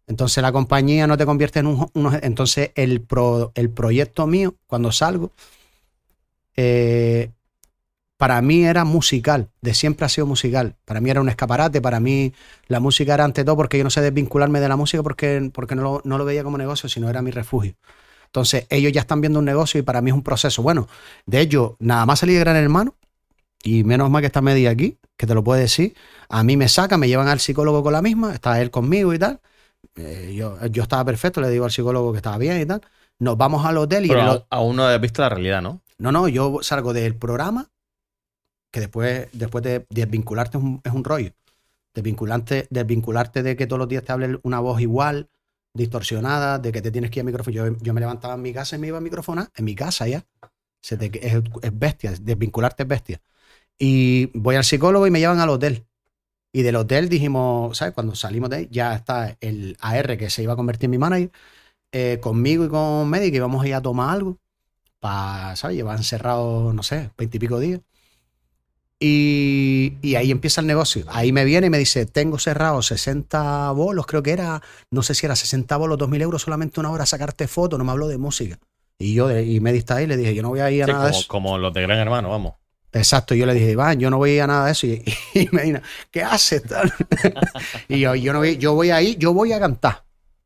Entonces 0.07 0.41
la 0.41 0.53
compañía 0.53 1.05
no 1.05 1.17
te 1.17 1.25
convierte 1.25 1.59
en 1.59 1.67
un... 1.67 1.89
entonces 2.21 2.71
el, 2.75 3.01
pro- 3.01 3.51
el 3.55 3.69
proyecto 3.69 4.25
mío, 4.25 4.55
cuando 4.67 4.93
salgo, 4.93 5.31
eh, 6.55 7.31
para 8.17 8.41
mí 8.41 8.63
era 8.63 8.85
musical, 8.85 9.49
de 9.61 9.73
siempre 9.73 10.05
ha 10.05 10.09
sido 10.09 10.25
musical. 10.25 10.75
Para 10.85 11.01
mí 11.01 11.09
era 11.09 11.19
un 11.19 11.27
escaparate, 11.27 11.81
para 11.81 11.99
mí 11.99 12.33
la 12.67 12.79
música 12.79 13.15
era 13.15 13.25
ante 13.25 13.43
todo 13.43 13.57
porque 13.57 13.77
yo 13.77 13.83
no 13.83 13.89
sé 13.89 13.99
desvincularme 13.99 14.61
de 14.61 14.69
la 14.69 14.77
música 14.77 15.03
porque, 15.03 15.49
porque 15.53 15.75
no, 15.75 15.81
lo, 15.81 16.01
no 16.05 16.17
lo 16.17 16.23
veía 16.23 16.43
como 16.45 16.57
negocio, 16.57 16.87
sino 16.87 17.09
era 17.09 17.21
mi 17.21 17.31
refugio. 17.31 17.73
Entonces 18.33 18.65
ellos 18.71 18.91
ya 18.91 19.01
están 19.01 19.21
viendo 19.21 19.37
un 19.37 19.45
negocio 19.45 19.79
y 19.79 19.83
para 19.83 20.01
mí 20.01 20.09
es 20.09 20.15
un 20.15 20.23
proceso. 20.23 20.63
Bueno, 20.63 20.87
de 21.27 21.39
hecho, 21.41 21.77
nada 21.79 22.07
más 22.07 22.17
salí 22.19 22.33
de 22.33 22.39
Gran 22.39 22.55
Hermano 22.55 22.95
y 23.63 23.83
menos 23.83 24.09
mal 24.09 24.21
que 24.21 24.25
está 24.25 24.41
media 24.41 24.71
aquí, 24.71 24.97
que 25.15 25.27
te 25.27 25.35
lo 25.35 25.43
puede 25.43 25.61
decir. 25.61 25.95
A 26.29 26.43
mí 26.43 26.57
me 26.57 26.67
sacan, 26.67 26.99
me 26.99 27.07
llevan 27.07 27.27
al 27.27 27.39
psicólogo 27.39 27.83
con 27.83 27.93
la 27.93 28.01
misma, 28.01 28.33
está 28.33 28.59
él 28.59 28.71
conmigo 28.71 29.13
y 29.13 29.19
tal. 29.19 29.39
Eh, 29.95 30.33
yo, 30.35 30.57
yo 30.65 30.81
estaba 30.81 31.05
perfecto, 31.05 31.41
le 31.41 31.49
digo 31.51 31.65
al 31.65 31.71
psicólogo 31.71 32.11
que 32.11 32.17
estaba 32.17 32.39
bien 32.39 32.59
y 32.59 32.65
tal. 32.65 32.81
Nos 33.19 33.37
vamos 33.37 33.63
al 33.67 33.77
hotel 33.77 34.07
y 34.07 34.09
Pero 34.09 34.31
ho- 34.33 34.47
aún 34.49 34.77
no 34.77 34.85
has 34.87 34.99
visto 34.99 35.21
la 35.21 35.29
realidad, 35.29 35.61
¿no? 35.61 35.81
no, 35.99 36.11
no, 36.11 36.27
yo 36.27 36.57
salgo 36.63 36.91
del 36.91 37.15
programa, 37.15 37.69
que 38.71 38.79
después, 38.79 39.27
después 39.31 39.63
de 39.63 39.85
desvincularte 39.91 40.57
es 40.57 40.63
un, 40.63 40.81
es 40.83 40.91
un 40.91 41.03
rollo. 41.03 41.31
Desvincularte, 41.93 42.65
desvincularte 42.71 43.43
de 43.43 43.55
que 43.55 43.67
todos 43.67 43.77
los 43.77 43.87
días 43.87 44.03
te 44.03 44.11
hable 44.11 44.39
una 44.41 44.59
voz 44.59 44.81
igual, 44.81 45.29
distorsionada, 45.73 46.59
de 46.59 46.71
que 46.71 46.81
te 46.81 46.91
tienes 46.91 47.11
que 47.11 47.19
ir 47.19 47.21
al 47.21 47.27
micrófono. 47.27 47.77
Yo, 47.81 47.93
me 47.93 47.99
levantaba 47.99 48.35
en 48.35 48.41
mi 48.41 48.53
casa 48.53 48.75
y 48.75 48.79
me 48.79 48.87
iba 48.87 48.97
a 48.97 49.01
microfonar, 49.01 49.49
en 49.55 49.65
mi 49.65 49.75
casa 49.75 50.07
ya. 50.07 50.25
Es, 50.81 50.91
es 50.91 51.79
bestia, 51.79 52.13
desvincularte 52.21 52.83
es 52.83 52.89
bestia. 52.89 53.21
Y 53.79 54.27
voy 54.37 54.55
al 54.55 54.63
psicólogo 54.63 55.07
y 55.07 55.11
me 55.11 55.19
llevan 55.19 55.39
al 55.39 55.49
hotel. 55.49 55.85
Y 56.51 56.61
del 56.61 56.75
hotel 56.75 57.09
dijimos, 57.09 57.77
¿sabes? 57.77 57.93
Cuando 57.95 58.15
salimos 58.15 58.49
de 58.49 58.57
ahí, 58.57 58.67
ya 58.71 58.93
está 58.95 59.37
el 59.41 59.75
AR 59.81 60.17
que 60.17 60.29
se 60.29 60.43
iba 60.43 60.53
a 60.53 60.55
convertir 60.55 60.85
en 60.85 60.91
mi 60.91 60.97
manager, 60.99 61.31
eh, 61.91 62.19
conmigo 62.21 62.65
y 62.65 62.69
con 62.69 63.09
Medi, 63.09 63.31
que 63.31 63.37
íbamos 63.37 63.63
a 63.63 63.67
ir 63.67 63.75
a 63.75 63.81
tomar 63.81 64.11
algo 64.15 64.37
para, 64.99 65.55
¿sabes? 65.55 65.77
Llevar 65.77 65.97
encerrado, 65.97 66.73
no 66.73 66.83
sé, 66.83 67.11
veintipico 67.17 67.59
días. 67.59 67.81
Y, 69.05 69.97
y 70.01 70.15
ahí 70.15 70.31
empieza 70.31 70.61
el 70.61 70.67
negocio. 70.67 71.03
Ahí 71.09 71.33
me 71.33 71.43
viene 71.43 71.67
y 71.67 71.69
me 71.69 71.77
dice, 71.77 72.05
tengo 72.05 72.39
cerrado 72.39 72.81
60 72.81 73.69
bolos, 73.71 74.05
creo 74.05 74.23
que 74.23 74.31
era, 74.31 74.61
no 74.91 75.03
sé 75.03 75.13
si 75.13 75.25
era 75.25 75.35
60 75.35 75.75
bolos, 75.75 75.97
2.000 75.97 76.21
euros, 76.21 76.41
solamente 76.41 76.79
una 76.79 76.89
hora 76.89 77.05
sacarte 77.05 77.49
fotos, 77.49 77.77
no 77.77 77.83
me 77.83 77.91
habló 77.91 78.07
de 78.07 78.17
música. 78.17 78.57
Y 78.97 79.13
yo, 79.13 79.27
de- 79.27 79.43
y 79.45 79.59
me 79.59 79.75
está 79.75 79.97
ahí, 79.97 80.07
le 80.07 80.15
dije, 80.15 80.33
yo 80.33 80.41
no 80.41 80.47
voy 80.49 80.61
a 80.61 80.71
ir 80.71 80.83
a 80.83 80.85
Sí, 80.85 80.91
nada 80.93 81.05
de 81.07 81.11
como, 81.11 81.19
eso. 81.19 81.27
como 81.27 81.57
los 81.57 81.73
de 81.73 81.81
Gran 81.81 81.99
Hermano, 81.99 82.29
vamos. 82.29 82.53
Exacto, 82.93 83.35
yo 83.35 83.45
le 83.45 83.53
dije, 83.55 83.71
Iván, 83.71 83.99
yo 83.99 84.09
no 84.09 84.17
voy 84.19 84.29
a 84.29 84.35
ir 84.35 84.41
a 84.43 84.47
nada 84.47 84.65
de 84.67 84.71
eso. 84.71 84.87
Y, 84.87 85.03
y 85.33 85.49
me 85.51 85.63
dijo, 85.63 85.79
¿qué 86.09 86.23
haces? 86.23 86.63
y 87.89 87.99
yo, 87.99 88.15
yo, 88.15 88.31
no 88.31 88.39
voy, 88.39 88.57
yo 88.57 88.73
voy 88.73 88.91
ahí, 88.91 89.17
yo 89.19 89.33
voy 89.33 89.51
a 89.51 89.59
cantar. 89.59 90.05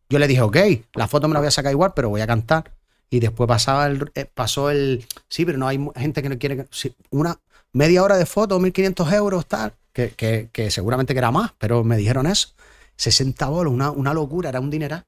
Yo 0.10 0.18
le 0.18 0.28
dije, 0.28 0.42
ok, 0.42 0.58
la 0.96 1.08
foto 1.08 1.28
me 1.28 1.36
la 1.36 1.42
voy 1.42 1.48
a 1.48 1.52
sacar 1.52 1.72
igual, 1.72 1.94
pero 1.96 2.10
voy 2.10 2.22
a 2.22 2.28
cantar. 2.28 2.72
Y 3.10 3.20
después 3.20 3.48
pasaba 3.48 3.86
el, 3.88 4.12
eh, 4.16 4.26
pasó 4.26 4.70
el, 4.70 5.06
sí, 5.30 5.46
pero 5.46 5.58
no 5.58 5.68
hay 5.68 5.80
gente 5.96 6.22
que 6.24 6.30
no 6.30 6.38
quiere, 6.38 6.66
una 7.10 7.38
media 7.74 8.04
hora 8.04 8.18
de 8.18 8.26
foto, 8.26 8.60
1.500 8.60 9.14
euros, 9.14 9.46
tal, 9.46 9.74
que, 9.94 10.50
que, 10.52 10.72
seguramente 10.72 11.14
que 11.14 11.20
era 11.20 11.32
más, 11.32 11.54
pero 11.58 11.84
me 11.84 11.98
dijeron 11.98 12.28
eso. 12.28 12.50
60 12.98 13.48
bolos, 13.48 13.74
una, 13.74 13.92
una 13.92 14.14
locura, 14.14 14.50
era 14.50 14.60
un 14.60 14.70
dineral. 14.70 15.06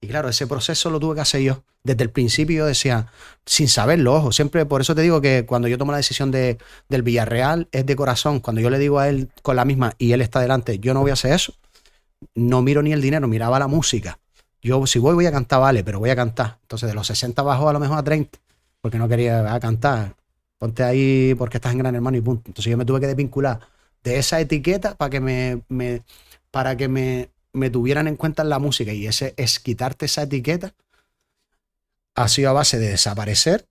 Y 0.00 0.08
claro, 0.08 0.28
ese 0.28 0.46
proceso 0.46 0.90
lo 0.90 0.98
tuve 0.98 1.16
que 1.16 1.20
hacer 1.20 1.42
yo. 1.42 1.62
Desde 1.82 2.02
el 2.02 2.10
principio 2.10 2.58
yo 2.58 2.66
decía, 2.66 3.06
sin 3.46 3.68
saberlo, 3.68 4.14
ojo, 4.14 4.32
siempre, 4.32 4.66
por 4.66 4.80
eso 4.80 4.94
te 4.94 5.02
digo 5.02 5.20
que 5.20 5.46
cuando 5.46 5.68
yo 5.68 5.78
tomo 5.78 5.92
la 5.92 5.98
decisión 5.98 6.30
de, 6.30 6.58
del 6.88 7.02
Villarreal 7.02 7.68
es 7.72 7.86
de 7.86 7.96
corazón. 7.96 8.40
Cuando 8.40 8.60
yo 8.60 8.70
le 8.70 8.78
digo 8.78 8.98
a 8.98 9.08
él 9.08 9.28
con 9.42 9.56
la 9.56 9.64
misma 9.64 9.94
y 9.98 10.12
él 10.12 10.20
está 10.20 10.40
delante, 10.40 10.78
yo 10.78 10.94
no 10.94 11.00
voy 11.00 11.10
a 11.10 11.14
hacer 11.14 11.32
eso, 11.32 11.54
no 12.34 12.62
miro 12.62 12.82
ni 12.82 12.92
el 12.92 13.00
dinero, 13.00 13.28
miraba 13.28 13.58
la 13.58 13.66
música. 13.66 14.18
Yo, 14.62 14.86
si 14.86 14.98
voy, 14.98 15.14
voy 15.14 15.26
a 15.26 15.32
cantar, 15.32 15.60
vale, 15.60 15.82
pero 15.84 15.98
voy 16.00 16.10
a 16.10 16.16
cantar. 16.16 16.58
Entonces, 16.62 16.88
de 16.88 16.94
los 16.94 17.06
60 17.06 17.42
bajó 17.42 17.68
a 17.68 17.72
lo 17.72 17.80
mejor 17.80 17.98
a 17.98 18.02
30, 18.02 18.38
porque 18.80 18.98
no 18.98 19.08
quería 19.08 19.52
ah, 19.52 19.60
cantar. 19.60 20.16
Ponte 20.60 20.84
ahí 20.84 21.34
porque 21.36 21.56
estás 21.56 21.72
en 21.72 21.78
Gran 21.78 21.94
Hermano 21.94 22.18
y 22.18 22.20
punto. 22.20 22.42
Entonces, 22.46 22.70
yo 22.70 22.76
me 22.76 22.84
tuve 22.84 23.00
que 23.00 23.06
desvincular 23.06 23.60
de 24.04 24.18
esa 24.18 24.38
etiqueta 24.40 24.94
para 24.94 25.08
que 25.08 25.20
me, 25.20 25.62
para 26.50 26.76
que 26.76 26.86
me, 26.86 27.30
me 27.54 27.70
tuvieran 27.70 28.06
en 28.06 28.16
cuenta 28.16 28.42
en 28.42 28.50
la 28.50 28.58
música. 28.58 28.92
Y 28.92 29.06
ese 29.06 29.32
es 29.38 29.58
quitarte 29.58 30.04
esa 30.04 30.22
etiqueta 30.22 30.74
ha 32.14 32.28
sido 32.28 32.50
a 32.50 32.52
base 32.52 32.78
de 32.78 32.90
desaparecer 32.90 33.66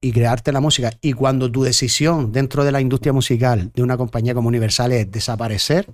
y 0.00 0.12
crearte 0.12 0.52
la 0.52 0.60
música. 0.60 0.92
Y 1.00 1.14
cuando 1.14 1.50
tu 1.50 1.64
decisión 1.64 2.30
dentro 2.30 2.64
de 2.64 2.70
la 2.70 2.80
industria 2.80 3.12
musical 3.12 3.72
de 3.74 3.82
una 3.82 3.96
compañía 3.96 4.34
como 4.34 4.48
Universal 4.48 4.92
es 4.92 5.10
desaparecer, 5.10 5.88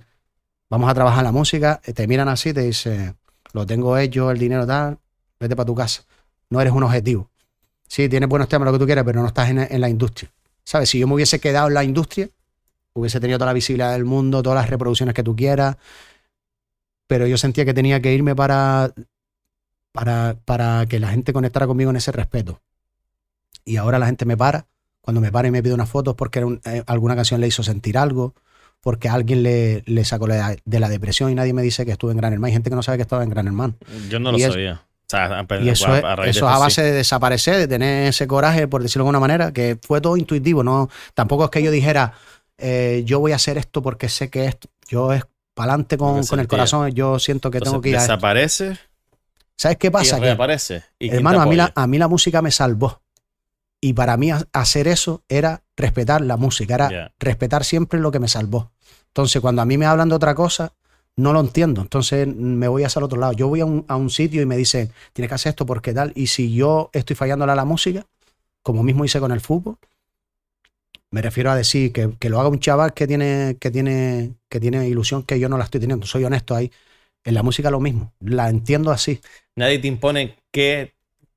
vamos 0.69 0.89
a 0.91 0.93
trabajar 0.93 1.23
la 1.23 1.31
música, 1.31 1.81
eh, 1.85 1.93
te 1.93 2.07
miran 2.07 2.29
así, 2.29 2.53
te 2.53 2.61
dicen, 2.61 3.17
lo 3.53 3.65
tengo 3.65 3.97
hecho, 3.97 4.29
el 4.29 4.37
dinero 4.37 4.67
tal, 4.67 4.99
vete 5.39 5.55
para 5.55 5.65
tu 5.65 5.73
casa. 5.73 6.03
No 6.49 6.61
eres 6.61 6.73
un 6.73 6.83
objetivo. 6.83 7.30
Sí, 7.91 8.07
tienes 8.07 8.29
buenos 8.29 8.47
temas, 8.47 8.65
lo 8.67 8.71
que 8.71 8.79
tú 8.79 8.85
quieras, 8.85 9.03
pero 9.03 9.19
no 9.21 9.27
estás 9.27 9.49
en, 9.49 9.59
en 9.59 9.81
la 9.81 9.89
industria. 9.89 10.31
¿Sabes? 10.63 10.89
Si 10.89 10.97
yo 10.97 11.07
me 11.07 11.15
hubiese 11.15 11.41
quedado 11.41 11.67
en 11.67 11.73
la 11.73 11.83
industria, 11.83 12.29
hubiese 12.93 13.19
tenido 13.19 13.37
toda 13.37 13.47
la 13.47 13.53
visibilidad 13.53 13.91
del 13.91 14.05
mundo, 14.05 14.41
todas 14.41 14.55
las 14.61 14.69
reproducciones 14.69 15.13
que 15.13 15.23
tú 15.23 15.35
quieras, 15.35 15.75
pero 17.07 17.27
yo 17.27 17.37
sentía 17.37 17.65
que 17.65 17.73
tenía 17.73 18.01
que 18.01 18.13
irme 18.13 18.33
para, 18.33 18.93
para, 19.91 20.37
para 20.45 20.85
que 20.85 21.01
la 21.01 21.09
gente 21.09 21.33
conectara 21.33 21.67
conmigo 21.67 21.89
en 21.89 21.97
ese 21.97 22.13
respeto. 22.13 22.61
Y 23.65 23.75
ahora 23.75 23.99
la 23.99 24.05
gente 24.05 24.23
me 24.23 24.37
para, 24.37 24.67
cuando 25.01 25.19
me 25.19 25.29
para 25.29 25.49
y 25.49 25.51
me 25.51 25.61
pide 25.61 25.73
unas 25.73 25.89
fotos 25.89 26.15
porque 26.15 26.45
un- 26.45 26.61
eh, 26.63 26.83
alguna 26.87 27.17
canción 27.17 27.41
le 27.41 27.47
hizo 27.47 27.61
sentir 27.61 27.97
algo, 27.97 28.35
porque 28.79 29.09
alguien 29.09 29.43
le, 29.43 29.83
le 29.85 30.05
sacó 30.05 30.27
la- 30.27 30.55
de 30.63 30.79
la 30.79 30.87
depresión 30.87 31.29
y 31.29 31.35
nadie 31.35 31.51
me 31.51 31.61
dice 31.61 31.85
que 31.85 31.91
estuve 31.91 32.11
en 32.11 32.17
Gran 32.19 32.31
Hermano. 32.31 32.47
Hay 32.47 32.53
gente 32.53 32.69
que 32.69 32.75
no 32.77 32.83
sabe 32.83 32.99
que 32.99 33.01
estaba 33.03 33.23
en 33.25 33.29
Gran 33.31 33.47
Hermano. 33.47 33.75
Yo 34.09 34.19
no 34.21 34.31
lo 34.31 34.37
es- 34.37 34.53
sabía. 34.53 34.85
Sea, 35.11 35.45
Y 35.61 35.69
eso 35.69 35.93
es, 35.95 36.03
a 36.03 36.15
raíz 36.15 36.25
de 36.25 36.39
eso 36.39 36.49
es 36.49 36.55
a 36.55 36.57
base 36.59 36.81
de 36.83 36.91
desaparecer, 36.93 37.57
de 37.57 37.67
tener 37.67 38.07
ese 38.07 38.27
coraje, 38.27 38.67
por 38.67 38.81
decirlo 38.81 39.03
de 39.03 39.09
alguna 39.09 39.19
manera, 39.19 39.51
que 39.51 39.77
fue 39.81 39.99
todo 40.01 40.17
intuitivo. 40.17 40.63
No, 40.63 40.89
tampoco 41.13 41.45
es 41.45 41.49
que 41.51 41.61
yo 41.61 41.69
dijera, 41.71 42.13
eh, 42.57 43.03
yo 43.05 43.19
voy 43.19 43.33
a 43.33 43.35
hacer 43.35 43.57
esto 43.57 43.81
porque 43.81 44.09
sé 44.09 44.29
que 44.29 44.45
esto. 44.45 44.69
Yo 44.87 45.11
es 45.13 45.23
para 45.53 45.73
adelante 45.73 45.97
con, 45.97 46.25
con 46.25 46.39
el 46.39 46.47
corazón, 46.47 46.89
yo 46.91 47.19
siento 47.19 47.51
que 47.51 47.57
Entonces, 47.57 47.71
tengo 47.73 47.81
que 47.81 47.89
ir 47.89 47.97
a 47.97 48.01
desaparece 48.01 48.77
¿Sabes 49.57 49.77
qué 49.77 49.91
pasa? 49.91 50.17
Reaparece. 50.17 50.83
¿Y 50.97 51.09
hermano, 51.13 51.39
a 51.39 51.45
mí, 51.45 51.55
la, 51.55 51.71
a 51.75 51.85
mí 51.85 51.97
la 51.99 52.07
música 52.07 52.41
me 52.41 52.49
salvó. 52.51 53.01
Y 53.79 53.93
para 53.93 54.17
mí 54.17 54.31
ha- 54.31 54.47
hacer 54.53 54.87
eso 54.87 55.23
era 55.29 55.61
respetar 55.75 56.21
la 56.21 56.37
música, 56.37 56.75
era 56.75 56.89
respetar 57.19 57.63
siempre 57.63 57.99
lo 57.99 58.11
que 58.11 58.19
me 58.19 58.27
salvó. 58.27 58.71
Entonces, 59.07 59.39
cuando 59.41 59.61
a 59.61 59.65
mí 59.65 59.77
me 59.77 59.85
hablan 59.85 60.09
de 60.09 60.15
otra 60.15 60.33
cosa, 60.35 60.73
no 61.17 61.33
lo 61.33 61.39
entiendo. 61.39 61.81
Entonces, 61.81 62.27
me 62.27 62.67
voy 62.67 62.83
hacia 62.83 62.99
el 62.99 63.03
otro 63.05 63.19
lado. 63.19 63.33
Yo 63.33 63.47
voy 63.47 63.59
a 63.61 63.65
un, 63.65 63.85
a 63.87 63.95
un 63.95 64.09
sitio 64.09 64.41
y 64.41 64.45
me 64.45 64.57
dicen, 64.57 64.91
tienes 65.13 65.29
que 65.29 65.35
hacer 65.35 65.49
esto 65.51 65.65
porque 65.65 65.93
tal. 65.93 66.11
Y 66.15 66.27
si 66.27 66.53
yo 66.53 66.89
estoy 66.93 67.15
fallándole 67.15 67.51
a 67.51 67.55
la 67.55 67.65
música, 67.65 68.05
como 68.63 68.83
mismo 68.83 69.05
hice 69.05 69.19
con 69.19 69.31
el 69.31 69.41
fútbol, 69.41 69.77
me 71.11 71.21
refiero 71.21 71.51
a 71.51 71.55
decir 71.55 71.91
que, 71.91 72.11
que 72.19 72.29
lo 72.29 72.39
haga 72.39 72.49
un 72.49 72.59
chaval 72.59 72.93
que 72.93 73.05
tiene, 73.05 73.57
que, 73.59 73.69
tiene, 73.69 74.33
que 74.49 74.59
tiene 74.59 74.87
ilusión 74.87 75.23
que 75.23 75.39
yo 75.39 75.49
no 75.49 75.57
la 75.57 75.65
estoy 75.65 75.81
teniendo. 75.81 76.05
Soy 76.05 76.23
honesto 76.23 76.55
ahí. 76.55 76.71
En 77.23 77.33
la 77.33 77.43
música 77.43 77.69
lo 77.69 77.79
mismo. 77.79 78.13
La 78.21 78.49
entiendo 78.49 78.91
así. 78.91 79.19
Nadie 79.55 79.79
te 79.79 79.87
impone 79.87 80.37
qué 80.51 80.93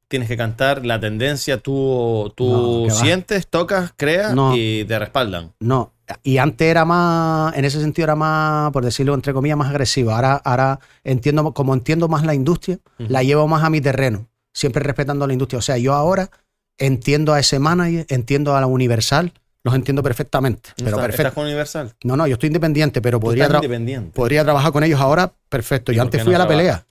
tienes 0.09 0.29
que 0.29 0.37
cantar, 0.37 0.87
la 0.87 1.01
tendencia, 1.01 1.59
tú, 1.59 2.33
tú 2.37 2.49
No, 2.49 2.83
que 2.87 2.93
va. 2.95 3.01
sientes, 3.01 3.49
tocas, 3.49 3.93
creas 3.97 4.33
No. 4.35 4.57
y 4.57 4.85
te 4.85 4.99
respaldan. 4.99 5.53
No, 5.59 5.93
y 6.22 6.38
antes 6.38 6.66
era 6.68 6.84
más, 6.84 7.57
en 7.57 7.64
ese 7.64 7.80
sentido 7.80 8.05
era 8.05 8.16
más, 8.16 8.70
por 8.72 8.84
decirlo 8.84 9.14
entre 9.14 9.32
comillas, 9.32 9.57
más 9.59 9.70
agresivo. 9.70 10.11
Ahora, 10.11 10.34
ahora 10.44 10.80
entiendo, 11.02 11.52
como 11.52 11.74
entiendo 11.74 12.09
más 12.09 12.24
la 12.24 12.34
industria, 12.34 12.78
la 12.98 13.22
llevo 13.22 13.48
más 13.48 13.62
a 13.64 13.70
mi 13.70 13.80
terreno, 13.80 14.26
siempre 14.52 14.82
respetando 14.82 15.26
la 15.26 15.32
industria. 15.32 15.59
O 15.59 15.62
sea, 15.62 15.78
yo 15.78 15.94
ahora 15.94 16.30
entiendo 16.78 17.32
a 17.32 17.40
ese 17.40 17.59
manager, 17.59 18.07
entiendo 18.09 18.55
a 18.57 18.61
la 18.61 18.66
Universal, 18.66 19.32
los 19.62 19.74
entiendo 19.74 20.02
perfectamente. 20.02 20.70
¿No 20.78 20.84
Pero 20.84 20.96
perfecto. 20.98 21.22
estás 21.22 21.32
con 21.34 21.44
Universal? 21.44 21.94
No, 22.05 22.16
no, 22.16 22.26
yo 22.26 22.34
estoy 22.34 22.48
independiente, 22.48 23.00
pero 23.00 23.18
podría, 23.18 23.48
tra- 23.48 23.57
independiente. 23.57 24.11
podría 24.14 24.44
trabajar 24.44 24.72
con 24.72 24.84
ellos 24.84 25.00
ahora, 25.00 25.32
perfecto. 25.48 25.90
¿Y 25.92 25.96
Yo 25.96 26.02
antes 26.02 26.22
fui 26.22 26.32
no 26.32 26.36
a 26.36 26.40
la 26.40 26.48
pelea. 26.48 26.86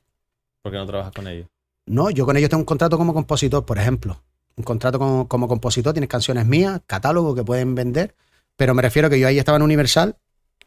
¿Por 0.63 0.71
qué 0.71 0.77
no 0.79 0.85
trabajas 0.87 1.13
con 1.13 1.27
ellos? 1.27 1.47
No, 1.85 2.09
yo 2.09 2.25
con 2.25 2.37
ellos 2.37 2.49
tengo 2.49 2.61
un 2.61 2.65
contrato 2.65 2.97
como 2.97 3.13
compositor, 3.13 3.65
por 3.65 3.77
ejemplo. 3.77 4.23
Un 4.55 4.63
contrato 4.63 4.97
como, 4.97 5.27
como 5.27 5.47
compositor, 5.47 5.93
tienes 5.93 6.09
canciones 6.09 6.45
mías, 6.45 6.79
catálogo 6.87 7.35
que 7.35 7.43
pueden 7.43 7.75
vender, 7.75 8.15
pero 8.55 8.73
me 8.73 8.81
refiero 8.81 9.09
que 9.09 9.19
yo 9.19 9.27
ahí 9.27 9.39
estaba 9.39 9.57
en 9.57 9.63
Universal 9.63 10.17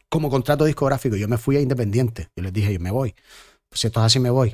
como 0.09 0.29
contrato 0.29 0.65
discográfico. 0.65 1.15
Yo 1.15 1.27
me 1.27 1.37
fui 1.37 1.57
a 1.57 1.61
Independiente. 1.61 2.29
Yo 2.35 2.43
les 2.43 2.53
dije, 2.53 2.73
yo 2.73 2.79
me 2.79 2.91
voy. 2.91 3.15
Si 3.71 3.87
esto 3.87 3.99
es 3.99 4.05
así, 4.05 4.19
me 4.19 4.29
voy. 4.29 4.51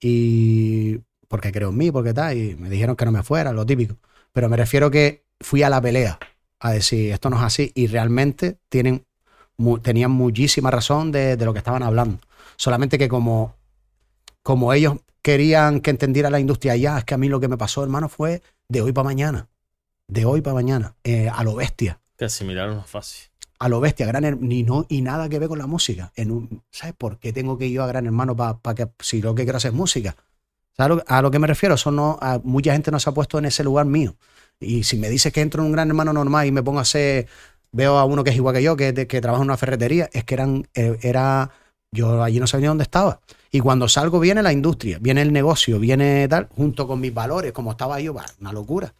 Y 0.00 0.98
porque 1.28 1.52
creo 1.52 1.70
en 1.70 1.76
mí, 1.76 1.90
porque 1.90 2.14
tal, 2.14 2.36
y 2.36 2.54
me 2.56 2.70
dijeron 2.70 2.96
que 2.96 3.04
no 3.04 3.12
me 3.12 3.22
fuera, 3.22 3.52
lo 3.52 3.66
típico. 3.66 3.96
Pero 4.32 4.48
me 4.48 4.56
refiero 4.56 4.90
que 4.90 5.24
fui 5.40 5.62
a 5.62 5.70
la 5.70 5.80
pelea 5.80 6.18
a 6.60 6.72
decir, 6.72 7.12
esto 7.12 7.30
no 7.30 7.36
es 7.36 7.42
así, 7.42 7.72
y 7.74 7.86
realmente 7.88 8.58
tienen, 8.68 9.04
tenían 9.82 10.10
muchísima 10.10 10.70
razón 10.70 11.12
de, 11.12 11.36
de 11.36 11.44
lo 11.44 11.52
que 11.52 11.58
estaban 11.58 11.82
hablando. 11.82 12.18
Solamente 12.56 12.98
que 12.98 13.08
como, 13.08 13.56
como 14.42 14.72
ellos 14.72 14.98
querían 15.22 15.80
que 15.80 15.90
entendiera 15.90 16.30
la 16.30 16.40
industria 16.40 16.76
ya, 16.76 16.98
es 16.98 17.04
que 17.04 17.14
a 17.14 17.18
mí 17.18 17.28
lo 17.28 17.40
que 17.40 17.48
me 17.48 17.56
pasó, 17.56 17.82
hermano, 17.82 18.08
fue 18.08 18.42
de 18.68 18.82
hoy 18.82 18.92
para 18.92 19.04
mañana. 19.04 19.48
De 20.06 20.24
hoy 20.26 20.42
para 20.42 20.54
mañana. 20.54 20.94
eh, 21.02 21.28
a 21.28 21.42
lo 21.42 21.54
bestia. 21.54 22.00
Que 22.16 22.26
asimilar 22.26 22.68
no 22.68 22.80
es 22.80 22.86
fácil. 22.86 23.28
A 23.58 23.68
lo 23.68 23.80
bestia, 23.80 24.06
gran 24.06 24.38
ni 24.40 24.62
no, 24.62 24.86
y 24.88 25.00
nada 25.00 25.28
que 25.28 25.38
ver 25.38 25.48
con 25.48 25.58
la 25.58 25.66
música. 25.66 26.12
En 26.16 26.30
un, 26.30 26.62
¿Sabes 26.70 26.94
por 26.96 27.18
qué 27.18 27.32
tengo 27.32 27.56
que 27.56 27.66
ir 27.66 27.80
a 27.80 27.86
Gran 27.86 28.06
Hermano 28.06 28.36
para 28.36 28.74
que 28.74 28.88
si 29.00 29.22
lo 29.22 29.34
que 29.34 29.44
quiero 29.44 29.56
hacer 29.56 29.70
es 29.70 29.76
música? 29.76 30.16
¿Sabes 30.76 31.04
a 31.06 31.22
lo, 31.22 31.30
que 31.30 31.38
me 31.38 31.46
refiero? 31.46 31.76
Eso 31.76 31.90
no, 31.90 32.18
mucha 32.42 32.72
gente 32.72 32.90
no 32.90 32.98
se 32.98 33.08
ha 33.08 33.14
puesto 33.14 33.38
en 33.38 33.44
ese 33.46 33.62
lugar 33.62 33.86
mío. 33.86 34.16
Y 34.60 34.82
si 34.82 34.96
me 34.96 35.08
dices 35.08 35.32
que 35.32 35.40
entro 35.40 35.62
en 35.62 35.66
un 35.66 35.72
gran 35.72 35.88
hermano 35.88 36.12
normal 36.12 36.46
y 36.46 36.52
me 36.52 36.62
pongo 36.62 36.80
a 36.80 36.82
hacer, 36.82 37.26
veo 37.72 37.98
a 37.98 38.04
uno 38.04 38.24
que 38.24 38.30
es 38.30 38.36
igual 38.36 38.54
que 38.54 38.62
yo, 38.62 38.76
que, 38.76 38.92
que 39.06 39.20
trabaja 39.20 39.42
en 39.42 39.48
una 39.48 39.56
ferretería, 39.56 40.10
es 40.12 40.24
que 40.24 40.34
eran, 40.34 40.68
eh, 40.74 40.98
era, 41.02 41.50
yo 41.92 42.22
allí 42.22 42.40
no 42.40 42.46
sabía 42.46 42.68
dónde 42.68 42.82
estaba. 42.82 43.20
Y 43.50 43.60
cuando 43.60 43.88
salgo 43.88 44.18
viene 44.18 44.42
la 44.42 44.52
industria, 44.52 44.98
viene 45.00 45.22
el 45.22 45.32
negocio, 45.32 45.78
viene 45.78 46.26
tal, 46.28 46.48
junto 46.56 46.88
con 46.88 47.00
mis 47.00 47.14
valores, 47.14 47.52
como 47.52 47.70
estaba 47.70 48.00
yo, 48.00 48.14
una 48.40 48.52
locura. 48.52 48.92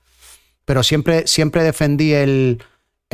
Pero 0.65 0.83
siempre, 0.83 1.27
siempre 1.27 1.63
defendí 1.63 2.13
el, 2.13 2.63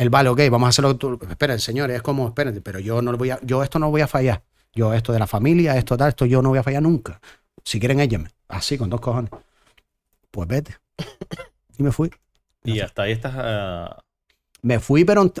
el 0.01 0.09
vale, 0.09 0.29
ok, 0.29 0.41
vamos 0.49 0.65
a 0.65 0.69
hacerlo. 0.69 0.95
Tú, 0.97 1.19
esperen, 1.29 1.59
señores, 1.59 1.95
es 1.97 2.01
como, 2.01 2.27
espérense, 2.27 2.59
pero 2.61 2.79
yo 2.79 3.01
no 3.03 3.15
voy 3.15 3.29
a, 3.29 3.39
yo 3.43 3.61
esto 3.61 3.77
no 3.77 3.91
voy 3.91 4.01
a 4.01 4.07
fallar. 4.07 4.43
Yo 4.73 4.93
esto 4.93 5.13
de 5.13 5.19
la 5.19 5.27
familia, 5.27 5.77
esto 5.77 5.95
tal, 5.95 6.09
esto 6.09 6.25
yo 6.25 6.41
no 6.41 6.49
voy 6.49 6.57
a 6.57 6.63
fallar 6.63 6.81
nunca. 6.81 7.19
Si 7.63 7.79
quieren, 7.79 7.99
échenme. 7.99 8.29
Así, 8.47 8.77
con 8.79 8.89
dos 8.89 8.99
cojones. 8.99 9.29
Pues 10.31 10.47
vete. 10.47 10.75
Y 11.77 11.83
me 11.83 11.91
fui. 11.91 12.11
Y 12.63 12.79
hasta 12.81 13.03
ahí 13.03 13.11
estás. 13.13 13.33
ah, 13.35 14.03
Me 14.61 14.79
fui, 14.79 15.05
pero 15.05 15.31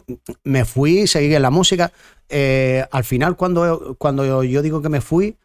me 0.43 0.63
fui, 0.65 1.05
seguí 1.07 1.35
en 1.35 1.41
la 1.41 1.49
música. 1.51 1.91
Eh, 2.29 2.85
al 2.91 3.03
final, 3.03 3.35
cuando, 3.35 3.95
cuando 3.99 4.25
yo, 4.25 4.43
yo 4.43 4.61
digo 4.61 4.81
que 4.81 4.89
me 4.89 5.01
fui, 5.01 5.37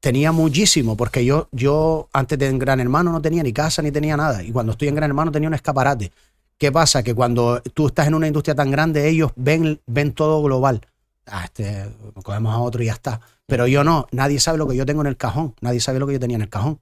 tenía 0.00 0.32
muchísimo, 0.32 0.96
porque 0.96 1.24
yo, 1.24 1.48
yo 1.50 2.08
antes 2.12 2.38
de 2.38 2.46
en 2.46 2.58
Gran 2.58 2.80
Hermano 2.80 3.10
no 3.10 3.20
tenía 3.20 3.42
ni 3.42 3.52
casa 3.52 3.82
ni 3.82 3.90
tenía 3.90 4.16
nada. 4.16 4.42
Y 4.42 4.52
cuando 4.52 4.72
estoy 4.72 4.88
en 4.88 4.94
Gran 4.94 5.10
Hermano 5.10 5.32
tenía 5.32 5.48
un 5.48 5.54
escaparate. 5.54 6.12
¿Qué 6.58 6.72
pasa? 6.72 7.02
Que 7.02 7.14
cuando 7.14 7.60
tú 7.74 7.88
estás 7.88 8.06
en 8.06 8.14
una 8.14 8.26
industria 8.26 8.54
tan 8.54 8.70
grande, 8.70 9.08
ellos 9.08 9.32
ven, 9.36 9.80
ven 9.86 10.12
todo 10.12 10.42
global. 10.42 10.80
Ah, 11.26 11.44
este, 11.44 11.90
cogemos 12.22 12.54
a 12.54 12.58
otro 12.58 12.82
y 12.82 12.86
ya 12.86 12.92
está. 12.92 13.20
Pero 13.46 13.66
yo 13.66 13.84
no, 13.84 14.06
nadie 14.12 14.40
sabe 14.40 14.58
lo 14.58 14.66
que 14.66 14.76
yo 14.76 14.86
tengo 14.86 15.02
en 15.02 15.08
el 15.08 15.16
cajón, 15.16 15.54
nadie 15.60 15.80
sabe 15.80 15.98
lo 15.98 16.06
que 16.06 16.14
yo 16.14 16.20
tenía 16.20 16.36
en 16.36 16.42
el 16.42 16.48
cajón. 16.48 16.80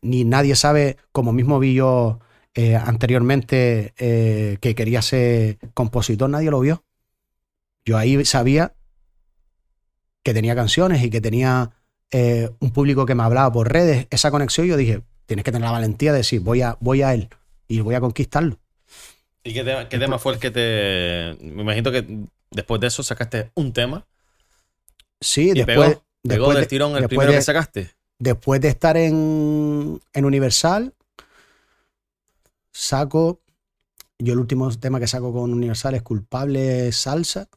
Ni 0.00 0.24
nadie 0.24 0.56
sabe, 0.56 0.96
como 1.12 1.32
mismo 1.32 1.58
vi 1.58 1.74
yo 1.74 2.18
eh, 2.54 2.76
anteriormente 2.76 3.94
eh, 3.98 4.58
que 4.60 4.74
quería 4.74 5.00
ser 5.02 5.58
compositor, 5.74 6.28
nadie 6.28 6.50
lo 6.50 6.60
vio. 6.60 6.84
Yo 7.84 7.98
ahí 7.98 8.24
sabía 8.24 8.74
que 10.22 10.34
tenía 10.34 10.54
canciones 10.54 11.02
y 11.02 11.10
que 11.10 11.20
tenía 11.20 11.70
eh, 12.10 12.50
un 12.60 12.70
público 12.72 13.06
que 13.06 13.14
me 13.14 13.22
hablaba 13.22 13.52
por 13.52 13.72
redes, 13.72 14.06
esa 14.10 14.30
conexión, 14.30 14.66
yo 14.66 14.76
dije, 14.76 15.02
tienes 15.26 15.44
que 15.44 15.52
tener 15.52 15.66
la 15.66 15.72
valentía 15.72 16.12
de 16.12 16.18
decir, 16.18 16.40
voy 16.40 16.62
a, 16.62 16.76
voy 16.80 17.02
a 17.02 17.14
él 17.14 17.28
y 17.68 17.80
voy 17.80 17.94
a 17.94 18.00
conquistarlo. 18.00 18.61
¿Y 19.44 19.52
qué 19.52 19.64
tema, 19.64 19.88
qué 19.88 19.98
tema 19.98 20.18
fue 20.18 20.34
el 20.34 20.38
que 20.38 20.50
te. 20.50 21.36
Me 21.44 21.62
imagino 21.62 21.90
que 21.90 22.26
después 22.50 22.80
de 22.80 22.86
eso 22.86 23.02
sacaste 23.02 23.50
un 23.54 23.72
tema 23.72 24.04
Sí, 25.20 25.50
y 25.50 25.52
después, 25.54 25.76
pegó, 25.76 26.04
pegó 26.22 26.52
después, 26.52 26.54
del 26.54 26.64
de, 26.64 26.66
tirón 26.68 26.96
el 26.96 27.06
primero 27.08 27.30
de- 27.32 27.38
que 27.38 27.42
sacaste. 27.42 27.90
después 28.18 28.60
de 28.60 28.68
estar 28.68 28.96
en, 28.96 30.00
en 30.12 30.24
Universal, 30.24 30.94
saco, 32.72 33.40
yo 34.18 34.32
el 34.32 34.38
último 34.38 34.70
tema 34.78 35.00
que 35.00 35.06
saco 35.06 35.32
con 35.32 35.52
Universal 35.52 35.94
es 35.94 36.02
Culpable 36.02 36.90
Salsa. 36.92 37.48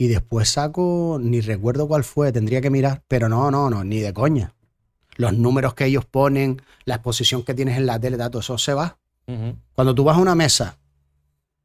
Y 0.00 0.06
después 0.06 0.48
saco, 0.50 1.18
ni 1.20 1.40
recuerdo 1.40 1.88
cuál 1.88 2.04
fue, 2.04 2.30
tendría 2.30 2.60
que 2.60 2.70
mirar, 2.70 3.02
pero 3.08 3.28
no, 3.28 3.50
no, 3.50 3.68
no, 3.68 3.82
ni 3.82 3.98
de 3.98 4.12
coña. 4.12 4.54
Los 5.16 5.32
números 5.32 5.74
que 5.74 5.86
ellos 5.86 6.04
ponen, 6.04 6.62
la 6.84 6.94
exposición 6.94 7.42
que 7.42 7.52
tienes 7.52 7.76
en 7.76 7.86
la 7.86 7.98
tele, 7.98 8.16
todo 8.16 8.38
eso 8.38 8.56
se 8.58 8.74
va. 8.74 8.96
Cuando 9.74 9.94
tú 9.94 10.04
vas 10.04 10.16
a 10.16 10.20
una 10.20 10.34
mesa 10.36 10.77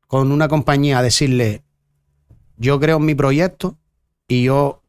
con 0.07 0.31
una 0.31 0.47
compañía 0.47 0.99
a 0.99 1.03
decirle, 1.03 1.63
yo 2.57 2.79
creo 2.79 2.97
en 2.97 3.05
mi 3.05 3.15
proyecto 3.15 3.77
y 4.27 4.43
yo 4.43 4.81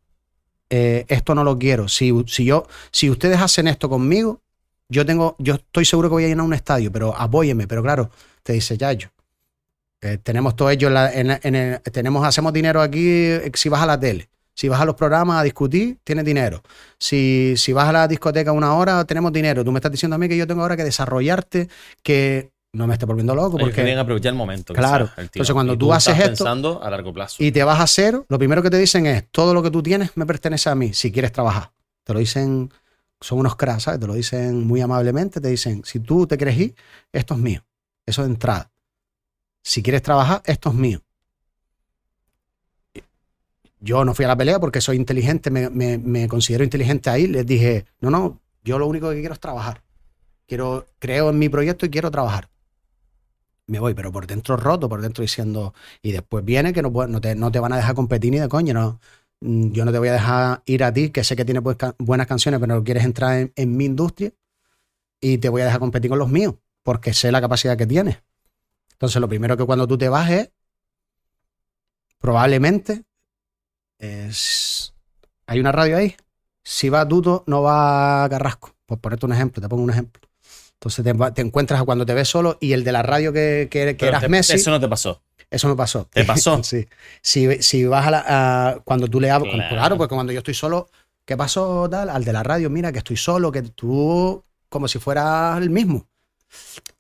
eh, 0.71 1.05
esto 1.09 1.35
no 1.35 1.45
lo 1.45 1.59
quiero. 1.59 1.89
Si, 1.89 2.13
si 2.27 2.45
yo, 2.45 2.67
si 2.91 3.11
ustedes 3.11 3.41
hacen 3.41 3.69
esto 3.69 3.89
conmigo, 3.89 4.41
yo 4.89 5.07
tengo, 5.07 5.37
yo 5.39 5.55
estoy 5.55 5.85
seguro 5.85 6.09
que 6.09 6.15
voy 6.15 6.25
a 6.25 6.29
llenar 6.29 6.45
un 6.47 6.55
estadio, 6.55 6.93
pero 6.93 7.17
apóyeme. 7.17 7.67
Pero 7.67 7.83
claro, 7.83 8.11
te 8.43 8.53
dice 8.53 8.77
Yayo. 8.77 9.11
eh, 10.03 10.19
tenemos 10.23 10.55
todo 10.55 10.69
ello 10.71 10.89
en 10.89 10.95
la- 10.95 11.13
en 11.43 11.81
tenemos, 11.93 12.27
hacemos 12.27 12.53
dinero 12.53 12.83
aquí 12.83 13.01
eh, 13.09 13.51
si 13.55 13.69
vas 13.71 13.83
a 13.83 13.87
la 13.87 13.99
tele. 13.99 14.29
Si 14.55 14.69
vas 14.69 14.81
a 14.81 14.85
los 14.85 14.95
programas 14.95 15.41
a 15.41 15.43
discutir, 15.43 15.99
tienes 16.05 16.25
dinero. 16.25 16.63
Si, 16.99 17.55
si 17.57 17.73
vas 17.73 17.89
a 17.89 17.93
la 17.93 18.07
discoteca 18.09 18.53
una 18.53 18.75
hora, 18.75 19.05
tenemos 19.05 19.33
dinero. 19.33 19.65
Tú 19.65 19.73
me 19.73 19.79
estás 19.79 19.91
diciendo 19.91 20.15
a 20.15 20.19
mí 20.19 20.29
que 20.29 20.37
yo 20.37 20.47
tengo 20.47 20.63
ahora 20.63 20.77
que 20.77 20.85
desarrollarte, 20.85 21.69
que 22.05 22.51
no 22.75 22.87
me 22.87 22.93
esté 22.95 23.07
volviendo 23.07 23.35
loco. 23.35 23.57
Ellos 23.57 23.69
Porque 23.69 23.77
querían 23.83 23.99
aprovechar 23.99 24.33
el 24.33 24.37
momento. 24.39 24.75
Claro. 24.75 25.09
el. 25.17 25.25
Entonces, 25.25 25.53
cuando 25.55 25.73
Y 25.73 25.79
tú 25.79 25.93
haces 25.93 26.13
estás 26.15 26.31
esto- 26.31 26.45
pensando 26.45 26.83
a 26.83 26.91
largo 26.91 27.13
plazo. 27.15 27.43
y 27.43 27.51
te 27.53 27.65
vas 27.65 27.81
a 27.81 27.87
cero, 27.87 28.27
lo 28.29 28.39
primero 28.39 28.63
que 28.63 28.71
te 28.71 28.79
dicen 28.79 29.07
es, 29.07 29.27
todo 29.31 29.55
lo 29.55 29.63
que 29.63 29.71
tú 29.71 29.83
tienes 29.83 30.11
me 30.17 30.27
pertenece 30.27 30.69
a 30.69 30.75
mí, 30.75 30.93
si 30.93 31.11
quieres 31.11 31.33
trabajar. 31.33 31.73
Te 32.05 32.13
lo 32.13 32.19
dicen, 32.19 32.71
son 33.21 33.39
unos 33.39 33.57
cracks, 33.57 33.85
¿sabes? 33.85 33.99
Te 34.01 34.07
lo 34.07 34.15
dicen 34.15 34.67
muy 34.67 34.81
amablemente, 34.83 35.41
te 35.41 35.49
dicen, 35.49 35.83
si 35.85 36.01
tú 36.01 36.27
te 36.27 36.37
quieres 36.37 36.59
ir, 36.59 36.75
esto 37.13 37.35
es 37.35 37.41
mío. 37.41 37.65
Eso 38.05 38.23
de 38.23 38.29
entrada. 38.29 38.71
Si 39.63 39.83
quieres 39.83 40.03
trabajar, 40.03 40.43
esto 40.45 40.69
es 40.69 40.75
mío. 40.75 41.01
Yo 43.81 44.05
no 44.05 44.15
fui 44.15 44.25
a 44.25 44.29
la 44.29 44.37
pelea 44.37 44.59
porque 44.61 44.81
soy 44.81 44.97
inteligente, 44.97 45.51
me, 45.51 45.69
me- 45.71 45.99
me 45.99 46.27
considero 46.29 46.65
inteligente 46.65 47.11
ahí. 47.11 47.27
Les 47.27 47.47
dije, 47.47 47.85
no, 48.01 48.11
no, 48.11 48.41
yo 48.63 48.79
lo 48.79 48.87
único 48.87 49.11
que 49.11 49.21
quiero 49.21 49.35
es 49.35 49.41
trabajar. 49.41 49.83
Quiero, 50.47 50.87
creo 50.99 51.31
en 51.31 51.39
mi 51.39 51.49
proyecto 51.49 51.87
y 51.87 51.91
quiero 51.91 52.11
trabajar. 52.11 52.49
Me 53.67 53.79
voy, 53.79 53.95
pero 53.95 54.13
por 54.13 54.27
dentro 54.27 54.57
roto, 54.59 54.89
por 54.91 55.01
dentro 55.01 55.23
diciendo, 55.23 55.73
y 56.03 56.13
después 56.13 56.45
viene 56.45 56.73
que 56.75 56.83
no, 56.83 56.91
no, 56.91 57.21
te, 57.21 57.35
no 57.35 57.51
te 57.51 57.61
van 57.61 57.73
a 57.73 57.77
dejar 57.77 57.95
competir 57.95 58.31
ni 58.31 58.39
de 58.39 58.49
coño, 58.49 58.75
no. 58.75 59.01
Mm, 59.41 59.73
Yo 59.73 59.85
no 59.87 59.93
te 59.93 59.99
voy 59.99 60.09
a 60.09 60.13
dejar 60.13 60.63
ir 60.67 60.85
a 60.85 60.93
ti, 60.93 61.11
que 61.11 61.25
sé 61.25 61.35
que 61.37 61.45
tienes 61.47 61.63
ca- 61.77 61.95
buenas 61.99 62.27
canciones, 62.27 62.61
pero 62.61 62.75
no 62.75 62.85
quieres 62.85 63.05
entrar 63.05 63.39
en, 63.39 63.53
en 63.57 63.77
mi 63.77 63.87
industria 63.87 64.33
y 65.21 65.39
te 65.39 65.49
voy 65.51 65.63
a 65.63 65.67
dejar 65.67 65.81
competir 65.81 66.11
con 66.11 66.19
los 66.21 66.31
míos, 66.31 66.57
porque 66.85 67.15
sé 67.15 67.33
la 67.33 67.41
capacidad 67.43 67.79
que 67.79 67.87
tienes. 67.87 68.19
Entonces, 68.93 69.21
lo 69.21 69.29
primero 69.29 69.57
que 69.57 69.67
cuando 69.67 69.89
tú 69.89 69.99
te 69.99 70.09
vas 70.09 70.31
es, 70.31 70.51
probablemente, 72.19 73.05
es- 73.99 74.95
hay 75.47 75.61
una 75.61 75.73
radio 75.73 75.99
ahí. 75.99 76.17
Si 76.65 76.91
va 76.91 77.05
Duto, 77.07 77.45
no 77.49 77.63
va 77.63 78.29
Carrasco. 78.31 78.77
Por 78.87 79.01
ponerte 79.01 79.27
un 79.27 79.35
ejemplo, 79.35 79.63
te 79.63 79.69
pongo 79.71 79.85
un 79.85 79.91
ejemplo. 79.91 80.24
Entonces 80.81 81.05
te, 81.35 81.41
encuentras 81.41 81.81
a 81.81 81.85
cuando 81.85 82.05
te 82.05 82.13
ves 82.15 82.29
solo 82.29 82.59
y 82.61 82.73
el 82.73 82.85
de 82.85 82.93
la 82.93 83.03
radio 83.03 83.33
que, 83.33 83.69
que, 83.71 83.97
eras 84.07 84.23
te- 84.23 84.29
Messi. 84.29 84.55
Eso 84.55 84.71
no 84.71 84.79
te 84.81 84.89
pasó. 84.89 85.23
Eso 85.51 85.69
me 85.69 85.77
pasó. 85.77 86.07
¿Te 86.13 86.25
pasó? 86.25 86.63
sí. 86.63 86.87
Si, 87.23 87.63
si 87.63 87.85
vas 87.85 88.07
a 88.07 88.11
la. 88.11 88.25
a- 88.27 88.79
cuando 88.81 89.09
tú 89.09 89.21
le 89.21 89.31
hablas. 89.31 89.55
Claro. 89.55 89.75
Claro. 89.75 89.97
porque 89.97 90.15
cuando 90.15 90.33
yo 90.33 90.39
estoy 90.39 90.55
solo, 90.55 90.89
¿qué 91.25 91.37
pasó 91.37 91.89
tal? 91.89 92.11
Al 92.11 92.25
de 92.25 92.33
la 92.33 92.43
radio, 92.43 92.69
mira 92.71 92.93
que 92.93 92.99
estoy 92.99 93.17
solo, 93.17 93.51
que 93.53 93.63
tú. 93.63 94.43
Como 94.69 94.89
si 94.89 94.99
fueras 94.99 95.63
el 95.63 95.71
mismo. 95.71 96.07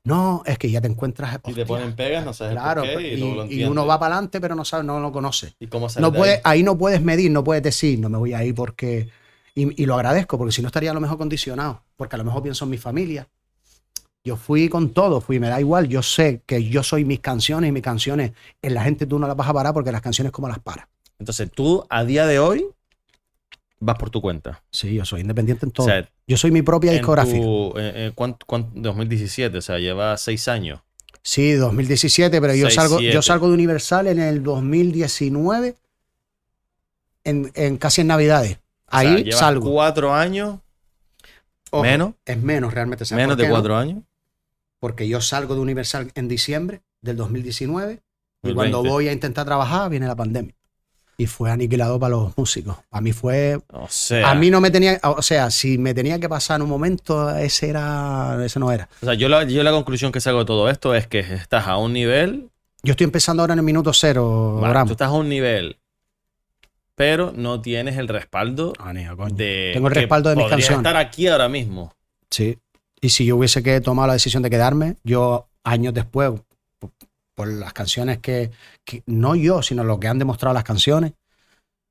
No, 0.04 0.42
es 0.44 0.58
que 0.58 0.70
ya 0.70 0.80
te 0.80 0.86
encuentras. 0.88 1.38
Y 1.46 1.54
te 1.54 1.64
ponen 1.64 1.94
pegas, 1.96 2.24
no 2.24 2.32
sabes 2.32 2.52
Claro, 2.54 2.82
por 2.82 2.98
qué, 2.98 3.08
y, 3.08 3.14
y, 3.14 3.16
lo 3.34 3.46
y 3.46 3.64
uno 3.64 3.86
va 3.86 3.98
para 3.98 4.14
adelante, 4.16 4.40
pero 4.40 4.54
no 4.54 4.64
sabe, 4.64 4.84
no 4.84 5.00
lo 5.00 5.10
conoce. 5.12 5.54
¿Y 5.58 5.66
cómo 5.66 5.88
No 5.98 6.10
de 6.10 6.18
puede, 6.18 6.32
ahí? 6.34 6.40
ahí 6.44 6.62
no 6.62 6.76
puedes 6.76 7.00
medir, 7.02 7.30
no 7.30 7.42
puedes 7.42 7.62
decir, 7.62 7.98
no 7.98 8.08
me 8.08 8.18
voy 8.18 8.34
a 8.34 8.44
ir 8.44 8.54
porque. 8.54 9.08
Y, 9.54 9.82
y 9.82 9.86
lo 9.86 9.94
agradezco, 9.94 10.36
porque 10.36 10.52
si 10.52 10.60
no 10.62 10.68
estaría 10.68 10.90
a 10.90 10.94
lo 10.94 11.00
mejor 11.00 11.16
condicionado. 11.18 11.82
Porque 11.96 12.16
a 12.16 12.18
lo 12.18 12.24
mejor 12.24 12.42
pienso 12.42 12.64
en 12.64 12.70
mi 12.72 12.78
familia. 12.78 13.28
Yo 14.26 14.36
fui 14.36 14.70
con 14.70 14.88
todo, 14.94 15.20
fui, 15.20 15.38
me 15.38 15.48
da 15.50 15.60
igual. 15.60 15.86
Yo 15.86 16.02
sé 16.02 16.40
que 16.46 16.64
yo 16.64 16.82
soy 16.82 17.04
mis 17.04 17.20
canciones 17.20 17.68
y 17.68 17.72
mis 17.72 17.82
canciones 17.82 18.32
en 18.62 18.72
la 18.72 18.82
gente 18.82 19.04
tú 19.06 19.18
no 19.18 19.26
las 19.28 19.36
vas 19.36 19.48
a 19.48 19.52
parar 19.52 19.74
porque 19.74 19.92
las 19.92 20.00
canciones 20.00 20.32
como 20.32 20.48
las 20.48 20.58
paras. 20.60 20.86
Entonces, 21.18 21.50
tú 21.52 21.84
a 21.90 22.04
día 22.04 22.26
de 22.26 22.38
hoy 22.38 22.66
vas 23.80 23.98
por 23.98 24.08
tu 24.08 24.22
cuenta. 24.22 24.62
Sí, 24.70 24.94
yo 24.94 25.04
soy 25.04 25.20
independiente 25.20 25.66
en 25.66 25.72
todo. 25.72 25.86
O 25.86 25.90
sea, 25.90 26.08
yo 26.26 26.38
soy 26.38 26.50
mi 26.50 26.62
propia 26.62 26.92
discográfica. 26.92 27.38
tu- 27.44 27.74
eh, 27.76 27.92
eh, 28.06 28.12
¿cuánto- 28.14 28.46
cuánto- 28.46 28.70
2017, 28.74 29.58
o 29.58 29.62
sea, 29.62 29.78
lleva 29.78 30.16
seis 30.16 30.48
años. 30.48 30.80
Sí, 31.22 31.52
2017, 31.52 32.40
pero 32.40 32.54
yo 32.54 32.70
salgo, 32.70 33.00
yo 33.00 33.20
salgo 33.20 33.48
de 33.48 33.54
Universal 33.54 34.06
en 34.06 34.20
el 34.20 34.42
2019, 34.42 35.76
en, 37.24 37.50
en 37.54 37.76
casi 37.76 38.00
en 38.00 38.06
Navidades. 38.06 38.58
O 38.88 38.90
sea, 38.90 39.00
Ahí 39.00 39.32
salgo. 39.32 39.70
cuatro 39.70 40.14
años 40.14 40.60
Ojo, 41.70 41.82
¿Menos? 41.82 42.12
Es 42.24 42.40
menos 42.40 42.72
realmente. 42.72 43.04
¿sabes 43.04 43.22
¿Menos 43.24 43.36
de 43.36 43.44
no? 43.48 43.50
cuatro 43.50 43.76
años? 43.76 44.04
Porque 44.84 45.08
yo 45.08 45.22
salgo 45.22 45.54
de 45.54 45.62
Universal 45.62 46.10
en 46.14 46.28
diciembre 46.28 46.82
del 47.00 47.16
2019 47.16 47.92
y 47.94 47.96
2020. 48.48 48.54
cuando 48.54 48.82
voy 48.86 49.08
a 49.08 49.12
intentar 49.14 49.46
trabajar 49.46 49.88
viene 49.88 50.06
la 50.06 50.14
pandemia. 50.14 50.54
Y 51.16 51.24
fue 51.24 51.50
aniquilado 51.50 51.98
para 51.98 52.10
los 52.16 52.36
músicos. 52.36 52.76
A 52.90 53.00
mí 53.00 53.12
fue 53.14 53.58
O 53.72 53.86
sea, 53.88 54.30
A 54.30 54.34
mí 54.34 54.50
no 54.50 54.60
me 54.60 54.70
tenía, 54.70 55.00
o 55.04 55.22
sea, 55.22 55.50
si 55.50 55.78
me 55.78 55.94
tenía 55.94 56.20
que 56.20 56.28
pasar 56.28 56.56
en 56.56 56.64
un 56.64 56.68
momento, 56.68 57.34
ese 57.34 57.70
era, 57.70 58.38
ese 58.44 58.60
no 58.60 58.70
era. 58.70 58.90
o 59.00 59.06
sea, 59.06 59.14
yo, 59.14 59.30
la, 59.30 59.44
yo 59.44 59.62
la 59.62 59.70
conclusión 59.70 60.12
que 60.12 60.20
saco 60.20 60.40
de 60.40 60.44
todo 60.44 60.68
esto 60.68 60.94
es 60.94 61.06
que 61.06 61.20
estás 61.20 61.66
a 61.66 61.78
un 61.78 61.94
nivel, 61.94 62.50
Yo 62.82 62.90
estoy 62.90 63.04
empezando 63.04 63.42
ahora 63.42 63.54
en 63.54 63.60
el 63.60 63.64
minuto 63.64 63.90
cero, 63.94 64.56
vale, 64.56 64.66
Abraham. 64.66 64.86
tú 64.88 64.92
estás 64.92 65.08
a 65.08 65.12
un 65.12 65.30
nivel, 65.30 65.78
pero 66.94 67.32
no 67.34 67.62
tienes 67.62 67.96
el 67.96 68.08
respaldo 68.08 68.74
Ah, 68.78 68.92
de... 68.92 69.70
Tengo 69.72 69.88
el 69.88 69.94
que 69.94 70.00
respaldo 70.00 70.28
de 70.28 70.36
mis 70.36 70.48
canciones. 70.48 70.76
estar 70.78 70.96
aquí 70.98 71.26
ahora 71.26 71.48
mismo. 71.48 71.94
Sí. 72.30 72.58
Y 73.04 73.10
si 73.10 73.26
yo 73.26 73.36
hubiese 73.36 73.62
que 73.62 73.82
tomar 73.82 74.06
la 74.06 74.14
decisión 74.14 74.42
de 74.42 74.48
quedarme, 74.48 74.96
yo 75.04 75.46
años 75.62 75.92
después, 75.92 76.32
por, 76.78 76.90
por 77.36 77.48
las 77.48 77.74
canciones 77.74 78.16
que, 78.18 78.50
que- 78.82 79.02
no 79.04 79.34
yo, 79.34 79.60
sino 79.60 79.84
lo 79.84 80.00
que 80.00 80.08
han 80.08 80.18
demostrado 80.18 80.54
las 80.54 80.64
canciones, 80.64 81.12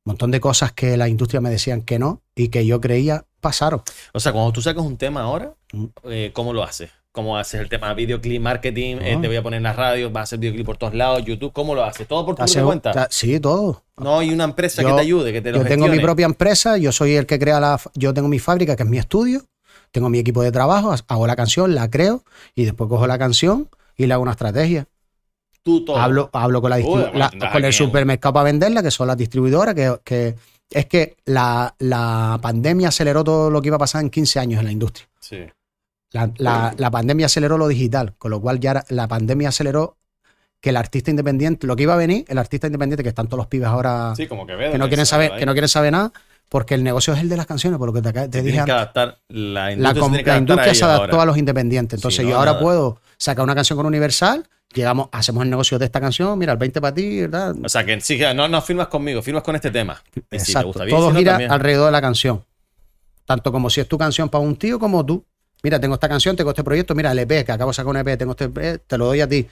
un 0.05 0.11
montón 0.13 0.31
de 0.31 0.39
cosas 0.39 0.71
que 0.71 0.97
la 0.97 1.07
industria 1.07 1.39
me 1.39 1.51
decían 1.51 1.83
que 1.83 1.99
no 1.99 2.21
y 2.35 2.47
que 2.47 2.65
yo 2.65 2.81
creía 2.81 3.25
pasaron. 3.41 3.83
O 4.13 4.19
sea, 4.19 4.31
cuando 4.31 4.51
tú 4.53 4.61
sacas 4.63 4.83
un 4.83 4.97
tema 4.97 5.21
ahora, 5.21 5.53
Mm. 5.71 5.85
eh, 6.05 6.31
¿cómo 6.33 6.51
lo 6.51 6.63
haces? 6.63 6.89
¿Cómo 7.11 7.37
haces 7.37 7.61
el 7.61 7.69
tema 7.69 7.93
videoclip, 7.93 8.41
marketing? 8.41 8.95
Ah. 8.99 9.09
eh, 9.09 9.17
te 9.21 9.27
voy 9.27 9.35
a 9.35 9.43
poner 9.43 9.57
en 9.57 9.63
las 9.63 9.75
radios, 9.75 10.11
vas 10.11 10.21
a 10.21 10.23
hacer 10.23 10.39
videoclip 10.39 10.65
por 10.65 10.77
todos 10.77 10.95
lados, 10.95 11.23
YouTube. 11.23 11.53
¿Cómo 11.53 11.75
lo 11.75 11.83
haces? 11.83 12.07
¿Todo 12.07 12.25
por 12.25 12.33
tu 12.35 12.43
propia 12.43 12.63
cuenta? 12.63 12.91
ta- 12.91 13.07
sí, 13.11 13.39
todo. 13.39 13.83
No 13.97 14.17
hay 14.17 14.31
una 14.31 14.45
empresa 14.45 14.81
Yo- 14.81 14.87
que 14.87 14.93
te 14.95 15.01
ayude, 15.01 15.31
que 15.31 15.41
te 15.43 15.51
lo 15.51 15.59
Yo 15.59 15.63
tengo 15.65 15.87
mi 15.89 15.99
propia 15.99 16.25
empresa, 16.25 16.77
yo 16.77 16.91
soy 16.91 17.13
el 17.13 17.27
que 17.27 17.37
crea 17.37 17.59
la. 17.59 17.79
Yo 17.93 18.15
tengo 18.15 18.27
mi 18.29 18.39
fábrica, 18.39 18.75
que 18.75 18.81
es 18.81 18.89
mi 18.89 18.97
estudio, 18.97 19.43
tengo 19.93 20.09
mi 20.09 20.17
equipo 20.19 20.41
de 20.41 20.51
trabajo, 20.51 20.93
hago 21.07 21.27
la 21.27 21.35
canción, 21.37 21.73
la 21.75 21.89
creo 21.89 22.23
y 22.55 22.65
después 22.65 22.89
cojo 22.89 23.05
la 23.07 23.17
canción 23.17 23.69
y 23.95 24.07
le 24.07 24.13
hago 24.13 24.23
una 24.23 24.31
estrategia. 24.31 24.87
Tú 25.61 25.85
todo. 25.85 25.95
Hablo, 25.97 26.29
hablo 26.33 26.61
con, 26.61 26.71
la 26.71 26.77
Uy, 26.77 27.05
la- 27.13 27.29
con 27.51 27.63
el 27.63 27.71
supermercado 27.71 28.33
para 28.33 28.43
venderla, 28.45 28.83
que 28.83 28.91
son 28.91 29.07
las 29.07 29.15
distribuidoras, 29.15 29.73
que, 29.75 29.95
que 30.03 30.35
es 30.71 30.85
que 30.87 31.15
la, 31.25 31.73
la 31.77 32.37
pandemia 32.41 32.87
aceleró 32.89 33.23
todo 33.23 33.49
lo 33.51 33.61
que 33.61 33.67
iba 33.67 33.75
a 33.75 33.79
pasar 33.79 34.01
en 34.03 34.09
15 34.09 34.39
años 34.39 34.59
en 34.59 34.65
la 34.65 34.71
industria. 34.71 35.07
Sí. 35.19 35.37
La, 36.11 36.29
la- 36.37 36.73
la 36.77 36.91
pandemia 36.91 37.27
aceleró 37.27 37.57
lo 37.57 37.67
digital, 37.67 38.13
con 38.17 38.31
lo 38.31 38.41
cual 38.41 38.59
ya 38.59 38.83
la 38.89 39.07
pandemia 39.07 39.49
aceleró 39.49 39.95
que 40.59 40.69
el 40.71 40.77
artista 40.77 41.11
independiente, 41.11 41.67
lo 41.67 41.75
que 41.75 41.83
iba 41.83 41.93
a 41.93 41.97
venir, 41.97 42.25
el 42.27 42.37
artista 42.39 42.67
independiente, 42.67 43.03
que 43.03 43.09
están 43.09 43.27
todos 43.27 43.37
los 43.39 43.47
pibes 43.47 43.67
ahora 43.67 44.13
Sí, 44.15 44.27
como 44.27 44.47
que 44.47 44.55
que 44.57 44.77
no 44.77 44.87
quieren 44.87 45.05
saber, 45.05 45.35
que 45.37 45.45
no 45.45 45.51
quieren 45.53 45.67
saber 45.69 45.91
nada, 45.91 46.11
porque 46.53 46.75
el 46.75 46.83
negocio 46.83 47.15
es 47.15 47.19
el 47.19 47.29
de 47.29 47.35
las 47.35 47.47
canciones, 47.47 47.79
por 47.79 47.87
lo 47.91 47.93
que 47.93 48.01
te, 48.03 48.11
dije 48.11 48.29
Tienes 48.29 48.53
que 48.53 48.59
antes. 48.59 48.75
adaptar. 48.75 49.17
La 49.29 49.71
industria, 49.71 49.99
com- 50.01 50.11
se 50.11 50.17
tiene 50.17 50.23
que 50.23 50.29
la 50.29 50.37
industria 50.37 50.75
se 50.75 50.83
adaptó 50.85 51.11
ahora. 51.13 51.23
a 51.23 51.25
los 51.25 51.37
independientes. 51.39 51.97
Entonces 51.97 52.23
no, 52.23 52.29
yo 52.29 52.37
ahora 52.37 52.51
nada. 52.51 52.63
puedo 52.63 52.99
sacar 53.17 53.43
una 53.43 53.55
canción 53.55 53.75
con 53.75 53.87
Universal, 53.87 54.47
llegamos, 54.71 55.09
hacemos 55.11 55.43
el 55.45 55.49
negocio 55.49 55.79
de 55.79 55.85
esta 55.85 55.99
canción, 55.99 56.37
mira, 56.37 56.51
el 56.51 56.59
20 56.59 56.79
para 56.79 56.93
ti, 56.93 57.21
¿verdad? 57.21 57.55
O 57.63 57.67
sea, 57.69 57.83
que 57.83 57.99
sí, 58.01 58.19
no, 58.35 58.47
no 58.47 58.61
firmas 58.61 58.85
conmigo, 58.87 59.23
firmas 59.23 59.41
con 59.41 59.55
este 59.55 59.71
tema. 59.71 59.99
Y 60.15 60.19
si 60.19 60.21
te 60.21 60.35
Exacto. 60.37 60.67
gusta 60.67 60.83
bien, 60.83 60.95
Todo 60.95 61.07
si 61.07 61.13
no, 61.13 61.19
gira 61.19 61.31
también. 61.31 61.51
alrededor 61.51 61.85
de 61.87 61.91
la 61.91 62.01
canción. 62.01 62.45
Tanto 63.25 63.51
como 63.51 63.71
si 63.71 63.81
es 63.81 63.87
tu 63.87 63.97
canción 63.97 64.29
para 64.29 64.43
un 64.43 64.55
tío 64.55 64.77
como 64.77 65.03
tú. 65.03 65.25
Mira, 65.63 65.79
tengo 65.79 65.95
esta 65.95 66.07
canción, 66.07 66.35
tengo 66.35 66.51
este 66.51 66.63
proyecto, 66.63 66.93
mira, 66.93 67.11
el 67.13 67.17
EP, 67.19 67.43
que 67.45 67.51
acabo 67.51 67.71
de 67.71 67.75
sacar 67.75 67.89
un 67.89 67.97
EP, 67.97 68.15
tengo 68.15 68.33
este 68.33 68.43
EP, 68.45 68.79
te 68.85 68.97
lo 68.99 69.05
doy 69.05 69.21
a 69.21 69.27
ti. 69.27 69.47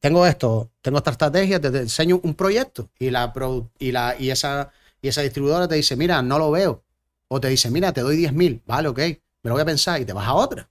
Tengo 0.00 0.26
esto, 0.26 0.70
tengo 0.80 0.98
esta 0.98 1.12
estrategia, 1.12 1.60
te, 1.60 1.70
te 1.70 1.78
enseño 1.78 2.18
un 2.24 2.34
proyecto 2.34 2.88
y 2.98 3.10
la 3.10 3.32
y 3.78 3.92
la 3.92 4.16
y 4.18 4.30
esa 4.30 4.70
y 5.02 5.08
esa 5.08 5.20
distribuidora 5.22 5.68
te 5.68 5.74
dice, 5.74 5.96
mira, 5.96 6.22
no 6.22 6.38
lo 6.38 6.50
veo. 6.50 6.82
O 7.28 7.40
te 7.40 7.48
dice, 7.48 7.70
mira, 7.70 7.92
te 7.92 8.00
doy 8.02 8.16
10.000, 8.16 8.62
vale, 8.66 8.88
ok, 8.88 8.98
me 8.98 9.48
lo 9.48 9.52
voy 9.52 9.62
a 9.62 9.64
pensar 9.66 10.00
y 10.00 10.04
te 10.04 10.12
vas 10.12 10.26
a 10.28 10.34
otra. 10.34 10.68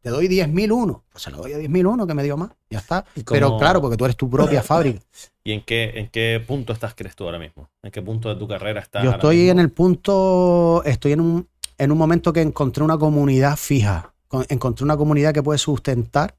Te 0.00 0.08
doy 0.08 0.28
10.000 0.28 0.72
uno. 0.72 1.04
Pues 1.12 1.22
se 1.24 1.30
lo 1.30 1.36
doy 1.38 1.52
a 1.52 1.58
10.000 1.58 1.86
uno 1.86 2.06
que 2.06 2.14
me 2.14 2.22
dio 2.22 2.36
más. 2.38 2.50
Ya 2.70 2.78
está. 2.78 3.04
¿Y 3.14 3.22
cómo- 3.22 3.36
Pero 3.36 3.58
claro, 3.58 3.82
porque 3.82 3.98
tú 3.98 4.04
eres 4.06 4.16
tu 4.16 4.30
propia 4.30 4.62
fábrica. 4.62 5.00
¿Y 5.44 5.52
en 5.52 5.62
qué, 5.64 5.92
en 5.96 6.08
qué 6.08 6.42
punto 6.46 6.72
estás, 6.72 6.94
crees 6.94 7.14
tú 7.14 7.24
ahora 7.24 7.38
mismo? 7.38 7.68
¿En 7.82 7.90
qué 7.90 8.00
punto 8.00 8.28
de 8.30 8.36
tu 8.36 8.48
carrera 8.48 8.80
estás? 8.80 9.02
Yo 9.02 9.10
ahora 9.10 9.18
estoy 9.18 9.36
mismo? 9.36 9.52
en 9.52 9.58
el 9.58 9.70
punto, 9.70 10.82
estoy 10.86 11.12
en 11.12 11.20
un, 11.20 11.48
en 11.76 11.92
un 11.92 11.98
momento 11.98 12.32
que 12.32 12.40
encontré 12.40 12.82
una 12.82 12.96
comunidad 12.96 13.56
fija, 13.58 14.14
con- 14.28 14.46
encontré 14.48 14.84
una 14.84 14.96
comunidad 14.96 15.34
que 15.34 15.42
puede 15.42 15.58
sustentar 15.58 16.34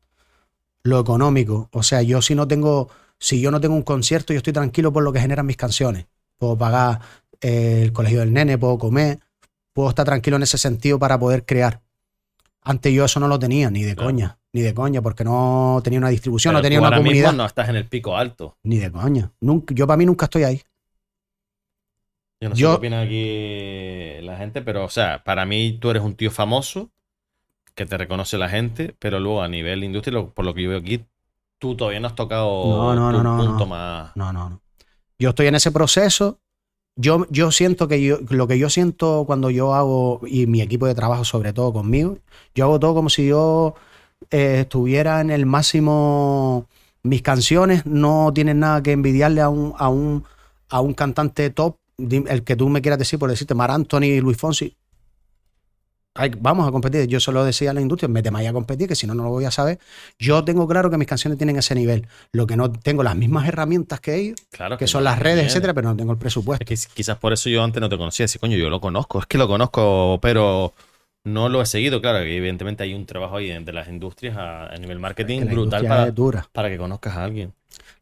lo 0.83 0.99
económico. 0.99 1.69
O 1.71 1.83
sea, 1.83 2.01
yo 2.01 2.21
si 2.23 2.33
no 2.33 2.47
tengo, 2.47 2.89
si 3.19 3.41
yo 3.41 3.51
no 3.51 3.61
tengo 3.61 3.75
un 3.75 3.83
concierto, 3.83 4.33
yo 4.33 4.37
estoy 4.37 4.53
tranquilo 4.53 4.91
por 4.91 5.03
lo 5.03 5.13
que 5.13 5.19
generan 5.19 5.45
mis 5.45 5.57
canciones. 5.57 6.07
Puedo 6.41 6.57
pagar 6.57 6.99
eh, 7.39 7.81
el 7.83 7.93
colegio 7.93 8.21
del 8.21 8.33
nene, 8.33 8.57
puedo 8.57 8.79
comer, 8.79 9.19
puedo 9.73 9.89
estar 9.89 10.05
tranquilo 10.07 10.37
en 10.37 10.43
ese 10.43 10.57
sentido 10.57 10.97
para 10.97 11.19
poder 11.19 11.45
crear. 11.45 11.81
Antes 12.63 12.91
yo 12.91 13.05
eso 13.05 13.19
no 13.19 13.27
lo 13.27 13.37
tenía, 13.37 13.69
ni 13.69 13.83
de 13.83 13.93
Claro. 13.93 14.07
coña, 14.09 14.39
ni 14.51 14.61
de 14.61 14.73
coña, 14.73 15.03
porque 15.03 15.23
no 15.23 15.79
tenía 15.83 15.99
una 15.99 16.09
distribución, 16.09 16.53
Pero 16.53 16.57
no 16.59 16.63
tenía 16.63 16.79
tú 16.79 16.81
una 16.81 16.87
ahora 16.87 16.97
mismo 16.97 17.09
comunidad, 17.11 17.33
no 17.33 17.45
estás 17.45 17.69
en 17.69 17.75
el 17.75 17.85
pico 17.87 18.17
alto. 18.17 18.57
ni 18.63 18.77
de 18.79 18.91
coña. 18.91 19.31
Nunca, 19.39 19.75
yo 19.75 19.85
para 19.85 19.97
mí 19.97 20.05
nunca 20.07 20.25
estoy 20.25 20.41
ahí. 20.43 20.61
Yo 22.41 22.49
no 22.49 22.55
Yo- 22.55 22.67
sé 22.69 22.71
qué 22.71 22.77
opina 22.77 23.01
aquí 23.01 24.25
la 24.25 24.35
gente, 24.37 24.63
pero, 24.63 24.83
o 24.85 24.89
sea, 24.89 25.23
para 25.23 25.45
mí 25.45 25.77
tú 25.79 25.91
eres 25.91 26.01
un 26.01 26.15
tío 26.15 26.31
famoso 26.31 26.89
que 27.75 27.85
te 27.85 27.97
reconoce 27.99 28.39
la 28.39 28.49
gente, 28.49 28.95
pero 28.97 29.19
luego 29.19 29.43
a 29.43 29.47
nivel 29.47 29.83
industria, 29.83 30.25
por 30.25 30.43
lo 30.43 30.55
que 30.55 30.63
yo 30.63 30.69
veo 30.71 30.79
aquí, 30.79 31.05
tú 31.59 31.75
todavía 31.77 31.99
no 31.99 32.07
has 32.07 32.15
tocado 32.15 32.65
No, 32.65 32.95
no, 32.95 33.11
tu 33.15 33.23
no, 33.23 33.37
no, 33.37 33.45
punto 33.45 33.67
más. 33.67 34.15
No, 34.15 34.33
no, 34.33 34.49
no. 34.49 34.61
Yo 35.21 35.29
estoy 35.29 35.45
en 35.45 35.53
ese 35.53 35.71
proceso. 35.71 36.39
Yo, 36.95 37.27
yo 37.29 37.51
siento 37.51 37.87
que 37.87 38.01
yo, 38.01 38.17
lo 38.29 38.47
que 38.47 38.57
yo 38.57 38.71
siento 38.71 39.23
cuando 39.27 39.51
yo 39.51 39.75
hago, 39.75 40.19
y 40.25 40.47
mi 40.47 40.61
equipo 40.61 40.87
de 40.87 40.95
trabajo 40.95 41.25
sobre 41.25 41.53
todo 41.53 41.71
conmigo, 41.71 42.17
yo 42.55 42.65
hago 42.65 42.79
todo 42.79 42.95
como 42.95 43.09
si 43.09 43.27
yo 43.27 43.75
eh, 44.31 44.61
estuviera 44.61 45.21
en 45.21 45.29
el 45.29 45.45
máximo. 45.45 46.65
Mis 47.03 47.21
canciones 47.21 47.85
no 47.85 48.31
tienen 48.33 48.59
nada 48.61 48.81
que 48.81 48.93
envidiarle 48.93 49.41
a 49.41 49.49
un, 49.49 49.75
a 49.77 49.89
un, 49.89 50.23
a 50.69 50.81
un 50.81 50.95
cantante 50.95 51.51
top, 51.51 51.75
el 51.99 52.43
que 52.43 52.55
tú 52.55 52.69
me 52.69 52.81
quieras 52.81 52.97
decir, 52.97 53.19
por 53.19 53.29
decirte, 53.29 53.53
Mar 53.53 53.69
Anthony, 53.69 54.19
Luis 54.21 54.37
Fonsi. 54.37 54.75
Vamos 56.39 56.67
a 56.67 56.71
competir. 56.71 57.07
Yo 57.07 57.19
solo 57.21 57.43
decía 57.45 57.71
a 57.71 57.73
la 57.73 57.79
industria, 57.81 58.09
méteme 58.09 58.39
ahí 58.39 58.45
a 58.45 58.53
competir, 58.53 58.87
que 58.87 58.95
si 58.95 59.07
no, 59.07 59.15
no 59.15 59.23
lo 59.23 59.29
voy 59.29 59.45
a 59.45 59.51
saber. 59.51 59.79
Yo 60.19 60.43
tengo 60.43 60.67
claro 60.67 60.89
que 60.89 60.97
mis 60.97 61.07
canciones 61.07 61.37
tienen 61.37 61.55
ese 61.55 61.73
nivel. 61.73 62.05
Lo 62.33 62.45
que 62.45 62.57
no 62.57 62.69
tengo 62.71 63.01
las 63.01 63.15
mismas 63.15 63.47
herramientas 63.47 64.01
que 64.01 64.15
ellos, 64.15 64.39
Claro 64.51 64.77
que 64.77 64.87
son 64.87 65.05
las 65.05 65.19
redes, 65.19 65.45
etcétera, 65.47 65.73
pero 65.73 65.89
no 65.89 65.95
tengo 65.95 66.11
el 66.11 66.17
presupuesto. 66.17 66.65
Es 66.67 66.87
que 66.87 66.93
quizás 66.93 67.17
por 67.17 67.31
eso 67.31 67.49
yo 67.49 67.63
antes 67.63 67.79
no 67.79 67.87
te 67.87 67.97
conocía. 67.97 68.25
Así, 68.25 68.39
coño, 68.39 68.57
yo 68.57 68.69
lo 68.69 68.81
conozco. 68.81 69.19
Es 69.19 69.25
que 69.25 69.37
lo 69.37 69.47
conozco, 69.47 70.19
pero 70.21 70.73
no 71.23 71.47
lo 71.47 71.61
he 71.61 71.65
seguido. 71.65 72.01
Claro, 72.01 72.19
que 72.19 72.35
evidentemente 72.35 72.83
hay 72.83 72.93
un 72.93 73.05
trabajo 73.05 73.37
ahí 73.37 73.47
de 73.63 73.71
las 73.73 73.87
industrias 73.87 74.35
a, 74.37 74.67
a 74.67 74.75
nivel 74.77 74.99
marketing 74.99 75.39
Que 75.39 75.45
la 75.45 75.51
brutal 75.53 75.87
para, 75.87 76.07
es 76.07 76.15
dura. 76.15 76.47
para 76.51 76.69
que 76.69 76.77
conozcas 76.77 77.15
a 77.15 77.23
alguien. 77.23 77.53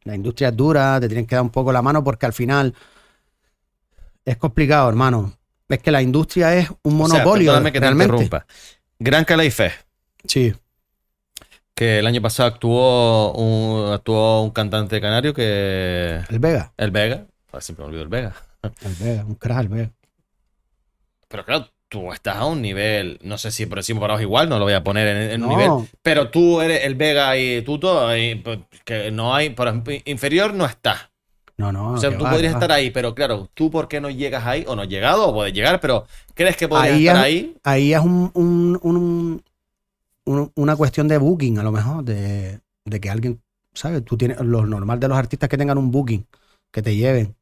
La 0.03 0.15
industria 0.15 0.49
es 0.49 0.57
dura, 0.57 0.99
te 0.99 1.07
tienen 1.07 1.27
que 1.27 1.35
dar 1.35 1.43
un 1.43 1.51
poco 1.51 1.71
la 1.71 1.83
mano 1.83 2.03
porque 2.03 2.25
al 2.25 2.33
final 2.33 2.73
es 4.25 4.37
complicado, 4.37 4.89
hermano. 4.89 5.33
Es 5.69 5.79
que 5.79 5.91
la 5.91 6.01
industria 6.01 6.55
es 6.55 6.69
un 6.83 6.99
O 7.01 7.07
sea, 7.07 7.19
monopolio, 7.19 7.51
perdóname 7.51 7.71
que 7.71 7.79
te 7.79 7.85
realmente. 7.85 8.13
interrumpa. 8.13 8.45
Gran 8.97 9.23
Calaife, 9.23 9.71
Sí, 10.25 10.53
que 11.73 11.99
el 11.99 12.07
año 12.07 12.21
pasado 12.21 12.49
actuó 12.49 13.31
un, 13.33 13.93
actuó 13.93 14.41
un 14.41 14.49
cantante 14.51 14.99
canario 14.99 15.33
que. 15.33 16.19
el 16.27 16.39
Vega. 16.39 16.73
El 16.75 16.91
Vega. 16.91 17.25
Siempre 17.59 17.83
me 17.83 17.87
olvido 17.89 18.03
el 18.03 18.09
Vega. 18.09 18.33
El 18.81 18.95
Vega, 18.99 19.23
un 19.25 19.35
crack, 19.35 19.61
el 19.61 19.67
Vega. 19.69 19.91
Pero 21.29 21.45
claro, 21.45 21.69
tú 21.87 22.11
estás 22.11 22.35
a 22.35 22.45
un 22.45 22.61
nivel. 22.61 23.17
No 23.23 23.37
sé 23.37 23.51
si 23.51 23.65
por 23.65 23.77
encima 23.77 23.99
o 23.99 24.01
por 24.01 24.09
abajo 24.11 24.21
igual, 24.23 24.49
no 24.49 24.59
lo 24.59 24.65
voy 24.65 24.73
a 24.73 24.83
poner 24.83 25.07
en, 25.07 25.31
en 25.31 25.43
un 25.43 25.49
nivel. 25.49 25.71
Pero 26.01 26.29
tú 26.29 26.59
eres 26.61 26.83
el 26.83 26.95
Vega 26.95 27.37
y 27.37 27.63
y, 28.17 28.35
pues, 28.35 28.59
que 28.83 29.11
no 29.11 29.33
hay. 29.33 29.51
Por 29.51 29.67
ejemplo, 29.69 29.93
inferior 30.05 30.53
no 30.53 30.65
está. 30.65 31.09
No, 31.59 31.71
no. 31.71 31.91
O 31.93 31.97
sea, 31.97 32.09
que 32.09 32.15
tú 32.15 32.23
va, 32.23 32.31
podrías 32.31 32.51
que 32.53 32.55
va. 32.59 32.65
estar 32.65 32.71
ahí, 32.71 32.89
pero 32.89 33.13
claro, 33.13 33.49
tú 33.53 33.69
por 33.69 33.87
qué 33.87 33.99
no 34.01 34.09
llegas 34.09 34.45
ahí, 34.45 34.63
o 34.67 34.75
no 34.75 34.81
has 34.83 34.87
llegado, 34.87 35.27
o 35.27 35.33
puedes 35.33 35.53
llegar, 35.53 35.79
pero 35.81 36.05
¿crees 36.33 36.55
que 36.57 36.67
podrías 36.67 36.95
Ahí 36.95 37.07
estar 37.07 37.17
es- 37.17 37.23
ahí? 37.23 37.55
Ahí 37.63 37.93
es 37.93 37.99
un, 37.99 38.31
un- 38.33 38.79
un- 38.81 39.43
un- 40.25 40.51
una 40.55 40.75
cuestión 40.75 41.07
de 41.07 41.17
booking, 41.17 41.59
a 41.59 41.63
lo 41.63 41.71
mejor, 41.71 42.03
de, 42.03 42.59
de 42.85 42.99
que 43.01 43.09
alguien, 43.09 43.41
¿sabes? 43.73 44.03
Tú 44.05 44.15
tienes 44.17 44.39
lo 44.39 44.65
normal 44.65 44.99
de 44.99 45.07
los 45.09 45.17
artistas 45.17 45.49
que 45.49 45.57
tengan 45.57 45.77
un 45.77 45.91
booking, 45.91 46.25
que 46.71 46.81
te 46.81 46.95
lleven. 46.95 47.35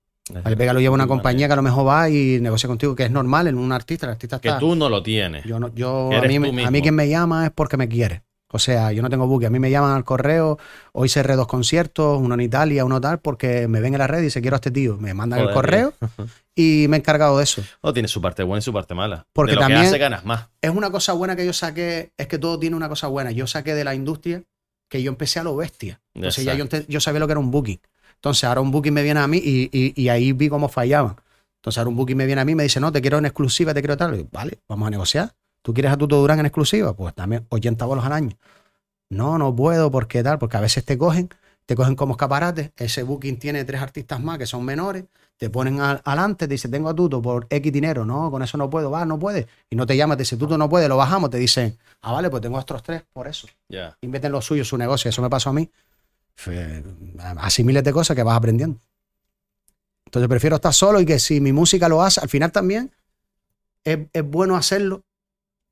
El 0.44 0.56
Vega 0.58 0.74
lo 0.74 0.82
lleva 0.82 0.94
una 0.94 1.08
compañía 1.08 1.48
que 1.48 1.54
a 1.54 1.56
lo 1.56 1.62
mejor 1.62 1.88
va 1.88 2.10
y 2.10 2.40
negocia 2.42 2.68
contigo, 2.68 2.94
que 2.96 3.04
es 3.04 3.12
normal 3.12 3.48
en 3.48 3.58
un 3.58 3.72
artista. 3.72 4.08
El 4.08 4.12
artista 4.12 4.40
Que 4.40 4.50
está. 4.50 4.60
tú 4.60 4.76
no 4.76 4.90
lo 4.90 5.02
tienes. 5.02 5.46
Yo 5.46 5.58
no, 5.58 5.74
yo, 5.74 6.10
Que 6.10 6.18
a 6.18 6.22
mí, 6.24 6.36
a 6.66 6.70
mí 6.72 6.82
quien 6.82 6.96
me 6.96 7.08
llama 7.08 7.46
es 7.46 7.52
porque 7.56 7.78
me 7.78 7.88
quiere. 7.88 8.24
O 8.52 8.60
sea, 8.60 8.92
yo 8.94 9.02
no 9.02 9.10
tengo 9.10 9.28
buque. 9.28 9.46
A 9.46 9.50
mí 9.50 9.60
me 9.60 9.70
llaman 9.70 9.94
al 9.96 10.04
correo, 10.06 10.58
hoy 10.94 11.10
cerré 11.10 11.36
dos 11.36 11.48
conciertos, 11.48 12.20
uno 12.22 12.34
en 12.36 12.42
Italia, 12.42 12.86
uno 12.86 13.02
tal, 13.02 13.20
porque 13.20 13.68
me 13.68 13.82
ven 13.82 13.94
en 13.94 14.00
la 14.00 14.08
red 14.08 14.22
y 14.24 14.30
se 14.30 14.42
quiero 14.42 14.56
a 14.56 14.58
este 14.58 14.72
tío. 14.72 14.98
Me 14.98 15.14
mandan 15.14 15.40
el 15.40 15.46
correo 15.54 15.94
y 16.56 16.86
me 16.90 16.98
he 16.98 17.00
encargado 17.00 17.38
de 17.38 17.44
eso. 17.44 17.62
O 17.82 17.92
tiene 17.94 18.08
su 18.08 18.22
parte 18.22 18.44
buena 18.44 18.60
y 18.60 18.62
su 18.62 18.72
parte 18.74 18.94
mala. 18.94 19.26
Porque 19.34 19.52
de 19.52 19.56
lo 19.56 19.62
también- 19.62 19.82
que 19.82 19.88
hace 19.90 19.98
ganas 19.98 20.24
más. 20.26 20.48
Es 20.62 20.72
una 20.72 20.90
cosa 20.90 21.14
buena 21.14 21.36
que 21.36 21.46
yo 21.46 21.54
saqué, 21.54 22.12
es 22.18 22.28
que 22.28 22.38
todo 22.40 22.58
tiene 22.58 22.76
una 22.76 22.90
cosa 22.90 23.08
buena. 23.08 23.32
Yo 23.32 23.46
saqué 23.48 23.76
de 23.76 23.84
la 23.84 23.94
industria 23.94 24.44
que 24.90 25.04
yo 25.04 25.10
empecé 25.12 25.40
a 25.40 25.44
lo 25.44 25.56
bestia. 25.56 26.02
Entonces 26.16 26.46
ya 26.46 26.54
yo, 26.80 26.86
yo 26.88 27.00
sabía 27.02 27.20
lo 27.20 27.28
que 27.28 27.34
era 27.34 27.40
un 27.40 27.52
booking. 27.52 27.80
Entonces 28.16 28.44
ahora 28.46 28.62
un 28.62 28.72
booking 28.72 28.94
me 28.94 29.04
viene 29.04 29.20
a 29.20 29.28
mí 29.28 29.38
y, 29.38 29.70
y- 29.72 29.94
y 30.02 30.10
ahí 30.10 30.32
vi 30.32 30.50
cómo 30.50 30.70
fallaban. 30.70 31.18
Entonces 31.58 31.78
ahora 31.78 31.90
un 31.90 31.96
booking 31.98 32.18
me 32.18 32.26
viene 32.26 32.42
a 32.42 32.46
mí 32.46 32.54
y 32.54 32.56
me 32.56 32.64
dice, 32.64 32.80
no, 32.80 32.92
te 32.92 33.02
quiero 33.02 33.18
en 33.18 33.26
exclusiva, 33.26 33.74
te 33.74 33.82
quiero 33.82 33.98
tal. 33.98 34.20
Y 34.20 34.28
vale, 34.32 34.60
vamos 34.70 34.88
a 34.88 34.90
negociar. 34.90 35.34
¿Tú 35.68 35.74
quieres 35.74 35.92
a 35.92 35.98
Tuto 35.98 36.16
Durán 36.16 36.40
en 36.40 36.46
exclusiva? 36.46 36.94
Pues 36.96 37.14
dame 37.14 37.44
80 37.50 37.84
bolos 37.86 38.06
al 38.06 38.14
año. 38.14 38.38
No, 39.10 39.38
no 39.38 39.54
puedo, 39.54 39.92
porque 39.92 40.24
tal? 40.24 40.40
Porque 40.40 40.56
a 40.56 40.62
veces 40.62 40.86
te 40.86 40.98
cogen, 40.98 41.28
te 41.66 41.76
cogen 41.76 41.94
como 41.98 42.14
escaparate. 42.14 42.72
Ese 42.78 43.04
booking 43.04 43.38
tiene 43.38 43.66
tres 43.66 43.82
artistas 43.82 44.22
más 44.22 44.38
que 44.38 44.46
son 44.46 44.64
menores, 44.64 45.04
te 45.36 45.50
ponen 45.50 45.82
al- 45.82 46.02
adelante, 46.06 46.48
te 46.48 46.54
dice, 46.54 46.70
tengo 46.70 46.88
a 46.88 46.96
Tuto 46.96 47.22
por 47.22 47.48
X 47.50 47.74
dinero. 47.74 48.06
No, 48.06 48.32
con 48.32 48.42
eso 48.44 48.58
no 48.58 48.70
puedo, 48.70 48.90
va, 48.90 49.04
no 49.04 49.20
puedes. 49.20 49.46
Y 49.70 49.76
no 49.76 49.86
te 49.86 49.98
llamas, 49.98 50.16
te 50.16 50.22
dice, 50.22 50.38
Tuto 50.38 50.58
no 50.58 50.70
puede, 50.70 50.88
lo 50.88 50.96
bajamos, 50.96 51.32
te 51.32 51.38
dicen, 51.38 51.78
ah, 52.00 52.14
vale, 52.14 52.30
pues 52.30 52.42
tengo 52.42 52.56
a 52.56 52.62
estos 52.62 52.82
tres 52.82 53.04
por 53.12 53.28
eso. 53.28 53.50
Ya. 53.68 53.94
Y 54.00 54.08
meten 54.08 54.32
lo 54.32 54.42
suyo, 54.42 54.64
su 54.64 54.78
negocio. 54.78 55.10
Eso 55.10 55.22
me 55.22 55.30
pasó 55.30 55.50
a 55.50 55.54
mí. 55.54 55.70
Así 57.40 57.66
miles 57.66 57.84
de 57.84 57.92
cosas 57.92 58.16
que 58.16 58.24
vas 58.24 58.38
aprendiendo. 58.38 58.80
Entonces 60.06 60.30
prefiero 60.30 60.56
estar 60.56 60.74
solo 60.74 61.02
y 61.02 61.06
que 61.06 61.20
si 61.20 61.42
mi 61.42 61.52
música 61.52 61.90
lo 61.90 62.02
hace, 62.02 62.22
al 62.22 62.30
final 62.30 62.54
también 62.54 62.90
es, 63.84 64.00
es 64.14 64.24
bueno 64.24 64.56
hacerlo 64.56 65.04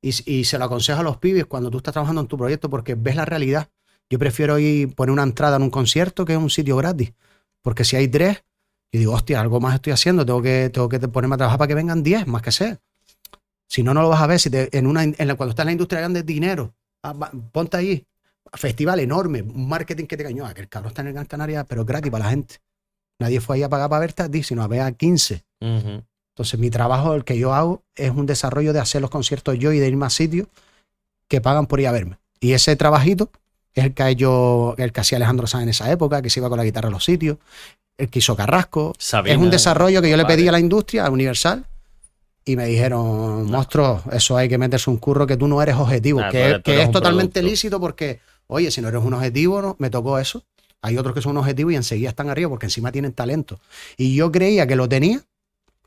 y, 0.02 0.44
se 0.44 0.58
lo 0.58 0.64
aconsejo 0.66 1.00
a 1.00 1.02
los 1.02 1.16
pibes 1.16 1.46
cuando 1.46 1.70
tú 1.70 1.78
estás 1.78 1.92
trabajando 1.92 2.20
en 2.20 2.26
tu 2.28 2.36
proyecto 2.38 2.70
porque 2.70 2.94
ves 2.94 3.16
la 3.16 3.24
realidad. 3.24 3.68
Yo 4.08 4.18
prefiero 4.18 4.58
ir 4.58 4.94
poner 4.94 5.12
una 5.12 5.24
entrada 5.24 5.56
en 5.56 5.62
un 5.62 5.70
concierto 5.70 6.24
que 6.24 6.34
en 6.34 6.40
un 6.40 6.50
sitio 6.50 6.76
gratis. 6.76 7.12
Porque 7.62 7.84
si 7.84 7.96
hay 7.96 8.06
tres, 8.06 8.44
yo 8.92 9.00
digo, 9.00 9.12
hostia, 9.14 9.40
algo 9.40 9.58
más 9.60 9.74
estoy 9.74 9.92
haciendo, 9.92 10.24
tengo 10.24 10.40
que, 10.42 10.70
tengo 10.72 10.88
que 10.88 11.00
ponerme 11.00 11.34
a 11.34 11.38
trabajar 11.38 11.58
para 11.58 11.68
que 11.68 11.74
vengan 11.74 12.02
diez, 12.04 12.26
más 12.26 12.42
que 12.42 12.52
sea. 12.52 12.78
Si 13.68 13.82
no, 13.82 13.92
no 13.94 14.02
lo 14.02 14.08
vas 14.08 14.20
a 14.22 14.28
ver. 14.28 14.38
Si 14.38 14.48
te- 14.48 14.76
en 14.76 14.86
una, 14.86 15.02
en 15.02 15.14
la- 15.18 15.34
cuando 15.34 15.50
estás 15.50 15.64
en 15.64 15.68
la 15.68 15.72
industria 15.72 16.00
grande, 16.00 16.22
dinero. 16.22 16.72
Ah, 17.02 17.14
ponte 17.50 17.76
ahí. 17.76 18.06
Festival 18.52 19.00
enorme, 19.00 19.42
un 19.42 19.68
marketing 19.68 20.06
que 20.06 20.16
te 20.16 20.22
cañó. 20.22 20.52
Que 20.54 20.60
el 20.60 20.68
cabrón 20.68 20.90
está 20.90 21.02
en 21.02 21.08
el 21.08 21.14
Gran 21.14 21.26
Canaria, 21.26 21.64
pero 21.64 21.84
gratis 21.84 22.12
para 22.12 22.24
la 22.24 22.30
gente. 22.30 22.56
Nadie 23.18 23.40
fue 23.40 23.56
ahí 23.56 23.62
a 23.64 23.68
pagar 23.68 23.88
para 23.90 24.00
verte 24.00 24.22
a 24.22 24.30
ti, 24.30 24.44
sino 24.44 24.62
a 24.62 24.68
ver 24.68 24.82
a 24.82 24.92
15. 24.92 25.44
Ujú. 25.60 26.04
Entonces, 26.36 26.60
mi 26.60 26.68
trabajo, 26.68 27.14
el 27.14 27.24
que 27.24 27.38
yo 27.38 27.54
hago, 27.54 27.82
es 27.94 28.10
un 28.10 28.26
desarrollo 28.26 28.74
de 28.74 28.78
hacer 28.80 29.00
los 29.00 29.08
conciertos 29.08 29.58
yo 29.58 29.72
y 29.72 29.78
de 29.78 29.88
irme 29.88 30.04
a 30.04 30.10
sitios 30.10 30.48
que 31.28 31.40
pagan 31.40 31.64
por 31.66 31.80
ir 31.80 31.86
a 31.88 31.92
verme. 31.92 32.18
Y 32.40 32.52
ese 32.52 32.76
trabajito 32.76 33.30
es 33.74 33.84
el 33.86 33.94
que, 33.94 34.06
hecho- 34.10 34.74
el 34.76 34.92
que 34.92 35.00
hacía 35.00 35.16
Alejandro 35.16 35.46
Sanz 35.46 35.62
en 35.62 35.68
esa 35.70 35.90
época, 35.90 36.20
que 36.20 36.28
se 36.28 36.40
iba 36.40 36.50
con 36.50 36.58
la 36.58 36.64
guitarra 36.64 36.88
a 36.88 36.90
los 36.90 37.04
sitios, 37.04 37.38
el 37.96 38.10
que 38.10 38.18
hizo 38.18 38.36
Carrasco. 38.36 38.92
Sabina, 38.98 39.34
es 39.34 39.40
un 39.40 39.48
desarrollo 39.50 40.02
que 40.02 40.10
yo 40.10 40.16
le 40.18 40.26
pedí 40.26 40.42
vale. 40.42 40.48
a 40.50 40.52
la 40.52 40.60
industria, 40.60 41.06
a 41.06 41.10
Universal, 41.10 41.64
y 42.44 42.54
me 42.54 42.66
dijeron, 42.66 43.50
monstruo, 43.50 44.02
eso 44.12 44.36
hay 44.36 44.50
que 44.50 44.58
meterse 44.58 44.90
un 44.90 44.98
curro 44.98 45.26
que 45.26 45.38
tú 45.38 45.48
no 45.48 45.62
eres 45.62 45.76
objetivo, 45.76 46.20
Ah, 46.22 46.28
que, 46.30 46.60
que 46.62 46.82
es 46.82 46.90
totalmente 46.90 47.40
producto. 47.40 47.50
lícito 47.50 47.80
porque, 47.80 48.20
oye, 48.46 48.70
si 48.70 48.82
no 48.82 48.88
eres 48.88 49.02
un 49.02 49.14
objetivo, 49.14 49.62
no, 49.62 49.74
me 49.78 49.88
tocó 49.88 50.18
eso. 50.18 50.44
Hay 50.82 50.98
otros 50.98 51.14
que 51.14 51.22
son 51.22 51.30
un 51.32 51.38
objetivo 51.38 51.70
y 51.70 51.76
enseguida 51.76 52.10
están 52.10 52.28
arriba 52.28 52.50
porque 52.50 52.66
encima 52.66 52.92
tienen 52.92 53.12
talento. 53.14 53.58
Y 53.96 54.14
yo 54.14 54.30
creía 54.30 54.66
que 54.66 54.76
lo 54.76 54.86
tenía, 54.88 55.22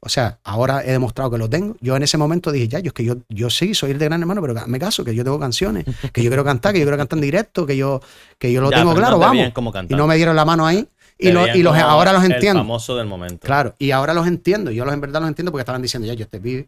o 0.01 0.09
sea, 0.09 0.39
ahora 0.43 0.83
he 0.83 0.91
demostrado 0.91 1.29
que 1.31 1.37
lo 1.37 1.49
tengo. 1.49 1.75
Yo 1.81 1.95
en 1.95 2.03
ese 2.03 2.17
momento 2.17 2.51
dije, 2.51 2.67
ya, 2.67 2.79
yo 2.79 2.87
es 2.87 2.93
que 2.93 3.03
yo, 3.03 3.15
yo 3.29 3.49
sí 3.49 3.73
soy 3.73 3.91
el 3.91 3.99
de 3.99 4.05
gran 4.05 4.21
hermano, 4.21 4.41
pero 4.41 4.55
me 4.67 4.79
caso, 4.79 5.03
que 5.03 5.13
yo 5.15 5.23
tengo 5.23 5.39
canciones, 5.39 5.85
que 6.13 6.23
yo 6.23 6.29
quiero 6.29 6.43
cantar, 6.43 6.73
que 6.73 6.79
yo 6.79 6.85
quiero 6.85 6.97
cantar 6.97 7.17
en 7.17 7.21
directo, 7.21 7.65
que 7.65 7.75
yo, 7.77 8.01
que 8.37 8.51
yo 8.53 8.61
lo 8.61 8.71
Ya, 8.71 8.77
tengo 8.77 8.93
claro, 8.93 9.15
no 9.15 9.19
te 9.19 9.25
vamos. 9.25 9.85
Y 9.89 9.95
no 9.95 10.07
me 10.07 10.15
dieron 10.15 10.35
la 10.35 10.45
mano 10.45 10.65
ahí. 10.65 10.87
Y, 11.21 11.31
lo- 11.31 11.45
los, 11.63 11.75
ahora 11.77 12.13
los 12.13 12.23
El 12.23 12.31
entiendo. 12.31 12.61
famoso 12.61 12.95
del 12.95 13.05
momento. 13.07 13.45
Claro, 13.45 13.75
y 13.77 13.91
ahora 13.91 14.13
los 14.13 14.25
entiendo. 14.25 14.71
Yo 14.71 14.85
los 14.85 14.93
en 14.93 15.01
verdad 15.01 15.19
los 15.19 15.27
entiendo 15.27 15.51
porque 15.51 15.61
estaban 15.63 15.81
diciendo, 15.81 16.07
ya, 16.07 16.13
yo 16.13 16.23
este 16.23 16.39
pibe 16.39 16.67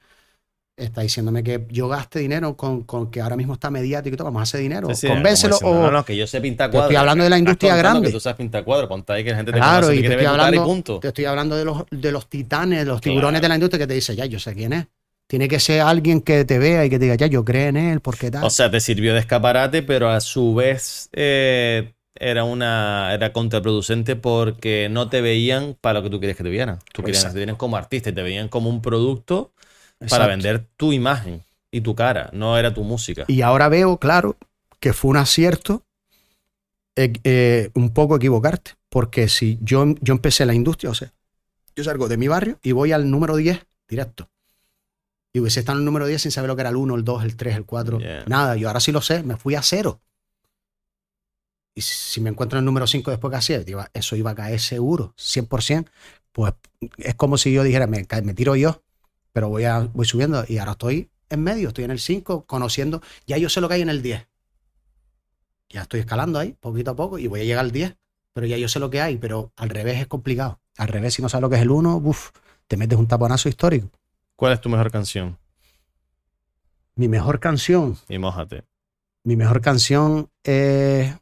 está 0.84 1.02
diciéndome 1.02 1.44
que 1.44 1.66
yo 1.70 1.88
gaste 1.88 2.20
dinero 2.20 2.56
con, 2.58 2.84
con 2.84 3.10
que 3.12 3.22
ahora 3.22 3.36
mismo 3.38 3.54
está 3.54 3.70
mediático 3.70 4.14
y 4.14 4.18
todo, 4.18 4.26
vamos 4.26 4.42
a 4.42 4.44
hacer 4.44 4.62
dinero. 4.62 4.88
Sí, 4.90 4.96
sí, 4.96 5.08
Convéncelo 5.08 5.58
o... 5.58 5.74
No, 5.76 5.92
no, 5.92 6.06
que 6.06 6.16
yo 6.18 6.28
sé 6.28 6.42
pintar 6.42 6.70
Te 6.70 6.74
cuadros. 6.78 6.92
estoy 6.92 7.00
hablando 7.00 7.24
de 7.24 7.30
la 7.30 7.38
industria 7.38 7.76
grande. 7.76 8.08
Que 8.08 8.14
tú 8.14 8.20
sabes 8.20 8.38
pintar 8.38 8.64
cuadros, 8.64 8.88
ponte 8.90 9.14
ahí 9.14 9.24
que 9.24 9.32
la 9.32 9.38
gente 9.38 9.52
te 9.52 9.58
Claro, 9.58 9.88
conoce, 9.88 9.96
y 9.96 10.02
te 10.02 10.08
te 10.08 10.14
estoy, 10.14 10.24
y 10.24 10.28
hablando, 10.28 10.64
punto. 10.66 11.00
te 11.00 11.08
estoy 11.10 11.26
hablando 11.26 11.56
de 11.56 11.66
los, 11.66 11.84
de 11.90 12.12
los 12.12 12.30
titanes, 12.30 12.80
de 12.80 12.86
los 12.86 13.00
Claro. 13.02 13.14
tiburones 13.16 13.42
de 13.42 13.48
la 13.50 13.56
industria 13.56 13.80
que 13.80 13.88
te 13.88 13.94
dice, 13.94 14.16
ya, 14.16 14.26
yo 14.26 14.40
sé 14.40 14.54
quién 14.54 14.74
es. 14.74 14.88
Tiene 15.28 15.48
que 15.48 15.60
ser 15.60 15.82
alguien 15.82 16.22
que 16.22 16.44
te 16.44 16.60
vea 16.60 16.84
y 16.86 16.90
que 16.90 17.00
te 17.00 17.06
diga, 17.06 17.16
ya, 17.16 17.28
yo 17.28 17.46
creo 17.46 17.70
en 17.70 17.78
él, 17.78 18.02
porque 18.02 18.30
tal. 18.30 18.44
O 18.44 18.50
sea, 18.50 18.70
te 18.70 18.80
sirvió 18.82 19.14
de 19.14 19.20
escaparate, 19.22 19.82
pero 19.82 20.10
a 20.10 20.20
su 20.20 20.54
vez 20.54 21.10
eh, 21.14 21.94
era 22.16 22.44
una 22.44 23.14
era 23.14 23.32
contraproducente 23.32 24.16
porque 24.18 24.90
no 24.92 25.10
te 25.10 25.22
veían 25.22 25.78
para 25.80 26.00
lo 26.00 26.04
que 26.04 26.10
tú 26.10 26.20
quieres 26.20 26.36
que 26.36 26.44
te 26.44 26.50
vieran. 26.50 26.80
Tú 26.94 27.02
querías 27.04 27.24
que 27.26 27.32
te 27.32 27.38
vieran 27.38 27.56
como 27.56 27.78
artista 27.78 28.10
y 28.10 28.14
te 28.14 28.22
veían 28.24 28.50
como 28.50 28.70
un 28.70 28.82
producto 28.82 29.54
para 30.10 30.26
Exacto. 30.26 30.28
vender 30.28 30.68
tu 30.78 30.92
imagen 30.94 31.44
y 31.72 31.82
tu 31.82 31.96
cara, 31.96 32.30
no 32.34 32.58
era 32.58 32.74
tu 32.74 32.84
música. 32.84 33.26
Y 33.28 33.42
ahora 33.42 33.70
veo, 33.70 33.98
claro, 33.98 34.36
que 34.80 34.94
fue 34.94 35.12
un 35.12 35.18
acierto 35.18 35.84
eh, 36.96 37.14
eh, 37.24 37.70
un 37.76 37.94
poco 37.94 38.16
equivocarte. 38.18 38.72
Porque 38.90 39.30
si 39.30 39.58
yo, 39.62 39.86
yo 40.02 40.14
empecé 40.14 40.46
la 40.46 40.54
industria, 40.54 40.90
o 40.90 40.94
sea, 40.94 41.14
yo 41.76 41.84
salgo 41.84 42.10
de 42.10 42.18
mi 42.18 42.28
barrio 42.28 42.60
y 42.62 42.74
voy 42.74 42.92
al 42.92 43.10
número 43.10 43.38
10 43.38 43.66
directo. 43.88 44.30
Y 45.34 45.40
hubiese 45.40 45.62
estado 45.62 45.78
en 45.78 45.84
el 45.84 45.86
número 45.86 46.08
10 46.08 46.24
sin 46.24 46.32
saber 46.32 46.50
lo 46.50 46.56
que 46.58 46.62
era 46.64 46.72
el 46.72 46.76
1, 46.76 46.96
el 46.96 47.06
2, 47.06 47.24
el 47.24 47.38
3, 47.38 47.56
el 47.56 47.66
4, 47.66 48.00
Yeah. 48.00 48.26
nada. 48.28 48.58
Yo 48.58 48.68
ahora 48.68 48.82
sí 48.82 48.92
lo 48.92 49.00
sé, 49.02 49.24
me 49.24 49.38
fui 49.38 49.56
a 49.56 49.62
cero. 49.62 50.02
Y 51.74 51.82
si 51.82 52.20
me 52.20 52.30
encuentro 52.30 52.58
en 52.60 52.64
el 52.64 52.66
número 52.66 52.86
5 52.86 53.12
después 53.12 53.32
que 53.32 53.38
hacía, 53.38 53.60
digo, 53.60 53.82
eso 53.94 54.18
iba 54.18 54.32
a 54.32 54.36
caer 54.36 54.60
seguro, 54.60 55.14
100%. 55.18 55.88
Pues 56.34 56.54
es 56.98 57.16
como 57.16 57.38
si 57.38 57.54
yo 57.54 57.64
dijera, 57.64 57.88
me, 57.88 58.06
me 58.24 58.34
tiro 58.34 58.58
yo, 58.58 58.82
pero 59.34 59.50
voy, 59.50 59.66
a, 59.66 59.80
voy 59.94 60.06
subiendo 60.06 60.44
y 60.48 60.58
ahora 60.58 60.74
estoy 60.74 61.10
en 61.30 61.44
medio, 61.44 61.70
estoy 61.70 61.86
en 61.86 61.92
el 61.92 62.00
5, 62.00 62.46
conociendo, 62.46 63.02
ya 63.26 63.38
yo 63.38 63.48
sé 63.50 63.62
lo 63.62 63.68
que 63.70 63.76
hay 63.76 63.82
en 63.82 63.90
el 63.90 64.02
10. 64.02 64.28
Ya 65.70 65.84
estoy 65.84 66.02
escalando 66.02 66.40
ahí, 66.40 66.54
poquito 66.60 66.92
a 66.92 66.96
poco, 66.96 67.18
y 67.18 67.28
voy 67.28 67.42
a 67.42 67.44
llegar 67.46 67.64
al 67.64 67.72
10, 67.72 67.96
pero 68.34 68.46
ya 68.48 68.58
yo 68.58 68.68
sé 68.68 68.80
lo 68.80 68.90
que 68.90 69.00
hay, 69.02 69.18
pero 69.18 69.54
al 69.56 69.70
revés 69.70 70.00
es 70.00 70.08
complicado. 70.08 70.60
Al 70.78 70.90
revés, 70.90 71.14
si 71.14 71.22
no 71.22 71.30
sabes 71.30 71.42
lo 71.44 71.50
que 71.50 71.56
es 71.56 71.62
el 71.62 71.72
1, 71.72 71.98
uf, 71.98 72.32
te 72.68 72.76
metes 72.76 72.98
un 73.00 73.08
taponazo 73.08 73.48
histórico. 73.48 73.90
¿Cuál 74.36 74.54
es 74.54 74.62
tu 74.62 74.70
mejor 74.70 74.92
canción? 74.92 75.38
Mi 76.96 77.08
mejor 77.08 77.40
canción, 77.40 77.98
Y 78.10 78.18
mójate. 78.18 78.66
mi 79.24 79.36
mejor 79.38 79.62
canción 79.62 80.30
es 80.44 81.16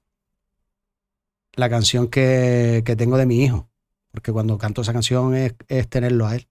la 1.53 1.69
canción 1.69 2.07
que, 2.07 2.81
que 2.85 2.95
tengo 2.95 3.17
de 3.17 3.25
mi 3.27 3.43
hijo, 3.43 3.69
porque 4.11 4.31
cuando 4.31 4.57
canto 4.57 4.81
esa 4.81 4.93
canción 4.93 5.35
es, 5.35 5.53
es 5.67 5.87
tenerlo 5.87 6.25
a 6.25 6.35
él. 6.35 6.47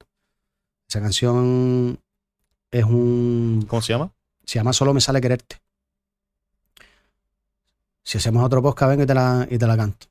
Esa 0.89 1.01
canción 1.01 1.99
es 2.71 2.85
un 2.85 3.65
¿Cómo 3.69 3.83
se 3.83 3.93
llama? 3.93 4.11
Se 4.45 4.59
llama 4.59 4.73
Solo 4.73 4.95
me 4.95 5.01
sale 5.01 5.21
quererte. 5.21 5.57
Si 8.03 8.17
hacemos 8.17 8.43
otro 8.43 8.63
podcast, 8.63 8.89
vengo 8.91 9.03
y 9.03 9.07
te 9.07 9.13
la, 9.15 9.47
y 9.51 9.59
te 9.59 9.67
la 9.67 9.77
canto. 9.77 10.07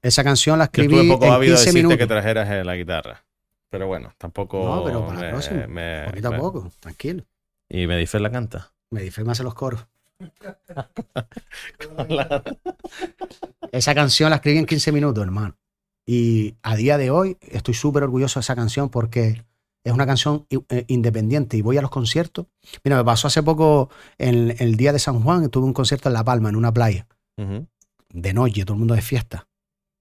Esa 0.00 0.22
canción 0.22 0.58
la 0.60 0.66
Yo 0.66 0.70
escribí 0.82 0.94
estuve 0.94 1.12
poco 1.12 1.26
en 1.26 1.32
ávido 1.32 1.52
de 1.54 1.56
15 1.56 1.64
decirte 1.64 1.78
minutos. 1.78 1.98
que 1.98 2.06
trajeras 2.06 2.48
eh, 2.50 2.62
la 2.64 2.76
guitarra. 2.76 3.24
Pero 3.68 3.88
bueno, 3.88 4.12
tampoco. 4.16 4.64
No, 4.64 4.84
pero 4.84 5.04
para 5.06 5.14
la 5.18 5.26
me- 5.26 5.30
próxima, 5.32 5.66
me- 5.66 6.04
Poquito 6.06 6.28
a 6.28 6.30
me- 6.30 6.38
poco, 6.38 6.70
tranquilo. 6.78 7.24
Y 7.68 7.86
me 7.88 7.96
dice 7.96 8.20
la 8.20 8.30
canta. 8.30 8.70
Me 8.90 9.02
dice 9.02 9.24
más 9.24 9.40
en 9.40 9.44
los 9.46 9.54
coros. 9.54 9.84
Esa 13.72 13.94
canción 13.94 14.30
la 14.30 14.36
escribí 14.36 14.58
en 14.58 14.66
15 14.66 14.92
minutos, 14.92 15.24
hermano. 15.24 15.56
Y 16.06 16.54
a 16.62 16.76
día 16.76 16.96
de 16.98 17.10
hoy 17.10 17.38
estoy 17.40 17.74
súper 17.74 18.04
orgulloso 18.04 18.38
de 18.38 18.42
esa 18.42 18.54
canción 18.54 18.88
porque 18.88 19.42
es 19.84 19.92
una 19.92 20.06
canción 20.06 20.46
eh, 20.50 20.84
independiente 20.88 21.56
y 21.56 21.62
voy 21.62 21.76
a 21.78 21.82
los 21.82 21.90
conciertos. 21.90 22.46
Mira, 22.84 22.96
me 22.96 23.04
pasó 23.04 23.26
hace 23.28 23.42
poco 23.42 23.90
en 24.18 24.54
el 24.58 24.76
día 24.76 24.92
de 24.92 24.98
San 24.98 25.22
Juan, 25.22 25.48
tuve 25.50 25.64
un 25.64 25.72
concierto 25.72 26.08
en 26.08 26.12
La 26.14 26.24
Palma, 26.24 26.48
en 26.48 26.56
una 26.56 26.72
playa. 26.72 27.06
De 28.10 28.32
noche, 28.34 28.64
todo 28.64 28.74
el 28.74 28.78
mundo 28.78 28.94
de 28.94 29.02
fiesta. 29.02 29.46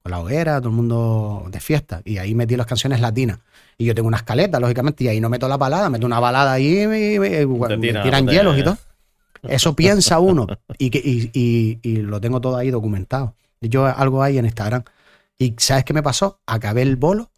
Con 0.04 0.12
la 0.12 0.20
hoguera, 0.20 0.60
todo 0.60 0.70
el 0.70 0.76
mundo 0.76 1.46
de 1.50 1.60
fiesta. 1.60 2.02
Y 2.06 2.18
ahí 2.18 2.34
metí 2.36 2.56
las 2.56 2.66
canciones 2.68 3.00
latinas. 3.02 3.40
Y 3.78 3.86
yo 3.86 3.96
tengo 3.96 4.08
una 4.08 4.18
escaleta, 4.18 4.60
lógicamente, 4.60 5.04
y 5.04 5.08
ahí 5.08 5.22
no 5.22 5.30
meto 5.30 5.48
la 5.48 5.58
balada, 5.58 5.90
meto 5.90 6.06
una 6.06 6.20
balada 6.20 6.54
ahí 6.54 6.82
y 6.82 6.88
me, 6.88 7.20
me- 7.20 7.46
me 7.46 7.46
Te 7.68 8.04
tiran 8.04 8.26
hielos 8.28 8.58
y 8.58 8.64
todo. 8.64 8.78
Eso 9.44 9.76
piensa 9.76 10.20
uno. 10.20 10.46
Y, 10.78 10.90
que, 10.90 11.00
y, 11.04 11.30
y- 11.34 11.80
y 11.84 11.96
lo 11.98 12.20
tengo 12.22 12.42
todo 12.42 12.58
ahí 12.58 12.70
documentado. 12.72 13.36
Yo 13.62 13.86
algo 13.86 14.22
ahí 14.24 14.38
en 14.38 14.46
Instagram. 14.46 14.84
Y 15.38 15.56
¿sabes 15.58 15.84
qué 15.86 15.94
me 15.94 16.04
pasó? 16.04 16.40
Acabé 16.46 16.82
el 16.84 16.96
bolo, 16.98 17.31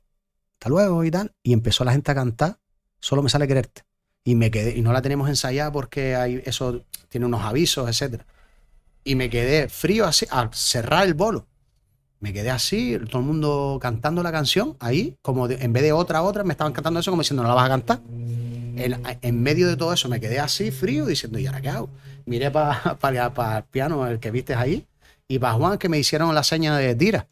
hasta 0.64 0.70
luego 0.70 1.04
y 1.04 1.12
tal, 1.12 1.34
y 1.44 1.52
empezó 1.52 1.84
la 1.84 1.92
gente 1.92 2.10
a 2.10 2.16
cantar, 2.16 2.58
solo 3.02 3.22
me 3.22 3.30
sale 3.30 3.50
quererte. 3.50 3.82
Y 4.24 4.36
me 4.36 4.50
quedé, 4.50 4.78
y 4.78 4.82
no 4.82 4.94
la 4.94 5.02
tenemos 5.02 5.28
ensayada 5.28 5.70
porque 5.74 6.16
hay, 6.16 6.42
eso 6.46 6.84
tiene 7.10 7.26
unos 7.26 7.42
avisos, 7.42 7.90
etcétera. 7.90 8.26
Y 9.04 9.16
me 9.16 9.30
quedé 9.30 9.68
frío 9.68 10.06
así, 10.06 10.26
al 10.32 10.54
cerrar 10.54 11.06
el 11.06 11.16
bolo. 11.16 11.48
Me 12.22 12.32
quedé 12.32 12.50
así, 12.50 12.98
todo 13.10 13.20
el 13.20 13.28
mundo 13.28 13.78
cantando 13.82 14.24
la 14.24 14.32
canción, 14.32 14.78
ahí, 14.80 15.18
como 15.22 15.50
de- 15.50 15.56
en 15.56 15.74
vez 15.74 15.84
de 15.84 15.92
otra, 15.92 16.22
otra, 16.22 16.46
me 16.46 16.54
estaban 16.54 16.72
cantando 16.72 17.02
eso 17.02 17.12
como 17.12 17.24
diciendo, 17.24 17.44
no 17.44 17.50
la 17.50 17.56
vas 17.56 17.66
a 17.66 17.70
cantar. 17.70 18.00
En, 18.08 19.44
medio 19.44 19.68
de 19.68 19.76
todo 19.76 19.92
eso 19.92 20.08
me 20.08 20.22
quedé 20.22 20.40
así, 20.40 20.72
frío, 20.72 21.06
diciendo, 21.06 21.40
¿y 21.40 21.46
ahora 21.46 21.60
qué 21.60 21.68
hago? 21.68 21.90
Miré 22.26 22.52
para 22.52 22.98
el 23.58 23.64
piano, 23.66 24.08
el 24.08 24.22
que 24.22 24.32
viste 24.32 24.56
ahí, 24.56 24.86
y 25.28 25.40
para 25.40 25.56
Juan, 25.56 25.78
que 25.78 25.90
me 25.90 26.00
hicieron 26.00 26.34
la 26.34 26.44
seña 26.44 26.78
de 26.78 26.96
tira. 26.96 27.28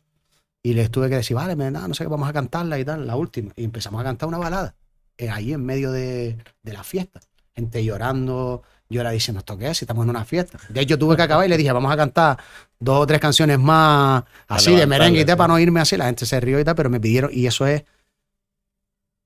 Y 0.63 0.73
les 0.73 0.91
tuve 0.91 1.09
que 1.09 1.15
decir, 1.15 1.35
vale, 1.35 1.55
no, 1.55 1.87
no 1.87 1.93
sé 1.93 2.03
qué, 2.03 2.09
vamos 2.09 2.29
a 2.29 2.33
cantarla 2.33 2.77
y 2.77 2.85
tal, 2.85 3.07
la 3.07 3.15
última. 3.15 3.51
Y 3.55 3.63
empezamos 3.63 3.99
a 4.01 4.03
cantar 4.03 4.29
una 4.29 4.37
balada, 4.37 4.75
eh, 5.17 5.29
ahí 5.29 5.53
en 5.53 5.65
medio 5.65 5.91
de, 5.91 6.37
de 6.61 6.73
la 6.73 6.83
fiesta. 6.83 7.19
Gente 7.55 7.83
llorando, 7.83 8.63
yo 8.89 9.01
era 9.01 9.11
diciendo, 9.11 9.39
¿esto 9.39 9.57
qué 9.57 9.69
es? 9.69 9.77
Si 9.77 9.85
estamos 9.85 10.03
en 10.03 10.09
una 10.11 10.25
fiesta. 10.25 10.59
De 10.69 10.81
hecho, 10.81 10.99
tuve 10.99 11.15
que 11.15 11.23
acabar 11.23 11.45
y 11.45 11.49
le 11.49 11.57
dije, 11.57 11.71
vamos 11.71 11.91
a 11.91 11.97
cantar 11.97 12.37
dos 12.79 13.01
o 13.01 13.07
tres 13.07 13.19
canciones 13.19 13.57
más 13.57 14.23
así 14.47 14.75
de 14.75 14.85
merengue 14.85 15.21
y 15.21 15.25
tal, 15.25 15.37
para 15.37 15.47
no 15.47 15.59
irme 15.59 15.79
así. 15.79 15.97
La 15.97 16.05
gente 16.05 16.25
se 16.25 16.39
rió 16.39 16.59
y 16.59 16.63
tal, 16.63 16.75
pero 16.75 16.89
me 16.89 16.99
pidieron, 16.99 17.31
y 17.33 17.47
eso 17.47 17.65
es 17.65 17.83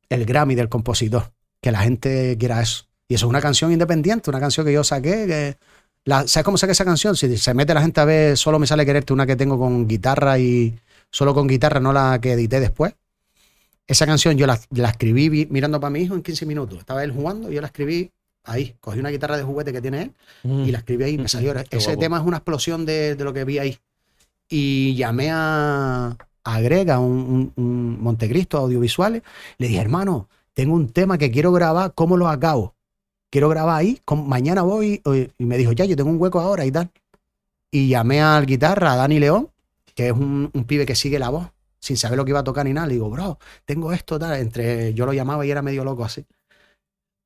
el 0.09 0.25
Grammy 0.25 0.55
del 0.55 0.69
compositor, 0.69 1.31
que 1.61 1.71
la 1.71 1.79
gente 1.79 2.37
quiera 2.39 2.61
eso. 2.61 2.85
Y 3.07 3.15
eso 3.15 3.25
es 3.25 3.29
una 3.29 3.41
canción 3.41 3.71
independiente, 3.71 4.29
una 4.29 4.39
canción 4.39 4.65
que 4.65 4.73
yo 4.73 4.83
saqué. 4.83 5.27
Que 5.27 5.57
la, 6.05 6.27
¿Sabes 6.27 6.45
cómo 6.45 6.57
saqué 6.57 6.71
esa 6.73 6.85
canción? 6.85 7.15
Si 7.15 7.37
se 7.37 7.53
mete 7.53 7.73
la 7.73 7.81
gente 7.81 8.01
a 8.01 8.05
ver, 8.05 8.37
solo 8.37 8.59
me 8.59 8.67
sale 8.67 8.85
quererte 8.85 9.13
una 9.13 9.25
que 9.25 9.35
tengo 9.35 9.57
con 9.57 9.87
guitarra 9.87 10.37
y 10.39 10.77
solo 11.11 11.33
con 11.33 11.47
guitarra, 11.47 11.79
no 11.79 11.93
la 11.93 12.19
que 12.21 12.33
edité 12.33 12.59
después. 12.59 12.93
Esa 13.87 14.05
canción 14.05 14.35
yo 14.37 14.47
la, 14.47 14.59
la 14.71 14.89
escribí 14.89 15.47
mirando 15.49 15.79
para 15.79 15.91
mi 15.91 15.99
hijo 16.01 16.15
en 16.15 16.21
15 16.23 16.45
minutos. 16.45 16.79
Estaba 16.79 17.03
él 17.03 17.11
jugando 17.11 17.51
y 17.51 17.55
yo 17.55 17.61
la 17.61 17.67
escribí 17.67 18.11
ahí. 18.43 18.75
Cogí 18.79 18.99
una 18.99 19.09
guitarra 19.09 19.37
de 19.37 19.43
juguete 19.43 19.71
que 19.71 19.81
tiene 19.81 20.01
él 20.03 20.11
y 20.67 20.71
la 20.71 20.79
escribí 20.79 21.03
ahí 21.03 21.17
me 21.17 21.27
salió. 21.27 21.53
Qué 21.53 21.77
Ese 21.77 21.87
guapo. 21.89 21.99
tema 21.99 22.17
es 22.17 22.23
una 22.25 22.37
explosión 22.37 22.85
de, 22.85 23.15
de 23.15 23.23
lo 23.23 23.31
que 23.33 23.43
vi 23.45 23.59
ahí. 23.59 23.77
Y 24.49 24.95
llamé 24.95 25.29
a, 25.31 26.15
a 26.43 26.61
Grega, 26.61 26.99
un, 26.99 27.51
un, 27.55 27.63
un 27.63 28.01
Montecristo 28.01 28.57
Audiovisuales. 28.57 29.21
Le 29.57 29.67
dije, 29.67 29.79
hermano, 29.81 30.29
tengo 30.53 30.73
un 30.75 30.89
tema 30.89 31.17
que 31.17 31.29
quiero 31.31 31.51
grabar, 31.51 31.93
¿cómo 31.95 32.17
lo 32.17 32.27
acabo? 32.27 32.73
Quiero 33.29 33.49
grabar 33.49 33.79
ahí, 33.79 33.99
con- 34.05 34.27
mañana 34.27 34.61
voy. 34.63 35.01
Y 35.37 35.45
me 35.45 35.57
dijo, 35.57 35.71
ya, 35.73 35.85
yo 35.85 35.95
tengo 35.95 36.09
un 36.09 36.19
hueco 36.21 36.39
ahora 36.39 36.65
y 36.65 36.71
tal. 36.71 36.89
Y 37.71 37.87
llamé 37.89 38.21
al 38.21 38.45
guitarra, 38.45 38.93
a 38.93 38.95
Dani 38.95 39.19
León, 39.19 39.49
que 39.95 40.07
es 40.07 40.13
un, 40.13 40.51
un 40.53 40.63
pibe 40.65 40.85
que 40.85 40.95
sigue 40.95 41.17
la 41.17 41.29
voz, 41.29 41.49
sin 41.79 41.97
saber 41.97 42.17
lo 42.17 42.25
que 42.25 42.31
iba 42.31 42.39
a 42.39 42.43
tocar 42.43 42.65
ni 42.65 42.73
nada. 42.73 42.87
Le 42.87 42.93
digo, 42.93 43.09
bro, 43.09 43.39
tengo 43.65 43.93
esto, 43.93 44.19
tal. 44.19 44.39
Entre, 44.39 44.93
yo 44.93 45.05
lo 45.05 45.13
llamaba 45.13 45.45
y 45.45 45.51
era 45.51 45.61
medio 45.61 45.83
loco 45.83 46.03
así. 46.05 46.25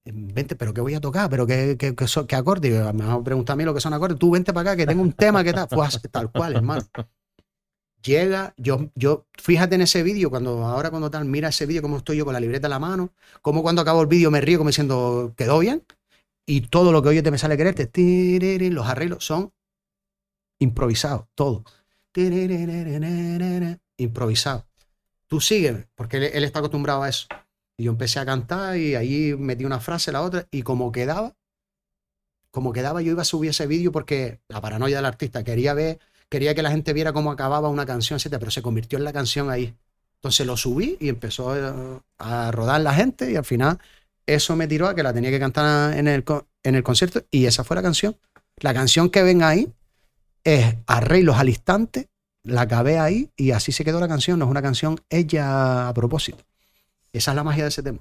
Vente, 0.06 0.56
pero 0.56 0.74
¿qué 0.74 0.82
voy 0.82 0.94
a 0.94 1.02
tocar? 1.02 1.30
¿Pero 1.30 1.46
qué, 1.46 1.76
qué, 1.78 1.96
qué, 1.96 2.36
acorde? 2.36 2.70
Yo, 2.70 2.94
Me 2.94 3.06
va 3.06 3.14
a 3.14 3.24
preguntar 3.24 3.54
a 3.54 3.58
mí 3.58 3.64
lo 3.64 3.74
que 3.74 3.82
son 3.82 3.94
acordes. 3.94 4.18
Tú 4.18 4.32
vente 4.32 4.54
para 4.54 4.72
acá, 4.72 4.78
que 4.78 4.86
tengo 4.86 5.02
un 5.02 5.14
tema 5.14 5.44
que 5.44 5.54
tal. 5.54 5.68
Pues 5.68 6.00
tal 6.12 6.32
cual, 6.32 6.56
hermano. 6.56 6.86
Llega, 8.02 8.54
yo, 8.56 8.90
yo, 8.96 9.28
fíjate 9.38 9.76
en 9.76 9.82
ese 9.82 10.04
vídeo, 10.04 10.30
cuando 10.30 10.66
ahora 10.66 10.90
cuando 10.90 11.12
tal, 11.12 11.26
mira 11.26 11.50
ese 11.50 11.66
vídeo, 11.66 11.82
cómo 11.82 11.98
estoy 11.98 12.16
yo 12.16 12.24
con 12.24 12.34
la 12.34 12.40
libreta 12.40 12.68
en 12.68 12.72
la 12.72 12.80
mano, 12.80 13.12
como 13.42 13.62
cuando 13.62 13.82
acabo 13.82 14.02
el 14.02 14.08
vídeo 14.08 14.32
me 14.32 14.40
río 14.40 14.58
como 14.58 14.70
diciendo, 14.70 15.34
quedó 15.36 15.60
bien, 15.60 15.84
y 16.46 16.62
todo 16.62 16.94
lo 16.94 17.04
que 17.04 17.10
oye 17.10 17.22
te 17.22 17.30
me 17.30 17.38
sale 17.38 17.58
quererte, 17.58 17.92
los 18.72 18.88
arreglos 18.88 19.26
son 19.26 19.52
improvisados, 20.60 21.26
todo 21.36 21.66
improvisado. 23.98 24.66
Tú 25.28 25.40
sígueme, 25.40 25.88
porque 25.96 26.18
él, 26.18 26.44
está 26.44 26.60
acostumbrado 26.60 27.04
a 27.04 27.10
eso. 27.10 27.28
Y 27.78 27.84
yo 27.84 27.92
empecé 27.92 28.20
a 28.20 28.26
cantar 28.26 28.78
y 28.78 28.96
ahí 28.96 29.36
metí 29.38 29.66
una 29.66 29.80
frase, 29.80 30.12
la 30.12 30.22
otra, 30.22 30.48
y 30.52 30.64
como 30.64 30.92
quedaba, 30.92 31.36
como 32.52 32.74
quedaba, 32.74 33.02
yo 33.02 33.12
iba 33.12 33.22
a 33.22 33.26
subir 33.26 33.52
ese 33.52 33.68
vídeo 33.68 33.92
porque 33.92 34.40
la 34.48 34.60
paranoia 34.60 34.98
del 34.98 35.06
artista 35.06 35.44
quería 35.44 35.74
ver, 35.74 36.00
quería 36.30 36.56
que 36.56 36.64
la 36.64 36.72
gente 36.72 36.94
viera 36.94 37.14
cómo 37.14 37.32
acababa 37.32 37.70
una 37.70 37.86
canción, 37.86 38.18
etcétera, 38.18 38.40
pero 38.40 38.52
se 38.52 38.62
convirtió 38.62 38.98
en 38.98 39.06
la 39.06 39.14
canción 39.14 39.50
ahí. 39.50 39.76
Entonces 40.16 40.46
lo 40.46 40.58
subí 40.58 40.98
y 41.00 41.10
empezó 41.10 41.56
eh, 41.56 42.02
a, 42.18 42.52
rodar 42.52 42.82
la 42.82 42.94
gente 42.94 43.32
y 43.32 43.36
al 43.36 43.46
final 43.46 43.80
eso 44.26 44.56
me 44.56 44.68
tiró 44.68 44.88
a 44.88 44.96
que 44.96 45.04
la 45.04 45.14
tenía 45.14 45.30
que 45.30 45.40
cantar 45.40 45.98
en 45.98 46.08
el, 46.08 46.26
en 46.64 46.76
el 46.76 46.84
concierto 46.84 47.24
y 47.32 47.46
esa 47.46 47.64
fue 47.64 47.76
la 47.76 47.82
canción. 47.82 48.18
La 48.58 48.74
canción 48.74 49.10
que 49.10 49.24
ven 49.24 49.44
ahí 49.44 49.72
es 50.44 50.76
arreglos 50.88 51.38
al 51.38 51.50
instante, 51.50 52.10
la 52.44 52.62
acabé 52.62 53.00
ahí 53.00 53.30
y 53.36 53.52
así 53.52 53.72
se 53.72 53.84
quedó 53.84 54.00
la 54.00 54.08
canción. 54.08 54.40
No 54.40 54.46
es 54.46 54.52
una 54.52 54.62
canción 54.62 55.00
ella 55.10 55.90
a 55.90 55.94
propósito. 55.94 56.44
Esa 57.14 57.32
es 57.32 57.36
la 57.36 57.44
magia 57.44 57.64
de 57.64 57.70
ese 57.70 57.84
tema. 57.84 58.00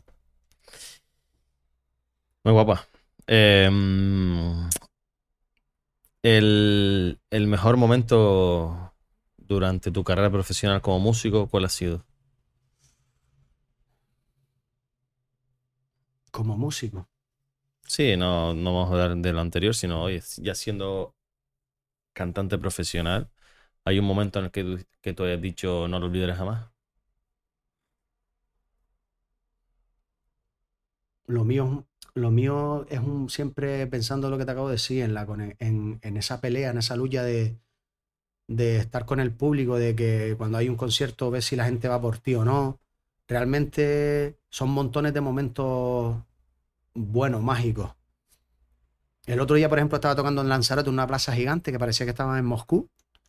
Muy 2.44 2.52
guapa. 2.52 2.86
Em, 3.26 4.68
el, 6.22 7.18
el 7.30 7.46
mejor 7.46 7.76
momento 7.76 8.92
durante 9.36 9.90
tu 9.90 10.04
carrera 10.04 10.30
profesional 10.30 10.80
como 10.80 11.00
músico, 11.00 11.48
¿cuál 11.48 11.64
ha 11.64 11.68
sido? 11.68 12.04
Como 16.30 16.56
músico. 16.56 17.08
Sí, 17.86 18.16
no, 18.16 18.54
no 18.54 18.74
vamos 18.74 18.90
a 18.90 18.92
hablar 18.92 19.16
de 19.16 19.32
lo 19.32 19.40
anterior, 19.40 19.74
sino 19.74 20.02
hoy, 20.02 20.22
ya 20.36 20.54
siendo 20.54 21.14
cantante 22.18 22.58
profesional, 22.58 23.30
¿hay 23.84 23.98
un 24.00 24.06
momento 24.06 24.38
en 24.40 24.46
el 24.46 24.52
que, 24.52 24.64
tú- 24.64 24.86
que 25.02 25.14
tú 25.14 25.24
hayas 25.24 25.42
dicho 25.42 25.88
no 25.88 26.00
lo 26.00 26.06
olvidaré 26.06 26.34
jamás? 26.34 26.70
Lo 31.26 31.44
mío, 31.44 31.86
lo 32.14 32.30
mío 32.30 32.86
es 32.88 33.00
un, 33.00 33.28
siempre 33.30 33.86
pensando 33.86 34.30
lo 34.30 34.38
que 34.38 34.44
te 34.46 34.52
acabo 34.52 34.68
de 34.68 34.74
decir, 34.74 35.02
en, 35.02 35.14
la, 35.14 35.26
en, 35.58 35.98
en 36.02 36.16
esa 36.16 36.40
pelea, 36.40 36.70
en 36.70 36.78
esa 36.78 36.96
lucha 36.96 37.22
de, 37.22 37.58
de 38.48 38.78
estar 38.78 39.06
con 39.06 39.20
el 39.20 39.32
público, 39.34 39.78
de 39.78 39.96
que 39.96 40.34
cuando 40.38 40.58
hay 40.58 40.68
un 40.70 40.76
concierto 40.76 41.30
ves 41.30 41.46
si 41.46 41.56
la 41.56 41.66
gente 41.66 41.88
va 41.88 42.00
por 42.00 42.18
ti 42.18 42.34
o 42.36 42.44
no. 42.44 42.80
Realmente 43.28 44.38
son 44.50 44.70
montones 44.70 45.14
de 45.14 45.22
momentos 45.22 46.16
buenos, 46.94 47.42
mágicos. 47.42 47.92
El 49.28 49.40
otro 49.40 49.56
día, 49.56 49.68
por 49.68 49.78
ejemplo, 49.78 49.96
estaba 49.96 50.14
tocando 50.14 50.40
en 50.42 50.48
Lanzarote, 50.48 50.88
en 50.88 50.94
una 50.94 51.06
plaza 51.06 51.32
gigante 51.34 51.70
que 51.70 51.78
parecía 51.78 52.06
que 52.06 52.10
estaba 52.10 52.38
en 52.38 52.44
Moscú. 52.44 52.88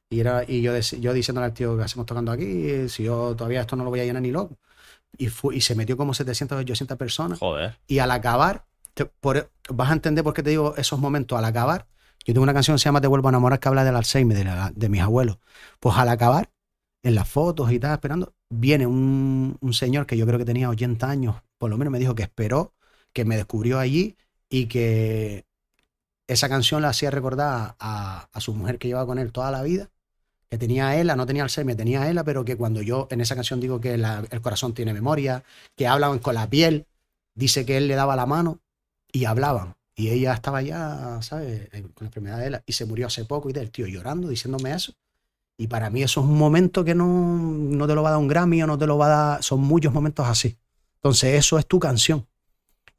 Y, 0.10 0.20
era, 0.22 0.44
y 0.48 0.62
yo, 0.62 0.78
yo 0.78 1.14
diciéndole 1.14 1.46
al 1.46 1.54
tío, 1.54 1.78
¿qué 1.78 1.84
hacemos 1.84 2.06
tocando 2.06 2.32
aquí? 2.32 2.88
Si 2.90 3.04
yo 3.04 3.36
todavía 3.36 3.62
esto 3.62 3.76
no 3.76 3.84
lo 3.84 3.90
voy 3.90 4.00
a 4.00 4.06
llenar 4.06 4.22
ni 4.22 4.32
loco. 4.32 4.58
Y, 5.18 5.28
fu- 5.28 5.52
y 5.52 5.62
se 5.62 5.76
metió 5.76 5.98
como 5.98 6.14
700, 6.14 6.58
800 6.60 6.98
personas. 6.98 7.40
Joder. 7.40 7.78
Y 7.88 8.00
al 8.00 8.12
acabar, 8.12 8.66
te- 8.94 9.06
por- 9.06 9.52
vas 9.70 9.90
a 9.90 9.94
entender 9.94 10.24
por 10.24 10.34
qué 10.34 10.44
te 10.44 10.52
digo 10.52 10.76
esos 10.78 11.00
momentos. 11.00 11.38
Al 11.38 11.46
acabar, 11.46 11.88
yo 12.26 12.34
tengo 12.34 12.44
una 12.44 12.54
canción 12.54 12.76
que 12.76 12.80
se 12.80 12.86
llama 12.86 13.02
Te 13.02 13.08
vuelvo 13.08 13.28
a 13.28 13.32
enamorar 13.32 13.60
que 13.60 13.68
habla 13.68 13.84
del 13.84 13.96
Alzheimer, 13.96 14.38
de, 14.38 14.46
la- 14.46 14.72
de 14.76 14.90
mis 14.90 15.02
abuelos. 15.02 15.38
Pues 15.80 15.98
al 15.98 16.10
acabar, 16.10 16.50
en 17.04 17.16
las 17.16 17.30
fotos 17.30 17.72
y 17.72 17.80
tal, 17.80 17.94
esperando, 17.94 18.34
viene 18.50 18.88
un, 18.88 19.58
un 19.60 19.74
señor 19.74 20.06
que 20.06 20.18
yo 20.18 20.26
creo 20.26 20.40
que 20.40 20.46
tenía 20.46 20.70
80 20.70 21.10
años, 21.10 21.36
por 21.58 21.70
lo 21.70 21.78
menos 21.78 21.92
me 21.92 22.00
dijo 22.00 22.16
que 22.16 22.24
esperó, 22.24 22.74
que 23.14 23.26
me 23.26 23.36
descubrió 23.38 23.80
allí 23.80 24.18
y 24.50 24.66
que 24.68 25.46
esa 26.30 26.48
canción 26.48 26.82
la 26.82 26.90
hacía 26.90 27.12
recordar 27.12 27.76
a, 27.80 28.30
a 28.32 28.42
su 28.42 28.54
mujer 28.54 28.78
que 28.78 28.88
llevaba 28.88 29.08
con 29.08 29.20
él 29.20 29.32
toda 29.32 29.52
la 29.52 29.64
vida, 29.64 29.90
que 30.50 30.58
tenía 30.58 30.90
a 30.90 31.00
ella, 31.00 31.16
no 31.16 31.26
tenía 31.26 31.44
Alzheimer, 31.44 31.76
tenía 31.76 32.04
a 32.04 32.10
ella, 32.10 32.24
pero 32.24 32.46
que 32.46 32.56
cuando 32.56 32.82
yo 32.82 33.08
en 33.12 33.22
esa 33.22 33.36
canción 33.36 33.60
digo 33.60 33.82
que 33.82 33.94
el 33.94 34.42
corazón 34.42 34.74
tiene 34.74 34.94
memoria, 34.94 35.44
que 35.76 35.88
hablan 35.88 36.20
con 36.20 36.36
la 36.36 36.50
piel, 36.50 36.88
dice 37.36 37.66
que 37.66 37.78
él 37.78 37.88
le 37.88 37.96
daba 37.96 38.16
la 38.16 38.26
mano 38.26 38.60
y 39.12 39.26
hablaban. 39.26 39.76
Y 39.96 40.10
ella 40.10 40.34
estaba 40.34 40.62
ya, 40.62 41.20
¿sabes?, 41.22 41.70
con 41.70 41.94
la 42.00 42.08
enfermedad 42.08 42.40
de 42.40 42.48
él. 42.48 42.62
Y 42.66 42.74
se 42.74 42.86
murió 42.86 43.08
hace 43.08 43.26
poco 43.26 43.50
y 43.50 43.54
del 43.54 43.70
tío 43.70 43.86
llorando, 43.86 44.30
diciéndome 44.30 44.72
eso. 44.72 44.94
Y 45.58 45.68
para 45.68 45.90
mí 45.90 46.02
eso 46.04 46.22
es 46.22 46.26
un 46.26 46.38
momento 46.38 46.86
que 46.86 46.96
no, 46.96 47.06
no 47.06 47.86
te 47.86 47.94
lo 47.94 48.02
va 48.02 48.10
a 48.10 48.12
dar 48.14 48.20
un 48.22 48.30
Grammy 48.30 48.64
o 48.64 48.68
no 48.68 48.78
te 48.78 48.88
lo 48.88 48.98
va 48.98 49.06
a 49.08 49.10
dar. 49.10 49.44
Son 49.44 49.60
muchos 49.60 49.94
momentos 49.94 50.26
así. 50.26 50.58
Entonces 50.96 51.36
eso 51.36 51.60
es 51.60 51.68
tu 51.68 51.80
canción. 51.80 52.26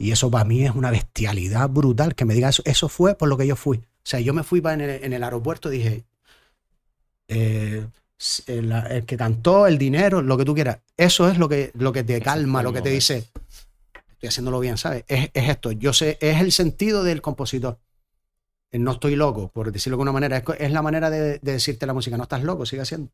Y 0.00 0.12
eso 0.12 0.30
para 0.30 0.46
mí 0.46 0.64
es 0.64 0.74
una 0.74 0.90
bestialidad 0.90 1.68
brutal. 1.68 2.14
Que 2.14 2.24
me 2.24 2.32
diga 2.32 2.48
eso. 2.48 2.62
Eso 2.64 2.88
fue 2.88 3.14
por 3.14 3.28
lo 3.28 3.36
que 3.36 3.46
yo 3.46 3.54
fui. 3.54 3.76
O 3.76 3.82
sea, 4.02 4.18
yo 4.18 4.32
me 4.32 4.42
fui 4.42 4.62
pa- 4.62 4.72
en 4.72 4.80
el, 4.80 5.04
en 5.04 5.12
el 5.12 5.22
aeropuerto 5.22 5.70
y 5.70 5.76
dije, 5.76 6.04
eh, 7.28 7.86
el, 8.46 8.72
el 8.72 9.04
que 9.04 9.16
cantó, 9.18 9.66
el 9.66 9.76
dinero, 9.76 10.22
lo 10.22 10.38
que 10.38 10.46
tú 10.46 10.54
quieras. 10.54 10.78
Eso 10.96 11.28
es 11.28 11.36
lo 11.36 11.50
que, 11.50 11.70
lo 11.74 11.92
que 11.92 12.02
te 12.02 12.18
calma, 12.22 12.62
lo 12.62 12.72
que 12.72 12.80
te 12.80 12.88
dice, 12.88 13.28
estoy 14.12 14.28
haciéndolo 14.30 14.58
bien, 14.58 14.78
¿sabes? 14.78 15.04
Es, 15.06 15.28
es 15.34 15.48
esto. 15.50 15.70
Yo 15.72 15.92
sé, 15.92 16.16
es 16.22 16.40
el 16.40 16.50
sentido 16.52 17.04
del 17.04 17.20
compositor. 17.20 17.78
El 18.72 18.82
no 18.84 18.92
estoy 18.92 19.16
loco, 19.16 19.48
por 19.48 19.70
decirlo 19.70 19.96
de 19.96 20.00
alguna 20.00 20.12
manera. 20.12 20.38
Es, 20.38 20.44
es 20.58 20.72
la 20.72 20.80
manera 20.80 21.10
de, 21.10 21.38
de 21.40 21.52
decirte 21.52 21.84
la 21.84 21.92
música. 21.92 22.16
No 22.16 22.22
estás 22.22 22.42
loco, 22.42 22.64
sigue 22.64 22.80
haciendo. 22.82 23.10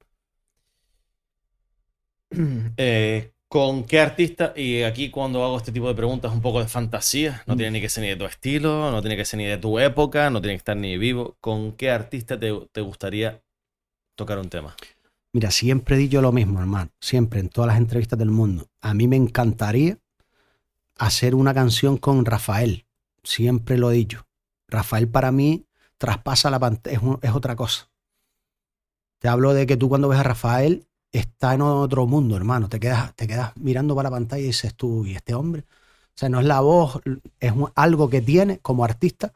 Eh, 2.77 3.33
¿con 3.57 3.85
qué 3.85 4.01
artista? 4.01 4.53
Y 4.55 4.83
aquí 4.83 5.09
cuando 5.11 5.43
hago 5.43 5.57
este 5.57 5.73
tipo 5.73 5.89
de 5.89 5.95
preguntas, 5.95 6.31
un 6.31 6.43
poco 6.43 6.61
de 6.61 6.69
fantasía. 6.69 7.43
No 7.47 7.55
Mm. 7.55 7.57
tiene 7.57 7.71
ni 7.73 7.81
que 7.81 7.89
ser 7.89 8.03
ni 8.03 8.11
de 8.11 8.17
tu 8.17 8.27
estilo, 8.27 8.91
no 8.91 9.01
tiene 9.01 9.17
que 9.17 9.25
ser 9.25 9.39
ni 9.39 9.47
de 9.47 9.57
tu 9.57 9.79
época, 9.79 10.29
no 10.29 10.43
tiene 10.43 10.53
que 10.53 10.59
estar 10.59 10.77
ni 10.77 10.99
vivo. 10.99 11.39
¿Con 11.41 11.73
qué 11.73 11.91
artista 11.91 12.39
te, 12.39 12.53
te 12.71 12.83
gustaría 12.83 13.41
tocar 14.15 14.39
un 14.39 14.51
tema? 14.51 14.77
Mira, 15.33 15.51
siempre 15.51 15.97
dicho 15.97 16.21
lo 16.21 16.33
mismo, 16.33 16.61
hermano. 16.61 16.91
Siempre, 17.01 17.41
en 17.41 17.49
todas 17.49 17.69
las 17.69 17.79
entrevistas 17.79 18.19
del 18.19 18.31
mundo. 18.31 18.67
A 18.83 18.93
mí 18.93 19.09
me 19.09 19.17
encantaría 19.17 19.97
hacer 20.99 21.35
una 21.35 21.55
canción 21.55 21.97
con 21.97 22.27
Rafael. 22.27 22.85
Siempre 23.23 23.79
lo 23.79 23.91
he 23.91 23.95
dicho. 23.95 24.27
Rafael 24.69 25.09
para 25.09 25.33
mí 25.33 25.65
traspasa 25.97 26.51
la 26.51 26.59
pantalla, 26.59 26.95
es, 26.99 27.03
es 27.23 27.31
otra 27.35 27.57
cosa. 27.57 27.89
Te 29.19 29.29
hablo 29.29 29.55
de 29.55 29.67
que 29.67 29.79
tú 29.79 29.89
cuando 29.89 30.09
ves 30.09 30.19
a 30.19 30.25
Rafael 30.25 30.86
está 31.19 31.55
en 31.55 31.63
otro 31.63 32.07
mundo, 32.07 32.37
hermano. 32.37 32.69
Te 32.69 32.81
quedas, 32.81 33.15
te 33.15 33.27
quedas 33.27 33.53
mirando 33.57 33.95
para 33.95 34.11
la 34.11 34.17
pantalla 34.17 34.43
y 34.43 34.47
dices 34.47 34.75
tú, 34.75 35.07
¿y 35.07 35.15
este 35.15 35.35
hombre? 35.35 35.63
O 35.63 36.19
sea, 36.19 36.29
no 36.29 36.41
es 36.41 36.47
la 36.47 36.61
voz, 36.61 37.01
es 37.41 37.53
algo 37.75 38.09
que 38.09 38.23
tiene 38.23 38.59
como 38.61 38.85
artista 38.85 39.33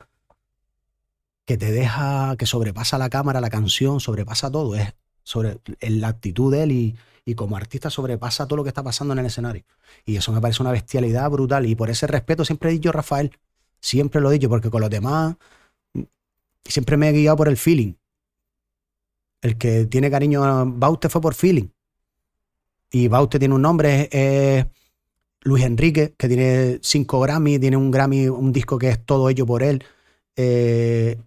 que 1.45 1.59
te 1.59 1.73
deja, 1.73 2.37
que 2.37 2.47
sobrepasa 2.47 2.97
la 2.97 3.11
cámara, 3.11 3.41
la 3.41 3.51
canción, 3.51 4.01
sobrepasa 4.01 4.51
todo. 4.51 4.77
Es 4.77 4.95
sobre 5.23 5.61
la 5.81 6.09
actitud 6.09 6.53
de 6.53 6.63
él 6.63 6.73
y, 6.73 6.97
y 7.25 7.35
como 7.35 7.57
artista 7.57 7.91
sobrepasa 7.91 8.47
todo 8.47 8.59
lo 8.59 8.63
que 8.63 8.69
está 8.69 8.83
pasando 8.83 9.13
en 9.13 9.19
el 9.19 9.27
escenario. 9.27 9.65
Y 10.05 10.17
eso 10.17 10.33
me 10.33 10.41
parece 10.41 10.63
una 10.63 10.73
bestialidad 10.73 11.29
brutal. 11.31 11.67
Y 11.67 11.75
por 11.75 11.91
ese 11.91 12.07
respeto 12.07 12.45
siempre 12.45 12.71
he 12.71 12.73
dicho 12.73 12.93
Rafael, 12.93 13.33
siempre 13.81 14.21
lo 14.21 14.31
he 14.31 14.35
dicho, 14.35 14.49
porque 14.49 14.71
con 14.71 14.81
los 14.81 14.91
demás 14.91 15.37
mm, 15.93 16.03
siempre 16.65 16.97
me 16.97 17.09
he 17.09 17.13
guiado 17.13 17.37
por 17.37 17.49
el 17.49 17.57
feeling. 17.57 17.95
El 19.43 19.57
que 19.57 19.87
tiene 19.87 20.11
cariño 20.11 20.45
a 20.45 20.65
Bauste 20.67 21.09
fue 21.09 21.21
por 21.21 21.35
feeling. 21.35 21.69
Y 22.91 23.09
Bauste 23.09 23.39
tiene 23.39 23.55
un 23.55 23.63
nombre, 23.63 24.03
es, 24.03 24.09
es- 24.13 24.67
Luis 25.43 25.65
Enrique, 25.65 26.13
que 26.19 26.29
tiene 26.29 26.79
cinco 26.83 27.19
Grammy, 27.21 27.59
tiene 27.59 27.77
un 27.79 27.91
Grammy, 27.91 28.29
un 28.29 28.53
disco 28.53 28.77
que 28.79 28.91
es 28.91 29.05
todo 29.07 29.31
ello 29.31 29.47
por 29.47 29.63
él. 29.63 29.83
Eh, 30.37 31.19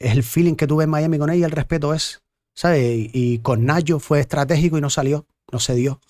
es 0.00 0.12
el 0.12 0.24
feeling 0.24 0.54
que 0.54 0.66
tuve 0.66 0.82
en 0.84 0.90
Miami 0.90 1.16
con 1.18 1.30
ella, 1.30 1.46
el 1.46 1.52
respeto 1.52 1.94
es, 1.94 2.22
¿sabes? 2.54 2.82
Y, 2.82 3.10
y 3.12 3.38
con 3.38 3.64
Nayo 3.64 4.00
fue 4.00 4.18
estratégico 4.18 4.78
y 4.78 4.80
no 4.80 4.90
salió, 4.90 5.26
no 5.52 5.60
se 5.60 5.74
dio. 5.76 6.00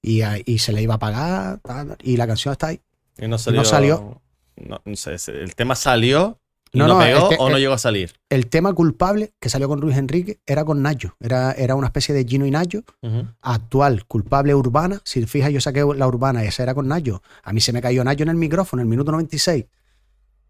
Y, 0.00 0.22
a- 0.22 0.38
y 0.42 0.58
se 0.58 0.72
le 0.72 0.80
iba 0.80 0.94
a 0.94 0.98
pagar, 0.98 1.60
y 2.02 2.16
la 2.16 2.26
canción 2.26 2.52
está 2.52 2.68
ahí. 2.68 2.80
Y 3.18 3.28
no 3.28 3.36
salió. 3.36 3.64
salió. 3.64 4.20
no- 4.56 4.80
no 4.82 4.96
sé, 4.96 5.16
el 5.32 5.54
tema 5.54 5.74
salió 5.74 6.38
y 6.74 6.78
No, 6.78 6.88
no, 6.88 6.98
pegó 6.98 7.30
este- 7.30 7.36
o 7.38 7.48
no 7.50 7.56
el- 7.56 7.62
llegó 7.62 7.74
a 7.74 7.78
salir. 7.78 8.12
El 8.30 8.46
tema 8.48 8.72
culpable 8.72 9.34
que 9.38 9.48
salió 9.50 9.68
con 9.68 9.80
Luis 9.80 9.96
Enrique 9.96 10.40
era 10.46 10.64
con 10.64 10.80
Nayo, 10.82 11.16
era, 11.20 11.52
era 11.52 11.74
una 11.74 11.88
especie 11.88 12.14
de 12.14 12.24
Gino 12.24 12.46
y 12.46 12.50
Nayo. 12.50 12.82
Ujú. 13.02 13.26
actual, 13.42 14.06
culpable 14.06 14.54
urbana. 14.54 15.00
Si 15.04 15.24
fijas, 15.26 15.52
yo 15.52 15.60
saqué 15.60 15.84
la 15.96 16.06
urbana 16.08 16.44
y 16.44 16.48
esa 16.48 16.62
era 16.62 16.74
con 16.74 16.88
Nayo. 16.88 17.22
A 17.42 17.52
mí 17.52 17.60
se 17.60 17.72
me 17.72 17.82
cayó 17.82 18.02
Nayo 18.04 18.22
en 18.22 18.30
el 18.30 18.36
micrófono 18.36 18.80
en 18.82 18.86
el 18.86 18.90
minuto 18.90 19.12
96. 19.12 19.66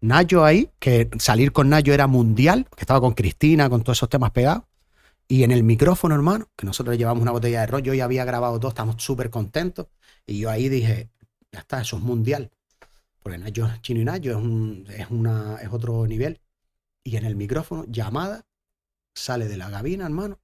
Nayo 0.01 0.43
ahí, 0.43 0.69
que 0.79 1.09
salir 1.17 1.51
con 1.53 1.69
Nayo 1.69 1.93
era 1.93 2.07
mundial, 2.07 2.67
que 2.75 2.81
estaba 2.81 2.99
con 2.99 3.13
Cristina, 3.13 3.69
con 3.69 3.83
todos 3.83 3.97
esos 3.99 4.09
temas 4.09 4.31
pegados. 4.31 4.63
Y 5.29 5.43
en 5.43 5.51
el 5.51 5.63
micrófono, 5.63 6.13
hermano, 6.15 6.47
que 6.57 6.65
nosotros 6.65 6.97
llevamos 6.97 7.21
una 7.21 7.31
botella 7.31 7.61
de 7.61 7.67
rollo, 7.67 7.85
yo 7.85 7.93
ya 7.93 8.03
había 8.05 8.25
grabado 8.25 8.59
dos, 8.59 8.71
estamos 8.71 9.01
súper 9.01 9.29
contentos. 9.29 9.87
Y 10.27 10.39
yo 10.39 10.49
ahí 10.49 10.67
dije, 10.67 11.09
ya 11.53 11.59
está, 11.59 11.81
eso 11.81 11.95
es 11.97 12.03
mundial. 12.03 12.51
Porque 13.23 13.37
Nayo, 13.39 13.69
Chino 13.81 14.01
y 14.01 14.05
Nayo 14.05 14.31
es, 14.31 14.37
un, 14.37 14.85
es, 14.89 15.09
una, 15.09 15.55
es 15.61 15.69
otro 15.71 16.05
nivel. 16.05 16.41
Y 17.03 17.17
en 17.17 17.25
el 17.25 17.35
micrófono, 17.35 17.85
llamada, 17.87 18.45
sale 19.15 19.47
de 19.47 19.57
la 19.57 19.71
cabina, 19.71 20.05
hermano. 20.05 20.39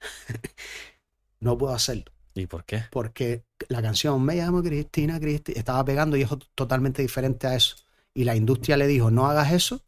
no 1.40 1.56
puedo 1.58 1.74
hacerlo 1.74 2.04
¿Y 2.34 2.46
por 2.46 2.64
qué? 2.64 2.84
porque 2.90 3.44
la 3.68 3.80
canción 3.82 4.22
Me 4.22 4.36
llamo 4.36 4.62
Cristina, 4.62 5.20
Cristina 5.20 5.58
estaba 5.58 5.84
pegando 5.84 6.16
y 6.16 6.22
es 6.22 6.30
ot- 6.30 6.46
totalmente 6.54 7.02
diferente 7.02 7.46
a 7.46 7.54
eso. 7.54 7.76
Y 8.12 8.24
la 8.24 8.36
industria 8.36 8.76
le 8.76 8.86
dijo, 8.86 9.10
no 9.10 9.26
hagas 9.26 9.52
eso. 9.52 9.82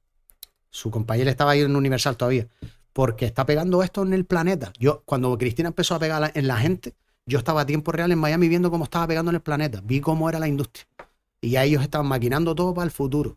Su 0.70 0.90
compañera 0.90 1.30
estaba 1.30 1.52
ahí 1.52 1.60
en 1.60 1.74
Universal 1.74 2.16
todavía, 2.16 2.48
porque 2.92 3.24
está 3.26 3.46
pegando 3.46 3.82
esto 3.82 4.02
en 4.02 4.12
el 4.12 4.24
planeta. 4.24 4.72
Yo, 4.78 5.02
cuando 5.04 5.36
Cristina 5.38 5.68
empezó 5.68 5.94
a 5.94 5.98
pegar 5.98 6.32
en 6.34 6.46
la 6.48 6.56
gente, 6.56 6.94
yo 7.26 7.38
estaba 7.38 7.62
a 7.62 7.66
tiempo 7.66 7.92
real 7.92 8.12
en 8.12 8.18
Miami 8.18 8.48
viendo 8.48 8.70
cómo 8.70 8.84
estaba 8.84 9.06
pegando 9.06 9.30
en 9.30 9.36
el 9.36 9.42
planeta. 9.42 9.80
Vi 9.84 10.00
cómo 10.00 10.28
era 10.28 10.38
la 10.38 10.48
industria. 10.48 10.86
Y 11.40 11.50
ya 11.50 11.64
ellos 11.64 11.82
estaban 11.82 12.06
maquinando 12.06 12.54
todo 12.54 12.74
para 12.74 12.84
el 12.84 12.90
futuro. 12.90 13.36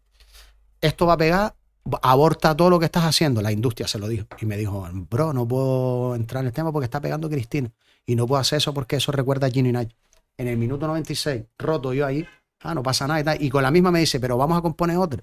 Esto 0.81 1.05
va 1.05 1.13
a 1.13 1.17
pegar, 1.17 1.55
aborta 2.01 2.55
todo 2.55 2.69
lo 2.69 2.79
que 2.79 2.85
estás 2.85 3.03
haciendo. 3.03 3.41
La 3.41 3.51
industria 3.51 3.87
se 3.87 3.99
lo 3.99 4.07
dijo. 4.07 4.25
Y 4.39 4.45
me 4.45 4.57
dijo, 4.57 4.87
bro, 4.91 5.33
no 5.33 5.47
puedo 5.47 6.15
entrar 6.15 6.43
en 6.43 6.47
el 6.47 6.53
tema 6.53 6.71
porque 6.71 6.85
está 6.85 7.01
pegando 7.01 7.29
Cristina. 7.29 7.71
Y 8.05 8.15
no 8.15 8.25
puedo 8.25 8.39
hacer 8.39 8.57
eso 8.57 8.73
porque 8.73 8.95
eso 8.95 9.11
recuerda 9.11 9.47
a 9.47 9.49
Gino 9.49 9.69
y 9.69 9.71
Nacho. 9.71 9.95
En 10.37 10.47
el 10.47 10.57
minuto 10.57 10.87
96, 10.87 11.43
roto 11.57 11.93
yo 11.93 12.05
ahí, 12.05 12.25
ah, 12.61 12.73
no 12.73 12.81
pasa 12.81 13.07
nada 13.07 13.19
y 13.19 13.23
tal. 13.23 13.43
Y 13.43 13.49
con 13.49 13.61
la 13.61 13.71
misma 13.71 13.91
me 13.91 13.99
dice, 13.99 14.19
pero 14.19 14.37
vamos 14.37 14.57
a 14.57 14.61
componer 14.61 14.97
otra. 14.97 15.21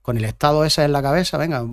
Con 0.00 0.16
el 0.16 0.24
estado 0.24 0.64
ese 0.64 0.84
en 0.84 0.92
la 0.92 1.02
cabeza, 1.02 1.36
venga, 1.36 1.66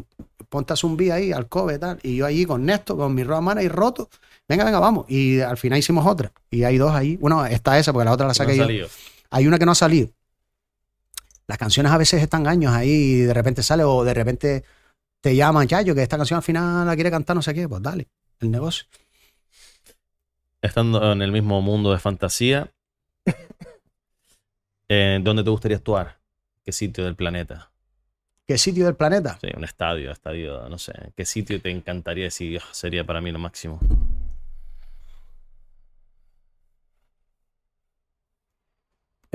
ponte 0.50 0.74
a 0.74 0.76
zumbi 0.76 1.12
ahí, 1.12 1.32
al 1.32 1.48
cobe, 1.48 1.78
tal. 1.78 2.00
Y 2.04 2.18
yo 2.18 2.26
allí 2.26 2.46
con 2.46 2.66
Néstor, 2.66 2.98
con 2.98 3.14
mi 3.14 3.24
ropa 3.24 3.42
mano 3.42 3.62
y 3.62 3.68
roto. 3.68 4.10
Venga, 4.50 4.66
venga, 4.66 4.80
vamos. 4.80 5.06
Y 5.08 5.40
al 5.40 5.58
final 5.58 5.80
hicimos 5.80 6.06
otra. 6.06 6.32
Y 6.50 6.64
hay 6.64 6.78
dos 6.78 6.94
ahí. 6.94 7.18
Bueno, 7.18 7.46
está 7.46 7.78
esa, 7.80 7.94
porque 7.94 8.06
la 8.06 8.12
otra 8.12 8.26
la 8.26 8.32
No 8.32 8.36
saqué 8.36 8.62
ha 8.62 8.68
yo. 8.68 8.88
Hay 9.30 9.48
una 9.48 9.58
que 9.60 9.66
no 9.66 9.72
ha 9.72 9.76
salido. 9.76 10.10
Las 11.48 11.58
canciones 11.58 11.92
a 11.92 11.98
veces 11.98 12.22
están 12.22 12.48
años 12.48 12.74
ahí 12.74 12.90
y 12.90 13.16
de 13.22 13.34
repente 13.34 13.62
sale 13.64 13.84
o 13.84 14.04
de 14.04 14.14
repente 14.14 14.64
te 15.22 15.36
llaman, 15.36 15.68
Chayo, 15.68 15.94
que 15.94 16.02
esta 16.04 16.18
canción 16.18 16.38
al 16.38 16.44
final 16.44 16.88
la 16.88 16.96
quiere 16.96 17.12
cantar 17.12 17.36
no 17.36 17.42
sé 17.42 17.54
qué. 17.54 17.68
Pues 17.70 17.82
dale, 17.82 18.08
el 18.40 18.52
negocio. 18.52 18.86
Estando 20.62 21.12
en 21.12 21.22
el 21.22 21.32
mismo 21.32 21.62
mundo 21.62 21.92
de 21.92 22.00
fantasía, 22.00 22.72
eh, 24.90 25.20
¿dónde 25.22 25.44
te 25.44 25.50
gustaría 25.50 25.78
actuar? 25.78 26.18
¿Qué 26.64 26.72
sitio 26.72 27.04
del 27.06 27.16
planeta? 27.16 27.70
¿Qué 28.48 28.58
sitio 28.58 28.86
del 28.86 28.96
planeta? 28.96 29.38
Sí, 29.42 29.48
un 29.56 29.64
estadio, 29.64 30.12
estadio, 30.12 30.68
no 30.70 30.78
sé. 30.78 30.94
¿Qué 31.16 31.26
sitio 31.26 31.60
te 31.62 31.70
encantaría 31.72 32.26
decir 32.26 32.60
"Ah, 32.64 32.68
sería 32.74 33.04
para 33.04 33.22
mí 33.22 33.32
lo 33.32 33.40
máximo? 33.40 33.80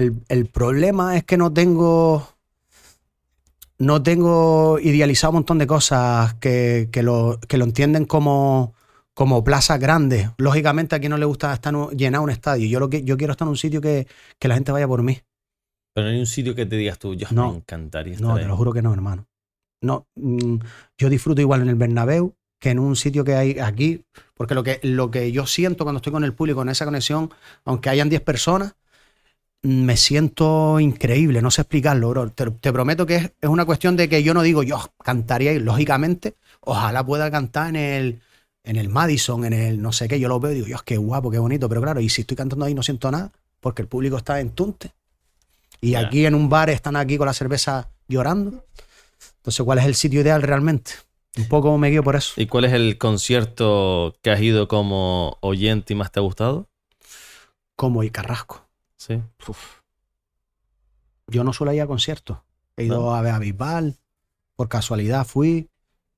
El, 0.01 0.14
el 0.28 0.47
problema 0.47 1.16
es 1.16 1.24
que 1.24 1.36
no 1.36 1.52
tengo. 1.52 2.27
No 3.78 4.02
tengo 4.02 4.78
idealizado 4.78 5.31
un 5.31 5.36
montón 5.36 5.59
de 5.59 5.66
cosas 5.66 6.35
que, 6.35 6.89
que 6.93 7.02
lo, 7.02 7.39
que 7.48 7.56
lo 7.56 7.64
entienden 7.64 8.05
como, 8.05 8.74
como 9.14 9.43
plazas 9.43 9.81
grandes. 9.81 10.28
Lógicamente, 10.36 10.97
a 10.97 11.01
quien 11.01 11.10
no 11.10 11.16
le 11.16 11.24
gusta 11.24 11.52
estar 11.55 11.74
llenar 11.97 12.20
un 12.20 12.28
estadio. 12.31 12.68
Yo, 12.68 12.78
lo 12.78 12.90
que, 12.90 13.02
yo 13.05 13.16
quiero 13.16 13.32
estar 13.32 13.47
en 13.47 13.51
un 13.51 13.56
sitio 13.56 13.81
que, 13.81 14.06
que 14.39 14.48
la 14.48 14.55
gente 14.55 14.70
vaya 14.70 14.86
por 14.86 15.02
mí. 15.02 15.18
Pero 15.94 16.06
no 16.06 16.12
hay 16.12 16.20
un 16.20 16.27
sitio 16.27 16.55
que 16.55 16.66
te 16.66 16.77
digas 16.77 16.98
tú, 16.98 17.14
yo 17.14 17.27
No. 17.31 17.51
me 17.52 17.56
encantaría 17.59 18.14
estar 18.14 18.28
No, 18.28 18.35
ahí". 18.36 18.43
te 18.43 18.48
lo 18.48 18.56
juro 18.56 18.72
que 18.72 18.82
no, 18.82 18.93
hermano. 18.93 19.27
No, 19.82 20.06
mm, 20.14 20.56
yo 20.98 21.09
disfruto 21.09 21.40
igual 21.40 21.62
en 21.62 21.68
el 21.70 21.74
Bernabéu 21.77 22.35
que 22.59 22.68
en 22.70 22.78
un 22.78 22.94
sitio 22.97 23.24
que 23.24 23.35
hay 23.35 23.59
aquí, 23.59 24.05
porque 24.35 24.55
lo 24.55 24.62
que, 24.62 24.78
lo 24.82 25.10
que 25.10 25.32
yo 25.32 25.47
siento 25.47 25.85
cuando 25.85 25.97
estoy 26.01 26.12
con 26.12 26.22
el 26.24 26.35
público, 26.35 26.60
en 26.60 26.68
esa 26.68 26.85
conexión, 26.85 27.31
aunque 27.64 27.89
hayan 27.89 28.10
10 28.10 28.20
personas, 28.20 28.74
me 29.62 29.97
siento 29.97 30.81
increíble, 30.81 31.43
no 31.43 31.51
sé 31.51 31.62
explicarlo, 31.62 32.11
bro. 32.11 32.31
Te, 32.31 32.51
te 32.51 32.73
prometo 32.73 33.07
que 33.07 33.16
es, 33.16 33.32
es 33.41 33.49
una 33.49 33.65
cuestión 33.65 33.97
de 33.97 34.09
que 34.09 34.23
yo 34.23 34.35
no 34.35 34.43
digo, 34.43 34.62
yo 34.62 34.81
cantaría, 35.03 35.53
y 35.53 35.59
lógicamente, 35.59 36.37
ojalá 36.61 37.05
pueda 37.05 37.31
cantar 37.31 37.69
en 37.69 37.77
el, 37.77 38.20
en 38.65 38.77
el 38.77 38.89
Madison, 38.89 39.45
en 39.45 39.53
el 39.53 39.82
no 39.82 39.93
sé 39.93 40.09
qué, 40.09 40.19
yo 40.19 40.28
lo 40.28 40.41
veo 40.41 40.53
y 40.53 40.55
digo, 40.57 40.66
Dios, 40.66 40.82
qué 40.82 40.97
guapo, 40.97 41.31
qué 41.31 41.39
bonito, 41.39 41.69
pero 41.69 41.82
claro, 41.82 42.01
y 42.01 42.09
si 42.09 42.23
estoy 42.23 42.37
cantando 42.37 42.65
ahí 42.65 42.74
no 42.74 42.82
siento 42.82 43.11
nada, 43.11 43.32
porque 43.61 43.82
el 43.82 43.89
público 43.89 44.16
está 44.16 44.41
en 44.41 44.51
tunte. 44.51 44.93
Y 45.82 45.95
aquí 45.95 46.27
en 46.27 46.35
un 46.35 46.49
bar 46.49 46.69
están 46.69 46.97
aquí 46.97 47.16
con 47.16 47.27
la 47.27 47.32
cerveza 47.32 47.89
llorando. 48.07 48.65
Entonces, 49.39 49.65
¿cuál 49.65 49.78
es 49.78 49.87
el 49.87 49.95
sitio 49.95 50.20
ideal 50.20 50.43
realmente? 50.43 50.93
Un 51.39 51.49
poco 51.49 51.77
me 51.78 51.89
guío 51.89 52.03
por 52.03 52.16
eso. 52.16 52.39
¿Y 52.39 52.47
cuál 52.47 52.66
es 52.66 52.73
el 52.73 52.99
concierto 52.99 54.15
que 54.20 54.31
has 54.31 54.41
ido 54.41 54.69
como 54.69 55.39
oyente 55.41 55.95
y 55.95 55.97
más 55.97 56.12
te 56.12 56.20
ha 56.20 56.23
gustado? 56.23 56.69
Como 57.77 58.03
y 58.03 58.11
Carrasco. 58.11 58.69
Sí. 59.01 59.18
Yo 61.27 61.43
no 61.43 61.55
suelo 61.55 61.72
ir 61.72 61.81
a 61.81 61.86
conciertos. 61.86 62.39
He 62.77 62.85
ido 62.85 63.01
No. 63.01 63.14
a 63.14 63.22
ver 63.22 63.32
a 63.32 63.39
Bisbal, 63.39 63.97
por 64.56 64.68
casualidad 64.68 65.27
fui. 65.27 65.70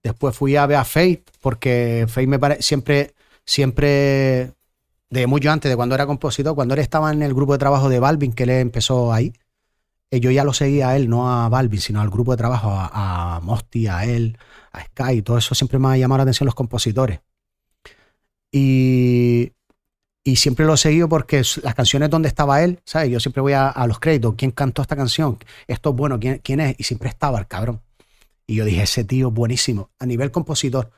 Después 0.02 0.36
fui 0.36 0.56
a 0.56 0.66
ver 0.66 0.78
a 0.78 0.86
porque 1.40 2.06
Fate 2.08 2.26
me 2.26 2.40
parece 2.40 2.62
siempre, 2.62 3.14
siempre, 3.44 4.52
de 5.10 5.26
mucho 5.28 5.52
antes, 5.52 5.70
de 5.70 5.76
cuando 5.76 5.94
era 5.94 6.06
compositor, 6.06 6.56
cuando 6.56 6.74
él 6.74 6.80
estaba 6.80 7.12
en 7.12 7.22
el 7.22 7.34
grupo 7.34 7.52
de 7.52 7.58
trabajo 7.60 7.88
de 7.88 8.00
Balvin, 8.00 8.32
que 8.32 8.42
él 8.42 8.50
empezó 8.50 9.12
ahí, 9.12 9.32
eh, 10.10 10.18
yo 10.18 10.32
ya 10.32 10.42
lo 10.42 10.52
seguía 10.52 10.88
a 10.88 10.96
él, 10.96 11.08
no 11.08 11.30
a 11.30 11.48
Balvin, 11.48 11.80
sino 11.80 12.00
al 12.00 12.10
grupo 12.10 12.32
de 12.32 12.38
trabajo, 12.38 12.70
a, 12.70 13.36
a 13.36 13.40
Mosti, 13.40 13.86
a 13.86 14.04
él, 14.06 14.36
a 14.72 14.82
Sky, 14.86 15.22
todo 15.22 15.38
eso 15.38 15.54
siempre 15.54 15.78
me 15.78 15.86
ha 15.86 15.96
llamado 15.96 16.16
la 16.18 16.22
atención 16.24 16.46
los 16.46 16.56
compositores. 16.56 17.20
Y, 18.50 19.52
y 20.24 20.36
siempre 20.36 20.64
lo 20.66 20.74
he 20.74 20.76
seguido 20.76 21.08
porque 21.08 21.42
las 21.62 21.74
canciones 21.74 22.10
donde 22.10 22.28
estaba 22.28 22.62
él, 22.62 22.80
¿sabes? 22.84 23.10
Yo 23.10 23.18
siempre 23.20 23.40
voy 23.42 23.54
a, 23.54 23.72
los 23.88 23.98
créditos. 23.98 24.34
¿Quién 24.36 24.52
cantó 24.52 24.82
esta 24.82 24.94
canción? 24.96 25.38
Esto 25.66 25.90
es 25.90 25.96
bueno. 25.96 26.20
¿Quién, 26.20 26.40
quién 26.44 26.60
es? 26.60 26.76
Y 26.78 26.84
siempre 26.84 27.08
estaba 27.08 27.38
el 27.38 27.46
cabrón. 27.48 27.80
Y 28.46 28.56
yo 28.56 28.64
dije, 28.64 28.82
ese 28.82 29.04
tío 29.04 29.30
buenísimo. 29.30 29.90
A 29.98 30.06
nivel 30.06 30.30
compositor. 30.30 30.90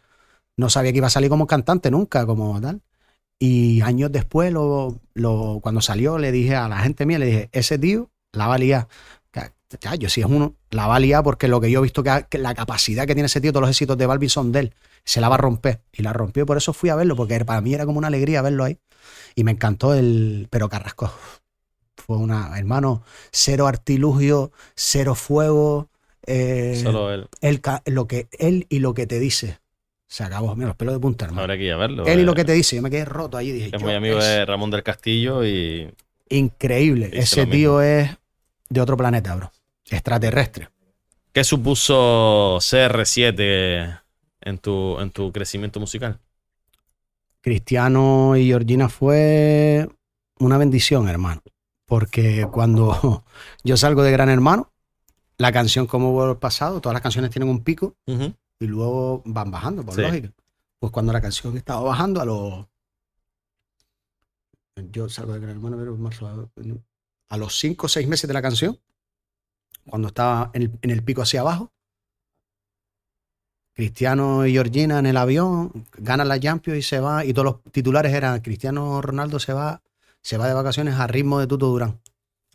No 0.57 0.69
sabía 0.71 0.93
que 0.93 0.99
iba 0.99 1.07
a 1.07 1.11
salir 1.11 1.31
como 1.31 1.47
cantante 1.47 1.91
nunca, 1.91 2.27
como 2.27 2.61
tal. 2.61 2.83
Y 3.39 3.81
años 3.83 4.13
después, 4.13 4.53
lo, 4.53 5.01
lo- 5.15 5.61
cuando 5.63 5.81
salió, 5.81 6.19
le 6.19 6.33
dije 6.33 6.57
a 6.57 6.69
la 6.69 6.79
gente 6.81 7.07
mía, 7.07 7.19
le 7.19 7.27
dije, 7.27 7.49
ese 7.53 7.79
tío 7.79 8.11
la 8.33 8.47
va 8.47 8.55
a 8.57 8.59
liar. 8.59 8.89
Ya, 9.81 9.95
yo 9.97 10.09
si 10.09 10.21
es 10.21 10.27
uno, 10.27 10.55
la 10.71 10.87
va 10.87 10.97
a 10.97 11.01
liar 11.01 11.25
porque 11.25 11.49
lo 11.49 11.61
que 11.61 11.71
yo 11.71 11.81
he 11.81 11.83
visto 11.83 12.05
que 12.05 12.39
la 12.39 12.55
capacidad 12.55 13.07
que 13.07 13.15
tiene 13.15 13.27
ese 13.27 13.41
tío, 13.41 13.53
todos 13.53 13.63
los 13.63 13.71
éxitos 13.71 13.99
de 13.99 14.07
Balvin 14.07 14.31
son 14.31 14.53
de 14.53 14.61
él, 14.61 14.75
se 15.05 15.20
la 15.20 15.28
va 15.28 15.36
a 15.36 15.39
romper. 15.39 15.82
Y 15.93 16.02
la 16.02 16.12
rompió, 16.12 16.47
por 16.47 16.56
eso 16.56 16.72
fui 16.72 16.90
a 16.90 16.97
verlo, 16.97 17.16
porque 17.16 17.44
para 17.44 17.60
mí 17.60 17.74
era 17.74 17.86
como 17.86 17.98
una 17.98 18.09
alegría 18.09 18.43
verlo 18.43 18.64
ahí. 18.64 18.78
Y 19.35 19.44
me 19.44 19.52
encantó 19.52 19.94
el. 19.94 20.48
Pero 20.51 20.68
Carrasco 20.68 21.12
fue 21.97 22.16
una. 22.16 22.59
Hermano, 22.59 23.02
cero 23.31 23.66
artilugio, 23.66 24.52
cero 24.74 25.14
fuego. 25.14 25.89
eh, 26.26 26.81
Solo 26.82 27.12
él. 27.12 27.28
él 27.40 27.60
lo 27.86 28.06
que, 28.06 28.28
él 28.39 28.66
y 28.68 28.78
lo 28.78 28.94
que 28.94 29.06
te 29.06 29.18
dice. 29.18 29.60
Se 30.06 30.22
acabó. 30.22 30.55
Mira, 30.55 30.68
los 30.68 30.76
pelos 30.76 30.94
de 30.94 31.01
punta, 31.01 31.24
hermano. 31.24 31.43
Habrá 31.43 31.56
que 31.56 31.64
ir 31.64 31.72
a 31.72 31.76
verlo. 31.76 32.06
él 32.06 32.20
y 32.20 32.22
eh. 32.22 32.26
lo 32.26 32.35
que 32.35 32.44
te 32.44 32.52
dice. 32.52 32.76
Yo 32.76 32.82
me 32.82 32.90
quedé 32.90 33.05
roto 33.05 33.36
allí. 33.36 33.52
Dije, 33.52 33.70
Es 33.74 33.82
muy 33.82 33.94
amigo 33.94 34.18
es 34.18 34.24
de 34.24 34.47
Ramón 34.47 34.70
del 34.70 34.82
Castillo 34.82 35.44
y 35.44 35.93
Increíble. 36.28 37.10
Ese 37.12 37.47
tío 37.47 37.82
es 37.82 38.10
de 38.68 38.81
otro 38.81 38.97
planeta, 38.97 39.35
bro. 39.36 39.52
Extraterrestre. 39.90 40.68
¿qué 41.32 41.43
supuso 41.43 42.59
CR7 42.60 44.03
en 44.45 44.59
tu, 44.59 44.99
en 45.01 45.11
tu 45.11 45.33
crecimiento 45.33 45.81
musical? 45.81 46.21
Cristiano 47.41 48.37
y 48.37 48.47
Georgina 48.47 48.89
fue 48.89 49.89
una 50.39 50.57
bendición, 50.59 51.09
hermano. 51.09 51.43
Porque 51.87 52.47
cuando 52.51 53.25
yo 53.65 53.77
salgo 53.77 54.03
de 54.03 54.11
Gran 54.12 54.31
Hermano, 54.31 54.73
la 55.37 55.53
canción 55.53 55.87
como 55.87 56.12
hubo 56.12 56.31
el 56.31 56.37
pasado, 56.39 56.81
todas 56.81 56.95
las 56.95 57.03
canciones 57.03 57.31
tienen 57.31 57.49
un 57.49 57.62
pico 57.62 57.97
y 58.07 58.66
luego 58.66 59.23
van 59.27 59.51
bajando, 59.51 59.85
por 59.85 59.95
Sí. 59.95 60.01
lógica. 60.01 60.31
Pues 60.79 60.93
cuando 60.93 61.12
la 61.12 61.21
canción 61.21 61.57
estaba 61.57 61.81
bajando 61.83 62.21
a 62.21 62.25
los... 62.25 62.66
Yo 64.91 65.09
salgo 65.09 65.35
de 65.35 65.41
Gran 65.41 65.53
Hermano, 65.53 65.77
pero 65.77 65.97
marzo, 65.97 66.51
a 67.29 67.37
los 67.37 67.59
cinco 67.59 67.87
o 67.87 67.89
seis 67.89 68.09
meses 68.09 68.27
de 68.29 68.35
la 68.35 68.43
canción, 68.43 68.79
cuando 69.89 70.09
estaba 70.09 70.51
en 70.55 70.62
el, 70.62 70.79
en 70.83 70.91
el 70.91 71.03
pico 71.03 71.23
hacia 71.23 71.41
abajo, 71.43 71.73
Cristiano 73.75 74.47
y 74.47 74.53
Georgina 74.53 75.01
en 75.01 75.07
el 75.07 75.17
avión, 75.17 75.87
ganan 75.99 76.29
la 76.29 76.39
Champions 76.39 76.79
y 76.79 76.83
se 76.83 77.01
va, 77.01 77.25
y 77.25 77.33
todos 77.33 77.45
los 77.45 77.73
titulares 77.73 78.13
eran 78.13 78.41
Cristiano 78.41 79.03
Ronaldo 79.03 79.41
se 79.41 79.53
va, 79.53 79.83
se 80.23 80.39
va 80.39 80.47
de 80.47 80.55
vacaciones 80.55 80.95
a 80.95 81.07
ritmo 81.07 81.41
de 81.41 81.47
Tuto 81.47 81.67
Durán. 81.67 82.01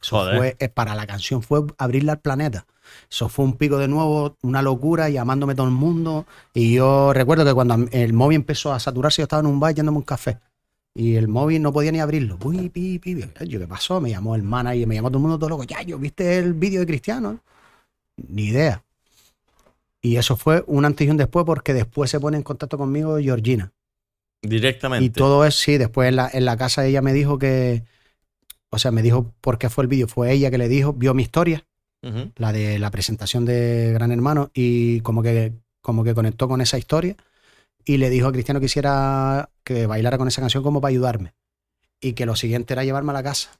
Eso 0.01 0.17
Joder. 0.17 0.37
fue, 0.37 0.55
eh, 0.59 0.69
para 0.69 0.95
la 0.95 1.05
canción 1.05 1.41
fue 1.41 1.61
abrirle 1.77 2.11
al 2.11 2.19
planeta. 2.19 2.65
Eso 3.11 3.27
fue 3.27 3.45
un 3.45 3.57
pico 3.57 3.77
de 3.77 3.89
nuevo, 3.89 4.37
una 4.41 4.61
locura, 4.61 5.09
llamándome 5.09 5.55
todo 5.55 5.67
el 5.67 5.73
mundo. 5.73 6.25
Y 6.53 6.75
yo 6.75 7.13
recuerdo 7.13 7.45
que 7.45 7.53
cuando 7.53 7.75
el 7.91 8.13
móvil 8.13 8.37
empezó 8.37 8.71
a 8.71 8.79
saturarse, 8.79 9.21
yo 9.21 9.23
estaba 9.23 9.41
en 9.41 9.47
un 9.47 9.59
bar 9.59 9.75
yéndome 9.75 9.97
un 9.97 10.03
café. 10.05 10.39
Y 10.95 11.15
el 11.15 11.27
móvil 11.27 11.61
no 11.61 11.71
podía 11.71 11.91
ni 11.91 11.99
abrirlo. 11.99 12.37
Uy, 12.43 12.69
pi, 12.69 12.97
pi, 12.97 13.15
pi. 13.15 13.25
Yo, 13.45 13.59
¿qué 13.59 13.67
pasó? 13.67 14.01
Me 14.01 14.09
llamó 14.09 14.35
el 14.35 14.43
manager, 14.43 14.87
me 14.87 14.95
llamó 14.95 15.09
todo 15.09 15.17
el 15.17 15.21
mundo 15.23 15.37
todo 15.37 15.49
loco. 15.49 15.63
Ya, 15.63 15.81
yo, 15.81 15.99
¿viste 15.99 16.39
el 16.39 16.53
vídeo 16.53 16.79
de 16.79 16.87
Cristiano? 16.87 17.39
Ni 18.17 18.45
idea. 18.45 18.83
Y 20.01 20.15
eso 20.15 20.35
fue 20.37 20.63
un 20.67 20.85
antes 20.85 21.07
y 21.07 21.09
un 21.09 21.17
después, 21.17 21.45
porque 21.45 21.73
después 21.73 22.09
se 22.09 22.19
pone 22.19 22.37
en 22.37 22.43
contacto 22.43 22.77
conmigo 22.77 23.17
Georgina. 23.17 23.73
Directamente. 24.41 25.05
Y 25.05 25.09
todo 25.09 25.45
es, 25.45 25.55
sí, 25.55 25.77
después 25.77 26.09
en 26.09 26.15
la, 26.15 26.29
en 26.31 26.45
la 26.45 26.55
casa 26.55 26.85
ella 26.85 27.01
me 27.01 27.11
dijo 27.11 27.37
que, 27.37 27.83
o 28.69 28.79
sea, 28.79 28.91
me 28.91 29.01
dijo 29.01 29.33
por 29.41 29.57
qué 29.57 29.69
fue 29.69 29.83
el 29.83 29.89
vídeo. 29.89 30.07
Fue 30.07 30.31
ella 30.31 30.49
que 30.49 30.57
le 30.57 30.69
dijo, 30.69 30.93
vio 30.93 31.13
mi 31.13 31.23
historia, 31.23 31.65
la 32.37 32.53
de 32.53 32.79
la 32.79 32.91
presentación 32.91 33.43
de 33.43 33.91
Gran 33.93 34.11
Hermano, 34.13 34.51
y 34.53 35.01
como 35.01 35.21
que, 35.21 35.51
como 35.81 36.05
que 36.05 36.13
conectó 36.13 36.47
con 36.47 36.61
esa 36.61 36.77
historia 36.77 37.17
y 37.83 37.97
le 37.97 38.09
dijo 38.09 38.27
a 38.27 38.31
Cristiano 38.31 38.61
que 38.61 38.67
hiciera, 38.67 39.49
que 39.65 39.85
bailara 39.85 40.17
con 40.17 40.29
esa 40.29 40.41
canción 40.41 40.63
como 40.63 40.79
para 40.79 40.91
ayudarme. 40.91 41.33
Y 41.99 42.13
que 42.13 42.25
lo 42.25 42.37
siguiente 42.37 42.73
era 42.73 42.85
llevarme 42.85 43.11
a 43.11 43.15
la 43.15 43.23
casa. 43.23 43.59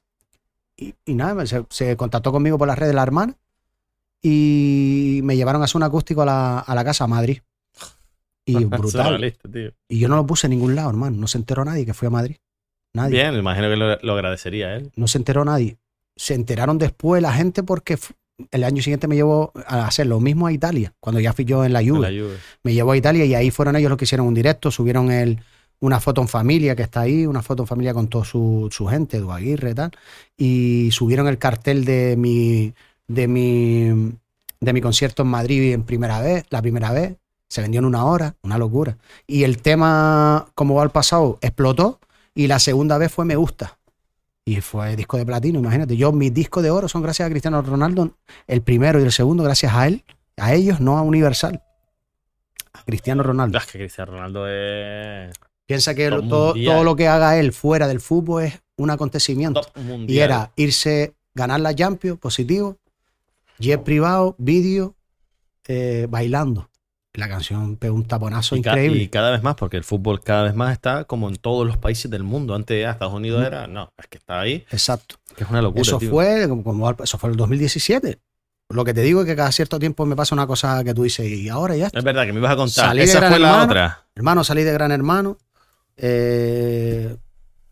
Y, 0.78 0.94
y 1.04 1.12
nada, 1.12 1.44
se, 1.44 1.66
se 1.68 1.96
contactó 1.98 2.32
conmigo 2.32 2.56
por 2.56 2.68
las 2.68 2.78
redes 2.78 2.92
de 2.92 2.96
la 2.96 3.02
hermana 3.02 3.36
y 4.22 5.20
me 5.24 5.36
llevaron 5.36 5.62
a 5.62 5.64
hacer 5.64 5.76
un 5.76 5.82
acústico 5.82 6.22
a 6.22 6.26
la, 6.26 6.58
a 6.60 6.74
la 6.74 6.84
casa, 6.84 7.04
a 7.04 7.08
Madrid. 7.08 7.38
Y 8.44 8.64
brutal. 8.64 9.34
Tío. 9.52 9.72
Y 9.88 9.98
yo 9.98 10.08
no 10.08 10.16
lo 10.16 10.26
puse 10.26 10.46
en 10.46 10.52
ningún 10.52 10.74
lado, 10.74 10.90
hermano. 10.90 11.16
No 11.16 11.26
se 11.26 11.38
enteró 11.38 11.64
nadie 11.64 11.86
que 11.86 11.94
fui 11.94 12.06
a 12.06 12.10
Madrid. 12.10 12.36
Nadie. 12.92 13.12
Bien, 13.12 13.32
me 13.32 13.38
imagino 13.38 13.68
que 13.68 13.76
lo, 13.76 13.96
lo 14.00 14.12
agradecería 14.12 14.76
él. 14.76 14.90
No 14.96 15.06
se 15.06 15.18
enteró 15.18 15.44
nadie. 15.44 15.78
Se 16.16 16.34
enteraron 16.34 16.78
después 16.78 17.22
la 17.22 17.32
gente 17.32 17.62
porque 17.62 17.98
el 18.50 18.64
año 18.64 18.82
siguiente 18.82 19.08
me 19.08 19.14
llevó 19.14 19.52
a 19.66 19.86
hacer 19.86 20.06
lo 20.06 20.20
mismo 20.20 20.46
a 20.46 20.52
Italia, 20.52 20.94
cuando 21.00 21.20
ya 21.20 21.32
fui 21.32 21.44
yo 21.44 21.64
en 21.64 21.72
la 21.72 21.80
Juve. 21.80 22.10
la. 22.10 22.34
Me 22.62 22.72
llevó 22.72 22.92
a 22.92 22.96
Italia 22.96 23.24
y 23.24 23.34
ahí 23.34 23.50
fueron 23.50 23.76
ellos 23.76 23.90
los 23.90 23.98
que 23.98 24.04
hicieron 24.04 24.26
un 24.26 24.34
directo, 24.34 24.70
subieron 24.70 25.10
el, 25.10 25.40
una 25.80 26.00
foto 26.00 26.20
en 26.20 26.28
familia 26.28 26.76
que 26.76 26.82
está 26.82 27.02
ahí, 27.02 27.26
una 27.26 27.42
foto 27.42 27.62
en 27.62 27.66
familia 27.66 27.94
con 27.94 28.08
toda 28.08 28.24
su, 28.24 28.68
su 28.70 28.86
gente, 28.86 29.18
Edu 29.18 29.32
Aguirre 29.32 29.70
y 29.70 29.74
tal, 29.74 29.90
y 30.36 30.88
subieron 30.92 31.28
el 31.28 31.38
cartel 31.38 31.84
de 31.84 32.16
mi, 32.16 32.74
de 33.10 33.26
mi, 33.26 34.12
de 34.60 34.72
mi 34.72 34.80
concierto 34.80 35.22
en 35.22 35.28
Madrid 35.28 35.72
en 35.72 35.82
primera 35.82 36.20
vez, 36.20 36.44
la 36.50 36.62
primera 36.62 36.92
vez, 36.92 37.16
se 37.48 37.60
vendió 37.60 37.80
en 37.80 37.84
una 37.84 38.04
hora, 38.04 38.36
una 38.42 38.56
locura. 38.56 38.96
Y 39.26 39.42
el 39.42 39.60
tema, 39.60 40.46
como 40.54 40.76
va 40.76 40.82
al 40.82 40.90
pasado, 40.92 41.38
explotó 41.40 41.98
y 42.34 42.46
la 42.46 42.60
segunda 42.60 42.96
vez 42.98 43.10
fue 43.10 43.24
Me 43.24 43.34
Gusta. 43.34 43.78
Y 44.44 44.60
fue 44.60 44.94
disco 44.94 45.16
de 45.16 45.26
platino, 45.26 45.58
imagínate. 45.58 45.96
Yo, 45.96 46.12
mis 46.12 46.32
discos 46.32 46.62
de 46.62 46.70
oro 46.70 46.88
son 46.88 47.02
gracias 47.02 47.26
a 47.26 47.30
Cristiano 47.30 47.60
Ronaldo, 47.62 48.12
el 48.46 48.62
primero 48.62 49.00
y 49.00 49.02
el 49.02 49.12
segundo 49.12 49.42
gracias 49.42 49.74
a 49.74 49.88
él, 49.88 50.04
a 50.36 50.54
ellos, 50.54 50.80
no 50.80 50.96
a 50.96 51.02
Universal. 51.02 51.60
A 52.72 52.84
Cristiano 52.84 53.24
Ronaldo. 53.24 53.58
Es 53.58 53.66
que 53.66 53.78
Cristiano 53.78 54.12
Ronaldo 54.12 54.46
es 54.48 55.32
Piensa 55.66 55.94
que 55.94 56.10
lo- 56.10 56.22
todo, 56.26 56.54
todo 56.54 56.84
lo 56.84 56.94
que 56.96 57.08
haga 57.08 57.36
él 57.38 57.52
fuera 57.52 57.88
del 57.88 58.00
fútbol 58.00 58.44
es 58.44 58.60
un 58.76 58.90
acontecimiento. 58.90 59.60
Y 60.06 60.18
era 60.18 60.52
irse, 60.56 61.14
ganar 61.34 61.60
la 61.60 61.74
Champions, 61.74 62.18
positivo, 62.18 62.76
jet 63.60 63.82
privado, 63.84 64.34
vídeo, 64.38 64.96
eh, 65.68 66.06
bailando. 66.10 66.68
La 67.14 67.28
canción 67.28 67.76
pegó 67.76 67.96
un 67.96 68.04
taponazo 68.06 68.54
Y, 68.54 68.60
increíble. 68.60 69.02
y 69.02 69.08
cada 69.08 69.30
vez 69.32 69.42
más, 69.42 69.56
porque 69.56 69.76
el 69.76 69.82
fútbol 69.84 70.20
cada 70.20 70.44
vez 70.44 70.54
más 70.54 70.72
está 70.72 71.04
como 71.04 71.28
en 71.28 71.36
todos 71.36 71.66
los 71.66 71.76
países 71.76 72.08
del 72.10 72.22
mundo. 72.22 72.54
Antes 72.54 72.86
ah, 72.86 72.90
Estados 72.92 73.14
Unidos 73.14 73.44
era, 73.44 73.66
no, 73.66 73.92
es 73.98 74.06
que 74.06 74.18
está 74.18 74.40
ahí, 74.40 74.64
Exacto. 74.70 75.16
que 75.36 75.42
es 75.44 75.50
una 75.50 75.60
locura. 75.60 75.82
Eso 75.82 75.98
tío. 75.98 76.08
fue, 76.10 76.48
como, 76.48 76.62
como- 76.62 76.90
eso 77.02 77.18
fue 77.18 77.30
el 77.30 77.36
2017. 77.36 78.20
Lo 78.68 78.84
que 78.84 78.94
te 78.94 79.02
digo 79.02 79.22
es 79.22 79.26
que 79.26 79.34
cada 79.34 79.50
cierto 79.50 79.80
tiempo 79.80 80.06
me 80.06 80.14
pasa 80.14 80.36
una 80.36 80.46
cosa 80.46 80.84
que 80.84 80.94
tú 80.94 81.02
dices, 81.02 81.26
y 81.28 81.48
ahora 81.48 81.74
ya 81.76 81.86
está. 81.86 81.98
Es 81.98 82.04
verdad 82.04 82.24
que 82.26 82.32
me 82.32 82.38
ibas 82.38 82.52
a 82.52 82.56
contar. 82.56 82.86
Salí 82.86 83.02
Esa 83.02 83.18
fue 83.28 83.40
la 83.40 83.48
Hermano. 83.48 83.64
otra. 83.64 84.06
Hermano, 84.14 84.44
salí 84.44 84.62
de 84.62 84.72
Gran 84.72 84.92
Hermano. 84.92 85.36
eh, 85.96 87.16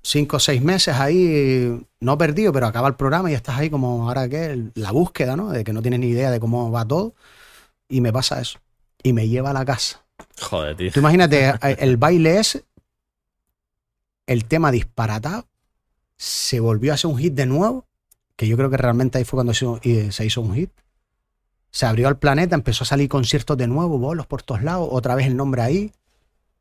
cinco 0.08 0.38
o 0.38 0.40
seis 0.40 0.62
meses 0.62 0.96
ahí, 0.96 1.86
no 2.00 2.16
perdido, 2.16 2.50
pero 2.52 2.66
acaba 2.66 2.88
el 2.88 2.94
programa 2.94 3.30
y 3.30 3.34
estás 3.34 3.58
ahí 3.58 3.68
como 3.68 4.08
ahora 4.08 4.28
que 4.28 4.70
la 4.74 4.90
búsqueda, 4.90 5.36
¿no? 5.36 5.50
De 5.50 5.64
que 5.64 5.74
no 5.74 5.82
tienes 5.82 6.00
ni 6.00 6.08
idea 6.08 6.30
de 6.30 6.40
cómo 6.40 6.70
va 6.70 6.86
todo. 6.86 7.14
Y 7.88 8.00
me 8.00 8.12
pasa 8.12 8.40
eso. 8.40 8.58
Y 9.02 9.12
me 9.12 9.28
lleva 9.28 9.50
a 9.50 9.52
la 9.52 9.64
casa. 9.64 10.02
Joder, 10.40 10.76
tío. 10.76 10.92
Tú 10.92 11.00
imagínate, 11.00 11.48
eh, 11.48 11.76
el 11.78 11.98
baile 11.98 12.38
ese, 12.38 12.64
el 14.26 14.46
tema 14.46 14.72
disparatado, 14.72 15.46
se 16.16 16.58
volvió 16.58 16.92
a 16.92 16.94
hacer 16.94 17.10
un 17.10 17.18
hit 17.18 17.34
de 17.34 17.46
nuevo, 17.46 17.86
que 18.34 18.48
yo 18.48 18.56
creo 18.56 18.70
que 18.70 18.76
realmente 18.78 19.18
ahí 19.18 19.24
fue 19.24 19.36
cuando 19.36 19.52
se 19.52 19.66
hizo, 19.66 19.80
y 19.82 20.10
se 20.10 20.24
hizo 20.24 20.40
un 20.40 20.54
hit. 20.54 20.70
Se 21.70 21.84
abrió 21.84 22.08
al 22.08 22.18
planeta, 22.18 22.54
empezó 22.54 22.84
a 22.84 22.86
salir 22.86 23.10
conciertos 23.10 23.58
de 23.58 23.66
nuevo, 23.66 23.98
bolos 23.98 24.26
por 24.26 24.42
todos 24.42 24.62
lados, 24.62 24.88
otra 24.90 25.14
vez 25.14 25.26
el 25.26 25.36
nombre 25.36 25.60
ahí. 25.60 25.92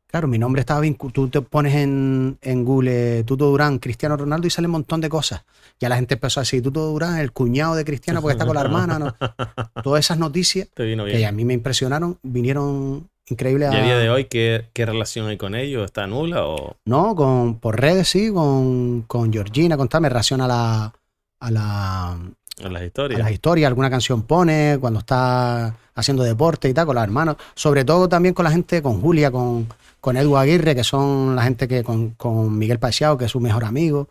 Claro, 0.08 0.26
mi 0.26 0.38
nombre 0.38 0.60
estaba 0.60 0.80
vinculado. 0.80 1.12
Tú 1.12 1.28
te 1.28 1.42
pones 1.42 1.74
en, 1.74 2.38
en 2.40 2.64
Google 2.64 3.24
Tuto 3.24 3.46
Durán, 3.46 3.78
Cristiano 3.78 4.16
Ronaldo 4.16 4.46
y 4.46 4.50
sale 4.50 4.66
un 4.66 4.72
montón 4.72 5.02
de 5.02 5.10
cosas. 5.10 5.44
Ya 5.78 5.90
la 5.90 5.96
gente 5.96 6.14
empezó 6.14 6.40
a 6.40 6.42
decir 6.42 6.62
Tuto 6.62 6.86
Durán, 6.86 7.18
el 7.18 7.32
cuñado 7.32 7.74
de 7.74 7.84
Cristiano 7.84 8.22
porque 8.22 8.32
está 8.32 8.46
con 8.46 8.54
la 8.54 8.62
hermana. 8.62 8.98
¿no? 8.98 9.14
Todas 9.82 10.00
esas 10.00 10.18
noticias 10.18 10.68
que 10.74 11.26
a 11.26 11.32
mí 11.32 11.44
me 11.44 11.52
impresionaron, 11.52 12.18
vinieron 12.22 13.06
increíbles 13.30 13.70
¿Y 13.70 13.76
a 13.76 13.82
día 13.82 13.98
de 13.98 14.08
hoy 14.08 14.24
qué, 14.24 14.70
qué 14.72 14.86
relación 14.86 15.26
hay 15.26 15.36
con 15.36 15.54
ellos? 15.54 15.84
¿Está 15.84 16.06
nula 16.06 16.46
o...? 16.46 16.76
No, 16.86 17.14
con, 17.14 17.58
por 17.58 17.78
redes 17.78 18.08
sí, 18.08 18.30
con, 18.32 19.02
con 19.02 19.30
Georgina, 19.30 19.76
con 19.76 19.88
tal, 19.88 20.00
me 20.00 20.08
reacciona 20.08 20.46
a 20.46 20.48
la, 20.48 20.94
a, 21.40 21.50
la, 21.50 22.18
En 22.60 22.72
las 22.72 22.82
a 22.82 22.86
historias. 22.86 23.18
las 23.20 23.30
historias, 23.30 23.68
alguna 23.68 23.90
canción 23.90 24.22
pone, 24.22 24.78
cuando 24.80 25.00
está 25.00 25.76
haciendo 25.94 26.22
deporte 26.22 26.68
y 26.68 26.74
tal, 26.74 26.86
con 26.86 26.94
los 26.94 27.04
hermanos. 27.04 27.36
Sobre 27.54 27.84
todo 27.84 28.08
también 28.08 28.34
con 28.34 28.44
la 28.44 28.50
gente, 28.50 28.82
con 28.82 29.00
Julia, 29.00 29.30
con, 29.30 29.66
con 30.00 30.16
Edu 30.16 30.36
Aguirre, 30.36 30.74
que 30.74 30.84
son 30.84 31.34
la 31.36 31.42
gente 31.42 31.68
que, 31.68 31.82
con, 31.84 32.10
con 32.10 32.56
Miguel 32.58 32.78
Paseado, 32.78 33.16
que 33.18 33.26
es 33.26 33.30
su 33.30 33.40
mejor 33.40 33.64
amigo. 33.64 34.08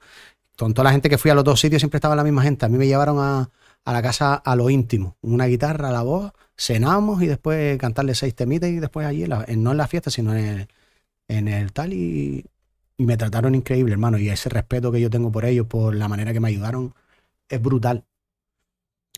Con 0.57 0.73
toda 0.73 0.85
la 0.85 0.91
gente 0.91 1.09
que 1.09 1.17
fui 1.17 1.29
a 1.31 1.35
los 1.35 1.43
dos 1.43 1.59
sitios 1.59 1.81
siempre 1.81 1.97
estaba 1.97 2.15
la 2.15 2.23
misma 2.23 2.41
gente. 2.41 2.65
A 2.65 2.69
mí 2.69 2.77
me 2.77 2.87
llevaron 2.87 3.19
a, 3.19 3.49
a 3.85 3.93
la 3.93 4.01
casa 4.01 4.33
a 4.35 4.55
lo 4.55 4.69
íntimo, 4.69 5.15
una 5.21 5.45
guitarra, 5.45 5.91
la 5.91 6.01
voz, 6.01 6.31
cenamos 6.57 7.21
y 7.21 7.27
después 7.27 7.77
cantarle 7.77 8.15
seis 8.15 8.33
temitas 8.35 8.69
y 8.69 8.79
después 8.79 9.05
allí, 9.05 9.23
en 9.23 9.29
la- 9.29 9.45
no 9.55 9.71
en 9.71 9.77
la 9.77 9.87
fiesta, 9.87 10.09
sino 10.09 10.35
en 10.35 10.45
el, 10.45 10.67
en 11.29 11.47
el 11.47 11.71
tal 11.73 11.93
y, 11.93 12.43
y 12.97 13.05
me 13.05 13.17
trataron 13.17 13.53
increíble, 13.55 13.93
hermano. 13.93 14.17
Y 14.17 14.29
ese 14.29 14.49
respeto 14.49 14.91
que 14.91 14.99
yo 14.99 15.09
tengo 15.09 15.31
por 15.31 15.45
ellos, 15.45 15.67
por 15.67 15.93
la 15.95 16.07
manera 16.07 16.33
que 16.33 16.39
me 16.39 16.47
ayudaron, 16.49 16.93
es 17.49 17.61
brutal. 17.61 18.03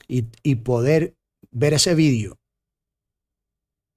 Y, 0.10 0.26
y 0.44 0.56
poder 0.56 1.16
ver 1.52 1.74
ese 1.74 1.96
vídeo 1.96 2.40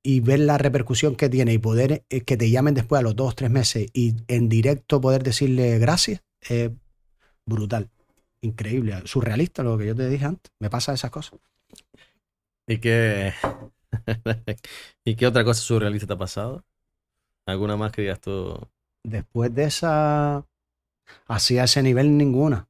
y 0.03 0.21
ver 0.21 0.41
la 0.41 0.59
repercusión 0.59 1.15
que 1.15 1.29
tiene 1.29 1.53
y 1.53 1.59
poder 1.59 2.05
eh, 2.11 2.23
que 2.23 2.37
te 2.37 2.51
llamen 2.51 2.75
después 2.75 2.99
a 2.99 3.03
los 3.03 3.15
dos, 3.15 3.37
tres 3.37 3.51
meses 3.51 3.89
y 3.93 4.17
en 4.29 4.49
directo 4.49 5.01
poder 5.01 5.23
decirle 5.23 5.79
gracias, 5.79 6.23
es 6.41 6.71
brutal. 7.47 7.91
Increíble, 8.41 9.01
surrealista 9.05 9.63
lo 9.63 9.79
que 9.79 9.87
yo 9.87 9.95
te 9.95 10.09
dije 10.09 10.25
antes. 10.25 10.53
Me 10.61 10.69
pasa 10.69 10.93
esas 10.93 11.11
cosas. 11.11 11.39
¿Y 12.67 12.79
qué... 12.79 13.33
¿Y 15.05 15.15
qué 15.15 15.27
otra 15.27 15.45
cosa 15.45 15.61
surrealista 15.61 16.07
te 16.09 16.13
ha 16.15 16.19
pasado? 16.19 16.65
¿Alguna 17.47 17.77
más 17.77 17.93
que 17.93 18.03
digas 18.03 18.21
tú? 18.21 18.59
Después 19.05 19.55
de 19.55 19.65
esa, 19.65 20.45
así 21.27 21.59
a 21.59 21.65
ese 21.65 21.83
nivel 21.83 22.17
ninguna. 22.17 22.69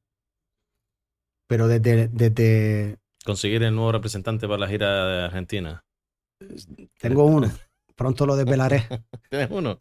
Pero 1.47 1.67
desde, 1.67 2.07
desde 2.07 2.97
Conseguir 3.25 3.63
el 3.63 3.73
nuevo 3.75 3.91
representante 3.91 4.47
para 4.47 4.59
la 4.59 4.67
gira 4.67 5.05
de 5.07 5.23
Argentina. 5.25 5.83
tengo 6.99 7.23
uno, 7.25 7.49
pronto 7.95 8.25
lo 8.25 8.35
desvelaré, 8.35 8.87
¿Tienes 9.29 9.49
uno? 9.51 9.77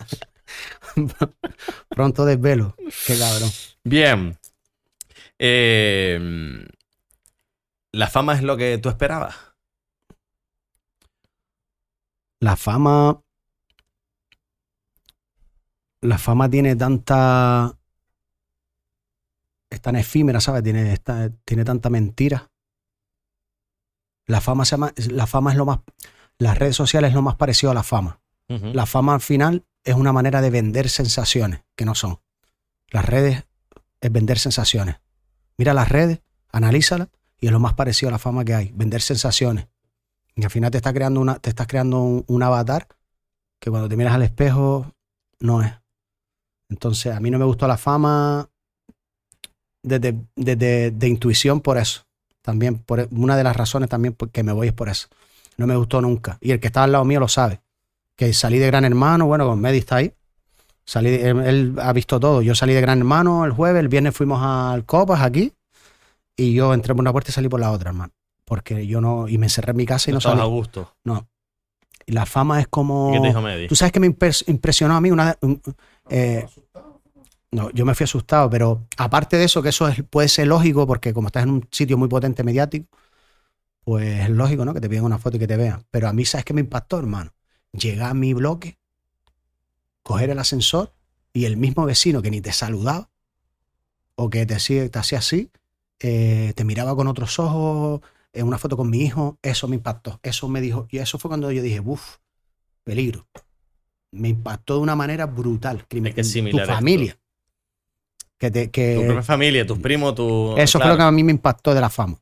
pronto 1.88 2.24
desvelo. 2.24 2.74
Qué 3.06 3.18
cabrón. 3.18 3.50
Bien. 3.84 4.38
Eh, 5.38 6.66
¿La 7.92 8.08
fama 8.08 8.34
es 8.34 8.42
lo 8.42 8.56
que 8.56 8.78
tú 8.78 8.88
esperabas? 8.88 9.34
La 12.40 12.56
fama. 12.56 13.20
La 16.02 16.18
fama 16.18 16.48
tiene 16.50 16.74
tanta. 16.76 17.76
Es 19.70 19.80
tan 19.80 19.96
efímera, 19.96 20.40
¿sabes? 20.40 20.62
Tiene, 20.62 20.92
esta- 20.92 21.30
tiene 21.44 21.64
tanta 21.64 21.88
mentira. 21.90 22.50
La 24.26 24.40
fama, 24.40 24.64
se 24.64 24.72
llama- 24.72 24.92
la 25.10 25.26
fama 25.26 25.50
es 25.52 25.56
lo 25.56 25.66
más. 25.66 25.80
Las 26.38 26.58
redes 26.58 26.76
sociales 26.76 27.08
es 27.10 27.14
lo 27.14 27.22
más 27.22 27.36
parecido 27.36 27.70
a 27.70 27.74
la 27.74 27.82
fama. 27.82 28.20
La 28.74 28.86
fama 28.86 29.14
al 29.14 29.20
final 29.20 29.64
es 29.84 29.94
una 29.94 30.12
manera 30.12 30.40
de 30.40 30.50
vender 30.50 30.88
sensaciones 30.88 31.62
que 31.76 31.84
no 31.84 31.94
son. 31.94 32.20
Las 32.90 33.04
redes 33.06 33.44
es 34.00 34.12
vender 34.12 34.38
sensaciones. 34.38 34.96
Mira 35.56 35.72
las 35.74 35.88
redes, 35.88 36.20
analízala 36.50 37.08
y 37.40 37.46
es 37.46 37.52
lo 37.52 37.60
más 37.60 37.74
parecido 37.74 38.08
a 38.08 38.12
la 38.12 38.18
fama 38.18 38.44
que 38.44 38.54
hay, 38.54 38.72
vender 38.74 39.00
sensaciones. 39.02 39.68
Y 40.34 40.44
al 40.44 40.50
final 40.50 40.70
te, 40.70 40.78
está 40.78 40.92
creando 40.92 41.20
una, 41.20 41.36
te 41.38 41.50
estás 41.50 41.66
creando 41.66 42.00
un, 42.02 42.24
un 42.26 42.42
avatar 42.42 42.86
que 43.58 43.70
cuando 43.70 43.88
te 43.88 43.96
miras 43.96 44.14
al 44.14 44.22
espejo 44.22 44.92
no 45.40 45.62
es. 45.62 45.72
Entonces, 46.68 47.14
a 47.14 47.20
mí 47.20 47.30
no 47.30 47.38
me 47.38 47.44
gustó 47.44 47.66
la 47.68 47.76
fama 47.76 48.48
desde, 49.82 50.18
desde- 50.36 50.90
de 50.90 51.08
intuición 51.08 51.60
por 51.60 51.78
eso. 51.78 52.02
También, 52.42 52.78
por, 52.78 53.00
e, 53.00 53.08
una 53.12 53.36
de 53.36 53.44
las 53.44 53.56
razones 53.56 53.88
también 53.88 54.14
por 54.14 54.30
que 54.30 54.42
me 54.42 54.52
voy 54.52 54.68
es 54.68 54.72
por 54.72 54.88
eso. 54.88 55.08
No 55.56 55.66
me 55.66 55.76
gustó 55.76 56.00
nunca. 56.00 56.38
Y 56.40 56.50
el 56.50 56.60
que 56.60 56.66
estaba 56.66 56.84
al 56.84 56.92
lado 56.92 57.04
mío 57.04 57.20
lo 57.20 57.28
sabe. 57.28 57.60
Que 58.16 58.32
salí 58.34 58.58
de 58.58 58.66
Gran 58.66 58.84
Hermano, 58.84 59.26
bueno, 59.26 59.46
con 59.46 59.60
Medi 59.60 59.78
está 59.78 59.96
ahí. 59.96 60.12
Salí, 60.84 61.10
de- 61.10 61.28
él, 61.30 61.40
él 61.40 61.74
ha 61.80 61.92
visto 61.92 62.18
todo. 62.18 62.42
Yo 62.42 62.54
salí 62.54 62.74
de 62.74 62.80
Gran 62.80 62.98
Hermano 62.98 63.44
el 63.44 63.52
jueves, 63.52 63.80
el 63.80 63.88
viernes 63.88 64.14
fuimos 64.16 64.40
al 64.42 64.84
Copas 64.84 65.22
aquí. 65.22 65.52
Y 66.36 66.54
yo 66.54 66.74
entré 66.74 66.94
por 66.94 67.00
una 67.02 67.12
puerta 67.12 67.30
y 67.30 67.32
salí 67.34 67.48
por 67.48 67.60
la 67.60 67.70
otra, 67.70 67.90
hermano. 67.90 68.12
Porque 68.44 68.86
yo 68.86 69.00
no. 69.00 69.28
Y 69.28 69.38
me 69.38 69.46
encerré 69.46 69.70
en 69.70 69.76
mi 69.76 69.86
casa 69.86 70.10
y 70.10 70.12
No 70.12 70.16
no 70.16 70.18
estabas 70.18 70.38
a 70.38 70.42
salí. 70.42 70.50
gusto. 70.52 70.92
No. 71.04 71.28
La 72.06 72.26
fama 72.26 72.60
es 72.60 72.66
como. 72.68 73.10
¿Y 73.10 73.12
¿Qué 73.14 73.20
te 73.20 73.26
dijo 73.28 73.40
Medi? 73.40 73.68
Tú 73.68 73.76
sabes 73.76 73.92
que 73.92 74.00
me 74.00 74.08
impres- 74.10 74.44
impresionó 74.48 74.96
a 74.96 75.00
mí 75.00 75.10
una. 75.10 75.36
un- 75.42 75.62
eh, 76.10 76.46
no, 76.74 76.91
yo 77.74 77.84
me 77.84 77.94
fui 77.94 78.04
asustado, 78.04 78.48
pero 78.50 78.86
aparte 78.96 79.36
de 79.36 79.44
eso, 79.44 79.62
que 79.62 79.68
eso 79.70 79.86
es- 79.88 80.02
puede 80.04 80.28
ser 80.28 80.46
lógico, 80.48 80.86
porque 80.86 81.12
como 81.12 81.28
estás 81.28 81.44
en 81.44 81.50
un 81.50 81.68
sitio 81.70 81.98
muy 81.98 82.08
potente 82.08 82.42
mediático, 82.44 82.86
pues 83.84 84.20
es 84.20 84.30
lógico, 84.30 84.64
¿no? 84.64 84.74
Que 84.74 84.80
te 84.80 84.88
piden 84.88 85.04
una 85.04 85.18
foto 85.18 85.36
y 85.36 85.40
que 85.40 85.46
te 85.46 85.56
vean. 85.56 85.84
Pero 85.90 86.08
a 86.08 86.12
mí, 86.12 86.24
¿sabes 86.24 86.44
qué 86.44 86.54
me 86.54 86.60
impactó, 86.62 86.98
hermano? 86.98 87.32
Llegar 87.72 88.10
a 88.10 88.14
mi 88.14 88.34
bloque, 88.34 88.78
coger 90.02 90.30
el 90.30 90.38
ascensor 90.38 90.92
y 91.32 91.44
el 91.46 91.56
mismo 91.56 91.84
vecino 91.86 92.22
que 92.22 92.30
ni 92.30 92.40
te 92.40 92.52
saludaba 92.52 93.10
o 94.14 94.30
que 94.30 94.46
te, 94.46 94.54
hacía- 94.54 94.88
te 94.90 94.98
hacía 94.98 95.18
así, 95.18 95.50
eh, 96.00 96.52
te 96.56 96.64
miraba 96.64 96.94
con 96.96 97.06
otros 97.08 97.38
ojos, 97.38 98.00
en 98.32 98.46
una 98.46 98.58
foto 98.58 98.76
con 98.76 98.90
mi 98.90 99.02
hijo, 99.02 99.38
eso 99.42 99.68
me 99.68 99.76
impactó. 99.76 100.18
Eso 100.22 100.48
me 100.48 100.60
dijo, 100.60 100.86
y 100.90 100.98
eso 100.98 101.18
fue 101.18 101.28
cuando 101.28 101.50
yo 101.52 101.62
dije, 101.62 101.80
uff, 101.80 102.16
peligro. 102.84 103.26
Me 104.12 104.28
impactó 104.30 104.74
de 104.76 104.80
una 104.80 104.96
manera 104.96 105.26
brutal. 105.26 105.86
Hay 106.04 106.12
que 106.14 106.24
tu 106.50 106.58
familia. 106.66 107.18
Que 108.42 108.50
te, 108.50 108.70
que, 108.72 108.96
Tu 108.96 109.04
propia 109.04 109.22
familia, 109.22 109.64
tus 109.64 109.78
primos, 109.78 110.16
tu. 110.16 110.56
eso 110.56 110.80
claro. 110.80 110.88
fue 110.88 110.88
lo 110.94 110.96
que 110.96 111.02
a 111.04 111.12
mí 111.12 111.22
me 111.22 111.30
impactó 111.30 111.74
de 111.74 111.80
la 111.80 111.88
fama. 111.88 112.18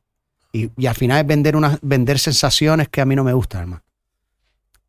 Y, 0.53 0.69
y 0.77 0.85
al 0.85 0.93
final 0.93 1.19
es 1.19 1.25
vender, 1.25 1.55
una, 1.55 1.79
vender 1.81 2.19
sensaciones 2.19 2.89
que 2.89 3.01
a 3.01 3.05
mí 3.05 3.15
no 3.15 3.23
me 3.23 3.33
gustan, 3.33 3.61
hermano. 3.61 3.83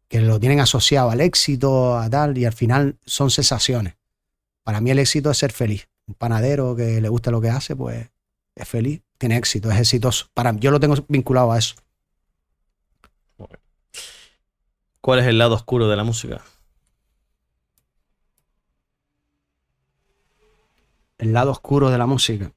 Que 0.09 0.21
lo 0.21 0.39
tienen 0.39 0.61
asociado 0.61 1.09
al 1.09 1.23
éxito, 1.23 1.97
a 1.97 2.11
tal, 2.11 2.37
y 2.37 2.45
al 2.45 2.53
final 2.53 2.97
son 3.07 3.31
sensaciones. 3.31 3.95
Para 4.63 4.83
mí 4.83 4.91
el 4.91 4.99
éxito 4.99 5.31
es 5.31 5.39
ser 5.39 5.53
feliz. 5.53 5.89
Un 6.07 6.17
panadero 6.17 6.77
que 6.77 7.01
le 7.01 7.09
gusta 7.09 7.31
lo 7.31 7.41
que 7.41 7.49
hace, 7.49 7.75
pues 7.75 8.11
es 8.55 8.69
feliz, 8.69 9.01
tiene 9.17 9.39
éxito, 9.39 9.71
es 9.71 9.79
exitoso. 9.79 10.27
Para, 10.35 10.55
yo 10.57 10.71
lo 10.71 10.81
tengo 10.81 10.97
vinculado 11.09 11.51
a 11.51 11.59
eso. 11.59 11.77
¿Cuál 15.01 15.21
es 15.21 15.27
el 15.29 15.39
lado 15.39 15.55
oscuro 15.55 15.89
de 15.89 15.97
la 15.97 16.05
música? 16.05 16.43
El 21.23 21.33
lado 21.33 21.53
oscuro 21.53 21.89
de 21.89 21.99
la 21.99 22.07
música. 22.07 22.51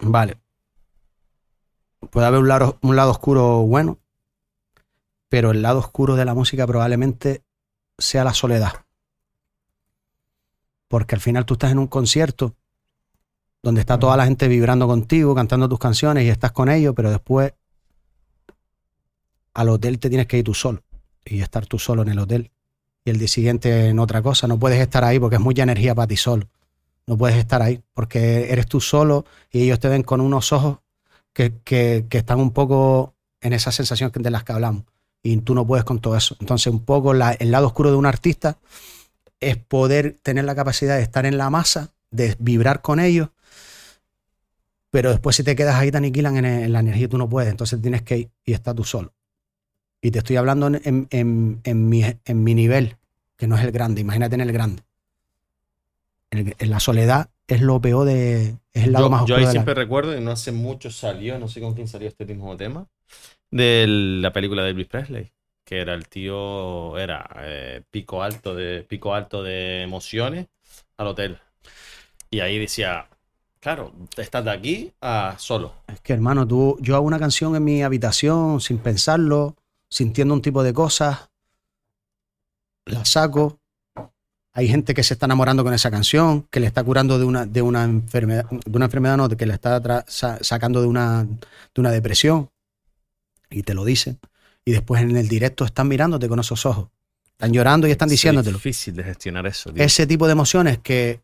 Vale. 0.00 0.38
Puede 2.10 2.26
haber 2.26 2.40
un 2.40 2.48
lado, 2.48 2.78
un 2.82 2.96
lado 2.96 3.12
oscuro 3.12 3.58
bueno, 3.58 4.00
pero 5.28 5.52
el 5.52 5.62
lado 5.62 5.78
oscuro 5.78 6.16
de 6.16 6.24
la 6.24 6.34
música 6.34 6.66
probablemente 6.66 7.44
sea 7.96 8.24
la 8.24 8.34
soledad. 8.34 8.84
Porque 10.88 11.14
al 11.14 11.20
final 11.20 11.46
tú 11.46 11.54
estás 11.54 11.70
en 11.70 11.78
un 11.78 11.86
concierto 11.86 12.56
donde 13.62 13.82
está 13.82 14.00
toda 14.00 14.16
la 14.16 14.24
gente 14.24 14.48
vibrando 14.48 14.88
contigo, 14.88 15.32
cantando 15.32 15.68
tus 15.68 15.78
canciones 15.78 16.24
y 16.24 16.30
estás 16.30 16.50
con 16.50 16.68
ellos, 16.68 16.92
pero 16.96 17.12
después 17.12 17.52
al 19.54 19.68
hotel 19.68 20.00
te 20.00 20.08
tienes 20.08 20.26
que 20.26 20.38
ir 20.38 20.44
tú 20.44 20.54
solo 20.54 20.82
y 21.24 21.40
estar 21.40 21.66
tú 21.66 21.78
solo 21.78 22.02
en 22.02 22.08
el 22.08 22.18
hotel. 22.18 22.50
Y 23.04 23.10
el 23.10 23.18
día 23.20 23.28
siguiente 23.28 23.90
en 23.90 24.00
otra 24.00 24.22
cosa, 24.22 24.48
no 24.48 24.58
puedes 24.58 24.80
estar 24.80 25.04
ahí 25.04 25.20
porque 25.20 25.36
es 25.36 25.40
mucha 25.40 25.62
energía 25.62 25.94
para 25.94 26.08
ti 26.08 26.16
solo. 26.16 26.48
No 27.06 27.16
puedes 27.18 27.36
estar 27.36 27.62
ahí 27.62 27.82
porque 27.92 28.50
eres 28.52 28.66
tú 28.66 28.80
solo 28.80 29.24
y 29.50 29.62
ellos 29.62 29.78
te 29.80 29.88
ven 29.88 30.02
con 30.02 30.20
unos 30.20 30.52
ojos 30.52 30.78
que, 31.32 31.54
que- 31.64 32.06
están 32.10 32.40
un 32.40 32.52
poco 32.52 33.14
en 33.40 33.52
esa 33.52 33.72
sensación 33.72 34.10
de 34.14 34.30
las 34.30 34.44
que 34.44 34.52
hablamos. 34.52 34.84
Y 35.22 35.36
tú 35.38 35.54
no 35.54 35.66
puedes 35.66 35.84
con 35.84 36.00
todo 36.00 36.16
eso. 36.16 36.36
Entonces, 36.40 36.72
un 36.72 36.84
poco 36.84 37.12
el 37.12 37.50
lado 37.50 37.66
oscuro 37.66 37.90
de 37.90 37.96
un 37.96 38.06
artista 38.06 38.58
es 39.40 39.56
poder 39.56 40.18
tener 40.22 40.44
la 40.44 40.54
capacidad 40.54 40.96
de 40.96 41.02
estar 41.02 41.26
en 41.26 41.38
la 41.38 41.50
masa, 41.50 41.92
de 42.10 42.36
vibrar 42.38 42.82
con 42.82 43.00
ellos, 43.00 43.30
pero 44.90 45.10
después 45.10 45.36
si 45.36 45.42
te 45.42 45.56
quedas 45.56 45.74
ahí 45.76 45.90
te 45.90 45.96
aniquilan 45.96 46.36
en, 46.44 46.72
la 46.72 46.80
energía, 46.80 47.08
tú 47.08 47.18
no 47.18 47.28
puedes. 47.28 47.50
Entonces 47.50 47.80
tienes 47.82 48.02
que 48.02 48.18
ir 48.18 48.30
y 48.44 48.52
estás 48.52 48.74
tú 48.74 48.84
solo. 48.84 49.12
Y 50.02 50.10
te 50.10 50.18
estoy 50.18 50.36
hablando 50.36 50.68
en, 50.68 51.88
mi, 51.88 52.04
mi 52.28 52.54
nivel, 52.54 52.96
que 53.36 53.46
no 53.48 53.56
es 53.56 53.64
el 53.64 53.72
grande. 53.72 54.02
Imagínate 54.02 54.36
en 54.36 54.42
el 54.42 54.52
grande. 54.52 54.82
En 56.34 56.70
la 56.70 56.80
soledad 56.80 57.30
es 57.46 57.60
lo 57.60 57.80
peor 57.80 58.06
de. 58.06 58.56
Es 58.72 58.84
el 58.84 58.92
lado 58.92 59.04
yo, 59.04 59.10
más 59.10 59.22
yo 59.24 59.34
oscuro 59.34 59.36
ahí 59.36 59.42
de 59.42 59.46
la- 59.46 59.50
siempre 59.52 59.74
recuerdo, 59.74 60.16
y 60.16 60.20
no 60.20 60.30
hace 60.32 60.52
mucho 60.52 60.90
salió, 60.90 61.38
no 61.38 61.48
sé 61.48 61.60
con 61.60 61.74
quién 61.74 61.88
salió 61.88 62.08
este 62.08 62.24
mismo 62.26 62.56
tema, 62.56 62.86
de 63.50 63.86
la 63.86 64.32
película 64.32 64.62
de 64.62 64.70
Elvis 64.70 64.88
Presley, 64.88 65.32
que 65.64 65.80
era 65.80 65.94
el 65.94 66.08
tío, 66.08 66.98
era 66.98 67.24
eh, 67.38 67.82
pico 67.90 68.22
alto 68.22 68.54
de 68.54 68.82
pico 68.82 69.14
alto 69.14 69.42
de 69.42 69.82
emociones 69.82 70.48
al 70.96 71.06
hotel. 71.08 71.38
Y 72.30 72.40
ahí 72.40 72.58
decía, 72.58 73.06
claro, 73.60 73.92
estás 74.16 74.44
de 74.44 74.50
aquí 74.50 74.92
a 75.00 75.36
solo. 75.38 75.72
Es 75.86 76.00
que, 76.00 76.12
hermano, 76.12 76.46
tú, 76.48 76.76
yo 76.80 76.96
hago 76.96 77.06
una 77.06 77.18
canción 77.18 77.54
en 77.54 77.62
mi 77.64 77.82
habitación 77.82 78.60
sin 78.60 78.78
pensarlo, 78.78 79.56
sintiendo 79.88 80.34
un 80.34 80.42
tipo 80.42 80.62
de 80.62 80.72
cosas, 80.72 81.30
la 82.86 83.04
saco. 83.04 83.60
Hay 84.56 84.68
gente 84.68 84.94
que 84.94 85.02
se 85.02 85.14
está 85.14 85.26
enamorando 85.26 85.64
con 85.64 85.74
esa 85.74 85.90
canción, 85.90 86.46
que 86.48 86.60
le 86.60 86.66
está 86.68 86.84
curando 86.84 87.18
de 87.18 87.24
una, 87.24 87.44
de 87.44 87.60
una 87.60 87.82
enfermedad, 87.84 88.46
de 88.48 88.76
una 88.76 88.84
enfermedad 88.84 89.16
no, 89.16 89.28
que 89.28 89.46
le 89.46 89.52
está 89.54 90.04
sa- 90.06 90.38
sacando 90.42 90.80
de 90.80 90.86
una, 90.86 91.24
de 91.24 91.80
una 91.80 91.90
depresión. 91.90 92.50
Y 93.50 93.62
te 93.64 93.74
lo 93.74 93.84
dicen. 93.84 94.18
Y 94.64 94.70
después 94.72 95.02
en 95.02 95.16
el 95.16 95.26
directo 95.28 95.64
están 95.64 95.88
mirándote 95.88 96.28
con 96.28 96.38
esos 96.38 96.64
ojos. 96.66 96.88
Están 97.32 97.52
llorando 97.52 97.88
y 97.88 97.90
están 97.90 98.06
Es 98.06 98.12
diciéndotelo. 98.12 98.56
difícil 98.58 98.94
de 98.94 99.02
gestionar 99.02 99.44
eso. 99.46 99.72
tío. 99.72 99.82
ese 99.84 100.06
tipo 100.06 100.26
de 100.26 100.32
emociones 100.32 100.78
que 100.78 101.20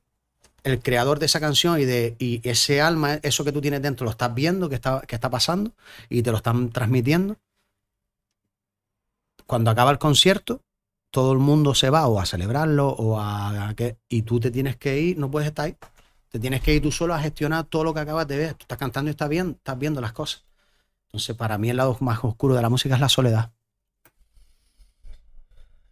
el 0.64 0.80
creador 0.82 1.20
de 1.20 1.26
esa 1.26 1.38
canción 1.40 1.80
y 1.80 1.84
de 1.84 2.16
y 2.18 2.46
ese 2.46 2.80
alma, 2.82 3.14
eso 3.22 3.44
que 3.44 3.52
tú 3.52 3.60
tienes 3.60 3.80
dentro, 3.80 4.04
lo 4.04 4.10
estás 4.10 4.34
viendo 4.34 4.68
que 4.68 4.74
está, 4.74 5.02
que 5.06 5.14
está 5.14 5.30
pasando 5.30 5.72
y 6.08 6.22
te 6.22 6.32
lo 6.32 6.36
están 6.36 6.70
transmitiendo. 6.70 7.36
Cuando 9.46 9.70
acaba 9.70 9.90
el 9.92 9.98
concierto, 9.98 10.60
todo 11.10 11.32
el 11.32 11.38
mundo 11.38 11.74
se 11.74 11.90
va 11.90 12.06
o 12.08 12.20
a 12.20 12.26
celebrarlo 12.26 12.88
o 12.88 13.18
a, 13.18 13.68
a 13.70 13.74
que 13.74 13.98
y 14.08 14.22
tú 14.22 14.40
te 14.40 14.50
tienes 14.50 14.76
que 14.76 15.00
ir, 15.00 15.18
no 15.18 15.30
puedes 15.30 15.48
estar 15.48 15.66
ahí. 15.66 15.76
Te 16.30 16.38
tienes 16.38 16.62
que 16.62 16.74
ir 16.74 16.82
tú 16.82 16.92
solo 16.92 17.14
a 17.14 17.20
gestionar 17.20 17.64
todo 17.64 17.84
lo 17.84 17.94
que 17.94 18.00
acabas 18.00 18.28
de 18.28 18.36
ver. 18.38 18.54
Tú 18.54 18.64
estás 18.64 18.78
cantando 18.78 19.10
y 19.10 19.12
estás 19.12 19.28
bien, 19.28 19.56
estás 19.58 19.78
viendo 19.78 20.00
las 20.00 20.12
cosas. 20.12 20.44
Entonces, 21.08 21.36
para 21.36 21.58
mí 21.58 21.70
el 21.70 21.76
lado 21.76 21.96
más 22.00 22.22
oscuro 22.22 22.54
de 22.54 22.62
la 22.62 22.68
música 22.68 22.94
es 22.94 23.00
la 23.00 23.08
soledad. 23.08 23.50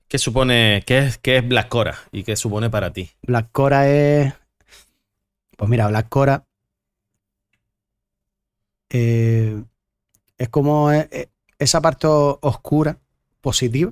¿Qué 0.08 0.18
supone, 0.18 0.84
qué 0.86 0.98
es, 0.98 1.18
qué 1.18 1.38
es 1.38 1.48
Black 1.48 1.68
Cora 1.68 1.98
y 2.12 2.22
qué 2.22 2.36
supone 2.36 2.70
para 2.70 2.92
ti? 2.92 3.10
Black 3.22 3.50
Cora 3.52 3.88
es. 3.88 4.32
Pues 5.56 5.68
mira, 5.68 5.88
Black 5.88 6.08
Cora. 6.08 6.44
eh, 8.90 9.62
es 10.38 10.48
como 10.48 10.92
eh, 10.92 11.08
eh, 11.10 11.28
esa 11.58 11.80
parte 11.80 12.06
oscura, 12.06 12.98
positiva, 13.40 13.90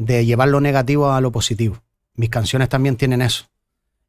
de 0.00 0.24
llevar 0.24 0.48
lo 0.48 0.60
negativo 0.60 1.12
a 1.12 1.20
lo 1.20 1.30
positivo. 1.30 1.82
Mis 2.14 2.30
canciones 2.30 2.68
también 2.70 2.96
tienen 2.96 3.20
eso. 3.22 3.44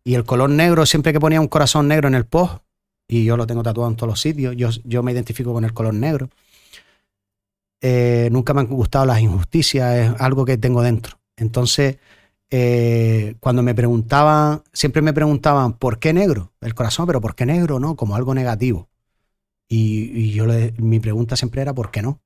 Y 0.03 0.15
el 0.15 0.23
color 0.23 0.49
negro, 0.49 0.85
siempre 0.85 1.13
que 1.13 1.19
ponía 1.19 1.41
un 1.41 1.47
corazón 1.49 1.87
negro 1.87 2.07
en 2.07 2.15
el 2.15 2.25
post, 2.25 2.63
y 3.07 3.25
yo 3.25 3.35
lo 3.35 3.45
tengo 3.45 3.61
tatuado 3.61 3.89
en 3.89 3.97
todos 3.97 4.09
los 4.09 4.21
sitios, 4.21 4.55
yo, 4.55 4.69
yo 4.85 5.03
me 5.03 5.11
identifico 5.11 5.53
con 5.53 5.65
el 5.65 5.73
color 5.73 5.93
negro. 5.93 6.29
Eh, 7.81 8.29
nunca 8.31 8.53
me 8.53 8.61
han 8.61 8.67
gustado 8.67 9.05
las 9.05 9.19
injusticias, 9.19 9.97
es 9.97 10.21
algo 10.21 10.45
que 10.45 10.57
tengo 10.57 10.81
dentro. 10.81 11.19
Entonces, 11.35 11.97
eh, 12.49 13.35
cuando 13.39 13.61
me 13.61 13.75
preguntaban, 13.75 14.63
siempre 14.71 15.01
me 15.01 15.13
preguntaban, 15.13 15.73
¿por 15.73 15.99
qué 15.99 16.13
negro? 16.13 16.53
El 16.61 16.73
corazón, 16.73 17.05
pero 17.05 17.19
¿por 17.19 17.35
qué 17.35 17.45
negro? 17.45 17.79
No, 17.79 17.95
como 17.95 18.15
algo 18.15 18.33
negativo. 18.33 18.87
Y, 19.67 20.11
y 20.19 20.31
yo 20.33 20.45
le- 20.45 20.73
mi 20.77 20.99
pregunta 20.99 21.35
siempre 21.35 21.61
era, 21.61 21.73
¿por 21.73 21.91
qué 21.91 22.01
no? 22.01 22.21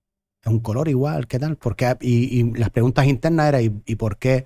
Es 0.45 0.51
un 0.51 0.59
color 0.59 0.87
igual, 0.89 1.27
¿qué 1.27 1.39
tal? 1.39 1.57
¿Por 1.57 1.75
qué? 1.75 1.97
Y, 2.01 2.53
las 2.53 2.69
preguntas 2.69 3.07
internas 3.07 3.47
eran, 3.47 3.81
¿y, 3.85 3.95
por 3.95 4.17
qué? 4.17 4.45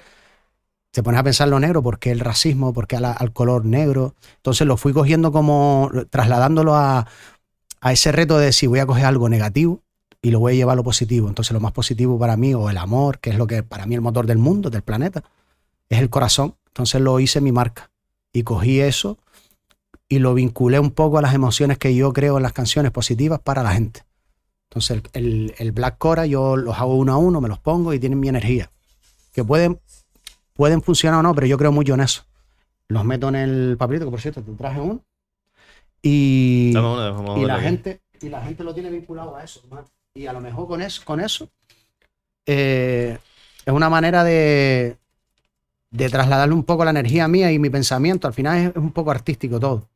Te 0.92 1.04
pones 1.04 1.20
a 1.20 1.24
pensar 1.24 1.50
lo 1.50 1.60
negro, 1.60 1.84
¿por 1.84 2.00
qué 2.00 2.12
el 2.12 2.22
racismo? 2.22 2.74
¿Por 2.74 2.88
qué 2.88 2.96
al 2.96 3.34
color 3.34 3.66
negro? 3.66 4.16
Entonces 4.38 4.66
lo 4.66 4.78
fui 4.78 4.94
cogiendo 4.94 5.32
como, 5.34 5.92
trasladándolo 6.10 6.76
a, 6.76 7.06
a 7.82 7.92
ese 7.92 8.12
reto 8.14 8.38
de 8.40 8.54
si 8.54 8.66
voy 8.66 8.80
a 8.80 8.86
coger 8.86 9.06
algo 9.06 9.28
negativo 9.28 9.84
y 10.22 10.32
lo 10.32 10.40
voy 10.40 10.54
a 10.54 10.56
llevar 10.56 10.74
a 10.74 10.76
lo 10.78 10.84
positivo. 10.84 11.28
Entonces 11.28 11.54
lo 11.54 11.60
más 11.60 11.74
positivo 11.74 12.18
para 12.18 12.38
mí, 12.38 12.54
o 12.54 12.70
el 12.70 12.78
amor, 12.78 13.20
que 13.20 13.32
es 13.32 13.38
lo 13.38 13.46
que 13.46 13.62
para 13.62 13.86
mí 13.86 13.96
el 13.96 14.02
motor 14.02 14.26
del 14.26 14.38
mundo, 14.38 14.70
del 14.70 14.84
planeta, 14.84 15.24
es 15.90 16.00
el 16.00 16.10
corazón. 16.10 16.56
Entonces 16.68 17.02
lo 17.02 17.20
hice 17.20 17.42
mi 17.42 17.52
marca 17.52 17.92
y 18.32 18.44
cogí 18.44 18.80
eso 18.80 19.18
y 20.08 20.20
lo 20.20 20.34
vinculé 20.34 20.80
un 20.80 20.92
poco 20.92 21.18
a 21.18 21.22
las 21.22 21.34
emociones 21.34 21.78
que 21.78 21.94
yo 21.94 22.14
creo 22.14 22.38
en 22.38 22.44
las 22.44 22.54
canciones 22.54 22.92
positivas 22.92 23.40
para 23.42 23.64
la 23.64 23.74
gente. 23.74 24.09
Entonces 24.70 25.02
el, 25.14 25.26
el- 25.26 25.54
el 25.58 25.72
Black 25.72 25.98
Cora 25.98 26.26
yo 26.26 26.56
los 26.56 26.78
hago 26.78 26.96
uno 26.96 27.14
a 27.14 27.18
uno, 27.18 27.42
me 27.42 27.50
los 27.50 27.60
pongo 27.60 27.94
y 27.94 28.00
tienen 28.00 28.20
mi 28.20 28.30
energía. 28.30 28.72
Que 29.34 29.44
pueden, 29.44 29.80
pueden 30.54 30.82
funcionar 30.82 31.20
o 31.20 31.24
no, 31.24 31.34
pero 31.34 31.48
yo 31.48 31.58
creo 31.58 31.72
mucho 31.72 31.94
en 31.96 32.02
eso. 32.02 32.24
Los 32.88 33.04
meto 33.06 33.30
en 33.30 33.36
el 33.36 33.76
papelito, 33.78 34.06
que 34.06 34.12
por 34.12 34.22
cierto 34.22 34.42
te 34.44 34.52
traje 34.54 34.80
uno. 34.80 35.02
Y, 36.02 36.72
Dame 36.74 37.42
y 37.42 37.46
la 37.46 37.56
aquí. 37.56 37.64
gente 37.64 38.02
y 38.22 38.30
la 38.30 38.42
gente 38.42 38.64
lo 38.64 38.74
tiene 38.74 38.90
vinculado 38.90 39.36
a 39.36 39.44
eso 39.44 39.62
hermano. 39.64 39.88
y 40.14 40.26
a 40.28 40.34
lo 40.34 40.40
mejor 40.42 40.68
con 40.68 40.82
eso 40.82 41.02
con 41.06 41.20
eso 41.22 41.50
eh, 42.46 43.18
es 43.66 43.74
una 43.74 43.90
manera 43.90 44.24
de 44.24 44.98
de 45.92 46.10
trasladarle 46.10 46.54
un 46.54 46.64
poco 46.64 46.84
la 46.86 46.92
energía 46.92 47.28
mía 47.28 47.52
y 47.52 47.60
mi 47.60 47.70
pensamiento 47.70 48.28
al 48.28 48.34
final 48.34 48.58
es, 48.58 48.70
es 48.70 48.76
un 48.78 48.92
poco 48.92 49.12
artístico 49.12 49.60
todo 49.60 49.89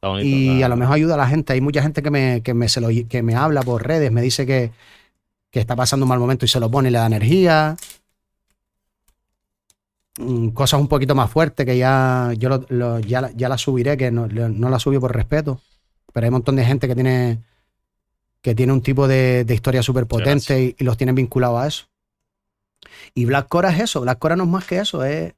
bonito. 0.00 0.28
y 0.28 0.62
a 0.62 0.68
lo 0.68 0.76
mejor 0.76 0.94
ayuda 0.94 1.14
a 1.14 1.18
la 1.18 1.26
gente. 1.28 1.52
Hay 1.52 1.60
mucha 1.60 1.82
gente 1.82 2.02
que 2.02 2.10
me, 2.10 2.42
que 2.42 2.54
me, 2.54 2.68
se 2.68 2.80
lo- 2.80 2.88
que 3.08 3.22
me 3.22 3.34
habla 3.34 3.62
por 3.62 3.86
redes 3.86 4.12
me 4.12 4.22
dice 4.22 4.46
que, 4.46 4.70
que 5.50 5.60
está 5.60 5.74
pasando 5.74 6.04
un 6.04 6.08
mal 6.10 6.18
momento 6.20 6.44
y 6.44 6.48
se 6.48 6.60
lo 6.60 6.70
pone 6.70 6.88
y 6.88 6.92
le 6.92 6.98
da 6.98 7.06
energía. 7.06 7.76
Mm, 10.18 10.48
cosas 10.50 10.80
un 10.80 10.88
poquito 10.88 11.14
más 11.14 11.30
fuertes 11.30 11.64
que 11.64 11.76
ya 11.78 12.32
yo 12.36 12.48
lo- 12.48 12.66
lo- 12.68 12.98
ya, 13.00 13.30
ya 13.34 13.48
las 13.48 13.60
subiré 13.60 13.96
que 13.96 14.10
no, 14.10 14.26
no 14.26 14.68
las 14.70 14.82
subí 14.82 14.98
por 14.98 15.14
respeto. 15.14 15.60
Pero 16.12 16.24
hay 16.24 16.28
un 16.28 16.34
montón 16.34 16.56
de 16.56 16.64
gente 16.64 16.88
que 16.88 16.94
tiene 16.94 17.38
que 18.40 18.54
tiene 18.54 18.72
un 18.72 18.82
tipo 18.82 19.08
de, 19.08 19.44
de 19.44 19.54
historia 19.54 19.82
súper 19.82 20.06
potente 20.06 20.62
y, 20.62 20.76
y 20.78 20.84
los 20.84 20.96
tienen 20.96 21.16
vinculados 21.16 21.60
a 21.60 21.66
eso. 21.66 21.84
Y 23.14 23.24
Black 23.24 23.48
Cora 23.48 23.70
es 23.70 23.80
eso, 23.80 24.00
Black 24.00 24.18
Cora 24.20 24.36
no 24.36 24.44
es 24.44 24.48
más 24.48 24.64
que 24.64 24.78
eso, 24.78 25.04
es, 25.04 25.34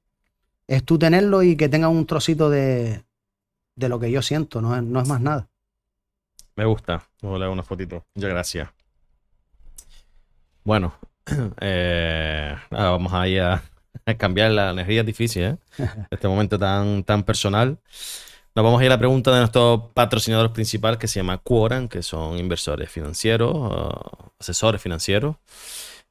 es 0.69 0.85
tú 0.85 0.99
tenerlo 0.99 1.43
y 1.43 1.57
que 1.57 1.71
tenga 1.71 1.89
un 1.89 2.05
trocito 2.07 2.51
de, 2.51 3.03
de 3.81 3.89
lo 3.89 3.99
que 3.99 4.11
yo 4.11 4.23
siento, 4.23 4.61
no 4.61 4.77
es, 4.77 4.83
no 4.83 5.01
es 5.01 5.09
más 5.09 5.21
nada. 5.21 5.49
Me 6.55 6.65
gusta. 6.65 7.09
Voy 7.23 7.37
a 7.37 7.39
leer 7.39 7.51
una 7.51 7.63
fotito. 7.63 8.05
Muchas 8.15 8.31
gracias. 8.31 8.69
Bueno, 10.63 10.95
eh, 11.61 12.55
nada, 12.71 12.91
vamos 12.91 13.13
ahí 13.15 13.39
a, 13.39 13.63
a 14.05 14.15
cambiar 14.15 14.51
la 14.51 14.71
energía 14.71 15.01
es 15.01 15.07
difícil, 15.07 15.43
¿eh? 15.43 15.57
Este 16.11 16.29
momento 16.29 16.59
tan, 16.59 17.03
tan 17.05 17.23
personal. 17.23 17.79
Nos 18.55 18.65
vamos 18.65 18.81
a 18.81 18.85
ir 18.85 18.91
a 18.91 18.95
la 18.95 18.99
pregunta 18.99 19.33
de 19.33 19.39
nuestro 19.39 19.93
patrocinador 19.95 20.53
principal 20.53 20.99
que 20.99 21.09
se 21.09 21.21
llama 21.21 21.39
Quoran, 21.39 21.89
que 21.89 22.03
son 22.03 22.37
inversores 22.39 22.91
financieros, 22.91 23.55
uh, 23.55 24.31
asesores 24.39 24.83
financieros. 24.83 25.37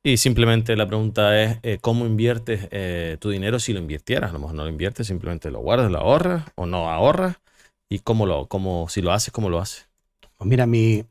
Y 0.02 0.16
simplemente 0.16 0.78
la 0.78 0.88
pregunta 0.88 1.42
es, 1.42 1.58
eh, 1.62 1.78
¿cómo 1.82 2.06
inviertes 2.06 2.70
eh, 2.72 3.18
tu 3.20 3.30
dinero 3.30 3.60
si 3.60 3.74
lo 3.74 3.80
invirtieras? 3.80 4.30
A 4.30 4.34
lo 4.34 4.40
mejor 4.40 4.56
no 4.56 4.64
lo 4.64 4.70
inviertes, 4.70 5.08
simplemente 5.08 5.52
lo 5.52 5.60
guardas, 5.60 5.92
lo 5.92 5.98
ahorras 6.00 6.46
o 6.56 6.66
no 6.66 6.90
ahorras. 6.90 7.36
¿Y 7.90 8.00
cómo 8.00 8.26
lo, 8.26 8.48
cómo, 8.48 8.88
si 8.88 9.02
lo 9.02 9.12
haces, 9.12 9.32
cómo 9.34 9.50
lo 9.50 9.60
haces? 9.60 9.90
Pues 10.38 10.48
mira, 10.48 10.66
mi, 10.68 11.04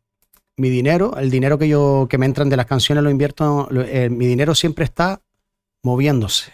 mi 0.56 0.70
dinero, 0.70 1.16
el 1.16 1.30
dinero 1.30 1.58
que 1.58 1.68
yo 1.68 2.06
que 2.08 2.18
me 2.18 2.26
entran 2.26 2.48
de 2.48 2.56
las 2.56 2.66
canciones 2.66 3.02
lo 3.04 3.10
invierto, 3.10 3.66
lo- 3.70 3.82
eh, 3.82 4.08
mi 4.10 4.26
dinero 4.26 4.54
siempre 4.54 4.84
está 4.84 5.20
moviéndose 5.82 6.52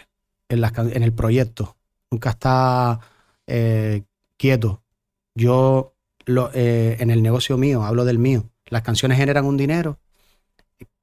en, 0.49 0.61
las 0.61 0.73
en 0.77 1.03
el 1.03 1.13
proyecto, 1.13 1.77
nunca 2.11 2.31
está 2.31 2.99
eh, 3.47 4.03
quieto. 4.37 4.81
Yo 5.35 5.93
lo- 6.25 6.49
eh, 6.53 6.97
en 6.99 7.11
el 7.11 7.21
negocio 7.21 7.57
mío, 7.57 7.83
hablo 7.83 8.03
del 8.05 8.17
mío, 8.19 8.49
las 8.67 8.81
canciones 8.81 9.17
generan 9.17 9.45
un 9.45 9.57
dinero 9.57 9.99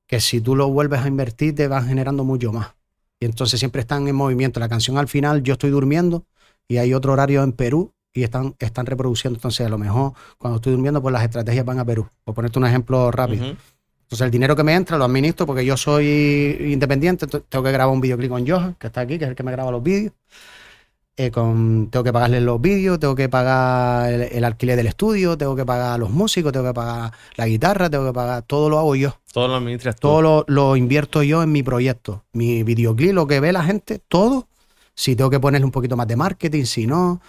que 0.07 0.21
si 0.21 0.41
tú 0.41 0.57
lo 0.57 0.69
vuelves 0.69 1.01
a 1.01 1.09
invertir 1.09 1.55
te 1.55 1.69
van 1.69 1.87
generando 1.87 2.25
mucho 2.25 2.53
más. 2.53 2.75
Y 3.21 3.25
entonces 3.25 3.61
siempre 3.61 3.81
están 3.81 4.09
en 4.09 4.17
movimiento. 4.17 4.59
La 4.61 4.69
canción 4.69 4.99
al 4.99 5.09
final 5.09 5.43
yo 5.43 5.53
estoy 5.53 5.71
durmiendo 5.71 6.27
y 6.69 6.79
hay 6.79 6.93
otro 6.93 7.13
horario 7.13 7.43
en 7.45 7.53
Perú 7.53 7.95
y 8.13 8.23
están, 8.23 8.55
están 8.59 8.87
reproduciendo. 8.87 9.37
Entonces 9.37 9.67
a 9.67 9.71
lo 9.71 9.79
mejor 9.79 10.13
cuando 10.39 10.57
estoy 10.57 10.73
durmiendo 10.73 11.01
pues 11.01 11.13
las 11.13 11.25
estrategias 11.25 11.65
van 11.65 11.79
a 11.79 11.85
Perú. 11.85 12.09
Por 12.25 12.35
ponerte 12.35 12.59
un 12.59 12.67
ejemplo 12.67 13.11
rápido. 13.11 13.45
Entonces 13.45 14.25
el 14.27 14.31
dinero 14.31 14.55
que 14.55 14.63
me 14.63 14.75
entra 14.75 14.99
lo 14.99 15.05
administro 15.05 15.47
porque 15.47 15.65
yo 15.65 15.77
soy 15.77 16.59
independiente, 16.71 17.27
tengo 17.27 17.65
que 17.65 17.73
grabar 17.73 17.95
un 17.95 18.01
videoclip 18.01 18.31
con 18.31 18.47
Johan, 18.47 18.75
que 18.79 18.89
está 18.89 19.01
aquí, 19.01 19.19
que 19.19 19.25
es 19.25 19.31
el 19.31 19.37
que 19.37 19.43
me 19.43 19.53
graba 19.53 19.71
los 19.71 19.83
vídeos. 19.83 20.13
Eh, 21.15 21.31
con, 21.31 21.89
tengo 21.91 22.03
que 22.03 22.13
pagarle 22.13 22.41
los 22.41 22.59
vídeos, 22.59 22.99
tengo 22.99 23.15
que 23.15 23.29
pagar 23.29 24.11
el, 24.11 24.23
el 24.23 24.45
alquiler 24.45 24.77
del 24.77 24.87
estudio, 24.87 25.37
tengo 25.37 25.55
que 25.55 25.65
pagar 25.65 25.99
los 26.01 26.09
músicos, 26.09 26.53
tengo 26.53 26.67
que 26.67 26.73
pagar 26.73 27.13
la 27.37 27.47
guitarra, 27.47 27.91
tengo 27.91 28.07
que 28.07 28.15
pagar, 28.15 28.43
todo 28.45 28.71
lo 28.71 28.79
hago 28.79 28.97
yo. 28.97 29.15
Todo 29.31 29.49
lo 29.49 29.57
administras. 29.57 29.97
Todo 29.97 30.23
lo, 30.23 30.45
lo 30.49 30.75
invierto 30.75 31.23
yo 31.23 31.43
en 31.43 31.53
mi 31.53 31.63
proyecto. 31.63 32.25
Mi 32.33 32.63
videoclip, 32.63 33.13
lo 33.13 33.27
que 33.27 33.41
ve 33.41 33.53
la 33.53 33.63
gente, 33.63 34.01
todo. 34.09 34.49
Si 34.95 35.15
tengo 35.15 35.29
que 35.29 35.41
ponerle 35.41 35.67
un 35.67 35.71
poquito 35.71 35.97
más 35.97 36.07
de 36.07 36.17
marketing, 36.17 36.65
si 36.65 36.87
no, 36.87 37.21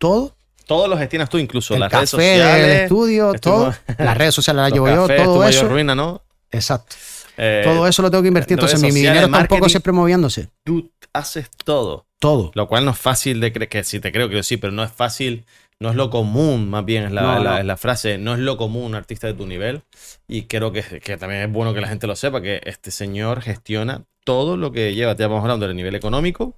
todo. 0.00 0.34
Todo 0.66 0.88
lo 0.88 0.96
gestionas 0.98 1.28
tú, 1.28 1.38
incluso 1.38 1.74
el 1.74 1.80
las 1.80 1.90
café 1.90 2.00
redes 2.00 2.10
sociales. 2.10 2.66
del 2.66 2.76
estudio, 2.82 3.32
todo. 3.40 3.74
Las 3.98 4.16
redes 4.16 4.34
sociales 4.34 4.62
las 4.62 4.72
llevo 4.72 4.88
yo, 4.88 5.06
todo 5.08 5.44
eso. 5.46 5.68
ruina, 5.68 5.94
¿no? 5.94 6.22
Exacto. 6.50 6.96
Eh, 7.36 7.62
Todo 7.64 7.86
eso 7.86 8.02
lo 8.02 8.10
tengo 8.10 8.22
que 8.22 8.28
invertir. 8.28 8.54
Entonces 8.54 8.80
mi, 8.80 8.88
mi 8.88 8.92
sociales, 8.92 9.12
dinero 9.14 9.26
está 9.26 9.38
un 9.40 9.46
poco 9.58 9.68
siempre 9.68 9.92
moviéndose. 9.92 10.48
Tú 10.64 10.90
haces 11.12 11.48
todo. 11.64 12.06
Todo. 12.18 12.50
Lo 12.54 12.68
cual 12.68 12.84
no 12.84 12.90
es 12.90 12.98
fácil 12.98 13.40
de 13.40 13.52
creer, 13.52 13.68
que 13.68 13.82
sí 13.84 13.98
te 13.98 14.12
creo 14.12 14.28
que 14.28 14.42
sí, 14.42 14.58
pero 14.58 14.72
no 14.72 14.84
es 14.84 14.92
fácil, 14.92 15.44
no 15.78 15.88
es 15.90 15.96
lo 15.96 16.10
común, 16.10 16.68
más 16.68 16.84
bien 16.84 17.04
es 17.04 17.12
la, 17.12 17.22
No, 17.22 17.38
la- 17.42 17.50
no. 17.52 17.58
es 17.58 17.64
la 17.64 17.76
frase, 17.78 18.18
no 18.18 18.34
es 18.34 18.40
lo 18.40 18.56
común 18.58 18.84
un 18.84 18.94
artista 18.94 19.26
de 19.26 19.32
tu 19.34 19.46
nivel. 19.46 19.82
Y 20.28 20.42
creo 20.42 20.70
que, 20.72 20.82
que 20.82 21.16
también 21.16 21.42
es 21.42 21.50
bueno 21.52 21.72
que 21.72 21.80
la 21.80 21.88
gente 21.88 22.06
lo 22.06 22.14
sepa, 22.14 22.42
que 22.42 22.60
este 22.64 22.90
señor 22.90 23.40
gestiona 23.42 24.02
todo 24.24 24.56
lo 24.58 24.70
que 24.70 24.94
lleva, 24.94 25.16
ya 25.16 25.26
vamos 25.28 25.42
hablando 25.42 25.66
del 25.66 25.74
nivel 25.76 25.94
económico, 25.94 26.54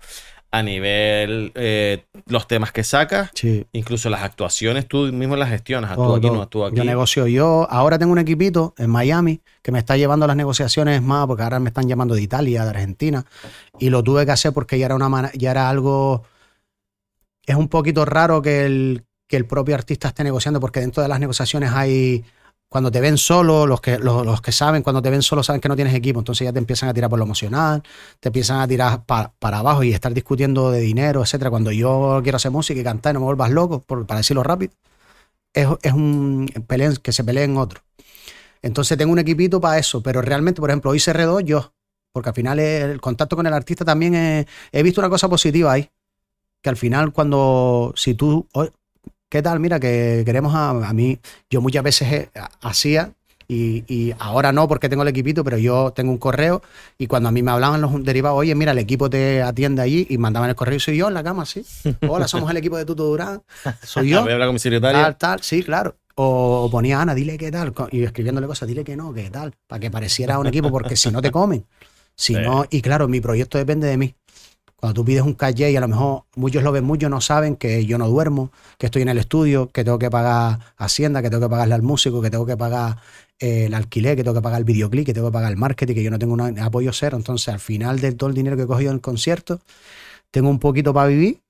a 0.55 0.62
nivel 0.62 1.51
eh, 1.55 2.05
los 2.27 2.47
temas 2.47 2.73
que 2.73 2.85
sacas, 2.85 3.31
Sí. 3.35 3.66
incluso 3.73 4.11
las 4.11 4.23
actuaciones, 4.23 4.87
tú 4.87 5.11
mismo 5.11 5.35
las 5.35 5.49
gestionas, 5.49 5.91
actúa 5.93 6.07
todo, 6.07 6.16
aquí, 6.16 6.31
no 6.31 6.43
actúa 6.43 6.69
aquí. 6.69 6.77
Yo 6.77 6.85
negocio 6.85 7.27
yo. 7.27 7.66
Ahora 7.70 7.99
tengo 7.99 8.12
un 8.12 8.19
equipito 8.19 8.74
en 8.77 8.91
Miami 8.91 9.41
que 9.62 9.73
me 9.73 9.79
está 9.79 9.97
llevando 9.97 10.27
las 10.27 10.37
negociaciones 10.37 11.01
más, 11.01 11.27
porque 11.27 11.43
ahora 11.43 11.59
me 11.59 11.70
están 11.70 11.89
llamando 11.89 12.15
de 12.15 12.20
Italia, 12.20 12.65
de 12.65 12.70
Argentina. 12.70 13.24
Y 13.79 13.89
lo 13.89 14.03
tuve 14.03 14.27
que 14.27 14.33
hacer 14.33 14.53
porque 14.53 14.79
ya 14.79 14.87
era 14.87 14.95
una 14.95 15.33
ya 15.33 15.51
era 15.51 15.70
algo. 15.70 16.23
Es 17.47 17.57
un 17.57 17.69
poquito 17.69 18.05
raro 18.05 18.43
que 18.43 18.66
el, 18.66 19.05
que 19.27 19.37
el 19.39 19.47
propio 19.47 19.74
artista 19.74 20.09
esté 20.09 20.23
negociando, 20.23 20.61
porque 20.61 20.81
dentro 20.81 21.03
de 21.03 21.09
las 21.09 21.19
negociaciones 21.19 21.70
hay. 21.73 22.24
Cuando 22.73 22.90
te 22.90 23.03
ven 23.03 23.19
solo, 23.19 23.66
los 23.66 23.82
que, 23.82 23.99
los, 23.99 24.40
que 24.40 24.51
saben, 24.51 24.82
cuando 24.82 25.03
te 25.03 25.11
ven 25.11 25.20
solo 25.20 25.43
saben 25.43 25.61
que 25.61 25.69
no 25.69 25.77
tienes 25.77 25.93
equipo, 25.94 26.20
entonces 26.20 26.47
ya 26.47 26.55
te 26.55 26.59
empiezan 26.59 26.89
a 26.89 26.94
tirar 26.94 27.11
por 27.11 27.19
lo 27.19 27.27
emocional, 27.27 27.82
te 28.19 28.31
empiezan 28.31 28.61
a 28.61 28.66
tirar 28.66 29.05
pa- 29.05 29.31
para 29.39 29.59
abajo 29.59 29.82
y 29.82 29.93
estar 29.93 30.15
discutiendo 30.15 30.70
de 30.70 30.81
dinero, 30.81 31.20
etcétera. 31.20 31.51
Cuando 31.51 31.70
yo 31.70 32.20
quiero 32.23 32.36
hacer 32.36 32.51
música 32.51 32.81
y 32.81 32.82
cantar 32.82 33.12
y 33.12 33.15
no 33.15 33.20
me 33.20 33.27
vuelvas 33.27 33.51
loco, 33.51 33.81
para 33.82 34.16
decirlo 34.20 34.43
rápido, 34.43 34.73
es, 35.55 35.69
es 35.82 35.93
un 35.93 36.49
peleen, 36.66 36.97
que 36.97 37.12
se 37.12 37.24
peleen 37.24 37.57
otro. 37.59 37.82
Entonces 38.62 38.99
tengo 38.99 39.12
un 39.12 39.19
equipito 39.19 39.61
para 39.61 39.78
eso, 39.78 40.03
pero 40.03 40.23
realmente, 40.23 40.61
por 40.61 40.70
ejemplo, 40.70 40.90
hoy 40.93 41.01
cerré 41.01 41.24
dos 41.24 41.43
yo, 41.44 41.73
porque 42.12 42.31
al 42.31 42.35
final 42.35 42.59
el 42.61 43.01
contacto 43.01 43.36
con 43.36 43.47
el 43.47 43.55
artista 43.55 43.85
también 43.85 44.15
es- 44.15 44.47
he 44.73 44.82
visto 44.82 45.01
una 45.01 45.11
cosa 45.11 45.28
positiva 45.28 45.73
ahí, 45.73 45.90
que 46.62 46.70
al 46.70 46.77
final 46.77 47.12
cuando, 47.12 47.93
si 47.97 48.15
tú, 48.15 48.49
"Oye, 48.55 48.70
¿qué 49.33 49.41
tal? 49.41 49.61
Mira, 49.61 49.81
que 49.81 50.25
queremos 50.27 50.55
a, 50.55 50.71
a 50.87 50.93
mí, 50.93 51.19
yo 51.49 51.63
muchas 51.63 51.83
veces 51.83 52.29
hacía 52.61 53.15
y, 53.49 53.83
y 53.89 54.15
ahora 54.19 54.53
no 54.53 54.69
porque 54.69 54.91
tengo 54.91 55.05
el 55.05 55.09
equipito, 55.09 55.43
pero 55.43 55.57
yo 55.57 55.91
tengo 55.93 56.13
un 56.13 56.19
correo 56.19 56.61
y 56.99 57.07
cuando 57.07 57.31
a 57.31 57.33
mí 57.33 57.43
me 57.43 57.51
hablaban 57.51 57.81
los 57.81 58.05
derivados, 58.05 58.39
oye, 58.39 58.55
mira, 58.55 58.73
el 58.73 58.79
equipo 58.79 59.09
te 59.09 59.41
atiende 59.41 59.81
allí 59.81 60.07
y 60.11 60.19
mandaban 60.19 60.51
el 60.51 60.55
correo 60.55 60.77
y 60.77 60.81
soy 60.81 60.99
yo 60.99 61.09
en 61.09 61.15
la 61.15 61.25
cama, 61.25 61.47
sí. 61.47 61.65
Hola, 62.11 62.29
somos 62.29 62.51
el 62.51 62.59
equipo 62.59 62.77
de 62.77 62.85
Tuto 62.85 63.05
Durán, 63.05 63.43
soy 63.83 64.09
yo. 64.11 64.21
Voy 64.21 64.33
a 64.33 64.35
hablar 64.35 64.49
con 64.49 64.55
mi 64.57 64.59
secretaria. 64.59 65.03
Tal, 65.03 65.17
tal, 65.17 65.43
sí, 65.43 65.63
claro. 65.63 65.97
O, 66.15 66.69
ponía 66.71 67.01
Ana, 67.01 67.15
dile 67.15 67.39
qué 67.39 67.51
tal, 67.51 67.73
y 67.91 68.03
escribiéndole 68.03 68.47
cosas, 68.47 68.69
dile 68.69 68.85
que 68.85 68.97
no, 68.97 69.15
qué 69.15 69.31
tal, 69.31 69.55
para 69.67 69.81
que 69.81 69.91
pareciera 69.91 70.39
un 70.39 70.47
equipo, 70.47 70.71
porque 70.71 70.95
si 70.95 71.11
no 71.11 71.23
te 71.23 71.31
comen. 71.31 71.65
Si 72.15 72.35
Sí. 72.35 72.41
no, 72.41 72.67
y 72.69 72.83
claro, 72.83 73.09
mi 73.09 73.23
proyecto 73.23 73.57
depende 73.57 73.87
de 73.87 73.97
mí. 73.97 74.15
Cuando 74.83 74.95
tú 75.01 75.05
pides 75.05 75.23
un 75.23 75.35
calle 75.35 75.71
y 75.71 75.77
a 75.77 75.81
lo 75.81 75.87
mejor 75.87 76.25
muchos 76.35 76.65
lo 76.65 76.73
ven, 76.73 76.83
muchos 76.83 77.09
no 77.09 77.21
saben 77.21 77.55
que 77.55 77.87
yo 77.87 77.99
no 77.99 78.09
duermo, 78.09 78.51
que 78.79 78.87
estoy 78.87 79.03
en 79.03 79.11
el 79.11 79.19
estudio, 79.19 79.71
que 79.71 79.85
tengo 79.85 79.97
que 79.97 80.11
pagar 80.11 80.59
Hacienda, 80.77 81.23
que 81.23 81.31
tengo 81.31 81.47
que 81.47 81.51
pagarle 81.51 81.75
al 81.75 81.83
músico, 81.83 82.21
que 82.21 82.31
tengo 82.31 82.45
que 82.45 82.57
pagar 82.57 82.97
eh, 83.39 83.67
el 83.67 83.75
alquiler, 83.75 84.17
que 84.17 84.25
tengo 84.25 84.35
que 84.35 84.43
pagar 84.43 84.59
el 84.59 84.65
videoclip, 84.65 85.07
que 85.07 85.15
tengo 85.15 85.29
que 85.29 85.35
pagar 85.35 85.53
el 85.53 85.57
marketing, 85.57 85.95
que 85.95 86.03
yo 86.03 86.11
no 86.11 86.19
tengo 86.19 86.35
un 86.35 86.59
apoyo 86.59 86.93
cero. 86.93 87.17
Entonces, 87.17 87.55
al 87.55 87.61
final 87.61 88.01
de 88.01 88.11
todo 88.11 88.29
el 88.29 88.35
dinero 88.35 88.57
que 88.57 88.65
he 88.65 88.67
cogido 88.67 88.91
en 88.91 88.97
el 88.97 89.01
concierto, 89.01 89.61
tengo 90.33 90.51
un 90.51 90.59
poquito 90.59 90.93
para 90.93 91.07
vivir. 91.07 91.41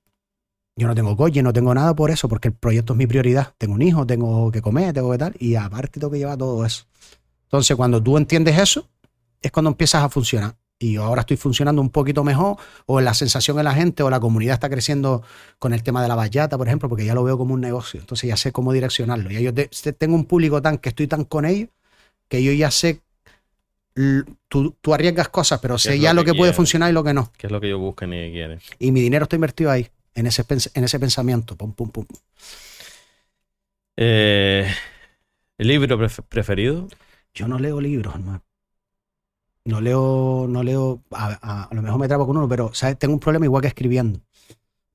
Yo 0.77 0.87
no 0.87 0.95
tengo 0.95 1.17
coche, 1.17 1.43
no 1.43 1.55
tengo 1.55 1.73
nada 1.73 1.97
por 1.97 2.11
eso, 2.11 2.29
porque 2.29 2.49
el 2.49 2.55
proyecto 2.55 2.93
es 2.93 2.99
mi 2.99 3.07
prioridad. 3.07 3.55
Tengo 3.57 3.73
un 3.73 3.81
hijo, 3.81 4.07
tengo 4.07 4.53
que 4.53 4.61
comer, 4.61 4.93
tengo 4.93 5.11
que 5.11 5.17
tal, 5.17 5.35
y 5.39 5.55
aparte 5.55 5.99
tengo 5.99 6.11
que 6.11 6.19
llevar 6.19 6.37
todo 6.37 6.67
eso. 6.67 6.85
Entonces, 7.45 7.79
cuando 7.79 8.03
tú 8.03 8.19
entiendes 8.19 8.59
eso, 8.59 8.87
es 9.41 9.51
cuando 9.51 9.71
empiezas 9.71 10.05
a 10.05 10.11
funcionar. 10.11 10.55
Y 10.83 10.95
yo 10.95 11.05
ahora 11.05 11.21
estoy 11.21 11.37
funcionando 11.37 11.81
un 11.81 11.91
poquito 11.91 12.25
mejor, 12.25 12.57
o 12.87 13.01
la 13.01 13.15
sensación 13.15 13.57
en 13.59 13.65
la 13.67 13.73
gente, 13.73 14.03
o 14.03 14.11
la 14.11 14.19
comunidad 14.19 14.55
está 14.55 14.69
creciendo 14.69 15.23
con 15.61 15.73
el 15.73 15.85
tema 15.85 16.03
de 16.03 16.09
la 16.09 16.17
bachata, 16.17 16.59
por 16.59 16.67
ejemplo, 16.67 16.89
porque 16.89 17.05
ya 17.05 17.15
lo 17.15 17.23
veo 17.23 17.39
como 17.39 17.55
un 17.55 17.61
negocio. 17.61 18.01
Entonces 18.01 18.29
ya 18.29 18.37
sé 18.37 18.51
cómo 18.51 18.73
direccionarlo. 18.73 19.31
Ya 19.31 19.39
yo 19.39 19.55
te- 19.55 19.69
te- 19.69 19.93
tengo 19.93 20.17
un 20.17 20.25
público 20.25 20.61
tan 20.61 20.79
que 20.79 20.89
estoy 20.89 21.07
tan 21.07 21.25
con 21.25 21.45
ellos, 21.45 21.69
que 22.29 22.43
yo 22.43 22.53
ya 22.53 22.73
sé. 22.73 23.01
Tú, 24.49 24.75
tú 24.81 24.93
arriesgas 24.95 25.29
cosas, 25.29 25.61
pero 25.61 25.79
sé 25.79 26.01
ya 26.01 26.13
lo 26.15 26.25
que 26.25 26.33
que 26.33 26.39
puede 26.39 26.53
funcionar 26.53 26.91
y 26.91 26.95
lo 26.95 27.05
que 27.05 27.15
no. 27.15 27.31
Que 27.39 27.47
es 27.47 27.53
lo 27.53 27.61
que 27.61 27.69
ellos 27.69 27.79
buscan 27.79 28.13
y 28.13 28.33
quieren. 28.33 28.59
Y 28.81 28.91
mi 28.91 29.01
dinero 29.03 29.25
está 29.25 29.37
invertido 29.37 29.71
ahí, 29.71 29.89
en 30.15 30.27
ese, 30.27 30.45
en 30.75 30.83
ese 30.85 30.99
pensamiento. 30.99 31.57
Pum, 31.57 31.73
pum, 31.75 31.91
pum. 31.91 32.07
Eh, 33.97 34.67
¿Libro 35.59 35.97
pref- 35.99 36.25
preferido? 36.29 36.89
Yo 37.35 37.47
no 37.47 37.59
leo 37.61 37.81
libros, 37.81 38.15
hermano. 38.15 38.43
No 39.65 39.81
leo, 39.81 40.47
no 40.49 40.63
leo, 40.63 41.03
a, 41.13 41.39
a- 41.41 41.65
a 41.65 41.75
lo 41.75 41.83
mejor 41.83 42.01
me 42.01 42.09
trabo 42.09 42.27
con 42.27 42.37
uno, 42.37 42.49
pero 42.49 42.71
¿sabes? 42.75 42.99
tengo 42.99 43.15
un 43.15 43.21
problema 43.21 43.45
igual 43.47 43.63
que 43.63 43.69
escribiendo. 43.69 44.21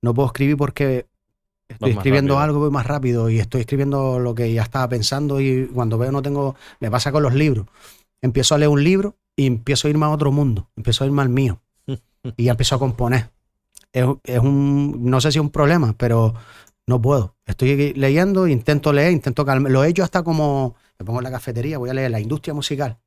No 0.01 0.13
puedo 0.13 0.27
escribir 0.27 0.57
porque 0.57 1.05
estoy 1.67 1.91
escribiendo 1.91 2.33
rápido. 2.35 2.43
algo 2.43 2.59
voy 2.59 2.71
más 2.71 2.85
rápido 2.85 3.29
y 3.29 3.39
estoy 3.39 3.61
escribiendo 3.61 4.19
lo 4.19 4.35
que 4.35 4.51
ya 4.53 4.63
estaba 4.63 4.87
pensando 4.89 5.39
y 5.41 5.67
cuando 5.67 5.97
veo 5.97 6.11
no 6.11 6.21
tengo, 6.21 6.55
me 6.79 6.91
pasa 6.91 7.11
con 7.11 7.23
los 7.23 7.33
libros. 7.33 7.65
Empiezo 8.21 8.55
a 8.55 8.57
leer 8.57 8.69
un 8.69 8.83
libro 8.83 9.15
y 9.35 9.45
empiezo 9.47 9.87
a 9.87 9.91
irme 9.91 10.05
a 10.05 10.09
otro 10.09 10.31
mundo, 10.31 10.69
empiezo 10.75 11.03
a 11.03 11.07
irme 11.07 11.21
al 11.21 11.29
mío 11.29 11.61
y 12.37 12.43
ya 12.45 12.51
empiezo 12.51 12.75
a 12.75 12.79
componer. 12.79 13.31
Es, 13.93 14.05
es 14.25 14.39
un, 14.39 14.99
no 15.09 15.21
sé 15.21 15.31
si 15.31 15.37
es 15.39 15.41
un 15.41 15.49
problema, 15.49 15.95
pero 15.97 16.33
no 16.87 17.01
puedo. 17.01 17.35
Estoy 17.45 17.93
leyendo, 17.93 18.47
intento 18.47 18.93
leer, 18.93 19.11
intento 19.13 19.45
calmar. 19.45 19.71
Lo 19.71 19.83
he 19.83 19.89
hecho 19.89 20.03
hasta 20.03 20.23
como, 20.23 20.75
me 20.99 21.05
pongo 21.05 21.19
en 21.19 21.23
la 21.25 21.31
cafetería, 21.31 21.77
voy 21.77 21.89
a 21.89 21.93
leer 21.93 22.11
la 22.11 22.19
industria 22.19 22.53
musical. 22.53 22.99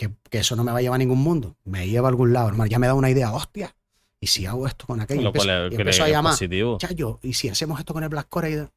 Que, 0.00 0.10
que 0.30 0.38
eso 0.38 0.56
no 0.56 0.64
me 0.64 0.72
va 0.72 0.78
a 0.78 0.80
llevar 0.80 0.94
a 0.94 0.98
ningún 0.98 1.18
mundo. 1.22 1.56
Me 1.64 1.86
lleva 1.86 2.08
a 2.08 2.10
algún 2.10 2.32
lado, 2.32 2.48
hermano. 2.48 2.70
Ya 2.70 2.78
me 2.78 2.86
da 2.86 2.94
una 2.94 3.10
idea, 3.10 3.32
hostia. 3.34 3.74
¿Y 4.18 4.28
si 4.28 4.46
hago 4.46 4.66
esto 4.66 4.86
con 4.86 4.98
aquello? 4.98 5.20
Y 5.20 5.24
Lo 5.24 5.32
cual 5.34 5.50
es- 5.70 5.78
empiezo 5.78 6.04
a 6.04 6.08
llamar. 6.08 6.32
positivo. 6.32 6.78
Chayo, 6.78 7.18
¿y 7.22 7.34
si 7.34 7.50
hacemos 7.50 7.78
esto 7.78 7.92
con 7.92 8.02
el 8.02 8.08
Black 8.08 8.28
Core? 8.30 8.68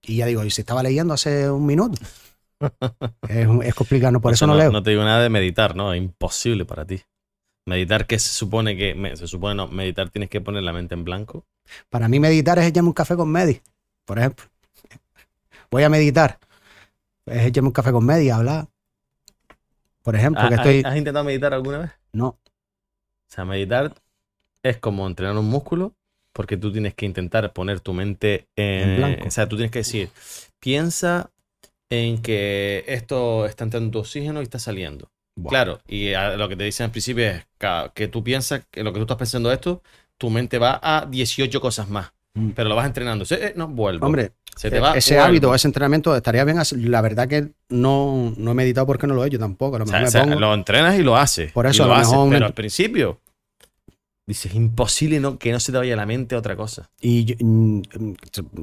Y, 0.00 0.16
ya 0.16 0.24
digo, 0.24 0.42
¿y 0.44 0.50
si 0.50 0.62
estaba 0.62 0.82
leyendo 0.82 1.12
hace 1.12 1.50
un 1.50 1.66
minuto? 1.66 2.00
es, 3.28 3.48
es 3.64 3.74
complicado, 3.74 4.18
por 4.18 4.32
eso 4.32 4.46
no, 4.46 4.54
leo. 4.54 4.72
No 4.72 4.82
te 4.82 4.90
digo 4.90 5.04
nada 5.04 5.22
de 5.22 5.28
meditar, 5.28 5.76
¿no? 5.76 5.92
Es 5.92 5.98
imposible 5.98 6.64
para 6.64 6.86
ti. 6.86 7.02
Meditar, 7.66 8.06
que 8.06 8.18
se 8.18 8.30
supone 8.30 8.74
que. 8.74 8.94
me- 8.94 9.14
se 9.14 9.26
supone 9.26 9.54
no, 9.54 9.68
meditar 9.68 10.08
tienes 10.08 10.30
que 10.30 10.40
poner 10.40 10.62
la 10.62 10.72
mente 10.72 10.94
en 10.94 11.04
blanco. 11.04 11.44
Para 11.90 12.08
mí 12.08 12.18
meditar 12.18 12.58
es 12.58 12.64
echarme 12.66 12.88
un 12.88 12.94
café 12.94 13.14
con 13.14 13.30
Medi, 13.30 13.60
por 14.06 14.18
ejemplo. 14.18 14.46
Voy 15.70 15.82
a 15.82 15.90
meditar. 15.90 16.38
Es 17.26 17.44
echarme 17.46 17.68
un 17.68 17.72
café 17.74 17.92
con 17.92 18.06
Medi, 18.06 18.30
hablar. 18.30 18.68
Por 20.02 20.16
ejemplo, 20.16 20.48
que 20.48 20.54
¿Has, 20.54 20.60
estoy... 20.66 20.82
has 20.84 20.96
intentado 20.96 21.24
meditar 21.24 21.54
alguna 21.54 21.78
vez? 21.78 21.90
No, 22.12 22.26
O 22.28 22.38
sea, 23.28 23.44
meditar 23.44 23.94
es 24.62 24.78
como 24.78 25.06
entrenar 25.06 25.36
un 25.36 25.48
músculo 25.48 25.94
porque 26.34 26.56
tú 26.56 26.72
tienes 26.72 26.94
que 26.94 27.06
intentar 27.06 27.52
poner 27.52 27.80
tu 27.80 27.92
mente 27.92 28.46
en, 28.56 28.90
En 28.90 28.96
blanco. 28.96 29.28
O 29.28 29.30
sea, 29.30 29.48
tú 29.48 29.56
tienes 29.56 29.70
que 29.70 29.80
decir, 29.80 30.10
piensa 30.60 31.30
en 31.90 32.22
que 32.22 32.84
esto 32.88 33.46
está 33.46 33.64
entrando 33.64 33.90
tu 33.90 33.98
oxígeno 34.00 34.40
y 34.40 34.44
está 34.44 34.58
saliendo. 34.58 35.08
Claro, 35.46 35.80
y 35.86 36.14
a- 36.14 36.36
lo 36.36 36.48
que 36.48 36.56
te 36.56 36.64
dicen 36.64 36.84
al 36.86 36.90
principio 36.90 37.28
es 37.28 37.44
que 37.94 38.08
tú 38.08 38.22
piensas 38.24 38.64
que 38.70 38.82
lo 38.84 38.92
que 38.92 38.98
tú 38.98 39.02
estás 39.02 39.18
pensando 39.18 39.52
esto, 39.52 39.82
tu 40.18 40.30
mente 40.30 40.58
va 40.58 40.80
a 40.82 41.06
18 41.06 41.60
cosas 41.60 41.88
más. 41.88 42.12
Pero 42.54 42.68
lo 42.68 42.76
vas 42.76 42.86
entrenando. 42.86 43.24
Se- 43.24 43.46
eh, 43.48 43.52
no, 43.56 43.68
vuelvo. 43.68 44.06
hombre, 44.06 44.32
se 44.56 44.70
te 44.70 44.80
va, 44.80 44.96
ese 44.96 45.14
vuelvo. 45.14 45.26
hábito, 45.28 45.54
ese 45.54 45.68
entrenamiento 45.68 46.16
estaría 46.16 46.44
bien. 46.44 46.58
La 46.90 47.00
verdad 47.00 47.28
que 47.28 47.52
no, 47.68 48.32
no 48.36 48.50
he 48.50 48.54
meditado 48.54 48.86
porque 48.86 49.06
no 49.06 49.14
lo 49.14 49.24
he 49.24 49.28
hecho 49.28 49.38
tampoco. 49.38 49.78
Lo 49.78 49.84
O 49.84 49.86
sea, 49.86 50.00
me 50.00 50.06
o 50.06 50.10
sea, 50.10 50.22
pongo- 50.24 50.40
lo 50.40 50.54
entrenas 50.54 50.98
y 50.98 51.02
lo 51.02 51.16
haces. 51.16 51.52
Por 51.52 51.66
eso, 51.66 51.82
lo 51.84 51.90
lo 51.90 51.94
haces, 51.96 52.08
mejor 52.10 52.24
un 52.26 52.32
pero 52.32 52.46
al 52.46 52.54
principio 52.54 53.20
dices, 54.24 54.54
imposible 54.54 55.20
no, 55.20 55.36
que 55.38 55.52
no 55.52 55.60
se 55.60 55.72
te 55.72 55.78
vaya 55.78 55.92
a 55.94 55.96
la 55.96 56.06
mente 56.06 56.36
otra 56.36 56.56
cosa. 56.56 56.88
Y 57.00 57.24
yo- 57.24 57.34
mm, 57.40 57.78
mm, 57.98 58.12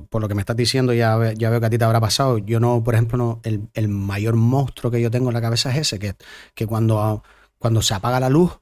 por 0.10 0.22
lo 0.22 0.28
que 0.28 0.34
me 0.34 0.42
estás 0.42 0.56
diciendo, 0.56 0.94
ya, 0.94 1.34
ya 1.34 1.50
veo 1.52 1.60
que 1.60 1.66
a 1.66 1.70
ti 1.70 1.78
te 1.78 1.84
habrá 1.84 2.00
pasado. 2.00 2.40
Yo 2.40 2.60
no, 2.60 2.84
por 2.84 2.96
ejemplo, 2.96 3.18
no, 3.18 3.40
el, 3.44 3.68
el 3.74 3.88
mayor 3.88 4.36
monstruo 4.36 4.90
que 4.92 5.02
yo 5.02 5.12
tengo 5.12 5.30
en 5.30 5.34
la 5.36 5.42
cabeza 5.42 5.70
es 5.72 5.78
ese, 5.78 6.00
que, 6.00 6.16
que 6.56 6.66
cuando, 6.66 7.24
cuando 7.60 7.82
se 7.84 7.94
apaga 7.94 8.20
la 8.20 8.30
luz, 8.30 8.58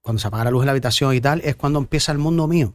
cuando 0.00 0.20
se 0.20 0.28
apaga 0.28 0.44
la 0.44 0.50
luz 0.50 0.62
en 0.62 0.66
la 0.66 0.72
habitación 0.72 1.14
y 1.14 1.20
tal, 1.20 1.40
es 1.44 1.56
cuando 1.56 1.78
empieza 1.78 2.12
el 2.12 2.18
mundo 2.18 2.46
mío. 2.46 2.74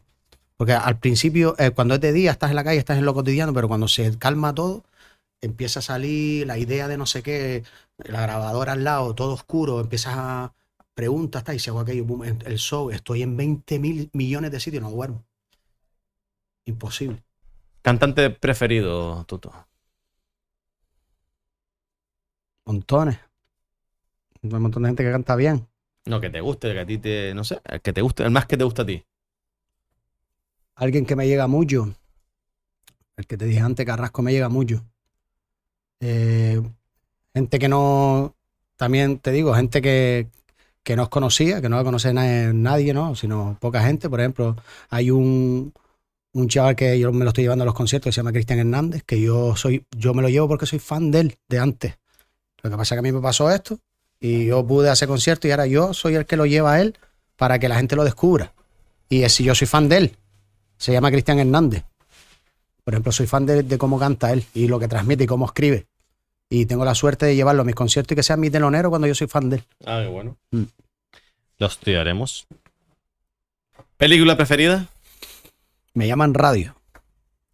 Porque 0.60 0.74
al 0.74 0.98
principio, 0.98 1.54
eh, 1.58 1.70
cuando 1.70 1.94
es 1.94 2.02
de 2.02 2.12
día, 2.12 2.32
estás 2.32 2.50
en 2.50 2.56
la 2.56 2.62
calle, 2.62 2.78
estás 2.78 2.98
en 2.98 3.06
lo 3.06 3.14
cotidiano, 3.14 3.54
pero 3.54 3.66
cuando 3.66 3.88
se 3.88 4.18
calma 4.18 4.54
todo, 4.54 4.84
empieza 5.40 5.78
a 5.78 5.82
salir 5.82 6.46
la 6.46 6.58
idea 6.58 6.86
de 6.86 6.98
no 6.98 7.06
sé 7.06 7.22
qué, 7.22 7.64
la 7.96 8.20
grabadora 8.20 8.72
al 8.72 8.84
lado, 8.84 9.14
todo 9.14 9.32
oscuro, 9.32 9.80
empiezas 9.80 10.12
a 10.18 10.52
preguntas, 10.92 11.44
y 11.54 11.58
si 11.58 11.70
hago 11.70 11.80
aquello, 11.80 12.04
boom, 12.04 12.24
el 12.24 12.58
show, 12.58 12.90
estoy 12.90 13.22
en 13.22 13.38
20 13.38 13.78
mil 13.78 14.10
millones 14.12 14.50
de 14.50 14.60
sitios, 14.60 14.82
no 14.82 14.90
duermo. 14.90 15.24
Imposible. 16.66 17.24
Cantante 17.80 18.28
preferido, 18.28 19.24
Tuto. 19.24 19.54
Montones. 22.66 23.18
Hay 24.42 24.52
un 24.52 24.60
montón 24.60 24.82
de 24.82 24.90
gente 24.90 25.04
que 25.04 25.10
canta 25.10 25.36
bien. 25.36 25.66
No, 26.04 26.20
que 26.20 26.28
te 26.28 26.42
guste, 26.42 26.74
que 26.74 26.80
a 26.80 26.84
ti 26.84 26.98
te. 26.98 27.32
No 27.32 27.44
sé, 27.44 27.62
que 27.82 27.94
te 27.94 28.02
guste, 28.02 28.24
el 28.24 28.30
más 28.30 28.44
que 28.44 28.58
te 28.58 28.64
gusta 28.64 28.82
a 28.82 28.86
ti. 28.86 29.02
Alguien 30.80 31.06
que 31.06 31.14
me 31.14 31.28
llega 31.28 31.46
mucho. 31.46 31.94
El 33.16 33.26
que 33.26 33.36
te 33.36 33.44
dije 33.44 33.60
antes, 33.60 33.86
Carrasco, 33.86 34.22
me 34.22 34.32
llega 34.32 34.48
mucho. 34.48 34.84
Eh, 36.00 36.60
gente 37.34 37.58
que 37.58 37.68
no. 37.68 38.34
También 38.76 39.18
te 39.18 39.30
digo, 39.30 39.54
gente 39.54 39.82
que, 39.82 40.28
que 40.82 40.96
no 40.96 41.04
os 41.04 41.08
conocía, 41.10 41.60
que 41.60 41.68
no 41.68 41.76
la 41.76 41.84
conoce 41.84 42.12
na- 42.14 42.52
nadie, 42.54 42.94
¿no? 42.94 43.14
Sino 43.14 43.58
poca 43.60 43.82
gente. 43.82 44.08
Por 44.08 44.20
ejemplo, 44.20 44.56
hay 44.88 45.10
un, 45.10 45.72
un 46.32 46.48
chaval 46.48 46.76
que 46.76 46.98
yo 46.98 47.12
me 47.12 47.24
lo 47.24 47.30
estoy 47.30 47.44
llevando 47.44 47.64
a 47.64 47.66
los 47.66 47.74
conciertos 47.74 48.08
que 48.10 48.12
se 48.14 48.20
llama 48.20 48.32
Cristian 48.32 48.60
Hernández, 48.60 49.02
que 49.04 49.20
yo 49.20 49.56
soy, 49.56 49.86
yo 49.96 50.14
me 50.14 50.22
lo 50.22 50.30
llevo 50.30 50.48
porque 50.48 50.66
soy 50.66 50.78
fan 50.78 51.10
de 51.10 51.20
él, 51.20 51.38
de 51.48 51.58
antes. 51.58 51.98
Lo 52.62 52.70
que 52.70 52.76
pasa 52.76 52.94
es 52.94 52.96
que 52.96 53.00
a 53.00 53.10
mí 53.10 53.12
me 53.12 53.20
pasó 53.22 53.50
esto 53.50 53.78
y 54.20 54.46
yo 54.46 54.66
pude 54.66 54.90
hacer 54.90 55.08
conciertos 55.08 55.48
y 55.48 55.52
ahora 55.52 55.66
yo 55.66 55.94
soy 55.94 56.16
el 56.16 56.26
que 56.26 56.36
lo 56.36 56.46
lleva 56.46 56.74
a 56.74 56.82
él 56.82 56.98
para 57.36 57.58
que 57.58 57.68
la 57.68 57.76
gente 57.76 57.96
lo 57.96 58.04
descubra. 58.04 58.54
Y 59.08 59.22
es 59.24 59.32
si 59.34 59.44
yo 59.44 59.54
soy 59.54 59.66
fan 59.68 59.88
de 59.88 59.96
él. 59.98 60.16
Se 60.80 60.92
llama 60.92 61.10
Cristian 61.10 61.38
Hernández. 61.38 61.84
Por 62.82 62.94
ejemplo, 62.94 63.12
soy 63.12 63.26
fan 63.26 63.44
de, 63.44 63.62
de 63.62 63.76
cómo 63.78 63.98
canta 63.98 64.32
él 64.32 64.44
y 64.54 64.66
lo 64.66 64.78
que 64.80 64.88
transmite 64.88 65.24
y 65.24 65.26
cómo 65.26 65.44
escribe. 65.44 65.86
Y 66.48 66.64
tengo 66.64 66.84
la 66.86 66.94
suerte 66.94 67.26
de 67.26 67.36
llevarlo 67.36 67.62
a 67.62 67.64
mis 67.66 67.74
conciertos 67.74 68.12
y 68.12 68.16
que 68.16 68.22
sea 68.22 68.38
mi 68.38 68.48
telonero 68.50 68.88
cuando 68.88 69.06
yo 69.06 69.14
soy 69.14 69.26
fan 69.26 69.50
de 69.50 69.56
él. 69.56 69.64
Ah, 69.84 70.00
qué 70.02 70.08
bueno. 70.08 70.38
Mm. 70.50 70.62
Lo 71.58 71.66
estudiaremos. 71.66 72.46
¿Película 73.98 74.36
preferida? 74.36 74.88
Me 75.92 76.06
llaman 76.08 76.32
radio. 76.32 76.74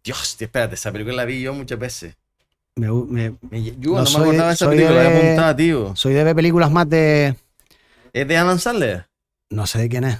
Dios, 0.03 0.37
tío, 0.37 0.45
espérate, 0.45 0.75
esa 0.75 0.91
película 0.93 1.17
la 1.17 1.25
vi 1.25 1.41
yo 1.41 1.53
muchas 1.53 1.77
veces. 1.77 2.15
Me- 2.75 2.87
me- 2.89 3.35
Me- 3.49 3.63
yo 3.77 3.91
No 3.91 3.97
no, 3.99 4.05
soy- 4.05 4.21
me 4.21 4.25
acordaba 4.27 4.47
de 4.49 4.53
esa 4.53 4.69
película, 4.69 4.95
la 4.95 5.09
de- 5.09 5.09
he 5.09 5.25
apuntado, 5.25 5.55
tío. 5.57 5.95
soy 5.97 6.13
de 6.13 6.23
ver 6.23 6.35
películas 6.35 6.71
más 6.71 6.89
de. 6.89 7.35
¿Es 8.13 8.27
de 8.27 8.37
Adam 8.37 8.57
Sandler? 8.57 9.07
No 9.49 9.67
sé 9.67 9.79
de 9.79 9.89
quién 9.89 10.05
es. 10.05 10.17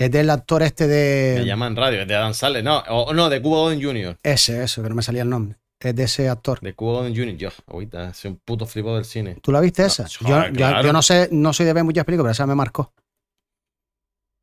Es 0.00 0.10
del 0.10 0.30
actor 0.30 0.62
este 0.62 0.86
de. 0.86 1.36
Me 1.40 1.44
llaman 1.46 1.76
radio, 1.76 2.00
es 2.02 2.08
de 2.08 2.14
Adam 2.16 2.32
Sandler. 2.32 2.64
No, 2.64 2.78
o, 2.88 3.12
no, 3.12 3.28
de 3.28 3.42
Cuba 3.42 3.58
Gooding 3.60 3.82
Jr. 3.82 4.18
Ese, 4.22 4.62
eso, 4.64 4.82
que 4.82 4.88
no 4.88 4.94
me 4.94 5.02
salía 5.02 5.22
el 5.22 5.28
nombre. 5.28 5.58
Es 5.78 5.94
de 5.94 6.04
ese 6.04 6.28
actor. 6.30 6.58
De 6.60 6.72
Cuba 6.74 7.00
Gooding 7.00 7.14
Jr. 7.14 7.36
Yo, 7.36 7.48
ahorita, 7.66 8.14
soy 8.14 8.30
un 8.30 8.36
puto 8.38 8.64
flipo 8.64 8.94
del 8.96 9.04
cine. 9.04 9.36
¿Tú 9.42 9.52
la 9.52 9.60
viste 9.60 9.82
No, 9.82 9.88
esa? 9.88 10.06
joder, 10.08 10.44
yo, 10.44 10.48
yo- 10.48 10.56
claro. 10.56 10.82
yo 10.86 10.92
no 10.94 11.02
sé, 11.02 11.28
no 11.32 11.52
soy 11.52 11.66
de 11.66 11.74
ver 11.74 11.84
muchas 11.84 12.06
películas, 12.06 12.24
pero 12.30 12.32
esa 12.32 12.46
me 12.46 12.54
marcó. 12.54 12.94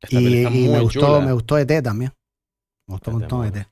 Esta 0.00 0.20
Y, 0.20 0.68
me 0.68 0.78
gustó, 0.80 1.00
chula. 1.00 1.20
me 1.26 1.32
gustó 1.32 1.58
ET 1.58 1.82
también. 1.82 2.12
Me 2.86 2.92
gustó 2.94 3.10
un 3.10 3.22
ET 3.24 3.30
montón. 3.32 3.46
ET. 3.58 3.66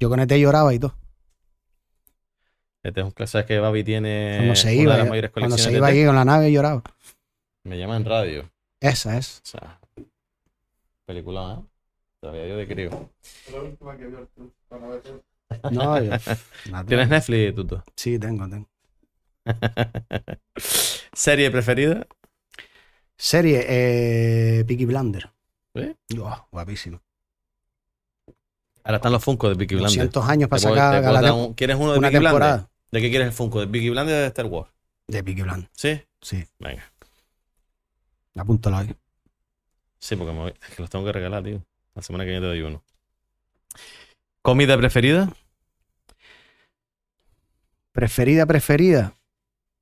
Yo 0.00 0.08
con 0.08 0.18
ET 0.20 0.32
lloraba 0.38 0.72
y 0.72 0.78
todo. 0.78 0.94
Este 2.82 3.00
es 3.00 3.04
un 3.04 3.10
clásico 3.12 3.44
que 3.44 3.58
Babi 3.58 3.84
tiene 3.84 4.36
Cuando 4.38 4.56
se 4.56 4.74
iba, 4.74 5.04
mayores 5.04 5.30
cuando 5.30 5.58
se 5.58 5.72
iba 5.72 5.88
de 5.90 5.98
ahí 5.98 6.06
con 6.06 6.14
la 6.14 6.24
nave 6.24 6.50
lloraba. 6.50 6.82
Me 7.64 7.76
llaman 7.78 8.06
radio. 8.06 8.50
Esa 8.80 9.18
es. 9.18 9.42
O 9.44 9.48
sea, 9.48 9.79
película, 11.14 11.58
¿eh? 11.58 11.64
Todavía 12.20 12.46
yo 12.46 12.56
de 12.56 12.68
creo. 12.68 13.10
No, 15.70 16.00
yo- 16.02 16.10
nada. 16.70 16.84
¿Tienes 16.86 17.08
Netflix, 17.08 17.54
Tuto? 17.54 17.84
Sí, 17.96 18.18
tengo, 18.18 18.48
tengo. 18.48 18.68
¿Serie 21.12 21.50
preferida? 21.50 22.06
Serie, 23.16 23.64
eh, 23.68 24.64
Peaky 24.64 24.84
Blinder. 24.86 25.30
¿Eh? 25.74 25.94
Oh, 26.18 26.46
guapísimo. 26.52 27.00
Ahora 28.84 28.96
están 28.96 29.12
los 29.12 29.22
Funko 29.24 29.48
de 29.48 29.56
Peaky 29.56 29.74
Blinders. 29.74 29.94
200 29.96 30.28
años 30.28 30.48
para 30.48 30.60
Te 30.62 30.68
sacar 30.68 31.22
te 31.24 31.30
un- 31.32 31.54
¿Quieres 31.54 31.76
uno 31.76 31.92
de 31.92 31.98
una 31.98 32.08
Peaky 32.10 32.24
temporada 32.24 32.70
¿De 32.92 33.00
qué 33.00 33.10
quieres 33.10 33.26
el 33.28 33.32
Funko? 33.32 33.60
¿De 33.60 33.66
Peaky 33.66 33.90
Blinders 33.90 34.16
o 34.16 34.20
de 34.20 34.26
Star 34.26 34.46
Wars? 34.46 34.70
de 35.08 35.24
Peaky 35.24 35.42
Blinder. 35.42 35.68
¿Sí? 35.74 36.00
Sí, 36.22 36.44
Venga. 36.58 36.84
apúntalo 38.36 38.76
ahí. 38.76 38.94
Sí, 40.00 40.16
porque 40.16 40.32
me 40.32 40.38
voy- 40.40 40.54
es 40.68 40.74
que 40.76 40.82
los 40.82 40.90
tengo 40.90 41.04
que 41.04 41.12
regalar, 41.12 41.42
tío. 41.44 41.62
La 41.94 42.02
semana 42.02 42.24
que 42.24 42.30
viene 42.30 42.42
te 42.44 42.48
doy 42.48 42.62
uno. 42.62 42.82
¿Comida 44.42 44.76
preferida? 44.76 45.32
Preferida, 47.92 48.46
preferida. 48.46 49.14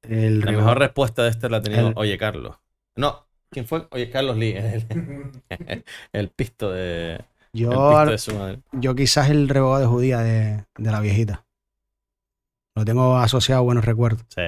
El 0.02 0.40
La 0.40 0.52
mejor 0.52 0.78
respuesta 0.78 1.22
de 1.24 1.30
esta 1.30 1.48
la 1.48 1.58
ha 1.58 1.62
tenido 1.62 1.88
El- 1.88 1.94
Oye 1.96 2.16
Carlos. 2.18 2.56
No, 2.96 3.26
¿quién 3.50 3.66
fue? 3.66 3.86
Oye 3.90 4.10
Carlos 4.10 4.36
Lee. 4.36 4.54
El, 4.56 5.84
el 6.12 6.28
pisto 6.30 6.70
de. 6.72 7.24
Yo, 7.52 7.70
pisto 7.70 8.10
de 8.10 8.18
su 8.18 8.34
madre. 8.34 8.60
yo 8.72 8.94
quizás 8.94 9.30
el 9.30 9.48
rebogado 9.48 9.80
de 9.82 9.86
judía 9.88 10.18
de, 10.18 10.64
de 10.76 10.90
la 10.90 11.00
viejita. 11.00 11.46
Lo 12.74 12.84
tengo 12.84 13.16
asociado 13.18 13.60
a 13.60 13.64
buenos 13.64 13.84
recuerdos. 13.84 14.24
Sí. 14.28 14.42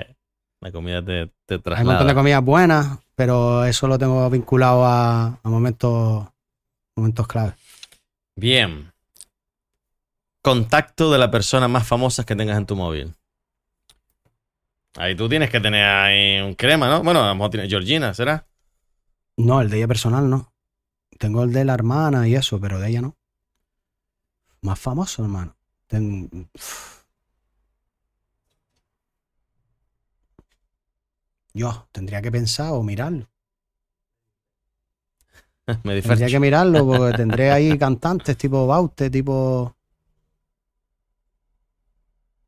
La 0.60 0.70
comida 0.72 1.02
te, 1.04 1.26
te 1.46 1.54
Hay 1.54 1.56
un 1.56 1.62
traslada. 1.62 1.84
montón 1.84 2.06
de 2.08 2.14
comidas 2.14 2.44
buenas, 2.44 2.98
pero 3.14 3.64
eso 3.64 3.86
lo 3.88 3.98
tengo 3.98 4.28
vinculado 4.28 4.84
a, 4.84 5.26
a 5.42 5.48
momentos, 5.48 6.26
momentos 6.96 7.26
clave. 7.26 7.54
Bien. 8.36 8.92
contacto 10.42 11.10
de 11.12 11.18
la 11.18 11.30
persona 11.30 11.68
más 11.68 11.86
famosa 11.86 12.24
que 12.24 12.36
tengas 12.36 12.56
en 12.58 12.66
tu 12.66 12.76
móvil. 12.76 13.14
Ahí 14.96 15.14
tú 15.14 15.28
tienes 15.28 15.50
que 15.50 15.60
tener 15.60 15.84
ahí 15.84 16.40
un 16.40 16.54
crema, 16.54 16.88
¿no? 16.88 17.02
Bueno, 17.02 17.22
a 17.22 17.28
lo 17.28 17.34
mejor 17.34 17.50
tienes 17.50 17.68
Georgina, 17.70 18.12
¿será? 18.12 18.46
No, 19.36 19.60
el 19.60 19.70
de 19.70 19.78
ella 19.78 19.88
personal 19.88 20.28
no. 20.28 20.52
Tengo 21.18 21.42
el 21.44 21.52
de 21.52 21.64
la 21.64 21.74
hermana 21.74 22.26
y 22.26 22.34
eso, 22.34 22.58
pero 22.60 22.78
de 22.80 22.88
ella 22.88 23.02
no. 23.02 23.16
Más 24.62 24.78
famoso, 24.78 25.22
hermano. 25.22 25.54
Ten- 25.86 26.48
Yo 31.52 31.88
tendría 31.92 32.22
que 32.22 32.30
pensar 32.30 32.72
o 32.72 32.82
mirarlo. 32.82 33.28
Me 35.84 36.00
Tendría 36.02 36.28
que 36.28 36.40
mirarlo 36.40 36.86
porque 36.86 37.14
tendré 37.16 37.50
ahí 37.50 37.78
cantantes 37.78 38.36
tipo 38.36 38.66
Baute, 38.66 39.10
tipo. 39.10 39.76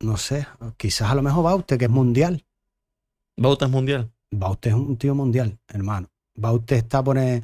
No 0.01 0.17
sé, 0.17 0.45
quizás 0.75 1.11
a 1.11 1.15
lo 1.15 1.21
mejor 1.21 1.43
Baute, 1.45 1.77
que 1.77 1.85
es 1.85 1.91
mundial. 1.91 2.45
Bautas 3.37 3.69
mundial. 3.69 4.11
Baute 4.31 4.69
es 4.69 4.75
un 4.75 4.97
tío 4.97 5.15
mundial, 5.15 5.57
hermano. 5.67 6.09
Baute 6.35 6.75
está 6.75 7.03
por. 7.03 7.17
e- 7.17 7.43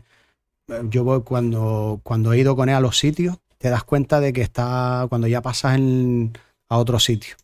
Yo 0.89 1.03
voy 1.03 1.23
cuando, 1.23 1.99
cuando 2.03 2.33
he 2.33 2.39
ido 2.39 2.55
con 2.55 2.69
él 2.69 2.75
a 2.75 2.79
los 2.81 2.97
sitios, 2.99 3.37
te 3.57 3.69
das 3.69 3.83
cuenta 3.83 4.19
de 4.19 4.33
que 4.33 4.41
está 4.41 5.05
cuando 5.09 5.27
ya 5.27 5.41
pasas 5.41 5.75
en- 5.77 6.33
a 6.67 6.77
otro 6.77 6.99
sitio. 6.99 7.35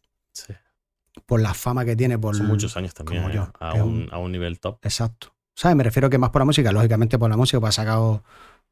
Por 1.26 1.41
la 1.41 1.53
fama 1.53 1.84
que 1.85 1.95
tiene, 1.95 2.18
por. 2.19 2.35
Son 2.35 2.45
muchos 2.47 2.76
años 2.77 2.93
también. 2.93 3.22
como 3.23 3.34
¿eh? 3.34 3.35
yo. 3.35 3.52
A, 3.60 3.73
un, 3.73 3.81
un- 4.03 4.10
a 4.11 4.18
un 4.19 4.31
nivel 4.31 4.60
top. 4.60 4.77
Exacto. 4.84 5.34
¿Sabes? 5.56 5.76
Me 5.77 5.84
refiero 5.84 6.10
que 6.10 6.18
más 6.18 6.30
por 6.31 6.41
la 6.41 6.45
música, 6.45 6.72
lógicamente 6.72 7.18
por 7.18 7.30
la 7.30 7.38
música, 7.38 7.60
pues 7.60 7.69
ha 7.80 7.81
sacado 7.84 8.23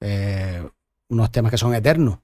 eh, 0.02 0.68
unos 1.10 1.32
temas 1.32 1.52
que 1.52 1.58
son 1.58 1.74
eternos. 1.74 2.20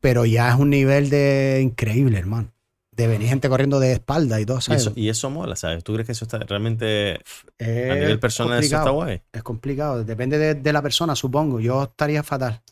Pero 0.00 0.24
ya 0.24 0.50
es 0.50 0.54
un 0.58 0.70
nivel 0.70 1.10
de 1.10 1.60
increíble, 1.62 2.18
hermano. 2.18 2.50
De 2.92 3.08
venir 3.08 3.28
gente 3.28 3.48
corriendo 3.48 3.80
de 3.80 3.92
espalda 3.92 4.40
y 4.40 4.46
todo, 4.46 4.58
Y 4.58 4.62
¿sabes? 4.62 4.82
eso, 4.82 4.92
y 4.94 5.08
eso 5.08 5.28
mola, 5.30 5.56
¿sabes? 5.56 5.82
¿Tú 5.82 5.94
crees 5.94 6.06
que 6.06 6.12
eso 6.12 6.26
está 6.26 6.38
realmente 6.38 7.14
Es 7.58 7.90
a 7.90 7.94
nivel 7.96 8.20
personal 8.20 8.62
eso 8.62 8.76
está 8.76 8.90
guay? 8.90 9.20
Es 9.32 9.42
complicado. 9.42 10.04
Depende 10.04 10.38
de, 10.38 10.54
de 10.54 10.72
la 10.72 10.80
persona, 10.80 11.16
supongo. 11.16 11.58
Yo 11.58 11.82
estaría 11.82 12.22
fatal. 12.22 12.62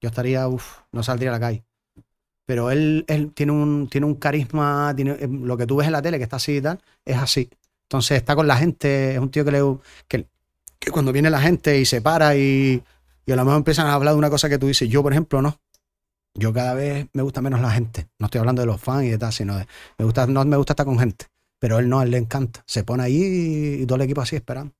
Yo 0.00 0.08
estaría, 0.08 0.46
uff, 0.46 0.80
no 0.92 1.02
saldría 1.02 1.30
a 1.30 1.32
la 1.32 1.40
calle. 1.40 1.64
Pero 2.46 2.70
él, 2.70 3.04
él 3.08 3.32
tiene 3.32 3.52
un, 3.52 3.88
tiene 3.88 4.06
un 4.06 4.16
carisma, 4.16 4.92
tiene, 4.96 5.12
eh, 5.12 5.28
lo 5.28 5.56
que 5.56 5.66
tú 5.66 5.76
ves 5.76 5.86
en 5.86 5.92
la 5.92 6.02
tele, 6.02 6.18
que 6.18 6.24
está 6.24 6.36
así 6.36 6.56
y 6.56 6.60
tal, 6.60 6.80
es 7.04 7.16
así. 7.16 7.48
Entonces 7.84 8.18
está 8.18 8.34
con 8.34 8.46
la 8.46 8.56
gente, 8.56 9.12
es 9.12 9.18
un 9.18 9.30
tío 9.30 9.44
que 9.44 9.52
le 9.52 9.60
que, 10.08 10.26
que 10.78 10.90
cuando 10.90 11.12
viene 11.12 11.30
la 11.30 11.40
gente 11.40 11.78
y 11.78 11.84
se 11.84 12.00
para 12.00 12.36
y, 12.36 12.82
y 13.26 13.32
a 13.32 13.36
lo 13.36 13.44
mejor 13.44 13.58
empiezan 13.58 13.86
a 13.86 13.94
hablar 13.94 14.14
de 14.14 14.18
una 14.18 14.30
cosa 14.30 14.48
que 14.48 14.58
tú 14.58 14.66
dices, 14.66 14.88
yo 14.88 15.02
por 15.02 15.12
ejemplo 15.12 15.42
no. 15.42 15.60
Yo 16.34 16.52
cada 16.52 16.74
vez 16.74 17.06
me 17.12 17.22
gusta 17.22 17.42
menos 17.42 17.60
la 17.60 17.70
gente. 17.70 18.08
No 18.18 18.26
estoy 18.26 18.38
hablando 18.38 18.62
de 18.62 18.66
los 18.66 18.80
fans 18.80 19.04
y 19.04 19.10
de 19.10 19.18
tal, 19.18 19.32
sino 19.32 19.56
de, 19.56 19.66
me 19.98 20.04
gusta, 20.04 20.26
no 20.26 20.44
me 20.44 20.56
gusta 20.56 20.72
estar 20.72 20.86
con 20.86 20.98
gente. 20.98 21.26
Pero 21.58 21.78
él 21.78 21.88
no, 21.88 22.00
a 22.00 22.04
él 22.04 22.10
le 22.10 22.18
encanta. 22.18 22.64
Se 22.66 22.84
pone 22.84 23.02
allí 23.04 23.82
y, 23.82 23.86
todo 23.86 23.96
el 23.96 24.02
equipo 24.02 24.22
así 24.22 24.36
esperando. 24.36 24.72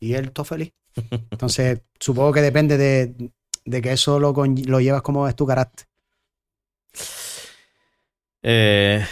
Y 0.00 0.14
él 0.14 0.32
todo 0.32 0.44
feliz. 0.44 0.72
Entonces, 1.30 1.82
supongo 2.00 2.32
que 2.32 2.40
depende 2.40 2.78
de, 2.78 3.30
de 3.64 3.82
que 3.82 3.92
eso 3.92 4.18
lo, 4.18 4.32
lo 4.32 4.80
llevas 4.80 5.02
como 5.02 5.28
es 5.28 5.36
tu 5.36 5.46
carácter. 5.46 5.86
Eh, 8.46 9.02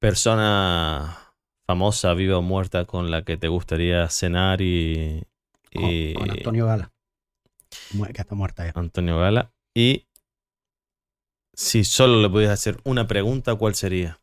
persona 0.00 1.34
famosa, 1.66 2.14
viva 2.14 2.38
o 2.38 2.42
muerta, 2.42 2.86
con 2.86 3.10
la 3.10 3.22
que 3.22 3.36
te 3.36 3.48
gustaría 3.48 4.08
cenar 4.08 4.62
y. 4.62 5.22
Con, 5.74 5.84
y- 5.90 6.14
con 6.14 6.30
Antonio 6.30 6.66
Gala. 6.66 6.90
Que 8.14 8.20
está 8.22 8.34
muerta 8.34 8.64
ya. 8.64 8.72
Antonio 8.74 9.18
Gala. 9.18 9.52
Y 9.74 10.06
si 11.54 11.84
solo 11.84 12.20
le 12.22 12.30
pudieras 12.30 12.58
hacer 12.58 12.80
una 12.84 13.06
pregunta, 13.06 13.54
¿cuál 13.56 13.74
sería? 13.74 14.20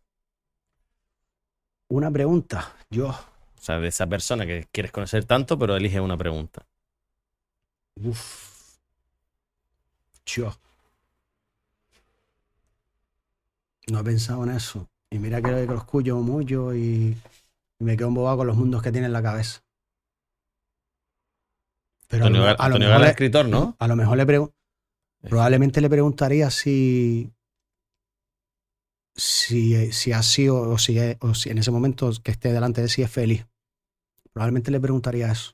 Una 1.89 2.09
pregunta. 2.11 2.75
Yo, 2.89 3.09
O 3.09 3.61
sea, 3.61 3.79
de 3.79 3.87
esa 3.89 4.07
persona 4.07 4.45
que 4.47 4.67
quieres 4.71 4.91
conocer 4.91 5.25
tanto, 5.25 5.59
pero 5.59 5.75
elige 5.75 5.99
una 5.99 6.17
pregunta. 6.17 6.65
uff. 8.03 8.79
Yo. 10.25 10.53
No 13.91 13.99
he 13.99 14.03
pensado 14.03 14.43
en 14.43 14.51
eso. 14.51 14.87
Y 15.11 15.19
mira 15.19 15.41
que 15.41 15.65
lo 15.65 15.75
escucho 15.75 16.17
mucho 16.17 16.73
y, 16.75 17.17
y 17.79 17.83
me 17.83 17.97
quedo 17.97 18.09
embobado 18.09 18.37
con 18.37 18.47
los 18.47 18.57
mundos 18.57 18.81
que 18.83 18.91
tiene 18.91 19.07
en 19.07 19.13
la 19.13 19.23
cabeza. 19.23 19.61
Pero 22.07 22.25
Antonio, 22.25 22.47
a 22.49 22.53
lo, 22.53 22.59
a 22.61 22.69
lo 22.69 22.79
mejor 22.79 23.05
escritor, 23.11 23.45
¿no? 23.47 23.75
A 23.79 23.87
lo 23.87 23.95
mejor 23.95 24.17
le 24.17 24.25
pregunto. 24.25 24.55
Probablemente 25.21 25.81
le 25.81 25.89
preguntaría 25.89 26.49
si. 26.49 27.31
Si, 29.15 29.91
si 29.91 30.11
ha 30.13 30.23
sido 30.23 30.61
o 30.61 30.77
si, 30.77 30.97
es- 30.97 31.17
o 31.19 31.33
si 31.33 31.49
en 31.49 31.57
ese 31.57 31.71
momento 31.71 32.09
que 32.23 32.31
esté 32.31 32.53
delante 32.53 32.81
de 32.81 32.87
si 32.89 33.01
es 33.01 33.11
feliz. 33.11 33.45
Probablemente 34.31 34.71
le 34.71 34.79
preguntaría 34.79 35.31
eso. 35.31 35.53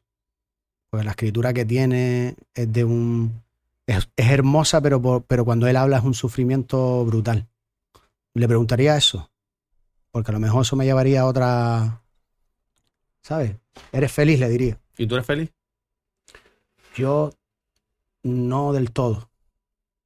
Porque 0.92 1.04
la 1.06 1.12
escritura 1.12 1.54
que 1.54 1.66
tiene 1.66 2.36
es 2.54 2.72
de 2.72 2.84
un. 2.84 3.42
Es, 3.88 4.10
es 4.16 4.30
hermosa, 4.30 4.82
pero, 4.82 5.02
por- 5.02 5.24
pero 5.24 5.46
cuando 5.46 5.68
él 5.68 5.78
habla 5.78 5.98
es 5.98 6.04
un 6.04 6.14
sufrimiento 6.14 7.04
brutal. 7.06 7.48
Le 8.36 8.48
preguntaría 8.48 8.98
eso. 8.98 9.32
Porque 10.12 10.32
a 10.32 10.34
lo 10.34 10.40
mejor 10.40 10.62
eso 10.62 10.76
me 10.76 10.86
llevaría 10.86 11.22
a 11.22 11.26
otra. 11.26 12.04
¿Sabes? 13.22 13.56
Eres 13.92 14.12
feliz, 14.12 14.40
le 14.40 14.50
diría. 14.50 14.80
¿Y 14.98 15.08
tú 15.08 15.16
eres 15.16 15.26
feliz? 15.26 15.52
Yo 16.96 17.32
no 18.24 18.74
del 18.74 18.92
todo. 18.92 19.30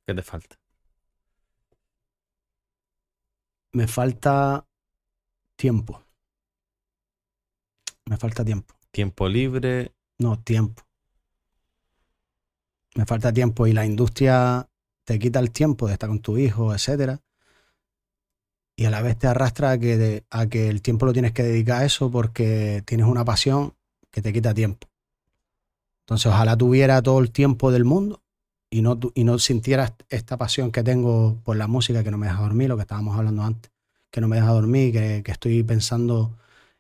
¿Qué 0.06 0.14
te 0.14 0.22
falta? 0.22 0.60
Me 3.72 3.88
falta 3.88 4.66
tiempo. 5.56 6.04
Me 8.06 8.18
falta 8.18 8.46
tiempo. 8.46 8.76
Tiempo 8.92 9.28
libre. 9.28 9.94
No, 10.20 10.40
tiempo. 10.40 10.84
Me 12.96 13.06
falta 13.06 13.34
tiempo 13.34 13.66
y 13.66 13.74
la 13.74 13.86
industria 13.86 14.68
te 15.04 15.18
quita 15.18 15.40
el 15.40 15.52
tiempo 15.52 15.88
de 15.88 15.94
estar 15.94 16.10
con 16.10 16.20
tu 16.20 16.38
hijo, 16.38 16.74
etcétera. 16.74 17.22
Y 18.80 18.86
a 18.86 18.90
la 18.90 19.02
vez 19.02 19.18
te 19.18 19.28
arrastra 19.28 19.72
a 19.72 19.78
que, 19.78 20.24
a 20.30 20.46
que 20.46 20.70
el 20.70 20.82
tiempo 20.82 21.06
lo 21.06 21.12
tienes 21.12 21.34
que 21.34 21.44
dedicar 21.44 21.82
a 21.82 21.86
eso 21.86 22.10
porque 22.10 22.82
tienes 22.86 23.08
una 23.08 23.26
pasión 23.26 23.74
que 24.10 24.22
te 24.22 24.32
quita 24.32 24.54
tiempo. 24.54 24.88
Entonces, 26.06 26.28
ojalá 26.28 26.56
tuviera 26.56 27.02
todo 27.02 27.20
el 27.20 27.30
tiempo 27.30 27.74
del 27.74 27.84
mundo 27.84 28.22
y 28.70 28.82
no, 28.82 28.98
y 29.16 29.26
no 29.26 29.38
sintieras 29.38 29.96
esta 30.08 30.38
pasión 30.38 30.72
que 30.72 30.82
tengo 30.82 31.36
por 31.44 31.58
la 31.58 31.68
música 31.68 32.06
que 32.06 32.10
no 32.10 32.18
me 32.18 32.28
deja 32.28 32.40
dormir, 32.42 32.70
lo 32.70 32.78
que 32.78 32.84
estábamos 32.84 33.18
hablando 33.18 33.44
antes, 33.44 33.70
que 34.10 34.22
no 34.22 34.30
me 34.30 34.38
deja 34.38 34.52
dormir, 34.52 34.94
que, 34.94 35.24
que 35.26 35.32
estoy 35.34 35.62
pensando 35.64 36.38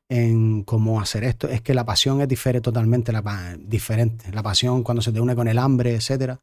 en 0.07 0.63
cómo 0.63 1.01
hacer 1.01 1.25
esto. 1.25 1.49
Es 1.49 1.61
que 1.61 1.73
la 1.73 1.85
pasión 1.85 2.21
es 2.21 2.29
diferente 2.29 2.63
totalmente, 2.63 3.11
la, 3.11 3.57
diferente. 3.59 4.31
La 4.31 4.41
pasión 4.41 4.83
cuando 4.83 5.01
se 5.01 5.11
te 5.11 5.19
une 5.19 5.35
con 5.35 5.49
el 5.49 5.57
hambre, 5.57 5.95
etcétera. 5.95 6.39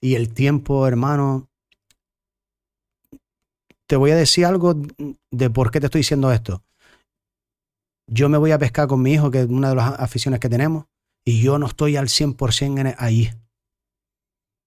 Y 0.00 0.14
el 0.14 0.32
tiempo, 0.32 0.86
hermano. 0.86 1.48
Te 3.88 3.96
voy 3.96 4.10
a 4.10 4.16
decir 4.16 4.44
algo 4.44 4.74
de 5.30 5.50
por 5.50 5.70
qué 5.70 5.80
te 5.80 5.86
estoy 5.86 6.00
diciendo 6.00 6.30
esto. 6.30 6.62
Yo 8.06 8.28
me 8.28 8.36
voy 8.38 8.52
a 8.52 8.58
pescar 8.58 8.86
con 8.86 9.00
mi 9.02 9.14
hijo, 9.14 9.30
que 9.30 9.40
es 9.40 9.48
una 9.48 9.70
de 9.70 9.76
las 9.76 9.98
aficiones 9.98 10.40
que 10.40 10.48
tenemos, 10.48 10.84
y 11.24 11.40
yo 11.40 11.58
no 11.58 11.66
estoy 11.66 11.96
al 11.96 12.08
100% 12.08 12.80
en 12.80 12.94
ahí. 12.98 13.30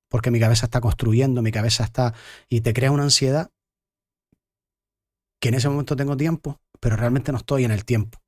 Porque 0.09 0.31
mi 0.31 0.39
cabeza 0.39 0.65
está 0.65 0.81
construyendo, 0.81 1.41
mi 1.41 1.51
cabeza 1.51 1.83
está... 1.83 2.13
Y 2.49 2.61
te 2.61 2.73
crea 2.73 2.91
una 2.91 3.03
ansiedad 3.03 3.51
que 5.39 5.49
en 5.49 5.55
ese 5.55 5.69
momento 5.69 5.95
tengo 5.95 6.17
tiempo, 6.17 6.59
pero 6.79 6.95
realmente 6.95 7.31
no 7.31 7.37
estoy 7.37 7.63
en 7.63 7.71
el 7.71 7.85
tiempo. 7.85 8.19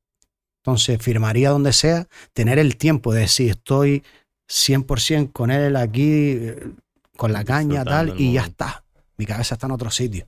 Entonces, 0.63 1.01
firmaría 1.01 1.49
donde 1.49 1.73
sea, 1.73 2.07
tener 2.33 2.59
el 2.59 2.77
tiempo 2.77 3.13
de 3.13 3.21
decir, 3.21 3.51
estoy 3.51 4.03
100% 4.47 5.31
con 5.31 5.51
él 5.51 5.75
aquí, 5.75 6.33
eh, 6.37 6.71
con 7.17 7.33
la 7.33 7.43
caña, 7.43 7.83
tal, 7.83 8.19
y 8.19 8.33
ya 8.33 8.43
está. 8.43 8.83
Mi 9.17 9.25
cabeza 9.25 9.55
está 9.55 9.67
en 9.67 9.73
otro 9.73 9.91
sitio. 9.91 10.27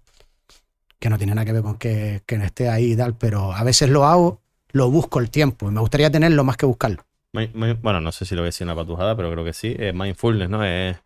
Que 0.99 1.09
no 1.09 1.17
tiene 1.17 1.35
nada 1.35 1.45
que 1.45 1.51
ver 1.53 1.61
con 1.63 1.77
que, 1.77 2.23
que 2.25 2.37
no 2.37 2.45
esté 2.45 2.69
ahí 2.69 2.93
y 2.93 2.95
tal, 2.95 3.15
pero 3.15 3.53
a 3.53 3.63
veces 3.63 3.89
lo 3.89 4.05
hago, 4.05 4.41
lo 4.71 4.89
busco 4.89 5.19
el 5.19 5.29
tiempo, 5.29 5.67
y 5.69 5.71
me 5.71 5.79
gustaría 5.81 6.09
tenerlo 6.09 6.43
más 6.43 6.57
que 6.57 6.65
buscarlo. 6.65 7.03
Bueno, 7.33 7.99
no 7.99 8.11
sé 8.13 8.25
si 8.25 8.33
lo 8.33 8.41
voy 8.41 8.45
a 8.47 8.49
decir 8.49 8.65
una 8.65 8.75
patujada, 8.75 9.15
pero 9.15 9.29
creo 9.31 9.43
que 9.43 9.51
sí. 9.53 9.75
Es 9.77 9.93
mindfulness, 9.93 10.49
¿no? 10.49 10.63
Es. 10.63 10.97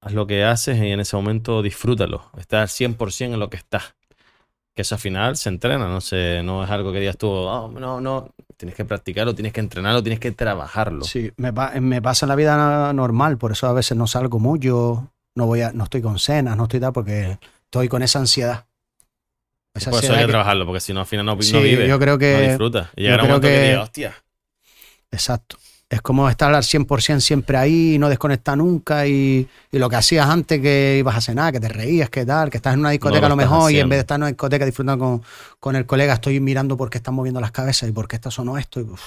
Haz 0.00 0.12
lo 0.14 0.26
que 0.26 0.42
haces 0.44 0.78
y 0.78 0.88
en 0.90 1.00
ese 1.00 1.14
momento 1.16 1.62
disfrútalo. 1.62 2.24
Estás 2.38 2.72
100% 2.72 3.34
en 3.34 3.40
lo 3.40 3.50
que 3.50 3.56
estás. 3.58 3.94
Que 4.74 4.82
eso 4.82 4.94
al 4.94 5.00
final 5.00 5.36
se 5.36 5.50
entrena, 5.50 5.86
no 5.86 6.00
sé, 6.00 6.42
no 6.42 6.64
es 6.64 6.70
algo 6.70 6.92
que 6.92 7.00
digas 7.00 7.18
tú, 7.18 7.28
"Oh, 7.28 7.68
no, 7.68 8.00
no. 8.00 8.30
Tienes 8.56 8.74
que 8.74 8.84
practicarlo, 8.86 9.34
tienes 9.34 9.52
que 9.52 9.60
entrenarlo, 9.60 10.02
tienes 10.02 10.18
que 10.18 10.32
trabajarlo. 10.32 11.04
Sí, 11.04 11.30
me, 11.36 11.52
pa- 11.52 11.72
me 11.80 12.00
pasa 12.00 12.24
en 12.24 12.28
la 12.30 12.36
vida 12.36 12.92
normal, 12.94 13.36
por 13.36 13.52
eso 13.52 13.66
a 13.66 13.72
veces 13.74 13.96
no 13.98 14.06
salgo 14.06 14.38
mucho, 14.38 15.12
no 15.36 15.46
voy 15.46 15.60
a, 15.60 15.72
no 15.72 15.84
estoy 15.84 16.00
con 16.00 16.18
cenas, 16.18 16.56
no 16.56 16.64
estoy 16.64 16.80
tal, 16.80 16.92
porque 16.94 17.38
estoy 17.72 17.88
con 17.88 18.02
esa 18.02 18.18
ansiedad. 18.18 18.66
Esa 19.74 19.90
Por 19.90 19.98
eso 20.04 20.12
hay 20.12 20.18
ansiedad 20.18 20.18
que 20.18 20.26
que- 20.26 20.30
trabajarlo, 20.32 20.66
porque 20.66 20.80
si 20.80 20.92
no, 20.92 21.00
al 21.00 21.06
final 21.06 21.24
no, 21.24 21.36
no 21.36 21.42
Sí, 21.42 21.56
vives, 21.58 21.88
yo 21.88 21.98
creo 21.98 22.14
no 22.14 22.18
que 22.18 22.48
disfrutas. 22.48 22.88
Y 22.94 23.00
yo 23.00 23.04
llegará 23.04 23.22
un 23.22 23.28
momento 23.30 23.48
que, 23.48 23.54
que- 23.54 23.76
hostia. 23.78 24.14
Exacto. 25.10 25.56
Es 25.88 26.00
como 26.02 26.28
estar 26.28 26.54
al 26.54 26.62
100% 26.62 27.20
siempre 27.20 27.56
ahí, 27.56 27.98
no 27.98 28.08
desconectar 28.10 28.56
nunca 28.58 29.06
y, 29.06 29.46
y 29.70 29.78
lo 29.78 29.88
que 29.90 29.96
hacías 29.96 30.26
antes 30.28 30.60
que 30.60 30.96
ibas 30.98 31.16
a 31.16 31.20
cenar, 31.22 31.52
que 31.52 31.60
te 31.60 31.68
reías, 31.68 32.08
que 32.10 32.24
tal, 32.26 32.50
que 32.50 32.56
estás 32.58 32.74
en 32.74 32.80
una 32.80 32.90
discoteca 32.90 33.20
No 33.20 33.26
a 33.26 33.28
lo 33.30 33.36
lo 33.36 33.42
mejor 33.42 33.72
y 33.72 33.78
en 33.80 33.88
vez 33.88 33.96
de 33.98 34.00
estar 34.00 34.16
en 34.16 34.22
una 34.22 34.28
discoteca 34.28 34.64
disfrutando 34.66 35.04
con, 35.04 35.22
con 35.58 35.76
el 35.76 35.84
colega, 35.86 36.14
estoy 36.14 36.40
mirando 36.40 36.76
por 36.76 36.88
qué 36.90 36.98
están 36.98 37.14
moviendo 37.14 37.40
las 37.40 37.52
cabezas 37.52 37.88
y 37.88 37.92
por 37.92 38.06
qué 38.08 38.16
esto 38.16 38.30
sonó 38.30 38.56
esto. 38.58 38.80
y, 38.80 38.84
uf. 38.84 39.02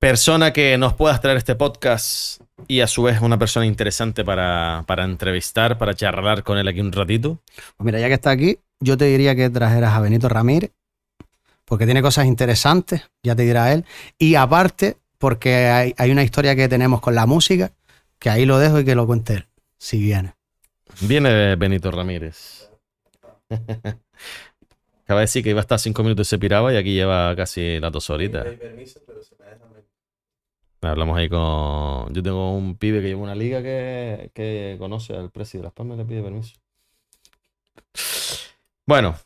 Persona 0.00 0.52
que 0.52 0.76
nos 0.78 0.94
puedas 0.94 1.20
traer 1.20 1.36
este 1.36 1.54
podcast 1.56 2.40
y 2.66 2.80
a 2.80 2.86
su 2.86 3.02
vez 3.02 3.20
una 3.20 3.38
persona 3.38 3.66
interesante 3.66 4.24
para, 4.24 4.84
para 4.86 5.04
entrevistar, 5.04 5.78
para 5.78 5.94
charlar 5.94 6.42
con 6.42 6.58
él 6.58 6.68
aquí 6.68 6.80
un 6.80 6.92
ratito. 6.92 7.38
Pues 7.76 7.84
mira, 7.84 8.00
ya 8.00 8.08
que 8.08 8.14
está 8.14 8.30
aquí, 8.30 8.58
yo 8.80 8.96
te 8.96 9.04
diría 9.06 9.34
que 9.36 9.48
trajeras 9.50 9.94
a 9.94 10.00
Benito 10.00 10.28
Ramírez, 10.28 10.72
porque 11.64 11.84
tiene 11.84 12.02
cosas 12.02 12.26
interesantes, 12.26 13.02
ya 13.22 13.36
te 13.36 13.42
dirá 13.42 13.72
él. 13.72 13.84
Y 14.18 14.34
aparte, 14.34 14.96
porque 15.18 15.66
hay, 15.66 15.94
hay 15.96 16.10
una 16.10 16.24
historia 16.24 16.56
que 16.56 16.68
tenemos 16.68 17.00
con 17.00 17.14
la 17.14 17.26
música, 17.26 17.72
que 18.18 18.30
ahí 18.30 18.46
lo 18.46 18.58
dejo 18.58 18.80
y 18.80 18.84
que 18.84 18.94
lo 18.94 19.06
cuente 19.06 19.34
él, 19.34 19.46
si 19.78 20.00
viene. 20.00 20.34
Viene 21.00 21.56
Benito 21.56 21.90
Ramírez. 21.90 22.70
Acaba 25.04 25.20
de 25.20 25.24
decir 25.24 25.42
que 25.42 25.50
iba 25.50 25.60
a 25.60 25.62
estar 25.62 25.78
cinco 25.78 26.02
minutos 26.02 26.26
y 26.26 26.30
se 26.30 26.38
piraba 26.38 26.72
y 26.72 26.76
aquí 26.76 26.92
lleva 26.92 27.34
casi 27.34 27.80
las 27.80 27.90
dos 27.90 28.10
horitas. 28.10 28.46
Hablamos 30.80 31.18
ahí 31.18 31.28
con. 31.28 32.12
Yo 32.14 32.22
tengo 32.22 32.54
un 32.54 32.76
pibe 32.76 33.00
que 33.00 33.08
lleva 33.08 33.22
una 33.22 33.34
liga 33.34 33.62
que, 33.62 34.30
que 34.34 34.76
conoce 34.78 35.14
al 35.14 35.30
presidente 35.30 35.58
de 35.58 35.64
Las 35.64 35.72
Palmas 35.72 35.96
y 35.96 35.98
le 35.98 36.04
pide 36.04 36.22
permiso. 36.22 36.54
Bueno, 38.86 39.16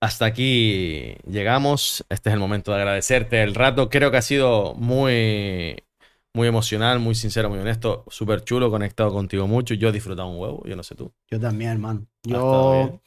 hasta 0.00 0.26
aquí 0.26 1.14
llegamos. 1.28 2.04
Este 2.08 2.30
es 2.30 2.34
el 2.34 2.40
momento 2.40 2.72
de 2.72 2.78
agradecerte 2.78 3.42
el 3.42 3.54
rato. 3.54 3.88
Creo 3.88 4.10
que 4.10 4.16
ha 4.16 4.22
sido 4.22 4.74
muy, 4.74 5.76
muy 6.34 6.48
emocional, 6.48 6.98
muy 6.98 7.14
sincero, 7.14 7.48
muy 7.50 7.58
honesto, 7.58 8.04
súper 8.08 8.44
chulo, 8.44 8.70
conectado 8.70 9.12
contigo 9.12 9.46
mucho. 9.46 9.74
Yo 9.74 9.88
he 9.88 9.92
disfrutado 9.92 10.28
un 10.28 10.38
huevo, 10.38 10.62
yo 10.66 10.76
no 10.76 10.82
sé 10.82 10.94
tú. 10.94 11.12
Yo 11.30 11.40
también, 11.40 11.70
hermano. 11.70 12.06
Yo 12.24 13.00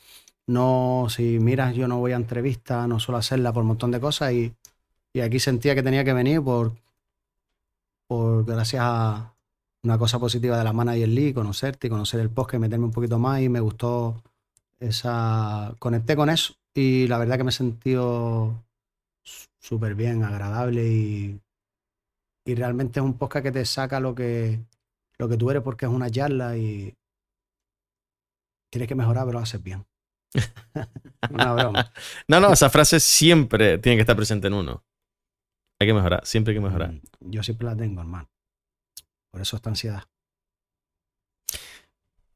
no, 0.48 1.08
si 1.10 1.40
miras, 1.40 1.76
yo 1.76 1.88
no 1.88 2.00
voy 2.00 2.14
a 2.14 2.16
entrevistas, 2.16 2.88
no 2.88 3.00
suelo 3.00 3.20
hacerla 3.20 3.54
por 3.54 3.62
un 3.62 3.70
montón 3.70 3.92
de 3.92 4.00
cosas 4.00 4.34
y, 4.34 4.54
y 5.14 5.22
aquí 5.22 5.40
sentía 5.40 5.76
que 5.76 5.84
tenía 5.84 6.04
que 6.04 6.14
venir 6.14 6.42
por, 6.42 6.74
por 8.12 8.44
gracias 8.44 8.82
a 8.84 9.34
una 9.84 9.98
cosa 9.98 10.20
positiva 10.20 10.58
de 10.58 10.66
la 10.66 10.74
Manager 10.74 11.08
League, 11.08 11.34
conocerte 11.34 11.88
y 11.88 11.90
conocer 11.90 12.20
el 12.20 12.30
podcast 12.30 12.56
y 12.56 12.60
meterme 12.60 12.84
un 12.84 12.92
poquito 12.92 13.18
más 13.18 13.40
y 13.40 13.48
me 13.48 13.62
gustó 13.62 14.22
esa, 14.82 15.74
conecté 15.80 16.18
con 16.18 16.30
eso 16.30 16.56
y 16.74 17.08
la 17.08 17.18
verdad 17.18 17.38
que 17.38 17.46
me 17.46 17.52
he 17.52 17.54
sentido 17.54 18.66
súper 19.62 19.96
bien, 19.96 20.26
agradable 20.26 20.86
y, 20.86 21.40
y 22.44 22.54
realmente 22.54 23.00
es 23.00 23.06
un 23.06 23.18
podcast 23.18 23.46
que 23.46 23.52
te 23.54 23.64
saca 23.64 24.02
lo 24.02 24.14
que, 24.14 24.60
lo 25.18 25.30
que 25.30 25.38
tú 25.38 25.50
eres 25.50 25.64
porque 25.64 25.86
es 25.86 25.92
una 25.94 26.12
charla 26.12 26.58
y 26.58 26.94
tienes 28.70 28.90
que 28.90 28.96
mejorar, 28.96 29.24
pero 29.24 29.38
lo 29.38 29.44
haces 29.44 29.64
bien. 29.64 29.86
Una 31.32 31.54
broma. 31.54 31.94
No, 32.28 32.42
no, 32.42 32.52
esa 32.52 32.70
frase 32.70 33.00
siempre 33.00 33.78
tiene 33.78 33.96
que 33.96 34.02
estar 34.02 34.18
presente 34.18 34.48
en 34.48 34.56
uno. 34.56 34.84
Hay 35.82 35.88
que 35.88 35.96
mejorar, 35.96 36.22
siempre 36.28 36.52
hay 36.52 36.60
que 36.60 36.64
mejorar. 36.64 36.92
Mm, 36.92 37.02
Yo 37.22 37.42
siempre 37.42 37.66
la 37.66 37.76
tengo, 37.76 38.02
hermano. 38.02 38.30
Por 39.32 39.42
eso 39.42 39.56
esta 39.56 39.72
ansiedad. 39.72 40.04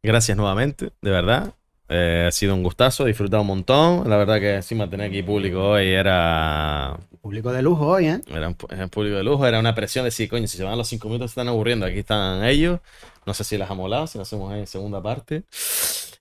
Gracias 0.01 0.35
nuevamente, 0.35 0.93
de 0.99 1.11
verdad. 1.11 1.53
Eh, 1.87 2.25
ha 2.27 2.31
sido 2.31 2.55
un 2.55 2.63
gustazo, 2.63 3.03
he 3.03 3.09
disfrutado 3.09 3.41
un 3.41 3.47
montón. 3.49 4.09
La 4.09 4.17
verdad 4.17 4.39
que 4.39 4.55
encima 4.55 4.89
tener 4.89 5.11
aquí 5.11 5.21
público 5.21 5.61
hoy 5.63 5.89
era, 5.89 6.97
Público 7.21 7.53
de 7.53 7.61
lujo 7.61 7.85
hoy, 7.85 8.07
¿eh? 8.07 8.21
era 8.31 8.47
un, 8.47 8.57
era 8.67 8.85
un 8.85 8.89
público 8.89 9.17
de 9.17 9.23
lujo, 9.23 9.45
era 9.45 9.59
una 9.59 9.75
presión 9.75 10.01
de 10.01 10.07
decir, 10.07 10.27
coño, 10.27 10.47
si 10.47 10.57
se 10.57 10.63
van 10.63 10.75
los 10.75 10.87
cinco 10.87 11.07
minutos 11.07 11.29
se 11.29 11.33
están 11.33 11.47
aburriendo, 11.47 11.85
aquí 11.85 11.99
están 11.99 12.43
ellos. 12.45 12.79
No 13.27 13.35
sé 13.35 13.43
si 13.43 13.59
las 13.59 13.69
ha 13.69 13.75
molado, 13.75 14.07
si 14.07 14.17
lo 14.17 14.23
hacemos 14.23 14.51
en 14.55 14.65
segunda 14.65 15.03
parte. 15.03 15.43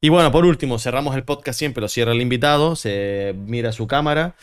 Y 0.03 0.11
bueno, 0.11 0.31
por 0.31 0.45
último, 0.45 0.79
cerramos 0.79 1.17
el 1.17 1.25
podcast 1.25 1.59
siempre, 1.59 1.81
lo 1.81 1.89
cierra 1.89 2.13
el 2.13 2.21
invitado, 2.21 2.77
se 2.77 3.35
mira 3.47 3.73
su 3.73 3.87
cámara 3.87 4.35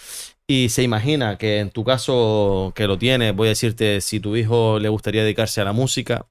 y 0.52 0.68
se 0.68 0.84
imagina 0.84 1.38
que 1.38 1.60
en 1.60 1.70
tu 1.72 1.86
caso 1.86 2.74
que 2.76 2.86
lo 2.86 2.98
tiene, 2.98 3.32
voy 3.32 3.48
a 3.48 3.52
decirte, 3.52 4.02
si 4.02 4.20
tu 4.20 4.36
hijo 4.36 4.80
le 4.80 4.90
gustaría 4.90 5.24
dedicarse 5.24 5.62
a 5.62 5.64
la 5.64 5.72
música, 5.72 6.26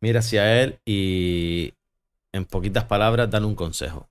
mira 0.00 0.20
hacia 0.20 0.62
él 0.62 0.78
y 0.84 1.74
en 2.32 2.44
poquitas 2.44 2.84
palabras 2.84 3.28
dan 3.28 3.44
un 3.44 3.56
consejo. 3.56 4.08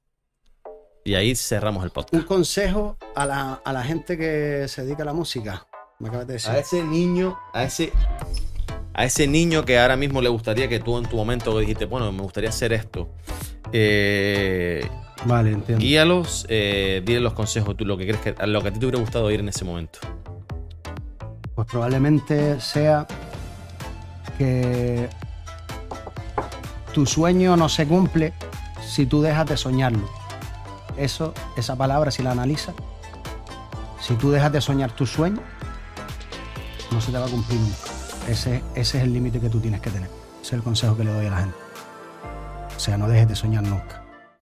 Y 1.06 1.16
ahí 1.16 1.38
cerramos 1.38 1.84
el 1.84 1.88
Un 1.90 1.94
podcast. 1.94 2.26
consejo 2.26 2.98
a 3.16 3.26
la, 3.26 3.62
a 3.64 3.72
la 3.72 3.84
gente 3.84 4.18
que 4.18 4.68
se 4.68 4.84
dedica 4.84 5.04
a 5.04 5.06
la 5.06 5.14
música. 5.14 5.66
Me 6.00 6.10
acabas 6.10 6.28
de 6.28 6.34
decir. 6.34 6.52
A 6.52 6.58
ese 6.60 6.84
niño, 6.84 7.40
a 7.54 7.64
ese, 7.64 7.94
a 8.94 9.06
ese 9.06 9.28
niño 9.28 9.66
que 9.66 9.80
ahora 9.80 9.96
mismo 9.96 10.22
le 10.22 10.30
gustaría 10.30 10.68
que 10.68 10.80
tú 10.80 10.98
en 10.98 11.06
tu 11.06 11.16
momento 11.16 11.58
dijiste, 11.58 11.86
bueno, 11.86 12.12
me 12.12 12.22
gustaría 12.22 12.50
hacer 12.50 12.74
esto. 12.74 13.10
Eh, 13.72 14.88
Vale, 15.26 15.52
entiendo. 15.52 15.82
guíalos, 15.84 16.46
eh, 16.50 17.02
dile 17.06 17.20
los 17.20 17.34
consejos, 17.34 17.76
tú, 17.76 17.86
lo 17.86 17.98
que 17.98 18.06
crees 18.06 18.22
que, 18.22 18.36
a 18.38 18.46
lo 18.46 18.62
que 18.62 18.68
a 18.70 18.74
ti 18.74 18.80
te 18.80 18.86
hubiera 18.86 19.00
gustado 19.00 19.26
oír 19.26 19.40
en 19.40 19.50
ese 19.50 19.66
momento. 19.66 20.00
Pues 21.56 21.68
probablemente 21.68 22.60
sea 22.60 23.08
que 24.38 25.10
tu 26.94 27.06
sueño 27.06 27.56
no 27.58 27.70
se 27.70 27.88
cumple 27.88 28.34
si 28.86 29.06
tú 29.06 29.22
dejas 29.22 29.48
de 29.48 29.58
soñarlo. 29.58 30.08
Eso, 30.98 31.34
esa 31.58 31.76
palabra, 31.76 32.12
si 32.12 32.22
la 32.22 32.32
analizas, 32.32 32.76
si 34.00 34.14
tú 34.16 34.30
dejas 34.30 34.52
de 34.52 34.62
soñar 34.62 34.92
tu 34.92 35.08
sueño, 35.08 35.42
no 36.92 37.02
se 37.02 37.12
te 37.12 37.18
va 37.18 37.26
a 37.26 37.30
cumplir 37.30 37.60
nunca. 37.60 37.93
Ese, 38.28 38.64
ese 38.76 38.98
es 38.98 39.04
el 39.04 39.14
límite 39.14 39.40
que 39.40 39.50
tú 39.50 39.60
tienes 39.60 39.82
que 39.82 39.90
tener. 39.90 40.10
Ese 40.42 40.48
es 40.48 40.54
el 40.54 40.64
consejo 40.64 40.96
que 40.96 41.04
le 41.04 41.14
doy 41.14 41.26
a 41.26 41.30
la 41.30 41.38
gente. 41.40 41.56
O 42.76 42.80
sea, 42.80 42.98
no 42.98 43.08
dejes 43.08 43.28
de 43.28 43.36
soñar 43.36 43.64
nunca. 43.64 44.03